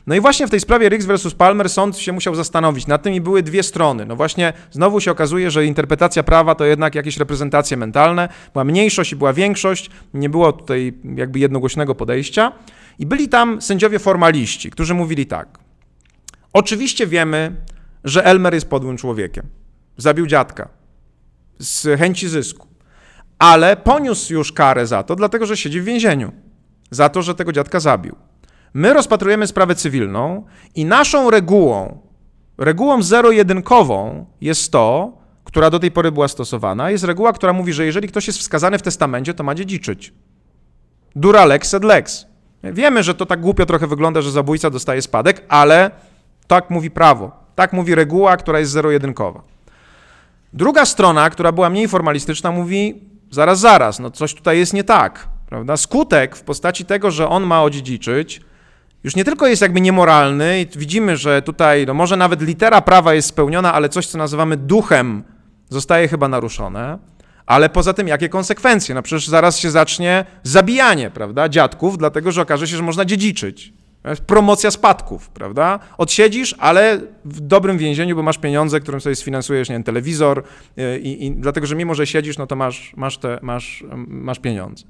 No 0.07 0.15
i 0.15 0.19
właśnie 0.19 0.47
w 0.47 0.49
tej 0.49 0.59
sprawie 0.59 0.89
Riggs 0.89 1.05
versus 1.05 1.33
Palmer 1.33 1.69
sąd 1.69 1.97
się 1.97 2.11
musiał 2.11 2.35
zastanowić 2.35 2.87
nad 2.87 3.03
tym 3.03 3.13
i 3.13 3.21
były 3.21 3.43
dwie 3.43 3.63
strony. 3.63 4.05
No 4.05 4.15
właśnie 4.15 4.53
znowu 4.71 4.99
się 4.99 5.11
okazuje, 5.11 5.51
że 5.51 5.65
interpretacja 5.65 6.23
prawa 6.23 6.55
to 6.55 6.65
jednak 6.65 6.95
jakieś 6.95 7.17
reprezentacje 7.17 7.77
mentalne. 7.77 8.29
Była 8.53 8.63
mniejszość 8.63 9.11
i 9.11 9.15
była 9.15 9.33
większość, 9.33 9.89
nie 10.13 10.29
było 10.29 10.53
tutaj 10.53 10.93
jakby 11.15 11.39
jednogłośnego 11.39 11.95
podejścia. 11.95 12.51
I 12.99 13.05
byli 13.05 13.29
tam 13.29 13.61
sędziowie 13.61 13.99
formaliści, 13.99 14.71
którzy 14.71 14.93
mówili 14.93 15.25
tak. 15.25 15.59
Oczywiście 16.53 17.07
wiemy, 17.07 17.55
że 18.03 18.25
Elmer 18.25 18.53
jest 18.53 18.69
podłym 18.69 18.97
człowiekiem. 18.97 19.45
Zabił 19.97 20.27
dziadka 20.27 20.78
z 21.59 21.99
chęci 21.99 22.29
zysku. 22.29 22.67
Ale 23.39 23.77
poniósł 23.77 24.33
już 24.33 24.51
karę 24.51 24.87
za 24.87 25.03
to, 25.03 25.15
dlatego 25.15 25.45
że 25.45 25.57
siedzi 25.57 25.81
w 25.81 25.83
więzieniu. 25.83 26.31
Za 26.91 27.09
to, 27.09 27.21
że 27.21 27.35
tego 27.35 27.51
dziadka 27.51 27.79
zabił. 27.79 28.15
My 28.73 28.93
rozpatrujemy 28.93 29.47
sprawę 29.47 29.75
cywilną 29.75 30.45
i 30.75 30.85
naszą 30.85 31.29
regułą, 31.29 32.01
regułą 32.57 33.03
zero-jedynkową 33.03 34.25
jest 34.41 34.71
to, 34.71 35.17
która 35.43 35.69
do 35.69 35.79
tej 35.79 35.91
pory 35.91 36.11
była 36.11 36.27
stosowana, 36.27 36.91
jest 36.91 37.03
reguła, 37.03 37.33
która 37.33 37.53
mówi, 37.53 37.73
że 37.73 37.85
jeżeli 37.85 38.07
ktoś 38.07 38.27
jest 38.27 38.39
wskazany 38.39 38.77
w 38.77 38.81
testamencie, 38.81 39.33
to 39.33 39.43
ma 39.43 39.55
dziedziczyć. 39.55 40.13
Dura 41.15 41.45
lex 41.45 41.69
sed 41.69 41.83
lex. 41.83 42.25
Wiemy, 42.63 43.03
że 43.03 43.15
to 43.15 43.25
tak 43.25 43.41
głupio 43.41 43.65
trochę 43.65 43.87
wygląda, 43.87 44.21
że 44.21 44.31
zabójca 44.31 44.69
dostaje 44.69 45.01
spadek, 45.01 45.45
ale 45.49 45.91
tak 46.47 46.69
mówi 46.69 46.91
prawo. 46.91 47.31
Tak 47.55 47.73
mówi 47.73 47.95
reguła, 47.95 48.37
która 48.37 48.59
jest 48.59 48.71
zero-jedynkowa. 48.71 49.41
Druga 50.53 50.85
strona, 50.85 51.29
która 51.29 51.51
była 51.51 51.69
mniej 51.69 51.87
formalistyczna, 51.87 52.51
mówi: 52.51 53.01
zaraz, 53.31 53.59
zaraz, 53.59 53.99
no 53.99 54.11
coś 54.11 54.33
tutaj 54.33 54.57
jest 54.57 54.73
nie 54.73 54.83
tak. 54.83 55.27
Prawda? 55.49 55.77
Skutek 55.77 56.35
w 56.35 56.43
postaci 56.43 56.85
tego, 56.85 57.11
że 57.11 57.29
on 57.29 57.43
ma 57.43 57.63
odziedziczyć, 57.63 58.41
już 59.03 59.15
nie 59.15 59.25
tylko 59.25 59.47
jest 59.47 59.61
jakby 59.61 59.81
niemoralny, 59.81 60.65
widzimy, 60.75 61.17
że 61.17 61.41
tutaj, 61.41 61.85
no 61.85 61.93
może 61.93 62.17
nawet 62.17 62.41
litera 62.41 62.81
prawa 62.81 63.13
jest 63.13 63.27
spełniona, 63.27 63.73
ale 63.73 63.89
coś, 63.89 64.07
co 64.07 64.17
nazywamy 64.17 64.57
duchem, 64.57 65.23
zostaje 65.69 66.07
chyba 66.07 66.27
naruszone. 66.27 66.97
Ale 67.45 67.69
poza 67.69 67.93
tym, 67.93 68.07
jakie 68.07 68.29
konsekwencje? 68.29 68.95
No 68.95 69.01
przecież 69.01 69.27
zaraz 69.27 69.57
się 69.57 69.71
zacznie 69.71 70.25
zabijanie, 70.43 71.09
prawda, 71.09 71.49
dziadków, 71.49 71.97
dlatego 71.97 72.31
że 72.31 72.41
okaże 72.41 72.67
się, 72.67 72.77
że 72.77 72.83
można 72.83 73.05
dziedziczyć. 73.05 73.73
Promocja 74.27 74.71
spadków, 74.71 75.29
prawda? 75.29 75.79
Odsiedzisz, 75.97 76.55
ale 76.59 77.01
w 77.25 77.39
dobrym 77.39 77.77
więzieniu, 77.77 78.15
bo 78.15 78.23
masz 78.23 78.37
pieniądze, 78.37 78.79
którym 78.79 79.01
sobie 79.01 79.15
sfinansujesz, 79.15 79.69
nie 79.69 79.75
wiem, 79.75 79.83
telewizor 79.83 80.43
y, 80.77 80.99
i, 80.99 81.25
i 81.25 81.31
dlatego, 81.31 81.67
że 81.67 81.75
mimo, 81.75 81.95
że 81.95 82.07
siedzisz, 82.07 82.37
no 82.37 82.47
to 82.47 82.55
masz, 82.55 82.93
masz, 82.95 83.17
te, 83.17 83.39
masz, 83.41 83.83
masz 84.07 84.39
pieniądze. 84.39 84.85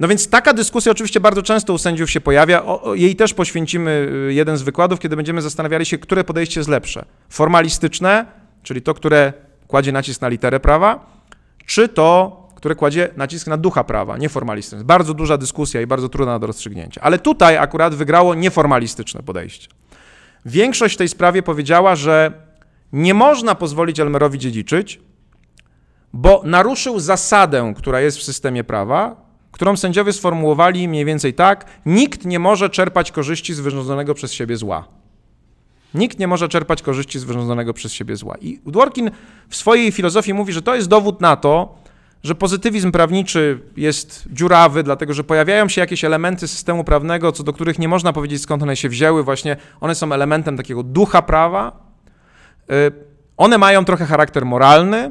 No 0.00 0.08
więc 0.08 0.28
taka 0.28 0.52
dyskusja 0.52 0.92
oczywiście 0.92 1.20
bardzo 1.20 1.42
często 1.42 1.72
u 1.72 1.78
sędziów 1.78 2.10
się 2.10 2.20
pojawia. 2.20 2.62
O, 2.62 2.94
jej 2.94 3.16
też 3.16 3.34
poświęcimy 3.34 4.08
y, 4.28 4.32
jeden 4.34 4.56
z 4.56 4.62
wykładów, 4.62 5.00
kiedy 5.00 5.16
będziemy 5.16 5.42
zastanawiali 5.42 5.86
się, 5.86 5.98
które 5.98 6.24
podejście 6.24 6.60
jest 6.60 6.70
lepsze. 6.70 7.04
Formalistyczne, 7.28 8.26
czyli 8.62 8.82
to, 8.82 8.94
które 8.94 9.32
kładzie 9.66 9.92
nacisk 9.92 10.20
na 10.20 10.28
literę 10.28 10.60
prawa, 10.60 11.06
czy 11.66 11.88
to 11.88 12.41
które 12.62 12.74
kładzie 12.74 13.08
nacisk 13.16 13.46
na 13.46 13.56
ducha 13.56 13.84
prawa, 13.84 14.18
nieformalistyczne. 14.18 14.84
Bardzo 14.84 15.14
duża 15.14 15.38
dyskusja 15.38 15.80
i 15.80 15.86
bardzo 15.86 16.08
trudna 16.08 16.38
do 16.38 16.46
rozstrzygnięcia. 16.46 17.00
Ale 17.00 17.18
tutaj 17.18 17.56
akurat 17.56 17.94
wygrało 17.94 18.34
nieformalistyczne 18.34 19.22
podejście. 19.22 19.68
Większość 20.46 20.94
w 20.94 20.98
tej 20.98 21.08
sprawie 21.08 21.42
powiedziała, 21.42 21.96
że 21.96 22.32
nie 22.92 23.14
można 23.14 23.54
pozwolić 23.54 24.00
Elmerowi 24.00 24.38
dziedziczyć, 24.38 25.00
bo 26.12 26.42
naruszył 26.44 27.00
zasadę, 27.00 27.74
która 27.76 28.00
jest 28.00 28.18
w 28.18 28.22
systemie 28.22 28.64
prawa, 28.64 29.16
którą 29.52 29.76
sędziowie 29.76 30.12
sformułowali 30.12 30.88
mniej 30.88 31.04
więcej 31.04 31.34
tak: 31.34 31.64
nikt 31.86 32.24
nie 32.24 32.38
może 32.38 32.70
czerpać 32.70 33.12
korzyści 33.12 33.54
z 33.54 33.60
wyrządzonego 33.60 34.14
przez 34.14 34.32
siebie 34.32 34.56
zła. 34.56 34.88
Nikt 35.94 36.18
nie 36.18 36.26
może 36.26 36.48
czerpać 36.48 36.82
korzyści 36.82 37.18
z 37.18 37.24
wyrządzonego 37.24 37.74
przez 37.74 37.92
siebie 37.92 38.16
zła. 38.16 38.34
I 38.40 38.60
Dworkin 38.66 39.10
w 39.48 39.56
swojej 39.56 39.92
filozofii 39.92 40.34
mówi, 40.34 40.52
że 40.52 40.62
to 40.62 40.74
jest 40.74 40.88
dowód 40.88 41.20
na 41.20 41.36
to, 41.36 41.81
że 42.22 42.34
pozytywizm 42.34 42.92
prawniczy 42.92 43.60
jest 43.76 44.24
dziurawy, 44.32 44.82
dlatego 44.82 45.14
że 45.14 45.24
pojawiają 45.24 45.68
się 45.68 45.80
jakieś 45.80 46.04
elementy 46.04 46.48
systemu 46.48 46.84
prawnego, 46.84 47.32
co 47.32 47.42
do 47.42 47.52
których 47.52 47.78
nie 47.78 47.88
można 47.88 48.12
powiedzieć 48.12 48.42
skąd 48.42 48.62
one 48.62 48.76
się 48.76 48.88
wzięły, 48.88 49.22
właśnie 49.24 49.56
one 49.80 49.94
są 49.94 50.12
elementem 50.12 50.56
takiego 50.56 50.82
ducha 50.82 51.22
prawa. 51.22 51.72
Y, 52.70 52.92
one 53.36 53.58
mają 53.58 53.84
trochę 53.84 54.04
charakter 54.04 54.46
moralny, 54.46 55.10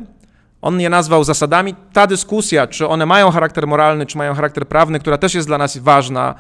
on 0.62 0.82
je 0.82 0.90
nazwał 0.90 1.24
zasadami. 1.24 1.76
Ta 1.94 2.08
dyskusja, 2.08 2.68
czy 2.68 2.88
one 2.88 3.06
mają 3.06 3.32
charakter 3.32 3.68
moralny, 3.68 4.06
czy 4.06 4.18
mają 4.18 4.34
charakter 4.34 4.68
prawny, 4.68 5.00
która 5.00 5.18
też 5.18 5.36
jest 5.36 5.48
dla 5.48 5.58
nas 5.58 5.78
ważna, 5.78 6.36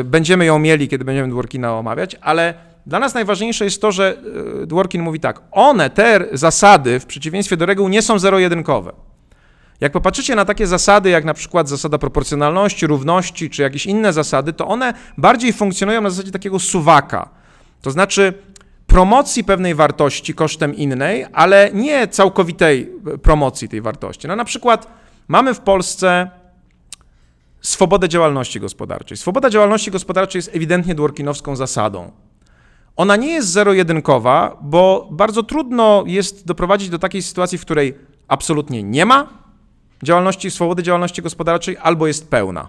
y, 0.00 0.04
będziemy 0.04 0.44
ją 0.44 0.58
mieli, 0.58 0.88
kiedy 0.88 1.04
będziemy 1.04 1.28
Dworkina 1.28 1.74
omawiać, 1.74 2.16
ale 2.20 2.54
dla 2.86 2.98
nas 2.98 3.14
najważniejsze 3.14 3.64
jest 3.64 3.82
to, 3.82 3.92
że 3.92 4.16
y, 4.62 4.66
Dworkin 4.66 5.02
mówi 5.02 5.20
tak, 5.20 5.40
one, 5.50 5.90
te 5.90 6.26
zasady, 6.32 7.00
w 7.00 7.06
przeciwieństwie 7.06 7.56
do 7.56 7.66
reguł, 7.66 7.88
nie 7.88 8.02
są 8.02 8.18
zero-jedynkowe. 8.18 8.92
Jak 9.80 9.92
popatrzycie 9.92 10.34
na 10.34 10.44
takie 10.44 10.66
zasady, 10.66 11.10
jak 11.10 11.24
na 11.24 11.34
przykład 11.34 11.68
zasada 11.68 11.98
proporcjonalności, 11.98 12.86
równości, 12.86 13.50
czy 13.50 13.62
jakieś 13.62 13.86
inne 13.86 14.12
zasady, 14.12 14.52
to 14.52 14.66
one 14.66 14.94
bardziej 15.18 15.52
funkcjonują 15.52 16.00
na 16.00 16.10
zasadzie 16.10 16.32
takiego 16.32 16.58
suwaka. 16.58 17.28
To 17.82 17.90
znaczy 17.90 18.34
promocji 18.86 19.44
pewnej 19.44 19.74
wartości 19.74 20.34
kosztem 20.34 20.74
innej, 20.74 21.26
ale 21.32 21.70
nie 21.74 22.08
całkowitej 22.08 22.92
promocji 23.22 23.68
tej 23.68 23.80
wartości. 23.80 24.28
No 24.28 24.36
na 24.36 24.44
przykład 24.44 24.86
mamy 25.28 25.54
w 25.54 25.60
Polsce 25.60 26.30
swobodę 27.60 28.08
działalności 28.08 28.60
gospodarczej. 28.60 29.16
Swoboda 29.16 29.50
działalności 29.50 29.90
gospodarczej 29.90 30.38
jest 30.38 30.56
ewidentnie 30.56 30.94
dworkinowską 30.94 31.56
zasadą. 31.56 32.12
Ona 32.96 33.16
nie 33.16 33.32
jest 33.32 33.48
zero-jedynkowa, 33.48 34.56
bo 34.62 35.08
bardzo 35.10 35.42
trudno 35.42 36.04
jest 36.06 36.46
doprowadzić 36.46 36.88
do 36.88 36.98
takiej 36.98 37.22
sytuacji, 37.22 37.58
w 37.58 37.60
której 37.60 37.94
absolutnie 38.28 38.82
nie 38.82 39.06
ma 39.06 39.47
działalności, 40.02 40.50
swobody 40.50 40.82
działalności 40.82 41.22
gospodarczej, 41.22 41.76
albo 41.82 42.06
jest 42.06 42.30
pełna. 42.30 42.68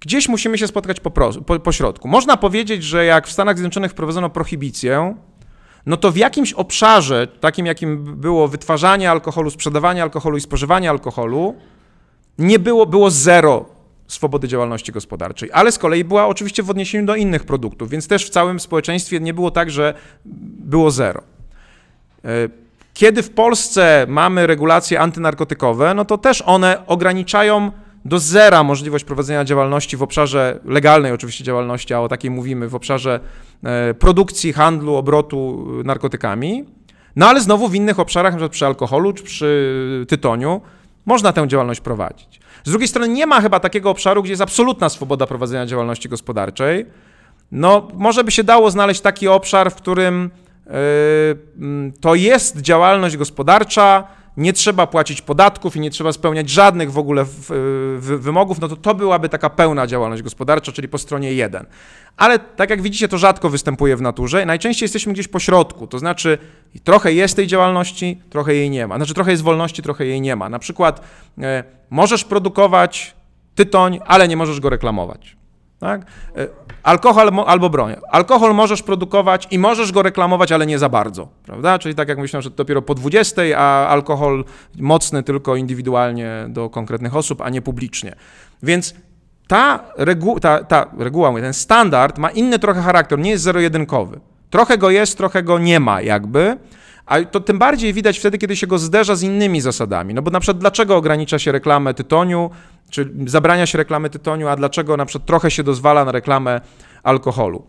Gdzieś 0.00 0.28
musimy 0.28 0.58
się 0.58 0.66
spotkać 0.66 1.00
po, 1.00 1.10
po, 1.46 1.60
po 1.60 1.72
środku. 1.72 2.08
Można 2.08 2.36
powiedzieć, 2.36 2.84
że 2.84 3.04
jak 3.04 3.26
w 3.26 3.32
Stanach 3.32 3.56
Zjednoczonych 3.56 3.90
wprowadzono 3.90 4.30
prohibicję, 4.30 5.14
no 5.86 5.96
to 5.96 6.12
w 6.12 6.16
jakimś 6.16 6.52
obszarze, 6.52 7.26
takim 7.26 7.66
jakim 7.66 8.04
było 8.20 8.48
wytwarzanie 8.48 9.10
alkoholu, 9.10 9.50
sprzedawanie 9.50 10.02
alkoholu 10.02 10.36
i 10.36 10.40
spożywanie 10.40 10.90
alkoholu, 10.90 11.54
nie 12.38 12.58
było, 12.58 12.86
było 12.86 13.10
zero 13.10 13.66
swobody 14.06 14.48
działalności 14.48 14.92
gospodarczej, 14.92 15.50
ale 15.52 15.72
z 15.72 15.78
kolei 15.78 16.04
była 16.04 16.26
oczywiście 16.26 16.62
w 16.62 16.70
odniesieniu 16.70 17.06
do 17.06 17.16
innych 17.16 17.44
produktów, 17.44 17.90
więc 17.90 18.08
też 18.08 18.26
w 18.26 18.30
całym 18.30 18.60
społeczeństwie 18.60 19.20
nie 19.20 19.34
było 19.34 19.50
tak, 19.50 19.70
że 19.70 19.94
było 20.24 20.90
zero. 20.90 21.22
E, 22.98 23.00
kiedy 23.00 23.22
w 23.22 23.30
Polsce 23.30 24.06
mamy 24.08 24.46
regulacje 24.46 25.00
antynarkotykowe, 25.00 25.94
no 25.94 26.04
to 26.04 26.18
też 26.18 26.42
one 26.46 26.86
ograniczają 26.86 27.70
do 28.04 28.18
zera 28.18 28.62
możliwość 28.64 29.04
prowadzenia 29.04 29.44
działalności 29.44 29.96
w 29.96 30.02
obszarze 30.02 30.60
legalnej 30.64 31.12
oczywiście 31.12 31.44
działalności, 31.44 31.94
a 31.94 32.00
o 32.00 32.08
takiej 32.08 32.30
mówimy, 32.30 32.68
w 32.68 32.74
obszarze 32.74 33.20
e, 33.64 33.94
produkcji, 33.94 34.52
handlu, 34.52 34.94
obrotu 34.94 35.66
narkotykami. 35.84 36.64
No 37.16 37.28
ale 37.28 37.40
znowu 37.40 37.68
w 37.68 37.74
innych 37.74 38.00
obszarach, 38.00 38.32
np. 38.32 38.48
przy 38.48 38.66
alkoholu 38.66 39.12
czy 39.12 39.22
przy 39.22 40.04
tytoniu, 40.08 40.60
można 41.06 41.32
tę 41.32 41.48
działalność 41.48 41.80
prowadzić. 41.80 42.40
Z 42.64 42.70
drugiej 42.70 42.88
strony 42.88 43.08
nie 43.08 43.26
ma 43.26 43.40
chyba 43.40 43.60
takiego 43.60 43.90
obszaru, 43.90 44.22
gdzie 44.22 44.32
jest 44.32 44.42
absolutna 44.42 44.88
swoboda 44.88 45.26
prowadzenia 45.26 45.66
działalności 45.66 46.08
gospodarczej. 46.08 46.86
No, 47.52 47.88
może 47.94 48.24
by 48.24 48.30
się 48.30 48.44
dało 48.44 48.70
znaleźć 48.70 49.00
taki 49.00 49.28
obszar, 49.28 49.70
w 49.70 49.74
którym 49.74 50.30
to 52.00 52.14
jest 52.14 52.60
działalność 52.60 53.16
gospodarcza, 53.16 54.08
nie 54.38 54.52
trzeba 54.52 54.86
płacić 54.86 55.22
podatków 55.22 55.76
i 55.76 55.80
nie 55.80 55.90
trzeba 55.90 56.12
spełniać 56.12 56.50
żadnych 56.50 56.92
w 56.92 56.98
ogóle 56.98 57.24
wymogów, 57.98 58.60
no 58.60 58.68
to 58.68 58.76
to 58.76 58.94
byłaby 58.94 59.28
taka 59.28 59.50
pełna 59.50 59.86
działalność 59.86 60.22
gospodarcza, 60.22 60.72
czyli 60.72 60.88
po 60.88 60.98
stronie 60.98 61.32
1. 61.32 61.66
Ale 62.16 62.38
tak 62.38 62.70
jak 62.70 62.82
widzicie, 62.82 63.08
to 63.08 63.18
rzadko 63.18 63.50
występuje 63.50 63.96
w 63.96 64.02
naturze. 64.02 64.46
Najczęściej 64.46 64.84
jesteśmy 64.84 65.12
gdzieś 65.12 65.28
po 65.28 65.38
środku, 65.38 65.86
to 65.86 65.98
znaczy 65.98 66.38
trochę 66.84 67.12
jest 67.12 67.36
tej 67.36 67.46
działalności, 67.46 68.22
trochę 68.30 68.54
jej 68.54 68.70
nie 68.70 68.86
ma. 68.86 68.96
Znaczy 68.96 69.14
trochę 69.14 69.30
jest 69.30 69.42
wolności, 69.42 69.82
trochę 69.82 70.06
jej 70.06 70.20
nie 70.20 70.36
ma. 70.36 70.48
Na 70.48 70.58
przykład 70.58 71.00
e, 71.38 71.64
możesz 71.90 72.24
produkować 72.24 73.14
tytoń, 73.54 74.00
ale 74.06 74.28
nie 74.28 74.36
możesz 74.36 74.60
go 74.60 74.70
reklamować. 74.70 75.37
Tak? 75.80 76.00
E, 76.36 76.46
alkohol 76.82 77.30
albo 77.46 77.70
broń. 77.70 77.94
Alkohol 78.10 78.54
możesz 78.54 78.82
produkować 78.82 79.48
i 79.50 79.58
możesz 79.58 79.92
go 79.92 80.02
reklamować, 80.02 80.52
ale 80.52 80.66
nie 80.66 80.78
za 80.78 80.88
bardzo, 80.88 81.28
prawda? 81.46 81.78
Czyli 81.78 81.94
tak 81.94 82.08
jak 82.08 82.18
myślałem, 82.18 82.42
że 82.42 82.50
dopiero 82.50 82.82
po 82.82 82.94
20, 82.94 83.42
a 83.56 83.88
alkohol 83.88 84.44
mocny 84.78 85.22
tylko 85.22 85.56
indywidualnie 85.56 86.46
do 86.48 86.70
konkretnych 86.70 87.16
osób, 87.16 87.40
a 87.40 87.50
nie 87.50 87.62
publicznie. 87.62 88.14
Więc 88.62 88.94
ta, 89.46 89.84
regu 89.96 90.40
ta, 90.40 90.64
ta 90.64 90.86
reguła, 90.98 91.40
ten 91.40 91.54
standard 91.54 92.18
ma 92.18 92.30
inny 92.30 92.58
trochę 92.58 92.82
charakter, 92.82 93.18
nie 93.18 93.30
jest 93.30 93.44
zero-jedynkowy. 93.44 94.20
Trochę 94.50 94.78
go 94.78 94.90
jest, 94.90 95.18
trochę 95.18 95.42
go 95.42 95.58
nie 95.58 95.80
ma 95.80 96.00
jakby, 96.00 96.56
a 97.08 97.24
to 97.24 97.40
tym 97.40 97.58
bardziej 97.58 97.92
widać 97.92 98.18
wtedy, 98.18 98.38
kiedy 98.38 98.56
się 98.56 98.66
go 98.66 98.78
zderza 98.78 99.16
z 99.16 99.22
innymi 99.22 99.60
zasadami. 99.60 100.14
No 100.14 100.22
bo 100.22 100.30
na 100.30 100.40
przykład 100.40 100.58
dlaczego 100.58 100.96
ogranicza 100.96 101.38
się 101.38 101.52
reklamę 101.52 101.94
tytoniu, 101.94 102.50
czy 102.90 103.12
zabrania 103.26 103.66
się 103.66 103.78
reklamy 103.78 104.10
tytoniu, 104.10 104.48
a 104.48 104.56
dlaczego 104.56 104.96
na 104.96 105.06
przykład 105.06 105.26
trochę 105.26 105.50
się 105.50 105.62
dozwala 105.62 106.04
na 106.04 106.12
reklamę 106.12 106.60
alkoholu? 107.02 107.62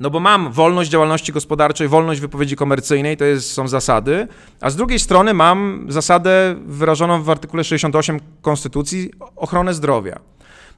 No 0.00 0.10
bo 0.10 0.20
mam 0.20 0.52
wolność 0.52 0.90
działalności 0.90 1.32
gospodarczej, 1.32 1.88
wolność 1.88 2.20
wypowiedzi 2.20 2.56
komercyjnej, 2.56 3.16
to 3.16 3.24
jest, 3.24 3.52
są 3.52 3.68
zasady, 3.68 4.28
a 4.60 4.70
z 4.70 4.76
drugiej 4.76 4.98
strony 4.98 5.34
mam 5.34 5.86
zasadę 5.88 6.54
wyrażoną 6.66 7.22
w 7.22 7.30
artykule 7.30 7.64
68 7.64 8.20
Konstytucji 8.42 9.10
ochronę 9.36 9.74
zdrowia. 9.74 10.20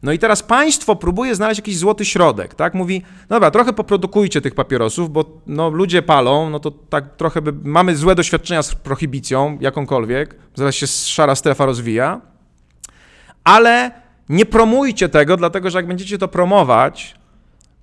No 0.02 0.12
i 0.12 0.18
teraz 0.18 0.42
państwo 0.42 0.96
próbuje 0.96 1.34
znaleźć 1.34 1.58
jakiś 1.58 1.78
złoty 1.78 2.04
środek, 2.04 2.54
tak? 2.54 2.74
Mówi, 2.74 3.02
no 3.30 3.36
dobra, 3.36 3.50
trochę 3.50 3.72
poprodukujcie 3.72 4.40
tych 4.40 4.54
papierosów, 4.54 5.10
bo 5.10 5.24
no, 5.46 5.70
ludzie 5.70 6.02
palą, 6.02 6.50
no 6.50 6.60
to 6.60 6.70
tak 6.70 7.16
trochę 7.16 7.42
by, 7.42 7.52
mamy 7.64 7.96
złe 7.96 8.14
doświadczenia 8.14 8.62
z 8.62 8.74
prohibicją, 8.74 9.58
jakąkolwiek, 9.60 10.36
zaraz 10.54 10.74
się 10.74 10.86
szara 10.86 11.34
strefa 11.34 11.66
rozwija, 11.66 12.20
ale 13.44 13.90
nie 14.28 14.46
promujcie 14.46 15.08
tego, 15.08 15.36
dlatego 15.36 15.70
że 15.70 15.78
jak 15.78 15.86
będziecie 15.86 16.18
to 16.18 16.28
promować, 16.28 17.14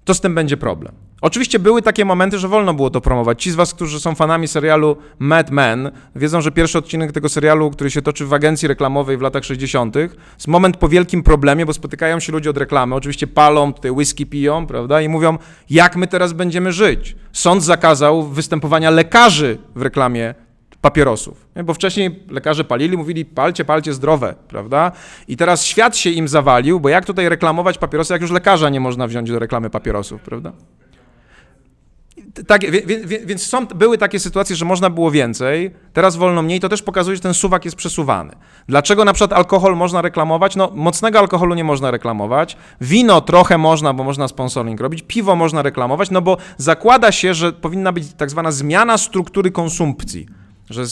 to 0.06 0.14
z 0.14 0.22
tym 0.22 0.36
będzie 0.36 0.58
problem. 0.58 1.09
Oczywiście 1.22 1.60
były 1.60 1.82
takie 1.82 2.06
momenty, 2.06 2.40
że 2.40 2.48
wolno 2.48 2.74
było 2.74 2.90
to 2.90 3.02
promować. 3.02 3.44
Ci 3.44 3.52
z 3.52 3.56
Was, 3.56 3.74
którzy 3.74 4.00
są 4.00 4.16
fanami 4.16 4.48
serialu 4.48 4.98
Mad 5.20 5.52
Men, 5.52 5.92
wiedzą, 6.16 6.42
że 6.42 6.52
pierwszy 6.52 6.78
odcinek 6.78 7.12
tego 7.12 7.30
serialu, 7.30 7.72
który 7.72 7.92
się 7.92 8.02
toczy 8.02 8.26
w 8.26 8.34
agencji 8.34 8.68
reklamowej 8.68 9.18
w 9.18 9.22
latach 9.22 9.44
60., 9.44 9.96
jest 9.96 10.48
moment 10.48 10.78
po 10.78 10.90
wielkim 10.90 11.24
problemie, 11.24 11.66
bo 11.66 11.74
spotykają 11.74 12.20
się 12.20 12.32
ludzie 12.32 12.50
od 12.50 12.58
reklamy, 12.58 12.96
oczywiście 12.96 13.28
palą, 13.28 13.74
tutaj 13.74 13.92
whisky 13.92 14.26
piją, 14.26 14.68
prawda, 14.68 15.02
i 15.02 15.10
mówią, 15.10 15.38
jak 15.70 15.96
my 15.96 16.08
teraz 16.08 16.34
będziemy 16.34 16.72
żyć. 16.72 17.16
Sąd 17.32 17.64
zakazał 17.64 18.24
występowania 18.24 18.90
lekarzy 18.90 19.58
w 19.76 19.82
reklamie 19.82 20.36
papierosów. 20.82 21.48
Bo 21.64 21.74
wcześniej 21.74 22.24
lekarze 22.30 22.64
palili, 22.64 22.98
mówili 22.98 23.26
palcie, 23.26 23.66
palcie 23.66 23.94
zdrowe, 23.94 24.36
prawda? 24.48 24.92
I 25.28 25.38
teraz 25.38 25.64
świat 25.64 25.98
się 25.98 26.10
im 26.10 26.28
zawalił, 26.28 26.80
bo 26.80 26.90
jak 26.90 27.06
tutaj 27.06 27.30
reklamować 27.30 27.78
papierosy, 27.78 28.14
jak 28.14 28.22
już 28.22 28.32
lekarza 28.32 28.70
nie 28.70 28.80
można 28.80 29.08
wziąć 29.08 29.32
do 29.32 29.40
reklamy 29.40 29.70
papierosów, 29.70 30.22
prawda? 30.22 30.52
Tak, 32.48 32.62
więc 33.26 33.48
są, 33.48 33.66
były 33.66 33.98
takie 33.98 34.20
sytuacje, 34.20 34.56
że 34.56 34.66
można 34.66 34.90
było 34.90 35.12
więcej, 35.12 35.72
teraz 35.94 36.16
wolno 36.16 36.42
mniej, 36.42 36.60
to 36.60 36.70
też 36.70 36.82
pokazuje, 36.82 37.16
że 37.16 37.22
ten 37.22 37.34
suwak 37.34 37.66
jest 37.66 37.78
przesuwany. 37.78 38.34
Dlaczego 38.68 39.06
na 39.06 39.14
przykład 39.14 39.38
alkohol 39.38 39.76
można 39.76 40.02
reklamować? 40.02 40.56
No, 40.56 40.72
mocnego 40.76 41.20
alkoholu 41.20 41.56
nie 41.56 41.64
można 41.64 41.92
reklamować, 41.92 42.58
wino 42.82 43.22
trochę 43.22 43.58
można, 43.58 43.94
bo 43.94 44.04
można 44.04 44.28
sponsoring 44.28 44.80
robić, 44.80 45.04
piwo 45.08 45.36
można 45.36 45.62
reklamować, 45.62 46.12
no 46.12 46.22
bo 46.22 46.38
zakłada 46.58 47.12
się, 47.12 47.34
że 47.34 47.54
powinna 47.54 47.92
być 47.92 48.14
tak 48.14 48.30
zwana 48.30 48.52
zmiana 48.52 48.98
struktury 48.98 49.52
konsumpcji 49.52 50.28
że 50.70 50.84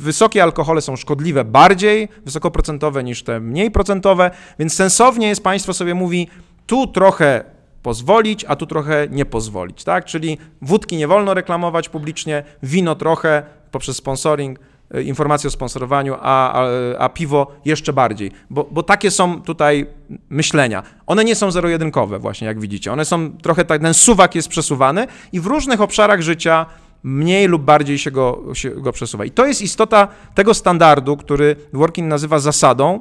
wysokie 0.00 0.42
alkohole 0.42 0.80
są 0.80 0.96
szkodliwe 0.96 1.44
bardziej 1.44 2.08
wysokoprocentowe 2.24 3.04
niż 3.04 3.22
te 3.22 3.40
mniej 3.40 3.70
procentowe, 3.70 4.30
więc 4.58 4.74
sensownie 4.74 5.28
jest 5.28 5.42
państwo 5.42 5.74
sobie 5.74 5.94
mówi, 5.94 6.28
tu 6.66 6.86
trochę 6.86 7.53
pozwolić, 7.84 8.44
a 8.48 8.56
tu 8.56 8.66
trochę 8.66 9.08
nie 9.10 9.24
pozwolić, 9.24 9.84
tak? 9.84 10.04
Czyli 10.04 10.38
wódki 10.62 10.96
nie 10.96 11.08
wolno 11.08 11.34
reklamować 11.34 11.88
publicznie, 11.88 12.44
wino 12.62 12.94
trochę 12.94 13.42
poprzez 13.70 13.96
sponsoring, 13.96 14.58
e, 14.94 15.02
informacje 15.02 15.48
o 15.48 15.50
sponsorowaniu, 15.50 16.14
a, 16.20 16.52
a, 16.52 16.68
a 16.98 17.08
piwo 17.08 17.52
jeszcze 17.64 17.92
bardziej, 17.92 18.30
bo, 18.50 18.68
bo 18.70 18.82
takie 18.82 19.10
są 19.10 19.42
tutaj 19.42 19.86
myślenia. 20.28 20.82
One 21.06 21.24
nie 21.24 21.34
są 21.34 21.50
zero-jedynkowe 21.50 22.18
właśnie, 22.18 22.46
jak 22.46 22.60
widzicie. 22.60 22.92
One 22.92 23.04
są 23.04 23.32
trochę 23.32 23.64
tak, 23.64 23.82
ten 23.82 23.94
suwak 23.94 24.34
jest 24.34 24.48
przesuwany 24.48 25.06
i 25.32 25.40
w 25.40 25.46
różnych 25.46 25.80
obszarach 25.80 26.20
życia 26.20 26.66
mniej 27.02 27.46
lub 27.46 27.62
bardziej 27.62 27.98
się 27.98 28.10
go, 28.10 28.42
się 28.54 28.70
go 28.70 28.92
przesuwa. 28.92 29.24
I 29.24 29.30
to 29.30 29.46
jest 29.46 29.62
istota 29.62 30.08
tego 30.34 30.54
standardu, 30.54 31.16
który 31.16 31.56
Dworkin 31.72 32.08
nazywa 32.08 32.38
zasadą, 32.38 33.00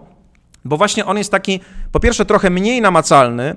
bo 0.66 0.78
właśnie 0.78 1.06
on 1.06 1.18
jest 1.18 1.32
taki, 1.32 1.60
po 1.92 2.00
pierwsze, 2.00 2.26
trochę 2.26 2.50
mniej 2.50 2.82
namacalny. 2.82 3.56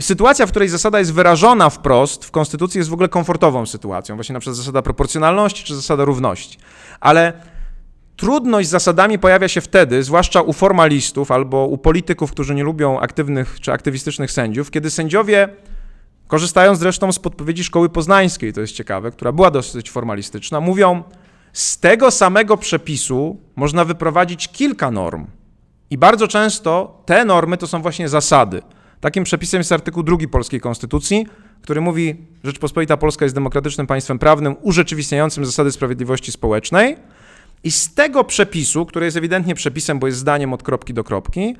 Sytuacja, 0.00 0.46
w 0.46 0.50
której 0.50 0.68
zasada 0.68 0.98
jest 0.98 1.12
wyrażona 1.12 1.70
wprost 1.70 2.24
w 2.24 2.30
Konstytucji, 2.30 2.78
jest 2.78 2.90
w 2.90 2.92
ogóle 2.92 3.08
komfortową 3.08 3.66
sytuacją, 3.66 4.14
właśnie 4.14 4.32
na 4.32 4.40
przykład 4.40 4.56
zasada 4.56 4.82
proporcjonalności 4.82 5.64
czy 5.64 5.74
zasada 5.74 6.04
równości. 6.04 6.58
Ale 7.00 7.32
Trudność 8.16 8.68
z 8.68 8.70
zasadami 8.70 9.18
pojawia 9.18 9.48
się 9.48 9.60
wtedy, 9.60 10.02
zwłaszcza 10.02 10.42
u 10.42 10.52
formalistów 10.52 11.30
albo 11.30 11.66
u 11.66 11.78
polityków, 11.78 12.30
którzy 12.30 12.54
nie 12.54 12.64
lubią 12.64 13.00
aktywnych 13.00 13.60
czy 13.60 13.72
aktywistycznych 13.72 14.30
sędziów, 14.30 14.70
kiedy 14.70 14.90
sędziowie, 14.90 15.48
korzystając 16.26 16.78
zresztą 16.78 17.12
z 17.12 17.18
podpowiedzi 17.18 17.64
szkoły 17.64 17.88
poznańskiej, 17.88 18.52
to 18.52 18.60
jest 18.60 18.72
ciekawe, 18.72 19.10
która 19.10 19.32
była 19.32 19.50
dosyć 19.50 19.90
formalistyczna, 19.90 20.60
mówią, 20.60 21.02
z 21.52 21.78
tego 21.78 22.10
samego 22.10 22.56
przepisu 22.56 23.40
można 23.56 23.84
wyprowadzić 23.84 24.48
kilka 24.48 24.90
norm. 24.90 25.26
I 25.90 25.98
bardzo 25.98 26.28
często 26.28 27.02
te 27.06 27.24
normy 27.24 27.56
to 27.56 27.66
są 27.66 27.82
właśnie 27.82 28.08
zasady. 28.08 28.62
Takim 29.06 29.24
przepisem 29.24 29.60
jest 29.60 29.72
artykuł 29.72 30.02
2 30.02 30.16
polskiej 30.30 30.60
konstytucji, 30.60 31.26
który 31.62 31.80
mówi, 31.80 32.16
Rzeczpospolita 32.44 32.96
Polska 32.96 33.24
jest 33.24 33.34
demokratycznym 33.34 33.86
państwem 33.86 34.18
prawnym 34.18 34.56
urzeczywistniającym 34.62 35.44
zasady 35.44 35.72
sprawiedliwości 35.72 36.32
społecznej. 36.32 36.96
I 37.64 37.70
z 37.70 37.94
tego 37.94 38.24
przepisu, 38.24 38.86
który 38.86 39.04
jest 39.04 39.16
ewidentnie 39.16 39.54
przepisem, 39.54 39.98
bo 39.98 40.06
jest 40.06 40.18
zdaniem 40.18 40.52
od 40.52 40.62
kropki 40.62 40.94
do 40.94 41.04
kropki, 41.04 41.56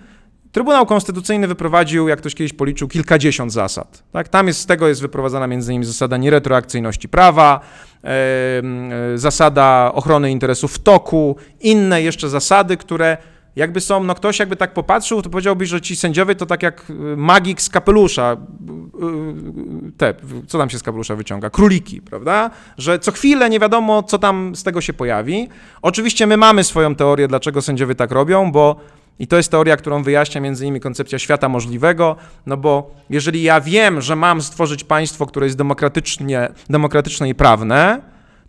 Trybunał 0.53 0.87
Konstytucyjny 0.87 1.49
wyprowadził, 1.49 2.09
jak 2.09 2.19
ktoś 2.19 2.35
kiedyś 2.35 2.53
policzył, 2.53 2.89
kilkadziesiąt 2.89 3.53
zasad. 3.53 4.03
Tak? 4.13 4.29
Tam 4.29 4.47
jest, 4.47 4.61
z 4.61 4.67
tego 4.67 4.89
jest 4.89 5.01
wyprowadzana 5.01 5.45
m.in. 5.45 5.85
zasada 5.85 6.17
nieretroakcyjności 6.17 7.09
prawa, 7.09 7.61
e, 8.05 8.09
e, 8.09 9.19
zasada 9.19 9.91
ochrony 9.95 10.31
interesów 10.31 10.73
w 10.73 10.79
toku, 10.79 11.37
inne 11.61 12.03
jeszcze 12.03 12.29
zasady, 12.29 12.77
które 12.77 13.17
jakby 13.57 13.81
są, 13.81 14.05
no 14.05 14.15
ktoś 14.15 14.39
jakby 14.39 14.57
tak 14.57 14.75
popatrzył, 14.75 15.23
to 15.23 15.31
powiedziałby, 15.31 15.67
że 15.67 15.81
ci 15.81 15.97
sędziowie 15.97 16.35
to 16.35 16.47
tak 16.47 16.63
jak 16.63 16.91
y, 16.91 17.17
magik 17.17 17.63
z 17.63 17.69
kapelusza, 17.69 18.37
y, 18.37 19.87
y, 19.89 19.93
te, 19.97 20.15
co 20.47 20.59
tam 20.59 20.71
się 20.71 20.79
z 20.79 20.83
kapelusza 20.83 21.17
wyciąga? 21.17 21.51
Króliki, 21.51 22.03
prawda? 22.03 22.51
Że 22.79 22.99
co 22.99 23.13
chwilę 23.13 23.51
nie 23.51 23.61
wiadomo, 23.61 24.03
co 24.03 24.19
tam 24.19 24.57
z 24.57 24.63
tego 24.63 24.81
się 24.81 24.93
pojawi. 24.93 25.49
Oczywiście 25.83 26.27
my 26.27 26.37
mamy 26.37 26.65
swoją 26.65 26.95
teorię, 26.95 27.29
dlaczego 27.29 27.63
sędziowie 27.63 27.95
tak 27.95 28.11
robią, 28.11 28.53
bo 28.53 28.77
i 29.19 29.27
to 29.27 29.37
jest 29.37 29.51
teoria, 29.51 29.77
którą 29.77 30.03
wyjaśnia 30.03 30.41
między 30.41 30.65
innymi 30.65 30.81
koncepcja 30.81 31.19
świata 31.19 31.49
możliwego, 31.49 32.17
no 32.47 32.57
bo 32.57 32.91
jeżeli 33.11 33.43
ja 33.43 33.61
wiem, 33.61 34.01
że 34.01 34.17
mam 34.17 34.43
stworzyć 34.43 34.85
państwo, 34.85 35.27
które 35.27 35.47
jest 35.47 35.59
demokratycznie, 35.59 36.49
demokratyczne 36.71 37.29
i 37.29 37.35
prawne, 37.35 38.01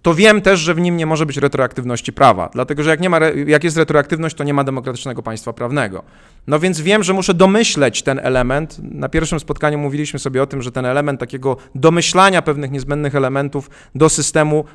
to 0.07 0.13
wiem 0.13 0.41
też, 0.41 0.59
że 0.59 0.73
w 0.73 0.79
nim 0.79 0.97
nie 0.97 1.05
może 1.05 1.25
być 1.25 1.37
retroaktywności 1.37 2.13
prawa, 2.13 2.49
dlatego 2.53 2.83
że 2.83 2.89
jak, 2.89 2.99
nie 2.99 3.09
ma, 3.09 3.19
jak 3.47 3.63
jest 3.63 3.77
retroaktywność, 3.77 4.35
to 4.35 4.43
nie 4.43 4.53
ma 4.53 4.63
demokratycznego 4.63 5.23
państwa 5.23 5.53
prawnego. 5.53 6.03
No 6.47 6.59
więc 6.59 6.81
wiem, 6.81 7.03
że 7.03 7.13
muszę 7.13 7.33
domyśleć 7.33 8.03
ten 8.03 8.19
element. 8.23 8.79
Na 8.79 9.09
pierwszym 9.09 9.39
spotkaniu 9.39 9.77
mówiliśmy 9.77 10.19
sobie 10.19 10.43
o 10.43 10.47
tym, 10.47 10.61
że 10.61 10.71
ten 10.71 10.85
element 10.85 11.19
takiego 11.19 11.57
domyślania 11.75 12.41
pewnych 12.41 12.71
niezbędnych 12.71 13.15
elementów 13.15 13.69
do 13.95 14.09
systemu 14.09 14.65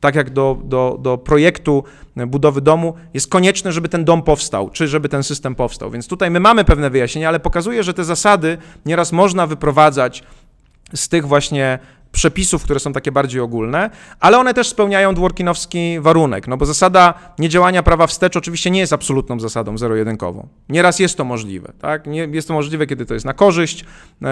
tak 0.00 0.14
jak 0.14 0.30
do, 0.30 0.58
do, 0.64 0.98
do 1.00 1.18
projektu 1.18 1.84
budowy 2.16 2.60
domu, 2.60 2.94
jest 3.14 3.30
konieczne, 3.30 3.72
żeby 3.72 3.88
ten 3.88 4.04
dom 4.04 4.22
powstał, 4.22 4.70
czy 4.70 4.88
żeby 4.88 5.08
ten 5.08 5.22
system 5.22 5.54
powstał. 5.54 5.90
Więc 5.90 6.08
tutaj 6.08 6.30
my 6.30 6.40
mamy 6.40 6.64
pewne 6.64 6.90
wyjaśnienia, 6.90 7.28
ale 7.28 7.40
pokazuje, 7.40 7.82
że 7.82 7.94
te 7.94 8.04
zasady 8.04 8.58
nieraz 8.86 9.12
można 9.12 9.46
wyprowadzać 9.46 10.22
z 10.94 11.08
tych 11.08 11.26
właśnie 11.26 11.78
przepisów, 12.18 12.62
które 12.64 12.80
są 12.80 12.92
takie 12.92 13.12
bardziej 13.12 13.40
ogólne, 13.40 13.90
ale 14.20 14.38
one 14.38 14.54
też 14.54 14.68
spełniają 14.68 15.14
dworkinowski 15.14 16.00
warunek, 16.00 16.48
no 16.48 16.56
bo 16.56 16.66
zasada 16.66 17.14
niedziałania 17.38 17.82
prawa 17.82 18.06
wstecz 18.06 18.36
oczywiście 18.36 18.70
nie 18.70 18.80
jest 18.80 18.92
absolutną 18.92 19.40
zasadą 19.40 19.78
zero-jedynkową. 19.78 20.48
Nieraz 20.68 20.98
jest 20.98 21.16
to 21.16 21.24
możliwe, 21.24 21.72
tak? 21.80 22.06
Nie, 22.06 22.28
jest 22.32 22.48
to 22.48 22.54
możliwe, 22.54 22.86
kiedy 22.86 23.06
to 23.06 23.14
jest 23.14 23.26
na 23.26 23.34
korzyść 23.34 23.84
e, 24.22 24.28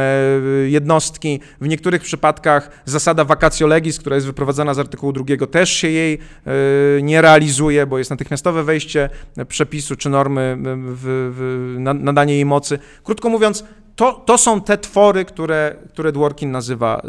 jednostki. 0.68 1.40
W 1.60 1.68
niektórych 1.68 2.02
przypadkach 2.02 2.70
zasada 2.84 3.24
vacatio 3.24 3.66
legis, 3.66 3.98
która 3.98 4.16
jest 4.16 4.26
wyprowadzana 4.26 4.74
z 4.74 4.78
artykułu 4.78 5.12
drugiego, 5.12 5.46
też 5.46 5.70
się 5.70 5.88
jej 5.88 6.18
e, 6.46 7.02
nie 7.02 7.22
realizuje, 7.22 7.86
bo 7.86 7.98
jest 7.98 8.10
natychmiastowe 8.10 8.64
wejście 8.64 9.10
przepisu 9.48 9.96
czy 9.96 10.10
normy 10.10 10.56
w, 10.60 11.32
w 11.36 11.76
nadanie 11.78 12.34
jej 12.34 12.44
mocy. 12.44 12.78
Krótko 13.04 13.28
mówiąc, 13.28 13.64
to, 13.96 14.12
to 14.12 14.38
są 14.38 14.60
te 14.60 14.78
twory, 14.78 15.24
które, 15.24 15.76
które 15.88 16.12
Dworkin 16.12 16.50
nazywa 16.50 17.02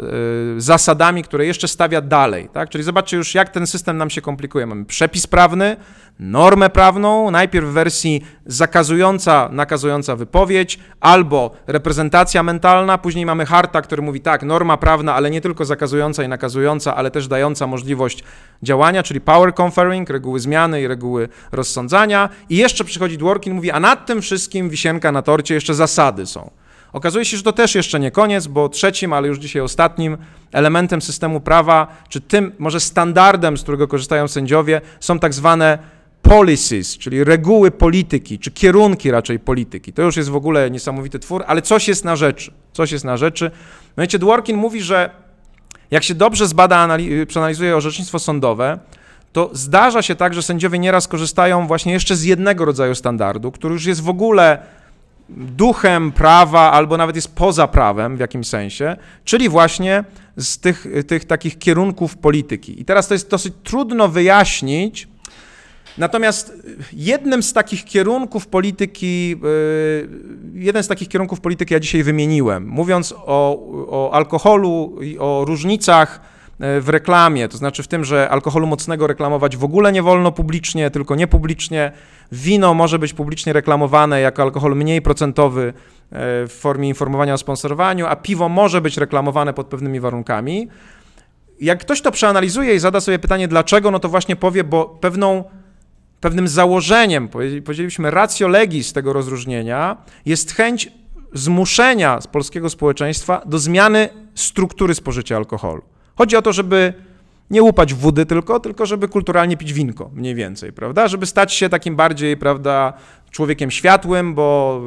y, 0.56 0.60
zasadami, 0.60 1.22
które 1.22 1.46
jeszcze 1.46 1.68
stawia 1.68 2.00
dalej. 2.00 2.48
Tak? 2.52 2.68
Czyli 2.70 2.84
zobaczcie 2.84 3.16
już, 3.16 3.34
jak 3.34 3.48
ten 3.48 3.66
system 3.66 3.96
nam 3.96 4.10
się 4.10 4.20
komplikuje. 4.20 4.66
Mamy 4.66 4.84
przepis 4.84 5.26
prawny, 5.26 5.76
normę 6.18 6.70
prawną, 6.70 7.30
najpierw 7.30 7.66
w 7.66 7.72
wersji 7.72 8.24
zakazująca, 8.46 9.48
nakazująca 9.52 10.16
wypowiedź, 10.16 10.78
albo 11.00 11.50
reprezentacja 11.66 12.42
mentalna, 12.42 12.98
później 12.98 13.26
mamy 13.26 13.46
harta, 13.46 13.82
który 13.82 14.02
mówi 14.02 14.20
tak, 14.20 14.42
norma 14.42 14.76
prawna, 14.76 15.14
ale 15.14 15.30
nie 15.30 15.40
tylko 15.40 15.64
zakazująca 15.64 16.24
i 16.24 16.28
nakazująca, 16.28 16.96
ale 16.96 17.10
też 17.10 17.28
dająca 17.28 17.66
możliwość 17.66 18.24
działania, 18.62 19.02
czyli 19.02 19.20
power 19.20 19.54
conferring, 19.60 20.10
reguły 20.10 20.40
zmiany 20.40 20.82
i 20.82 20.86
reguły 20.86 21.28
rozsądzania. 21.52 22.28
I 22.48 22.56
jeszcze 22.56 22.84
przychodzi 22.84 23.18
Dworkin, 23.18 23.54
mówi, 23.54 23.70
a 23.70 23.80
nad 23.80 24.06
tym 24.06 24.22
wszystkim 24.22 24.70
wisienka 24.70 25.12
na 25.12 25.22
torcie 25.22 25.54
jeszcze 25.54 25.74
zasady 25.74 26.26
są. 26.26 26.50
Okazuje 26.92 27.24
się, 27.24 27.36
że 27.36 27.42
to 27.42 27.52
też 27.52 27.74
jeszcze 27.74 28.00
nie 28.00 28.10
koniec, 28.10 28.46
bo 28.46 28.68
trzecim, 28.68 29.12
ale 29.12 29.28
już 29.28 29.38
dzisiaj 29.38 29.62
ostatnim 29.62 30.16
elementem 30.52 31.02
systemu 31.02 31.40
prawa, 31.40 31.86
czy 32.08 32.20
tym 32.20 32.52
może 32.58 32.80
standardem, 32.80 33.58
z 33.58 33.62
którego 33.62 33.88
korzystają 33.88 34.28
sędziowie, 34.28 34.80
są 35.00 35.18
tak 35.18 35.34
zwane 35.34 35.78
policies, 36.22 36.98
czyli 36.98 37.24
reguły 37.24 37.70
polityki, 37.70 38.38
czy 38.38 38.50
kierunki 38.50 39.10
raczej 39.10 39.38
polityki. 39.38 39.92
To 39.92 40.02
już 40.02 40.16
jest 40.16 40.28
w 40.28 40.36
ogóle 40.36 40.70
niesamowity 40.70 41.18
twór, 41.18 41.44
ale 41.46 41.62
coś 41.62 41.88
jest 41.88 42.04
na 42.04 42.16
rzeczy. 42.16 42.52
Coś 42.72 42.92
jest 42.92 43.04
na 43.04 43.16
rzeczy. 43.16 43.50
Mianowicie 43.96 44.18
Dworkin 44.18 44.56
mówi, 44.56 44.82
że 44.82 45.10
jak 45.90 46.02
się 46.04 46.14
dobrze 46.14 46.46
zbada, 46.46 46.88
przeanalizuje 47.26 47.76
orzecznictwo 47.76 48.18
sądowe, 48.18 48.78
to 49.32 49.50
zdarza 49.52 50.02
się 50.02 50.14
tak, 50.14 50.34
że 50.34 50.42
sędziowie 50.42 50.78
nieraz 50.78 51.08
korzystają 51.08 51.66
właśnie 51.66 51.92
jeszcze 51.92 52.16
z 52.16 52.24
jednego 52.24 52.64
rodzaju 52.64 52.94
standardu, 52.94 53.52
który 53.52 53.74
już 53.74 53.86
jest 53.86 54.02
w 54.02 54.08
ogóle 54.08 54.58
duchem 55.28 56.12
prawa, 56.12 56.72
albo 56.72 56.96
nawet 56.96 57.16
jest 57.16 57.34
poza 57.34 57.68
prawem 57.68 58.16
w 58.16 58.20
jakimś 58.20 58.46
sensie, 58.46 58.96
czyli 59.24 59.48
właśnie 59.48 60.04
z 60.36 60.58
tych, 60.58 60.86
tych 61.06 61.24
takich 61.24 61.58
kierunków 61.58 62.16
polityki. 62.16 62.80
I 62.80 62.84
teraz 62.84 63.08
to 63.08 63.14
jest 63.14 63.30
dosyć 63.30 63.54
trudno 63.64 64.08
wyjaśnić, 64.08 65.08
Natomiast 65.98 66.52
jednym 66.92 67.42
z 67.42 67.52
takich 67.52 67.84
kierunków 67.84 68.46
polityki, 68.46 69.36
y, 69.44 70.08
jeden 70.54 70.82
z 70.82 70.88
takich 70.88 71.08
kierunków 71.08 71.40
polityki 71.40 71.74
ja 71.74 71.80
dzisiaj 71.80 72.02
wymieniłem, 72.02 72.68
mówiąc 72.68 73.14
o, 73.16 73.58
o 73.88 74.10
alkoholu 74.14 74.98
i 75.02 75.18
o 75.18 75.44
różnicach 75.46 76.20
w 76.58 76.88
reklamie, 76.88 77.48
to 77.48 77.56
znaczy 77.56 77.82
w 77.82 77.88
tym, 77.88 78.04
że 78.04 78.28
alkoholu 78.30 78.66
mocnego 78.66 79.06
reklamować 79.06 79.56
w 79.56 79.64
ogóle 79.64 79.92
nie 79.92 80.02
wolno 80.02 80.32
publicznie, 80.32 80.90
tylko 80.90 81.14
niepublicznie. 81.14 81.92
Wino 82.32 82.74
może 82.74 82.98
być 82.98 83.12
publicznie 83.12 83.52
reklamowane 83.52 84.20
jako 84.20 84.42
alkohol 84.42 84.76
mniej 84.76 85.02
procentowy 85.02 85.62
e, 85.68 85.72
w 86.46 86.52
formie 86.60 86.88
informowania 86.88 87.34
o 87.34 87.38
sponsorowaniu, 87.38 88.06
a 88.06 88.16
piwo 88.16 88.48
może 88.48 88.80
być 88.80 88.96
reklamowane 88.96 89.54
pod 89.54 89.66
pewnymi 89.66 90.00
warunkami. 90.00 90.68
Jak 91.60 91.80
ktoś 91.80 92.00
to 92.00 92.10
przeanalizuje 92.10 92.74
i 92.74 92.78
zada 92.78 93.00
sobie 93.00 93.18
pytanie 93.18 93.48
dlaczego, 93.48 93.90
no 93.90 93.98
to 93.98 94.08
właśnie 94.08 94.36
powie, 94.36 94.64
bo 94.64 94.98
pewną 95.00 95.44
pewnym 96.20 96.48
założeniem, 96.48 97.28
powiedzieliśmy 97.64 98.10
ratio 98.10 98.48
legis 98.48 98.92
tego 98.92 99.12
rozróżnienia, 99.12 99.96
jest 100.26 100.52
chęć 100.52 100.92
zmuszenia 101.32 102.18
polskiego 102.32 102.70
społeczeństwa 102.70 103.42
do 103.46 103.58
zmiany 103.58 104.08
struktury 104.34 104.94
spożycia 104.94 105.36
alkoholu. 105.36 105.82
Chodzi 106.18 106.36
o 106.36 106.42
to, 106.42 106.52
żeby 106.52 106.92
nie 107.50 107.62
łupać 107.62 107.94
wody 107.94 108.26
tylko, 108.26 108.60
tylko 108.60 108.86
żeby 108.86 109.08
kulturalnie 109.08 109.56
pić 109.56 109.72
winko, 109.72 110.10
mniej 110.14 110.34
więcej, 110.34 110.72
prawda? 110.72 111.08
Żeby 111.08 111.26
stać 111.26 111.52
się 111.52 111.68
takim 111.68 111.96
bardziej, 111.96 112.36
prawda, 112.36 112.92
człowiekiem 113.30 113.70
światłym, 113.70 114.34
bo 114.34 114.80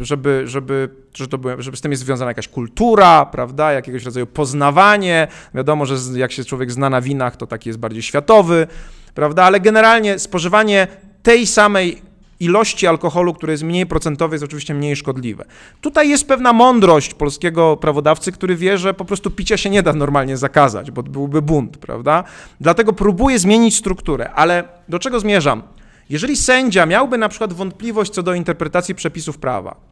y, 0.00 0.04
żeby, 0.04 0.42
żeby, 0.46 0.88
że 1.14 1.28
to, 1.28 1.38
żeby 1.58 1.76
z 1.76 1.80
tym 1.80 1.90
jest 1.90 2.02
związana 2.02 2.30
jakaś 2.30 2.48
kultura, 2.48 3.26
prawda, 3.26 3.72
jakiegoś 3.72 4.04
rodzaju 4.04 4.26
poznawanie. 4.26 5.28
Wiadomo, 5.54 5.86
że 5.86 6.18
jak 6.18 6.32
się 6.32 6.44
człowiek 6.44 6.72
zna 6.72 6.90
na 6.90 7.00
winach, 7.00 7.36
to 7.36 7.46
taki 7.46 7.68
jest 7.68 7.78
bardziej 7.78 8.02
światowy, 8.02 8.66
prawda, 9.14 9.44
ale 9.44 9.60
generalnie 9.60 10.18
spożywanie 10.18 10.86
tej 11.22 11.46
samej 11.46 12.02
ilości 12.40 12.86
alkoholu, 12.86 13.34
który 13.34 13.52
jest 13.52 13.62
mniej 13.62 13.86
procentowy, 13.86 14.34
jest 14.34 14.44
oczywiście 14.44 14.74
mniej 14.74 14.96
szkodliwe. 14.96 15.44
Tutaj 15.80 16.08
jest 16.08 16.28
pewna 16.28 16.52
mądrość 16.52 17.14
polskiego 17.14 17.76
prawodawcy, 17.76 18.32
który 18.32 18.56
wie, 18.56 18.78
że 18.78 18.94
po 18.94 19.04
prostu 19.04 19.30
picia 19.30 19.56
się 19.56 19.70
nie 19.70 19.82
da 19.82 19.92
normalnie 19.92 20.36
zakazać, 20.36 20.90
bo 20.90 21.02
byłby 21.02 21.42
bunt, 21.42 21.76
prawda? 21.76 22.24
Dlatego 22.60 22.92
próbuje 22.92 23.38
zmienić 23.38 23.76
strukturę, 23.76 24.30
ale 24.30 24.68
do 24.88 24.98
czego 24.98 25.20
zmierzam? 25.20 25.62
Jeżeli 26.10 26.36
sędzia 26.36 26.86
miałby 26.86 27.18
na 27.18 27.28
przykład 27.28 27.52
wątpliwość 27.52 28.12
co 28.12 28.22
do 28.22 28.34
interpretacji 28.34 28.94
przepisów 28.94 29.38
prawa, 29.38 29.89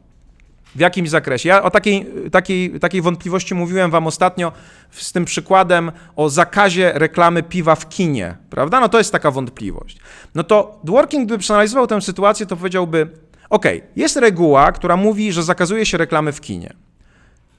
w 0.75 0.79
jakimś 0.79 1.09
zakresie. 1.09 1.49
Ja 1.49 1.63
o 1.63 1.71
takiej, 1.71 2.05
takiej, 2.31 2.79
takiej 2.79 3.01
wątpliwości 3.01 3.55
mówiłem 3.55 3.91
wam 3.91 4.07
ostatnio 4.07 4.51
z 4.91 5.11
tym 5.11 5.25
przykładem 5.25 5.91
o 6.15 6.29
zakazie 6.29 6.91
reklamy 6.95 7.43
piwa 7.43 7.75
w 7.75 7.89
kinie, 7.89 8.37
prawda? 8.49 8.79
No 8.79 8.89
to 8.89 8.97
jest 8.97 9.11
taka 9.11 9.31
wątpliwość. 9.31 9.97
No 10.35 10.43
to 10.43 10.79
Dworkin, 10.83 11.25
gdyby 11.25 11.37
przeanalizował 11.37 11.87
tę 11.87 12.01
sytuację, 12.01 12.45
to 12.45 12.57
powiedziałby, 12.57 13.09
ok, 13.49 13.65
jest 13.95 14.17
reguła, 14.17 14.71
która 14.71 14.97
mówi, 14.97 15.31
że 15.31 15.43
zakazuje 15.43 15.85
się 15.85 15.97
reklamy 15.97 16.31
w 16.31 16.41
kinie. 16.41 16.73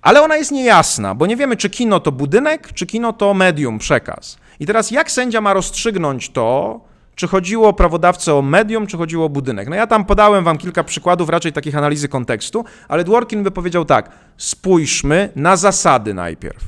Ale 0.02 0.22
ona 0.22 0.36
jest 0.36 0.52
niejasna, 0.52 1.14
bo 1.14 1.26
nie 1.26 1.36
wiemy, 1.36 1.56
czy 1.56 1.70
kino 1.70 2.00
to 2.00 2.12
budynek, 2.12 2.72
czy 2.72 2.86
kino 2.86 3.12
to 3.12 3.34
medium, 3.34 3.78
przekaz. 3.78 4.38
I 4.60 4.66
teraz 4.66 4.90
jak 4.90 5.10
sędzia 5.10 5.40
ma 5.40 5.52
rozstrzygnąć 5.52 6.30
to, 6.30 6.80
czy 7.20 7.28
chodziło 7.28 7.72
prawodawcę 7.72 8.34
o 8.34 8.42
medium, 8.42 8.86
czy 8.86 8.96
chodziło 8.96 9.26
o 9.26 9.28
budynek. 9.28 9.68
No 9.68 9.76
ja 9.76 9.86
tam 9.86 10.04
podałem 10.04 10.44
wam 10.44 10.58
kilka 10.58 10.84
przykładów 10.84 11.28
raczej 11.28 11.52
takich 11.52 11.76
analizy 11.76 12.08
kontekstu, 12.08 12.64
ale 12.88 13.04
Dworkin 13.04 13.42
by 13.42 13.50
powiedział 13.50 13.84
tak, 13.84 14.10
spójrzmy 14.36 15.32
na 15.36 15.56
zasady 15.56 16.14
najpierw. 16.14 16.64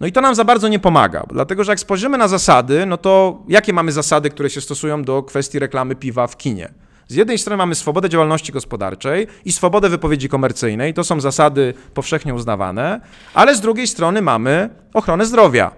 No 0.00 0.06
i 0.06 0.12
to 0.12 0.20
nam 0.20 0.34
za 0.34 0.44
bardzo 0.44 0.68
nie 0.68 0.78
pomaga, 0.78 1.24
dlatego 1.30 1.64
że 1.64 1.72
jak 1.72 1.80
spojrzymy 1.80 2.18
na 2.18 2.28
zasady, 2.28 2.86
no 2.86 2.96
to 2.96 3.42
jakie 3.48 3.72
mamy 3.72 3.92
zasady, 3.92 4.30
które 4.30 4.50
się 4.50 4.60
stosują 4.60 5.02
do 5.02 5.22
kwestii 5.22 5.58
reklamy 5.58 5.94
piwa 5.94 6.26
w 6.26 6.36
kinie? 6.36 6.68
Z 7.08 7.14
jednej 7.14 7.38
strony 7.38 7.56
mamy 7.56 7.74
swobodę 7.74 8.08
działalności 8.08 8.52
gospodarczej 8.52 9.26
i 9.44 9.52
swobodę 9.52 9.88
wypowiedzi 9.88 10.28
komercyjnej, 10.28 10.94
to 10.94 11.04
są 11.04 11.20
zasady 11.20 11.74
powszechnie 11.94 12.34
uznawane, 12.34 13.00
ale 13.34 13.56
z 13.56 13.60
drugiej 13.60 13.86
strony 13.86 14.22
mamy 14.22 14.70
ochronę 14.92 15.26
zdrowia. 15.26 15.70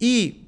I 0.00 0.43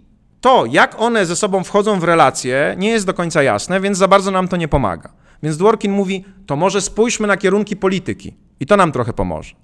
to, 0.47 0.66
jak 0.66 1.01
one 1.01 1.27
ze 1.27 1.36
sobą 1.36 1.64
wchodzą 1.64 2.01
w 2.01 2.05
relacje, 2.05 2.74
nie 2.78 2.89
jest 2.89 3.06
do 3.06 3.14
końca 3.14 3.43
jasne, 3.43 3.81
więc 3.81 3.98
za 3.98 4.09
bardzo 4.09 4.31
nam 4.31 4.48
to 4.48 4.56
nie 4.56 4.68
pomaga. 4.68 5.10
Więc 5.43 5.56
Dworkin 5.56 5.93
mówi, 5.93 6.24
to 6.47 6.56
może 6.56 6.81
spójrzmy 6.81 7.27
na 7.27 7.36
kierunki 7.36 7.77
polityki 7.77 8.35
i 8.60 8.66
to 8.66 8.77
nam 8.77 8.93
trochę 8.93 9.12
pomoże. 9.12 9.55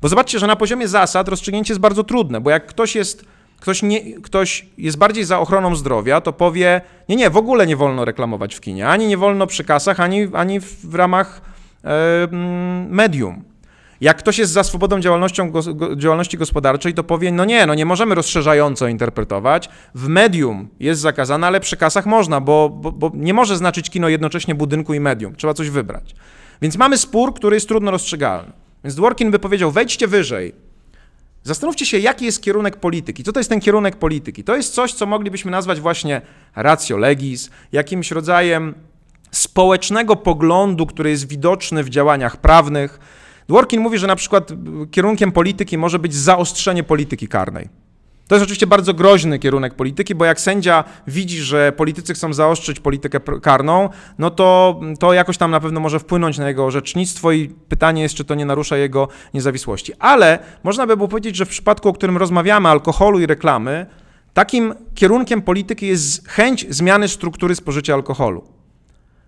Bo 0.00 0.08
zobaczcie, 0.08 0.38
że 0.38 0.46
na 0.46 0.56
poziomie 0.56 0.88
zasad 0.88 1.28
rozstrzygnięcie 1.28 1.72
jest 1.72 1.80
bardzo 1.80 2.04
trudne, 2.04 2.40
bo 2.40 2.50
jak 2.50 2.66
ktoś 2.66 2.94
jest 2.94 3.24
ktoś, 3.60 3.82
nie, 3.82 4.20
ktoś 4.20 4.66
jest 4.78 4.98
bardziej 4.98 5.24
za 5.24 5.40
ochroną 5.40 5.76
zdrowia, 5.76 6.20
to 6.20 6.32
powie, 6.32 6.80
nie, 7.08 7.16
nie, 7.16 7.30
w 7.30 7.36
ogóle 7.36 7.66
nie 7.66 7.76
wolno 7.76 8.04
reklamować 8.04 8.54
w 8.54 8.60
kinie, 8.60 8.88
ani 8.88 9.06
nie 9.06 9.16
wolno 9.16 9.46
przy 9.46 9.64
kasach, 9.64 10.00
ani, 10.00 10.28
ani 10.32 10.60
w 10.60 10.94
ramach 10.94 11.40
e, 11.84 12.28
medium. 12.88 13.44
Jak 14.02 14.18
ktoś 14.18 14.38
jest 14.38 14.52
za 14.52 14.64
swobodą 14.64 15.00
działalnością, 15.00 15.52
działalności 15.96 16.38
gospodarczej, 16.38 16.94
to 16.94 17.04
powie, 17.04 17.32
no 17.32 17.44
nie, 17.44 17.66
no 17.66 17.74
nie 17.74 17.86
możemy 17.86 18.14
rozszerzająco 18.14 18.88
interpretować. 18.88 19.68
W 19.94 20.08
medium 20.08 20.68
jest 20.80 21.00
zakazane, 21.00 21.46
ale 21.46 21.60
przy 21.60 21.76
kasach 21.76 22.06
można, 22.06 22.40
bo, 22.40 22.68
bo, 22.68 22.92
bo 22.92 23.10
nie 23.14 23.34
może 23.34 23.56
znaczyć 23.56 23.90
kino 23.90 24.08
jednocześnie 24.08 24.54
budynku 24.54 24.94
i 24.94 25.00
medium. 25.00 25.36
Trzeba 25.36 25.54
coś 25.54 25.70
wybrać. 25.70 26.14
Więc 26.62 26.76
mamy 26.76 26.98
spór, 26.98 27.34
który 27.34 27.56
jest 27.56 27.68
trudno 27.68 27.90
rozstrzygalny. 27.90 28.52
Więc 28.84 28.94
Dworkin 28.94 29.30
by 29.30 29.38
powiedział, 29.38 29.70
wejdźcie 29.70 30.08
wyżej, 30.08 30.54
Zastanówcie 31.44 31.86
się, 31.86 31.98
jaki 31.98 32.24
jest 32.24 32.42
kierunek 32.42 32.76
polityki. 32.76 33.24
Co 33.24 33.32
to 33.32 33.40
jest 33.40 33.50
ten 33.50 33.60
kierunek 33.60 33.96
polityki? 33.96 34.44
To 34.44 34.56
jest 34.56 34.74
coś, 34.74 34.92
co 34.92 35.06
moglibyśmy 35.06 35.50
nazwać 35.50 35.80
właśnie 35.80 36.20
ratio 36.56 36.96
legis, 36.96 37.50
jakimś 37.72 38.10
rodzajem 38.10 38.74
społecznego 39.30 40.16
poglądu, 40.16 40.86
który 40.86 41.10
jest 41.10 41.28
widoczny 41.28 41.84
w 41.84 41.88
działaniach 41.88 42.36
prawnych. 42.36 42.98
Dworkin 43.48 43.80
mówi, 43.80 43.98
że 43.98 44.06
na 44.06 44.16
przykład 44.16 44.52
kierunkiem 44.90 45.32
polityki 45.32 45.78
może 45.78 45.98
być 45.98 46.14
zaostrzenie 46.14 46.82
polityki 46.82 47.28
karnej. 47.28 47.68
To 48.28 48.34
jest 48.34 48.44
oczywiście 48.44 48.66
bardzo 48.66 48.94
groźny 48.94 49.38
kierunek 49.38 49.74
polityki, 49.74 50.14
bo 50.14 50.24
jak 50.24 50.40
sędzia 50.40 50.84
widzi, 51.06 51.40
że 51.40 51.72
politycy 51.72 52.14
chcą 52.14 52.32
zaostrzyć 52.32 52.80
politykę 52.80 53.20
karną, 53.42 53.88
no 54.18 54.30
to 54.30 54.80
to 54.98 55.12
jakoś 55.12 55.38
tam 55.38 55.50
na 55.50 55.60
pewno 55.60 55.80
może 55.80 55.98
wpłynąć 55.98 56.38
na 56.38 56.48
jego 56.48 56.64
orzecznictwo 56.64 57.32
i 57.32 57.48
pytanie 57.48 58.02
jest, 58.02 58.14
czy 58.14 58.24
to 58.24 58.34
nie 58.34 58.44
narusza 58.44 58.76
jego 58.76 59.08
niezawisłości. 59.34 59.92
Ale 59.98 60.38
można 60.62 60.86
by 60.86 60.96
było 60.96 61.08
powiedzieć, 61.08 61.36
że 61.36 61.44
w 61.44 61.48
przypadku, 61.48 61.88
o 61.88 61.92
którym 61.92 62.16
rozmawiamy, 62.16 62.68
alkoholu 62.68 63.20
i 63.20 63.26
reklamy, 63.26 63.86
takim 64.34 64.74
kierunkiem 64.94 65.42
polityki 65.42 65.86
jest 65.86 66.28
chęć 66.28 66.66
zmiany 66.68 67.08
struktury 67.08 67.54
spożycia 67.54 67.94
alkoholu. 67.94 68.61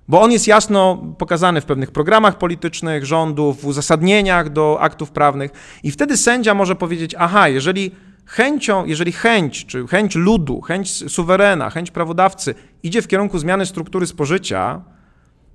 Bo 0.09 0.22
on 0.22 0.32
jest 0.32 0.47
jasno 0.47 1.02
pokazany 1.18 1.60
w 1.60 1.64
pewnych 1.64 1.90
programach 1.90 2.39
politycznych 2.39 3.06
rządów, 3.06 3.60
w 3.60 3.66
uzasadnieniach 3.66 4.51
do 4.51 4.81
aktów 4.81 5.10
prawnych, 5.10 5.51
i 5.82 5.90
wtedy 5.90 6.16
sędzia 6.16 6.55
może 6.55 6.76
powiedzieć: 6.76 7.14
Aha, 7.18 7.48
jeżeli 7.48 7.90
chęcią, 8.26 8.85
jeżeli 8.85 9.12
chęć, 9.12 9.66
czy 9.66 9.86
chęć 9.86 10.14
ludu, 10.14 10.60
chęć 10.60 11.12
suwerena, 11.12 11.70
chęć 11.70 11.90
prawodawcy 11.90 12.55
idzie 12.82 13.02
w 13.02 13.09
kierunku 13.09 13.39
zmiany 13.39 13.66
struktury 13.66 14.06
spożycia, 14.06 14.81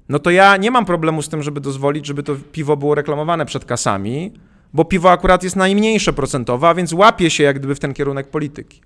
no 0.10 0.20
to 0.20 0.30
ja 0.30 0.58
nie 0.58 0.72
mam 0.72 0.86
problemu 0.86 1.22
z 1.22 1.30
tym, 1.30 1.44
żeby 1.44 1.62
dozwolić, 1.62 2.06
żeby 2.06 2.24
to 2.24 2.36
piwo 2.52 2.78
było 2.78 2.96
reklamowane 2.96 3.46
przed 3.46 3.66
kasami, 3.66 4.34
bo 4.74 4.86
piwo 4.86 5.12
akurat 5.12 5.44
jest 5.44 5.56
najmniejsze 5.56 6.14
procentowe, 6.14 6.68
a 6.68 6.74
więc 6.74 6.94
łapie 6.94 7.30
się 7.30 7.44
jak 7.44 7.60
gdyby 7.60 7.76
w 7.76 7.80
ten 7.80 7.94
kierunek 7.94 8.30
polityki. 8.30 8.82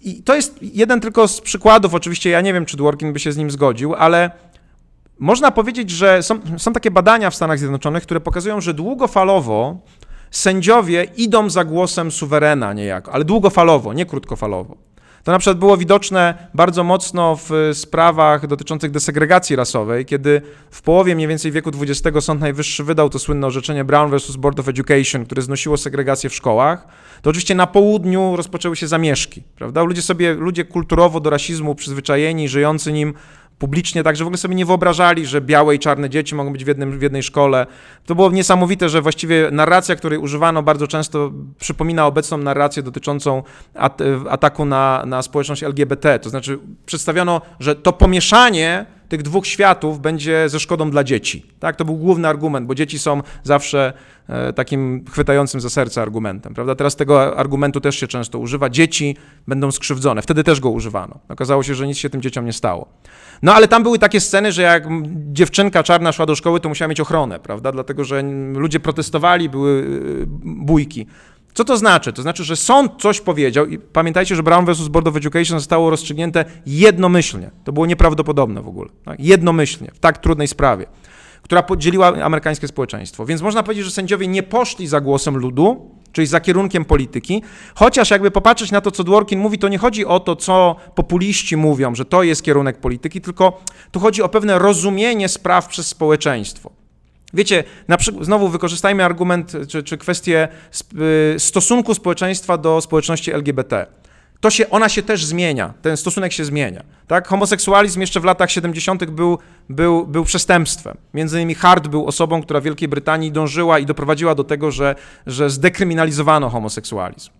I 0.00 0.22
to 0.22 0.34
jest 0.34 0.58
jeden 0.62 1.00
tylko 1.00 1.28
z 1.28 1.40
przykładów, 1.40 1.94
oczywiście 1.94 2.30
ja 2.30 2.40
nie 2.40 2.52
wiem, 2.52 2.66
czy 2.66 2.76
Dworkin 2.76 3.12
by 3.12 3.18
się 3.18 3.32
z 3.32 3.36
nim 3.36 3.50
zgodził, 3.50 3.94
ale 3.94 4.30
można 5.18 5.50
powiedzieć, 5.50 5.90
że 5.90 6.22
są, 6.22 6.40
są 6.58 6.72
takie 6.72 6.90
badania 6.90 7.30
w 7.30 7.34
Stanach 7.34 7.58
Zjednoczonych, 7.58 8.02
które 8.02 8.20
pokazują, 8.20 8.60
że 8.60 8.74
długofalowo 8.74 9.78
sędziowie 10.30 11.04
idą 11.16 11.50
za 11.50 11.64
głosem 11.64 12.10
suwerena 12.10 12.72
niejako, 12.72 13.12
ale 13.12 13.24
długofalowo, 13.24 13.92
nie 13.92 14.06
krótkofalowo. 14.06 14.76
To 15.24 15.32
na 15.32 15.38
przykład 15.38 15.58
było 15.58 15.76
widoczne 15.76 16.48
bardzo 16.54 16.84
mocno 16.84 17.38
w 17.48 17.70
sprawach 17.72 18.46
dotyczących 18.46 18.90
desegregacji 18.90 19.56
rasowej, 19.56 20.06
kiedy 20.06 20.42
w 20.70 20.82
połowie 20.82 21.14
mniej 21.14 21.28
więcej 21.28 21.52
wieku 21.52 21.70
XX 21.80 22.24
Sąd 22.24 22.40
Najwyższy 22.40 22.84
wydał 22.84 23.10
to 23.10 23.18
słynne 23.18 23.46
orzeczenie 23.46 23.84
Brown 23.84 24.10
vs. 24.10 24.36
Board 24.36 24.60
of 24.60 24.68
Education, 24.68 25.24
które 25.24 25.42
znosiło 25.42 25.76
segregację 25.76 26.30
w 26.30 26.34
szkołach, 26.34 26.86
to 27.22 27.30
oczywiście 27.30 27.54
na 27.54 27.66
południu 27.66 28.36
rozpoczęły 28.36 28.76
się 28.76 28.88
zamieszki, 28.88 29.42
prawda? 29.56 29.82
Ludzie 29.82 30.02
sobie, 30.02 30.34
ludzie 30.34 30.64
kulturowo 30.64 31.20
do 31.20 31.30
rasizmu 31.30 31.74
przyzwyczajeni, 31.74 32.48
żyjący 32.48 32.92
nim, 32.92 33.14
publicznie, 33.58 34.02
tak, 34.02 34.16
że 34.16 34.24
w 34.24 34.26
ogóle 34.26 34.38
sobie 34.38 34.54
nie 34.54 34.66
wyobrażali, 34.66 35.26
że 35.26 35.40
białe 35.40 35.74
i 35.74 35.78
czarne 35.78 36.10
dzieci 36.10 36.34
mogą 36.34 36.52
być 36.52 36.64
w, 36.64 36.68
jednym, 36.68 36.98
w 36.98 37.02
jednej 37.02 37.22
szkole. 37.22 37.66
To 38.06 38.14
było 38.14 38.30
niesamowite, 38.30 38.88
że 38.88 39.02
właściwie 39.02 39.48
narracja, 39.52 39.96
której 39.96 40.18
używano 40.18 40.62
bardzo 40.62 40.86
często 40.86 41.32
przypomina 41.58 42.06
obecną 42.06 42.38
narrację 42.38 42.82
dotyczącą 42.82 43.42
at 43.74 44.02
ataku 44.30 44.64
na, 44.64 45.02
na 45.06 45.22
społeczność 45.22 45.62
LGBT. 45.62 46.18
To 46.18 46.30
znaczy 46.30 46.58
przedstawiono, 46.86 47.40
że 47.60 47.76
to 47.76 47.92
pomieszanie 47.92 48.86
tych 49.08 49.22
dwóch 49.22 49.46
światów 49.46 50.00
będzie 50.00 50.48
ze 50.48 50.60
szkodą 50.60 50.90
dla 50.90 51.04
dzieci. 51.04 51.46
Tak? 51.60 51.76
To 51.76 51.84
był 51.84 51.96
główny 51.96 52.28
argument, 52.28 52.66
bo 52.66 52.74
dzieci 52.74 52.98
są 52.98 53.22
zawsze 53.42 53.92
e, 54.28 54.52
takim 54.52 55.04
chwytającym 55.10 55.60
za 55.60 55.70
serce 55.70 56.02
argumentem. 56.02 56.54
Prawda? 56.54 56.74
Teraz 56.74 56.96
tego 56.96 57.36
argumentu 57.36 57.80
też 57.80 57.96
się 57.96 58.06
często 58.06 58.38
używa. 58.38 58.70
Dzieci 58.70 59.16
będą 59.48 59.72
skrzywdzone. 59.72 60.22
Wtedy 60.22 60.44
też 60.44 60.60
go 60.60 60.70
używano. 60.70 61.18
Okazało 61.28 61.62
się, 61.62 61.74
że 61.74 61.86
nic 61.86 61.98
się 61.98 62.10
tym 62.10 62.22
dzieciom 62.22 62.46
nie 62.46 62.52
stało. 62.52 62.88
No 63.42 63.54
ale 63.54 63.68
tam 63.68 63.82
były 63.82 63.98
takie 63.98 64.20
sceny, 64.20 64.52
że 64.52 64.62
jak 64.62 64.88
dziewczynka 65.32 65.82
czarna 65.82 66.12
szła 66.12 66.26
do 66.26 66.34
szkoły, 66.34 66.60
to 66.60 66.68
musiała 66.68 66.88
mieć 66.88 67.00
ochronę, 67.00 67.38
prawda? 67.38 67.72
Dlatego, 67.72 68.04
że 68.04 68.22
ludzie 68.52 68.80
protestowali, 68.80 69.48
były 69.48 69.86
e, 70.22 70.26
bójki. 70.44 71.06
Co 71.54 71.64
to 71.64 71.76
znaczy? 71.76 72.12
To 72.12 72.22
znaczy, 72.22 72.44
że 72.44 72.56
sąd 72.56 72.92
coś 73.02 73.20
powiedział 73.20 73.66
i 73.66 73.78
pamiętajcie, 73.78 74.36
że 74.36 74.42
Brown 74.42 74.66
vs. 74.66 74.88
Board 74.88 75.08
of 75.08 75.16
Education 75.16 75.58
zostało 75.60 75.90
rozstrzygnięte 75.90 76.44
jednomyślnie. 76.66 77.50
To 77.64 77.72
było 77.72 77.86
nieprawdopodobne 77.86 78.62
w 78.62 78.68
ogóle. 78.68 78.90
Tak? 79.04 79.20
Jednomyślnie, 79.20 79.90
w 79.94 79.98
tak 79.98 80.18
trudnej 80.18 80.48
sprawie, 80.48 80.86
która 81.42 81.62
podzieliła 81.62 82.06
amerykańskie 82.06 82.68
społeczeństwo. 82.68 83.26
Więc 83.26 83.42
można 83.42 83.62
powiedzieć, 83.62 83.84
że 83.84 83.90
sędziowie 83.90 84.28
nie 84.28 84.42
poszli 84.42 84.86
za 84.86 85.00
głosem 85.00 85.36
ludu, 85.36 85.90
czyli 86.12 86.26
za 86.26 86.40
kierunkiem 86.40 86.84
polityki, 86.84 87.42
chociaż 87.74 88.10
jakby 88.10 88.30
popatrzeć 88.30 88.70
na 88.70 88.80
to, 88.80 88.90
co 88.90 89.04
Dworkin 89.04 89.38
mówi, 89.38 89.58
to 89.58 89.68
nie 89.68 89.78
chodzi 89.78 90.06
o 90.06 90.20
to, 90.20 90.36
co 90.36 90.76
populiści 90.94 91.56
mówią, 91.56 91.94
że 91.94 92.04
to 92.04 92.22
jest 92.22 92.42
kierunek 92.42 92.80
polityki, 92.80 93.20
tylko 93.20 93.60
tu 93.92 94.00
chodzi 94.00 94.22
o 94.22 94.28
pewne 94.28 94.58
rozumienie 94.58 95.28
spraw 95.28 95.68
przez 95.68 95.86
społeczeństwo. 95.86 96.83
Wiecie, 97.34 97.64
na 97.88 97.96
znowu 98.20 98.48
wykorzystajmy 98.48 99.04
argument 99.04 99.52
czy, 99.68 99.82
czy 99.82 99.98
kwestię 99.98 100.48
y, 101.34 101.40
stosunku 101.40 101.94
społeczeństwa 101.94 102.58
do 102.58 102.80
społeczności 102.80 103.32
LGBT. 103.32 103.86
To 104.40 104.50
się, 104.50 104.70
ona 104.70 104.88
się 104.88 105.02
też 105.02 105.24
zmienia, 105.24 105.74
ten 105.82 105.96
stosunek 105.96 106.32
się 106.32 106.44
zmienia. 106.44 106.84
Tak? 107.06 107.28
Homoseksualizm 107.28 108.00
jeszcze 108.00 108.20
w 108.20 108.24
latach 108.24 108.50
70. 108.50 109.04
Był, 109.04 109.38
był, 109.68 110.06
był 110.06 110.24
przestępstwem. 110.24 110.96
Między 111.14 111.36
innymi 111.36 111.54
Hart 111.54 111.88
był 111.88 112.06
osobą, 112.06 112.42
która 112.42 112.60
w 112.60 112.62
Wielkiej 112.62 112.88
Brytanii 112.88 113.32
dążyła 113.32 113.78
i 113.78 113.86
doprowadziła 113.86 114.34
do 114.34 114.44
tego, 114.44 114.70
że, 114.70 114.94
że 115.26 115.50
zdekryminalizowano 115.50 116.50
homoseksualizm. 116.50 117.30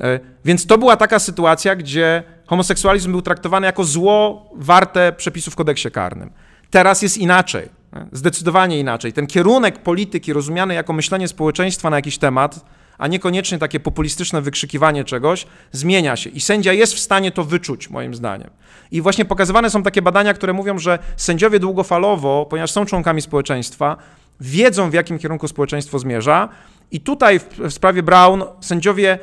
E, 0.00 0.20
więc 0.44 0.66
to 0.66 0.78
była 0.78 0.96
taka 0.96 1.18
sytuacja, 1.18 1.76
gdzie 1.76 2.22
homoseksualizm 2.46 3.10
był 3.10 3.22
traktowany 3.22 3.66
jako 3.66 3.84
zło 3.84 4.50
warte 4.54 5.12
przepisów 5.12 5.54
w 5.54 5.56
kodeksie 5.56 5.90
karnym. 5.90 6.30
Teraz 6.70 7.02
jest 7.02 7.18
inaczej. 7.18 7.68
Zdecydowanie 8.12 8.78
inaczej. 8.78 9.12
Ten 9.12 9.26
kierunek 9.26 9.78
polityki 9.78 10.32
rozumiany 10.32 10.74
jako 10.74 10.92
myślenie 10.92 11.28
społeczeństwa 11.28 11.90
na 11.90 11.96
jakiś 11.96 12.18
temat, 12.18 12.64
a 12.98 13.06
niekoniecznie 13.06 13.58
takie 13.58 13.80
populistyczne 13.80 14.42
wykrzykiwanie 14.42 15.04
czegoś, 15.04 15.46
zmienia 15.72 16.16
się. 16.16 16.30
I 16.30 16.40
sędzia 16.40 16.72
jest 16.72 16.94
w 16.94 16.98
stanie 16.98 17.30
to 17.30 17.44
wyczuć, 17.44 17.90
moim 17.90 18.14
zdaniem. 18.14 18.50
I 18.90 19.00
właśnie 19.02 19.24
pokazywane 19.24 19.70
są 19.70 19.82
takie 19.82 20.02
badania, 20.02 20.34
które 20.34 20.52
mówią, 20.52 20.78
że 20.78 20.98
sędziowie 21.16 21.58
długofalowo, 21.58 22.46
ponieważ 22.50 22.70
są 22.70 22.86
członkami 22.86 23.22
społeczeństwa, 23.22 23.96
wiedzą 24.40 24.90
w 24.90 24.94
jakim 24.94 25.18
kierunku 25.18 25.48
społeczeństwo 25.48 25.98
zmierza. 25.98 26.48
I 26.90 27.00
tutaj 27.00 27.38
w, 27.38 27.58
w 27.58 27.72
sprawie 27.72 28.02
Brown 28.02 28.44
sędziowie 28.60 29.18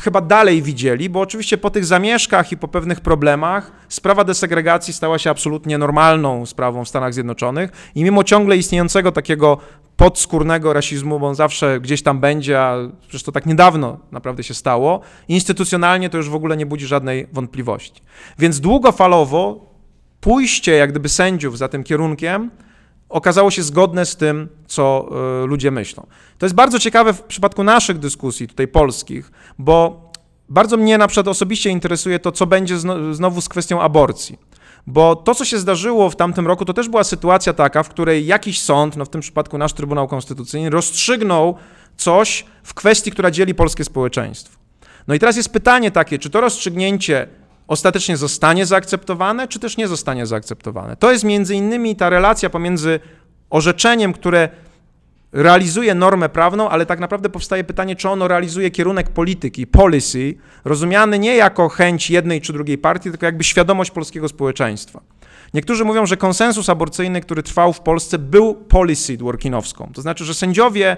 chyba 0.00 0.20
dalej 0.20 0.62
widzieli, 0.62 1.10
bo 1.10 1.20
oczywiście 1.20 1.58
po 1.58 1.70
tych 1.70 1.84
zamieszkach 1.84 2.52
i 2.52 2.56
po 2.56 2.68
pewnych 2.68 3.00
problemach 3.00 3.72
sprawa 3.88 4.24
desegregacji 4.24 4.94
stała 4.94 5.18
się 5.18 5.30
absolutnie 5.30 5.78
normalną 5.78 6.46
sprawą 6.46 6.84
w 6.84 6.88
Stanach 6.88 7.14
Zjednoczonych 7.14 7.70
i 7.94 8.04
mimo 8.04 8.24
ciągle 8.24 8.56
istniejącego 8.56 9.12
takiego 9.12 9.58
podskórnego 9.96 10.72
rasizmu, 10.72 11.20
bo 11.20 11.26
on 11.26 11.34
zawsze 11.34 11.80
gdzieś 11.80 12.02
tam 12.02 12.20
będzie, 12.20 12.60
a 12.60 12.76
przecież 13.00 13.22
to 13.22 13.32
tak 13.32 13.46
niedawno 13.46 13.98
naprawdę 14.12 14.42
się 14.42 14.54
stało, 14.54 15.00
instytucjonalnie 15.28 16.10
to 16.10 16.16
już 16.16 16.28
w 16.28 16.34
ogóle 16.34 16.56
nie 16.56 16.66
budzi 16.66 16.86
żadnej 16.86 17.26
wątpliwości. 17.32 18.02
Więc 18.38 18.60
długofalowo 18.60 19.68
pójście 20.20 20.72
jak 20.72 20.90
gdyby 20.90 21.08
sędziów 21.08 21.58
za 21.58 21.68
tym 21.68 21.84
kierunkiem 21.84 22.50
okazało 23.08 23.50
się 23.50 23.62
zgodne 23.62 24.06
z 24.06 24.16
tym, 24.16 24.48
co 24.66 25.08
y, 25.44 25.46
ludzie 25.46 25.70
myślą. 25.70 26.06
To 26.38 26.46
jest 26.46 26.54
bardzo 26.54 26.78
ciekawe 26.78 27.12
w 27.12 27.22
przypadku 27.22 27.64
naszych 27.64 27.98
dyskusji 27.98 28.48
tutaj 28.48 28.68
polskich, 28.68 29.30
bo 29.58 30.08
bardzo 30.48 30.76
mnie 30.76 30.98
na 30.98 31.08
przykład 31.08 31.28
osobiście 31.28 31.70
interesuje 31.70 32.18
to, 32.18 32.32
co 32.32 32.46
będzie 32.46 32.78
znowu 33.12 33.40
z 33.40 33.48
kwestią 33.48 33.80
aborcji. 33.80 34.38
Bo 34.86 35.16
to, 35.16 35.34
co 35.34 35.44
się 35.44 35.58
zdarzyło 35.58 36.10
w 36.10 36.16
tamtym 36.16 36.46
roku, 36.46 36.64
to 36.64 36.72
też 36.72 36.88
była 36.88 37.04
sytuacja 37.04 37.52
taka, 37.52 37.82
w 37.82 37.88
której 37.88 38.26
jakiś 38.26 38.60
sąd, 38.60 38.96
no 38.96 39.04
w 39.04 39.08
tym 39.08 39.20
przypadku 39.20 39.58
nasz 39.58 39.72
Trybunał 39.72 40.08
Konstytucyjny, 40.08 40.70
rozstrzygnął 40.70 41.56
coś 41.96 42.44
w 42.62 42.74
kwestii, 42.74 43.10
która 43.10 43.30
dzieli 43.30 43.54
polskie 43.54 43.84
społeczeństwo. 43.84 44.58
No 45.08 45.14
i 45.14 45.18
teraz 45.18 45.36
jest 45.36 45.52
pytanie 45.52 45.90
takie, 45.90 46.18
czy 46.18 46.30
to 46.30 46.40
rozstrzygnięcie 46.40 47.28
ostatecznie 47.68 48.16
zostanie 48.16 48.66
zaakceptowane, 48.66 49.48
czy 49.48 49.58
też 49.58 49.76
nie 49.76 49.88
zostanie 49.88 50.26
zaakceptowane. 50.26 50.96
To 50.96 51.12
jest 51.12 51.24
między 51.24 51.54
innymi 51.54 51.96
ta 51.96 52.10
relacja 52.10 52.50
pomiędzy 52.50 53.00
orzeczeniem, 53.50 54.12
które 54.12 54.48
realizuje 55.32 55.94
normę 55.94 56.28
prawną, 56.28 56.68
ale 56.68 56.86
tak 56.86 57.00
naprawdę 57.00 57.28
powstaje 57.28 57.64
pytanie, 57.64 57.96
czy 57.96 58.08
ono 58.08 58.28
realizuje 58.28 58.70
kierunek 58.70 59.08
polityki, 59.08 59.66
policy, 59.66 60.34
rozumiany 60.64 61.18
nie 61.18 61.36
jako 61.36 61.68
chęć 61.68 62.10
jednej 62.10 62.40
czy 62.40 62.52
drugiej 62.52 62.78
partii, 62.78 63.10
tylko 63.10 63.26
jakby 63.26 63.44
świadomość 63.44 63.90
polskiego 63.90 64.28
społeczeństwa. 64.28 65.00
Niektórzy 65.54 65.84
mówią, 65.84 66.06
że 66.06 66.16
konsensus 66.16 66.68
aborcyjny, 66.68 67.20
który 67.20 67.42
trwał 67.42 67.72
w 67.72 67.80
Polsce, 67.80 68.18
był 68.18 68.54
policy 68.54 69.16
dworkinowską. 69.16 69.90
To 69.94 70.02
znaczy, 70.02 70.24
że 70.24 70.34
sędziowie 70.34 70.96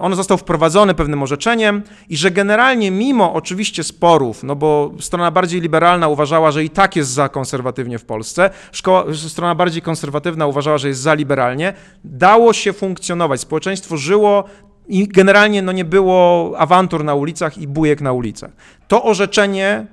on 0.00 0.14
został 0.14 0.38
wprowadzony 0.38 0.94
pewnym 0.94 1.22
orzeczeniem 1.22 1.82
i 2.08 2.16
że 2.16 2.30
generalnie 2.30 2.90
mimo 2.90 3.34
oczywiście 3.34 3.84
sporów, 3.84 4.42
no 4.42 4.56
bo 4.56 4.92
strona 5.00 5.30
bardziej 5.30 5.60
liberalna 5.60 6.08
uważała, 6.08 6.50
że 6.50 6.64
i 6.64 6.70
tak 6.70 6.96
jest 6.96 7.10
za 7.10 7.28
konserwatywnie 7.28 7.98
w 7.98 8.04
Polsce, 8.04 8.50
szkoła, 8.72 9.04
strona 9.28 9.54
bardziej 9.54 9.82
konserwatywna 9.82 10.46
uważała, 10.46 10.78
że 10.78 10.88
jest 10.88 11.00
za 11.00 11.14
liberalnie, 11.14 11.72
dało 12.04 12.52
się 12.52 12.72
funkcjonować. 12.72 13.40
Społeczeństwo 13.40 13.96
żyło 13.96 14.44
i 14.88 15.08
generalnie 15.08 15.62
no, 15.62 15.72
nie 15.72 15.84
było 15.84 16.52
awantur 16.58 17.04
na 17.04 17.14
ulicach 17.14 17.58
i 17.58 17.68
bujek 17.68 18.00
na 18.00 18.12
ulicach. 18.12 18.50
To 18.88 19.02
orzeczenie 19.02 19.86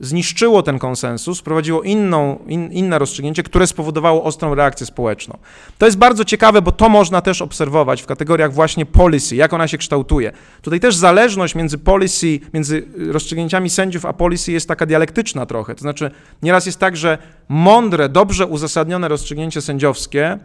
zniszczyło 0.00 0.62
ten 0.62 0.78
konsensus, 0.78 1.40
wprowadziło 1.40 1.82
inną, 1.82 2.38
in, 2.46 2.72
inne 2.72 2.98
rozstrzygnięcie, 2.98 3.42
które 3.42 3.66
spowodowało 3.66 4.24
ostrą 4.24 4.54
reakcję 4.54 4.86
społeczną. 4.86 5.38
To 5.78 5.86
jest 5.86 5.98
bardzo 5.98 6.24
ciekawe, 6.24 6.62
bo 6.62 6.72
to 6.72 6.88
można 6.88 7.20
też 7.20 7.42
obserwować 7.42 8.02
w 8.02 8.06
kategoriach 8.06 8.52
właśnie 8.52 8.86
policy, 8.86 9.36
jak 9.36 9.52
ona 9.52 9.68
się 9.68 9.78
kształtuje. 9.78 10.32
Tutaj 10.62 10.80
też 10.80 10.96
zależność 10.96 11.54
między 11.54 11.78
policy, 11.78 12.40
między 12.54 12.88
rozstrzygnięciami 13.12 13.70
sędziów 13.70 14.04
a 14.04 14.12
policy 14.12 14.52
jest 14.52 14.68
taka 14.68 14.86
dialektyczna 14.86 15.46
trochę. 15.46 15.74
To 15.74 15.80
znaczy, 15.80 16.10
nieraz 16.42 16.66
jest 16.66 16.78
tak, 16.78 16.96
że 16.96 17.18
mądre, 17.48 18.08
dobrze 18.08 18.46
uzasadnione 18.46 19.08
rozstrzygnięcie 19.08 19.60
sędziowskie 19.60 20.38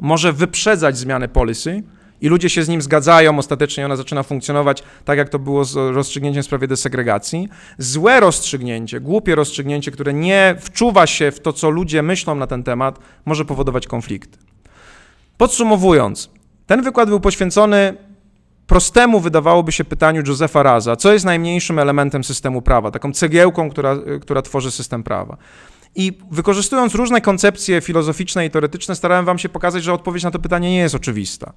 może 0.00 0.32
wyprzedzać 0.32 0.98
zmiany 0.98 1.28
policy, 1.28 1.82
i 2.22 2.28
ludzie 2.28 2.50
się 2.50 2.64
z 2.64 2.68
nim 2.68 2.82
zgadzają, 2.82 3.38
ostatecznie 3.38 3.84
ona 3.84 3.96
zaczyna 3.96 4.22
funkcjonować 4.22 4.82
tak, 5.04 5.18
jak 5.18 5.28
to 5.28 5.38
było 5.38 5.64
z 5.64 5.74
rozstrzygnięciem 5.94 6.42
w 6.42 6.46
sprawie 6.46 6.68
desegregacji. 6.68 7.48
Złe 7.78 8.20
rozstrzygnięcie, 8.20 9.00
głupie 9.00 9.34
rozstrzygnięcie, 9.34 9.90
które 9.90 10.14
nie 10.14 10.56
wczuwa 10.60 11.06
się 11.06 11.30
w 11.30 11.40
to, 11.40 11.52
co 11.52 11.70
ludzie 11.70 12.02
myślą 12.02 12.34
na 12.34 12.46
ten 12.46 12.62
temat, 12.62 12.98
może 13.24 13.44
powodować 13.44 13.86
konflikty. 13.86 14.38
Podsumowując, 15.36 16.30
ten 16.66 16.82
wykład 16.82 17.08
był 17.08 17.20
poświęcony 17.20 17.96
prostemu 18.66 19.20
wydawałoby 19.20 19.72
się 19.72 19.84
pytaniu 19.84 20.22
Józefa 20.26 20.62
Raza, 20.62 20.96
co 20.96 21.12
jest 21.12 21.24
najmniejszym 21.24 21.78
elementem 21.78 22.24
systemu 22.24 22.62
prawa, 22.62 22.90
taką 22.90 23.12
cegiełką, 23.12 23.70
która, 23.70 23.96
która 24.20 24.42
tworzy 24.42 24.70
system 24.70 25.02
prawa. 25.02 25.36
I 25.94 26.18
wykorzystując 26.30 26.94
różne 26.94 27.20
koncepcje 27.20 27.80
filozoficzne 27.80 28.46
i 28.46 28.50
teoretyczne, 28.50 28.96
starałem 28.96 29.24
wam 29.24 29.38
się 29.38 29.48
pokazać, 29.48 29.84
że 29.84 29.92
odpowiedź 29.92 30.22
na 30.22 30.30
to 30.30 30.38
pytanie 30.38 30.70
nie 30.70 30.78
jest 30.78 30.94
oczywista. 30.94 31.52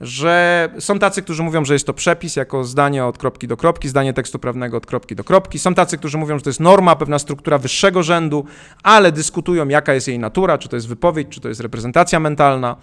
Że 0.00 0.68
są 0.78 0.98
tacy, 0.98 1.22
którzy 1.22 1.42
mówią, 1.42 1.64
że 1.64 1.72
jest 1.72 1.86
to 1.86 1.94
przepis 1.94 2.36
jako 2.36 2.64
zdanie 2.64 3.04
od 3.04 3.18
kropki 3.18 3.48
do 3.48 3.56
kropki, 3.56 3.88
zdanie 3.88 4.12
tekstu 4.12 4.38
prawnego 4.38 4.76
od 4.76 4.86
kropki 4.86 5.16
do 5.16 5.24
kropki. 5.24 5.58
Są 5.58 5.74
tacy, 5.74 5.98
którzy 5.98 6.18
mówią, 6.18 6.38
że 6.38 6.44
to 6.44 6.50
jest 6.50 6.60
norma, 6.60 6.96
pewna 6.96 7.18
struktura 7.18 7.58
wyższego 7.58 8.02
rzędu, 8.02 8.44
ale 8.82 9.12
dyskutują, 9.12 9.68
jaka 9.68 9.94
jest 9.94 10.08
jej 10.08 10.18
natura, 10.18 10.58
czy 10.58 10.68
to 10.68 10.76
jest 10.76 10.88
wypowiedź, 10.88 11.28
czy 11.28 11.40
to 11.40 11.48
jest 11.48 11.60
reprezentacja 11.60 12.20
mentalna. 12.20 12.76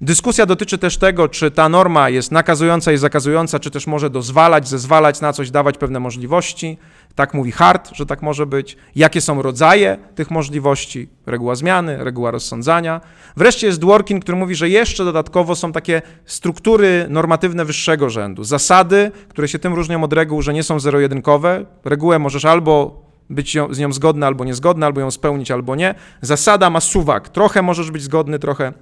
Dyskusja 0.00 0.46
dotyczy 0.46 0.78
też 0.78 0.96
tego, 0.96 1.28
czy 1.28 1.50
ta 1.50 1.68
norma 1.68 2.08
jest 2.08 2.32
nakazująca 2.32 2.92
i 2.92 2.96
zakazująca, 2.98 3.58
czy 3.58 3.70
też 3.70 3.86
może 3.86 4.10
dozwalać, 4.10 4.68
zezwalać 4.68 5.20
na 5.20 5.32
coś, 5.32 5.50
dawać 5.50 5.78
pewne 5.78 6.00
możliwości. 6.00 6.78
Tak 7.14 7.34
mówi 7.34 7.52
Hart, 7.52 7.90
że 7.94 8.06
tak 8.06 8.22
może 8.22 8.46
być. 8.46 8.76
Jakie 8.96 9.20
są 9.20 9.42
rodzaje 9.42 9.98
tych 10.14 10.30
możliwości? 10.30 11.08
Reguła 11.26 11.54
zmiany, 11.54 12.04
reguła 12.04 12.30
rozsądzania. 12.30 13.00
Wreszcie 13.36 13.66
jest 13.66 13.80
Dworkin, 13.80 14.20
który 14.20 14.38
mówi, 14.38 14.54
że 14.54 14.68
jeszcze 14.68 15.04
dodatkowo 15.04 15.56
są 15.56 15.72
takie 15.72 16.02
struktury 16.24 17.06
normatywne 17.08 17.64
wyższego 17.64 18.10
rzędu. 18.10 18.44
Zasady, 18.44 19.10
które 19.28 19.48
się 19.48 19.58
tym 19.58 19.74
różnią 19.74 20.04
od 20.04 20.12
reguł, 20.12 20.42
że 20.42 20.54
nie 20.54 20.62
są 20.62 20.80
zero-jedynkowe. 20.80 21.66
Regułę 21.84 22.18
możesz 22.18 22.44
albo 22.44 23.02
być 23.30 23.56
z 23.70 23.78
nią 23.78 23.92
zgodny 23.92 24.26
albo 24.26 24.44
niezgodny, 24.44 24.86
albo 24.86 25.00
ją 25.00 25.10
spełnić, 25.10 25.50
albo 25.50 25.76
nie. 25.76 25.94
Zasada 26.20 26.70
ma 26.70 26.80
suwak. 26.80 27.28
Trochę 27.28 27.62
możesz 27.62 27.90
być 27.90 28.02
zgodny, 28.02 28.38
trochę 28.38 28.72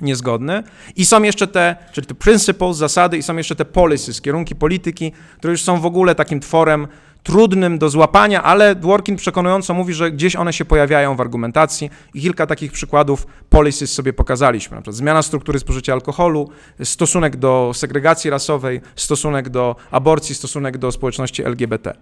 niezgodny. 0.00 0.62
I 0.96 1.04
są 1.04 1.22
jeszcze 1.22 1.46
te, 1.46 1.76
czyli 1.92 2.06
te 2.06 2.14
principles, 2.14 2.76
zasady, 2.76 3.16
i 3.16 3.22
są 3.22 3.36
jeszcze 3.36 3.54
te 3.54 3.64
policies, 3.64 4.20
kierunki 4.20 4.54
polityki, 4.54 5.12
które 5.38 5.50
już 5.50 5.62
są 5.62 5.80
w 5.80 5.86
ogóle 5.86 6.14
takim 6.14 6.40
tworem 6.40 6.88
trudnym 7.22 7.78
do 7.78 7.88
złapania, 7.88 8.42
ale 8.42 8.74
Dworkin 8.74 9.16
przekonująco 9.16 9.74
mówi, 9.74 9.94
że 9.94 10.10
gdzieś 10.10 10.36
one 10.36 10.52
się 10.52 10.64
pojawiają 10.64 11.16
w 11.16 11.20
argumentacji 11.20 11.90
i 12.14 12.20
kilka 12.20 12.46
takich 12.46 12.72
przykładów 12.72 13.26
policies 13.50 13.92
sobie 13.92 14.12
pokazaliśmy. 14.12 14.74
Na 14.74 14.82
przykład 14.82 14.96
zmiana 14.96 15.22
struktury 15.22 15.58
spożycia 15.58 15.92
alkoholu, 15.92 16.50
stosunek 16.84 17.36
do 17.36 17.70
segregacji 17.74 18.30
rasowej, 18.30 18.80
stosunek 18.96 19.48
do 19.48 19.76
aborcji, 19.90 20.34
stosunek 20.34 20.78
do 20.78 20.92
społeczności 20.92 21.44
LGBT. 21.44 21.96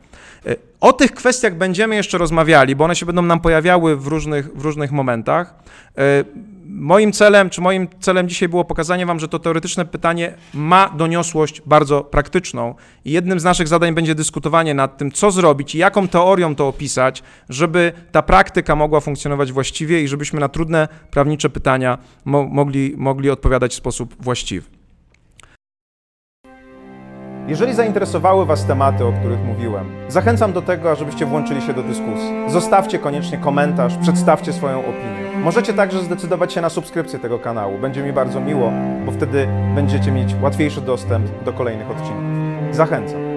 O 0.81 0.93
tych 0.93 1.13
kwestiach 1.13 1.57
będziemy 1.57 1.95
jeszcze 1.95 2.19
rozmawiali, 2.19 2.77
bo 2.77 2.85
one 2.85 2.97
się 2.97 3.07
będą 3.07 3.23
nam 3.23 3.41
pojawiały 3.41 3.97
w 3.97 4.07
różnych, 4.07 4.57
w 4.57 4.65
różnych 4.65 4.93
momentach. 4.93 5.55
Moim 6.75 7.13
celem, 7.13 7.51
czy 7.51 7.61
moim 7.61 7.89
celem 8.01 8.29
dzisiaj 8.29 8.49
było 8.49 8.65
pokazanie 8.65 9.07
Wam, 9.07 9.21
że 9.21 9.29
to 9.29 9.39
teoretyczne 9.39 9.85
pytanie 9.85 10.35
ma 10.55 10.91
doniosłość 10.97 11.63
bardzo 11.67 12.05
praktyczną 12.05 12.75
i 13.05 13.13
jednym 13.13 13.41
z 13.41 13.45
naszych 13.45 13.69
zadań 13.69 13.95
będzie 13.95 14.15
dyskutowanie 14.15 14.75
nad 14.75 14.97
tym, 14.97 15.13
co 15.13 15.31
zrobić 15.31 15.75
i 15.75 15.79
jaką 15.79 16.09
teorią 16.09 16.55
to 16.55 16.69
opisać, 16.69 17.23
żeby 17.49 17.93
ta 18.13 18.23
praktyka 18.23 18.77
mogła 18.77 19.01
funkcjonować 19.01 19.53
właściwie 19.53 20.03
i 20.03 20.09
żebyśmy 20.09 20.41
na 20.41 20.49
trudne 20.49 20.89
prawnicze 21.11 21.51
pytania 21.51 21.99
mo 22.25 22.43
mogli, 22.43 22.95
mogli 22.97 23.31
odpowiadać 23.31 23.73
w 23.73 23.77
sposób 23.77 24.17
właściwy. 24.21 24.67
Jeżeli 27.49 27.75
zainteresowały 27.75 28.47
Was 28.47 28.67
tematy, 28.67 29.05
o 29.05 29.13
których 29.13 29.45
mówiłem, 29.45 29.91
zachęcam 30.09 30.53
do 30.53 30.63
tego, 30.63 30.91
ażebyście 30.91 31.27
włączyli 31.27 31.63
się 31.63 31.75
do 31.75 31.83
dyskusji. 31.83 32.31
Zostawcie 32.49 32.99
koniecznie 32.99 33.39
komentarz, 33.39 33.97
przedstawcie 34.03 34.53
swoją 34.53 34.79
opinię. 34.81 35.22
Możecie 35.43 35.75
także 35.75 36.03
zdecydować 36.03 36.53
się 36.53 36.61
na 36.61 36.69
subskrypcję 36.69 37.19
tego 37.19 37.39
kanału. 37.39 37.79
Będzie 37.79 38.03
mi 38.03 38.13
bardzo 38.13 38.41
miło, 38.41 38.73
bo 39.07 39.13
wtedy 39.13 39.49
będziecie 39.75 40.13
mieć 40.13 40.35
łatwiejszy 40.43 40.81
dostęp 40.81 41.45
do 41.45 41.53
kolejnych 41.53 41.91
odcinków. 41.91 42.23
Zachęcam. 42.77 43.32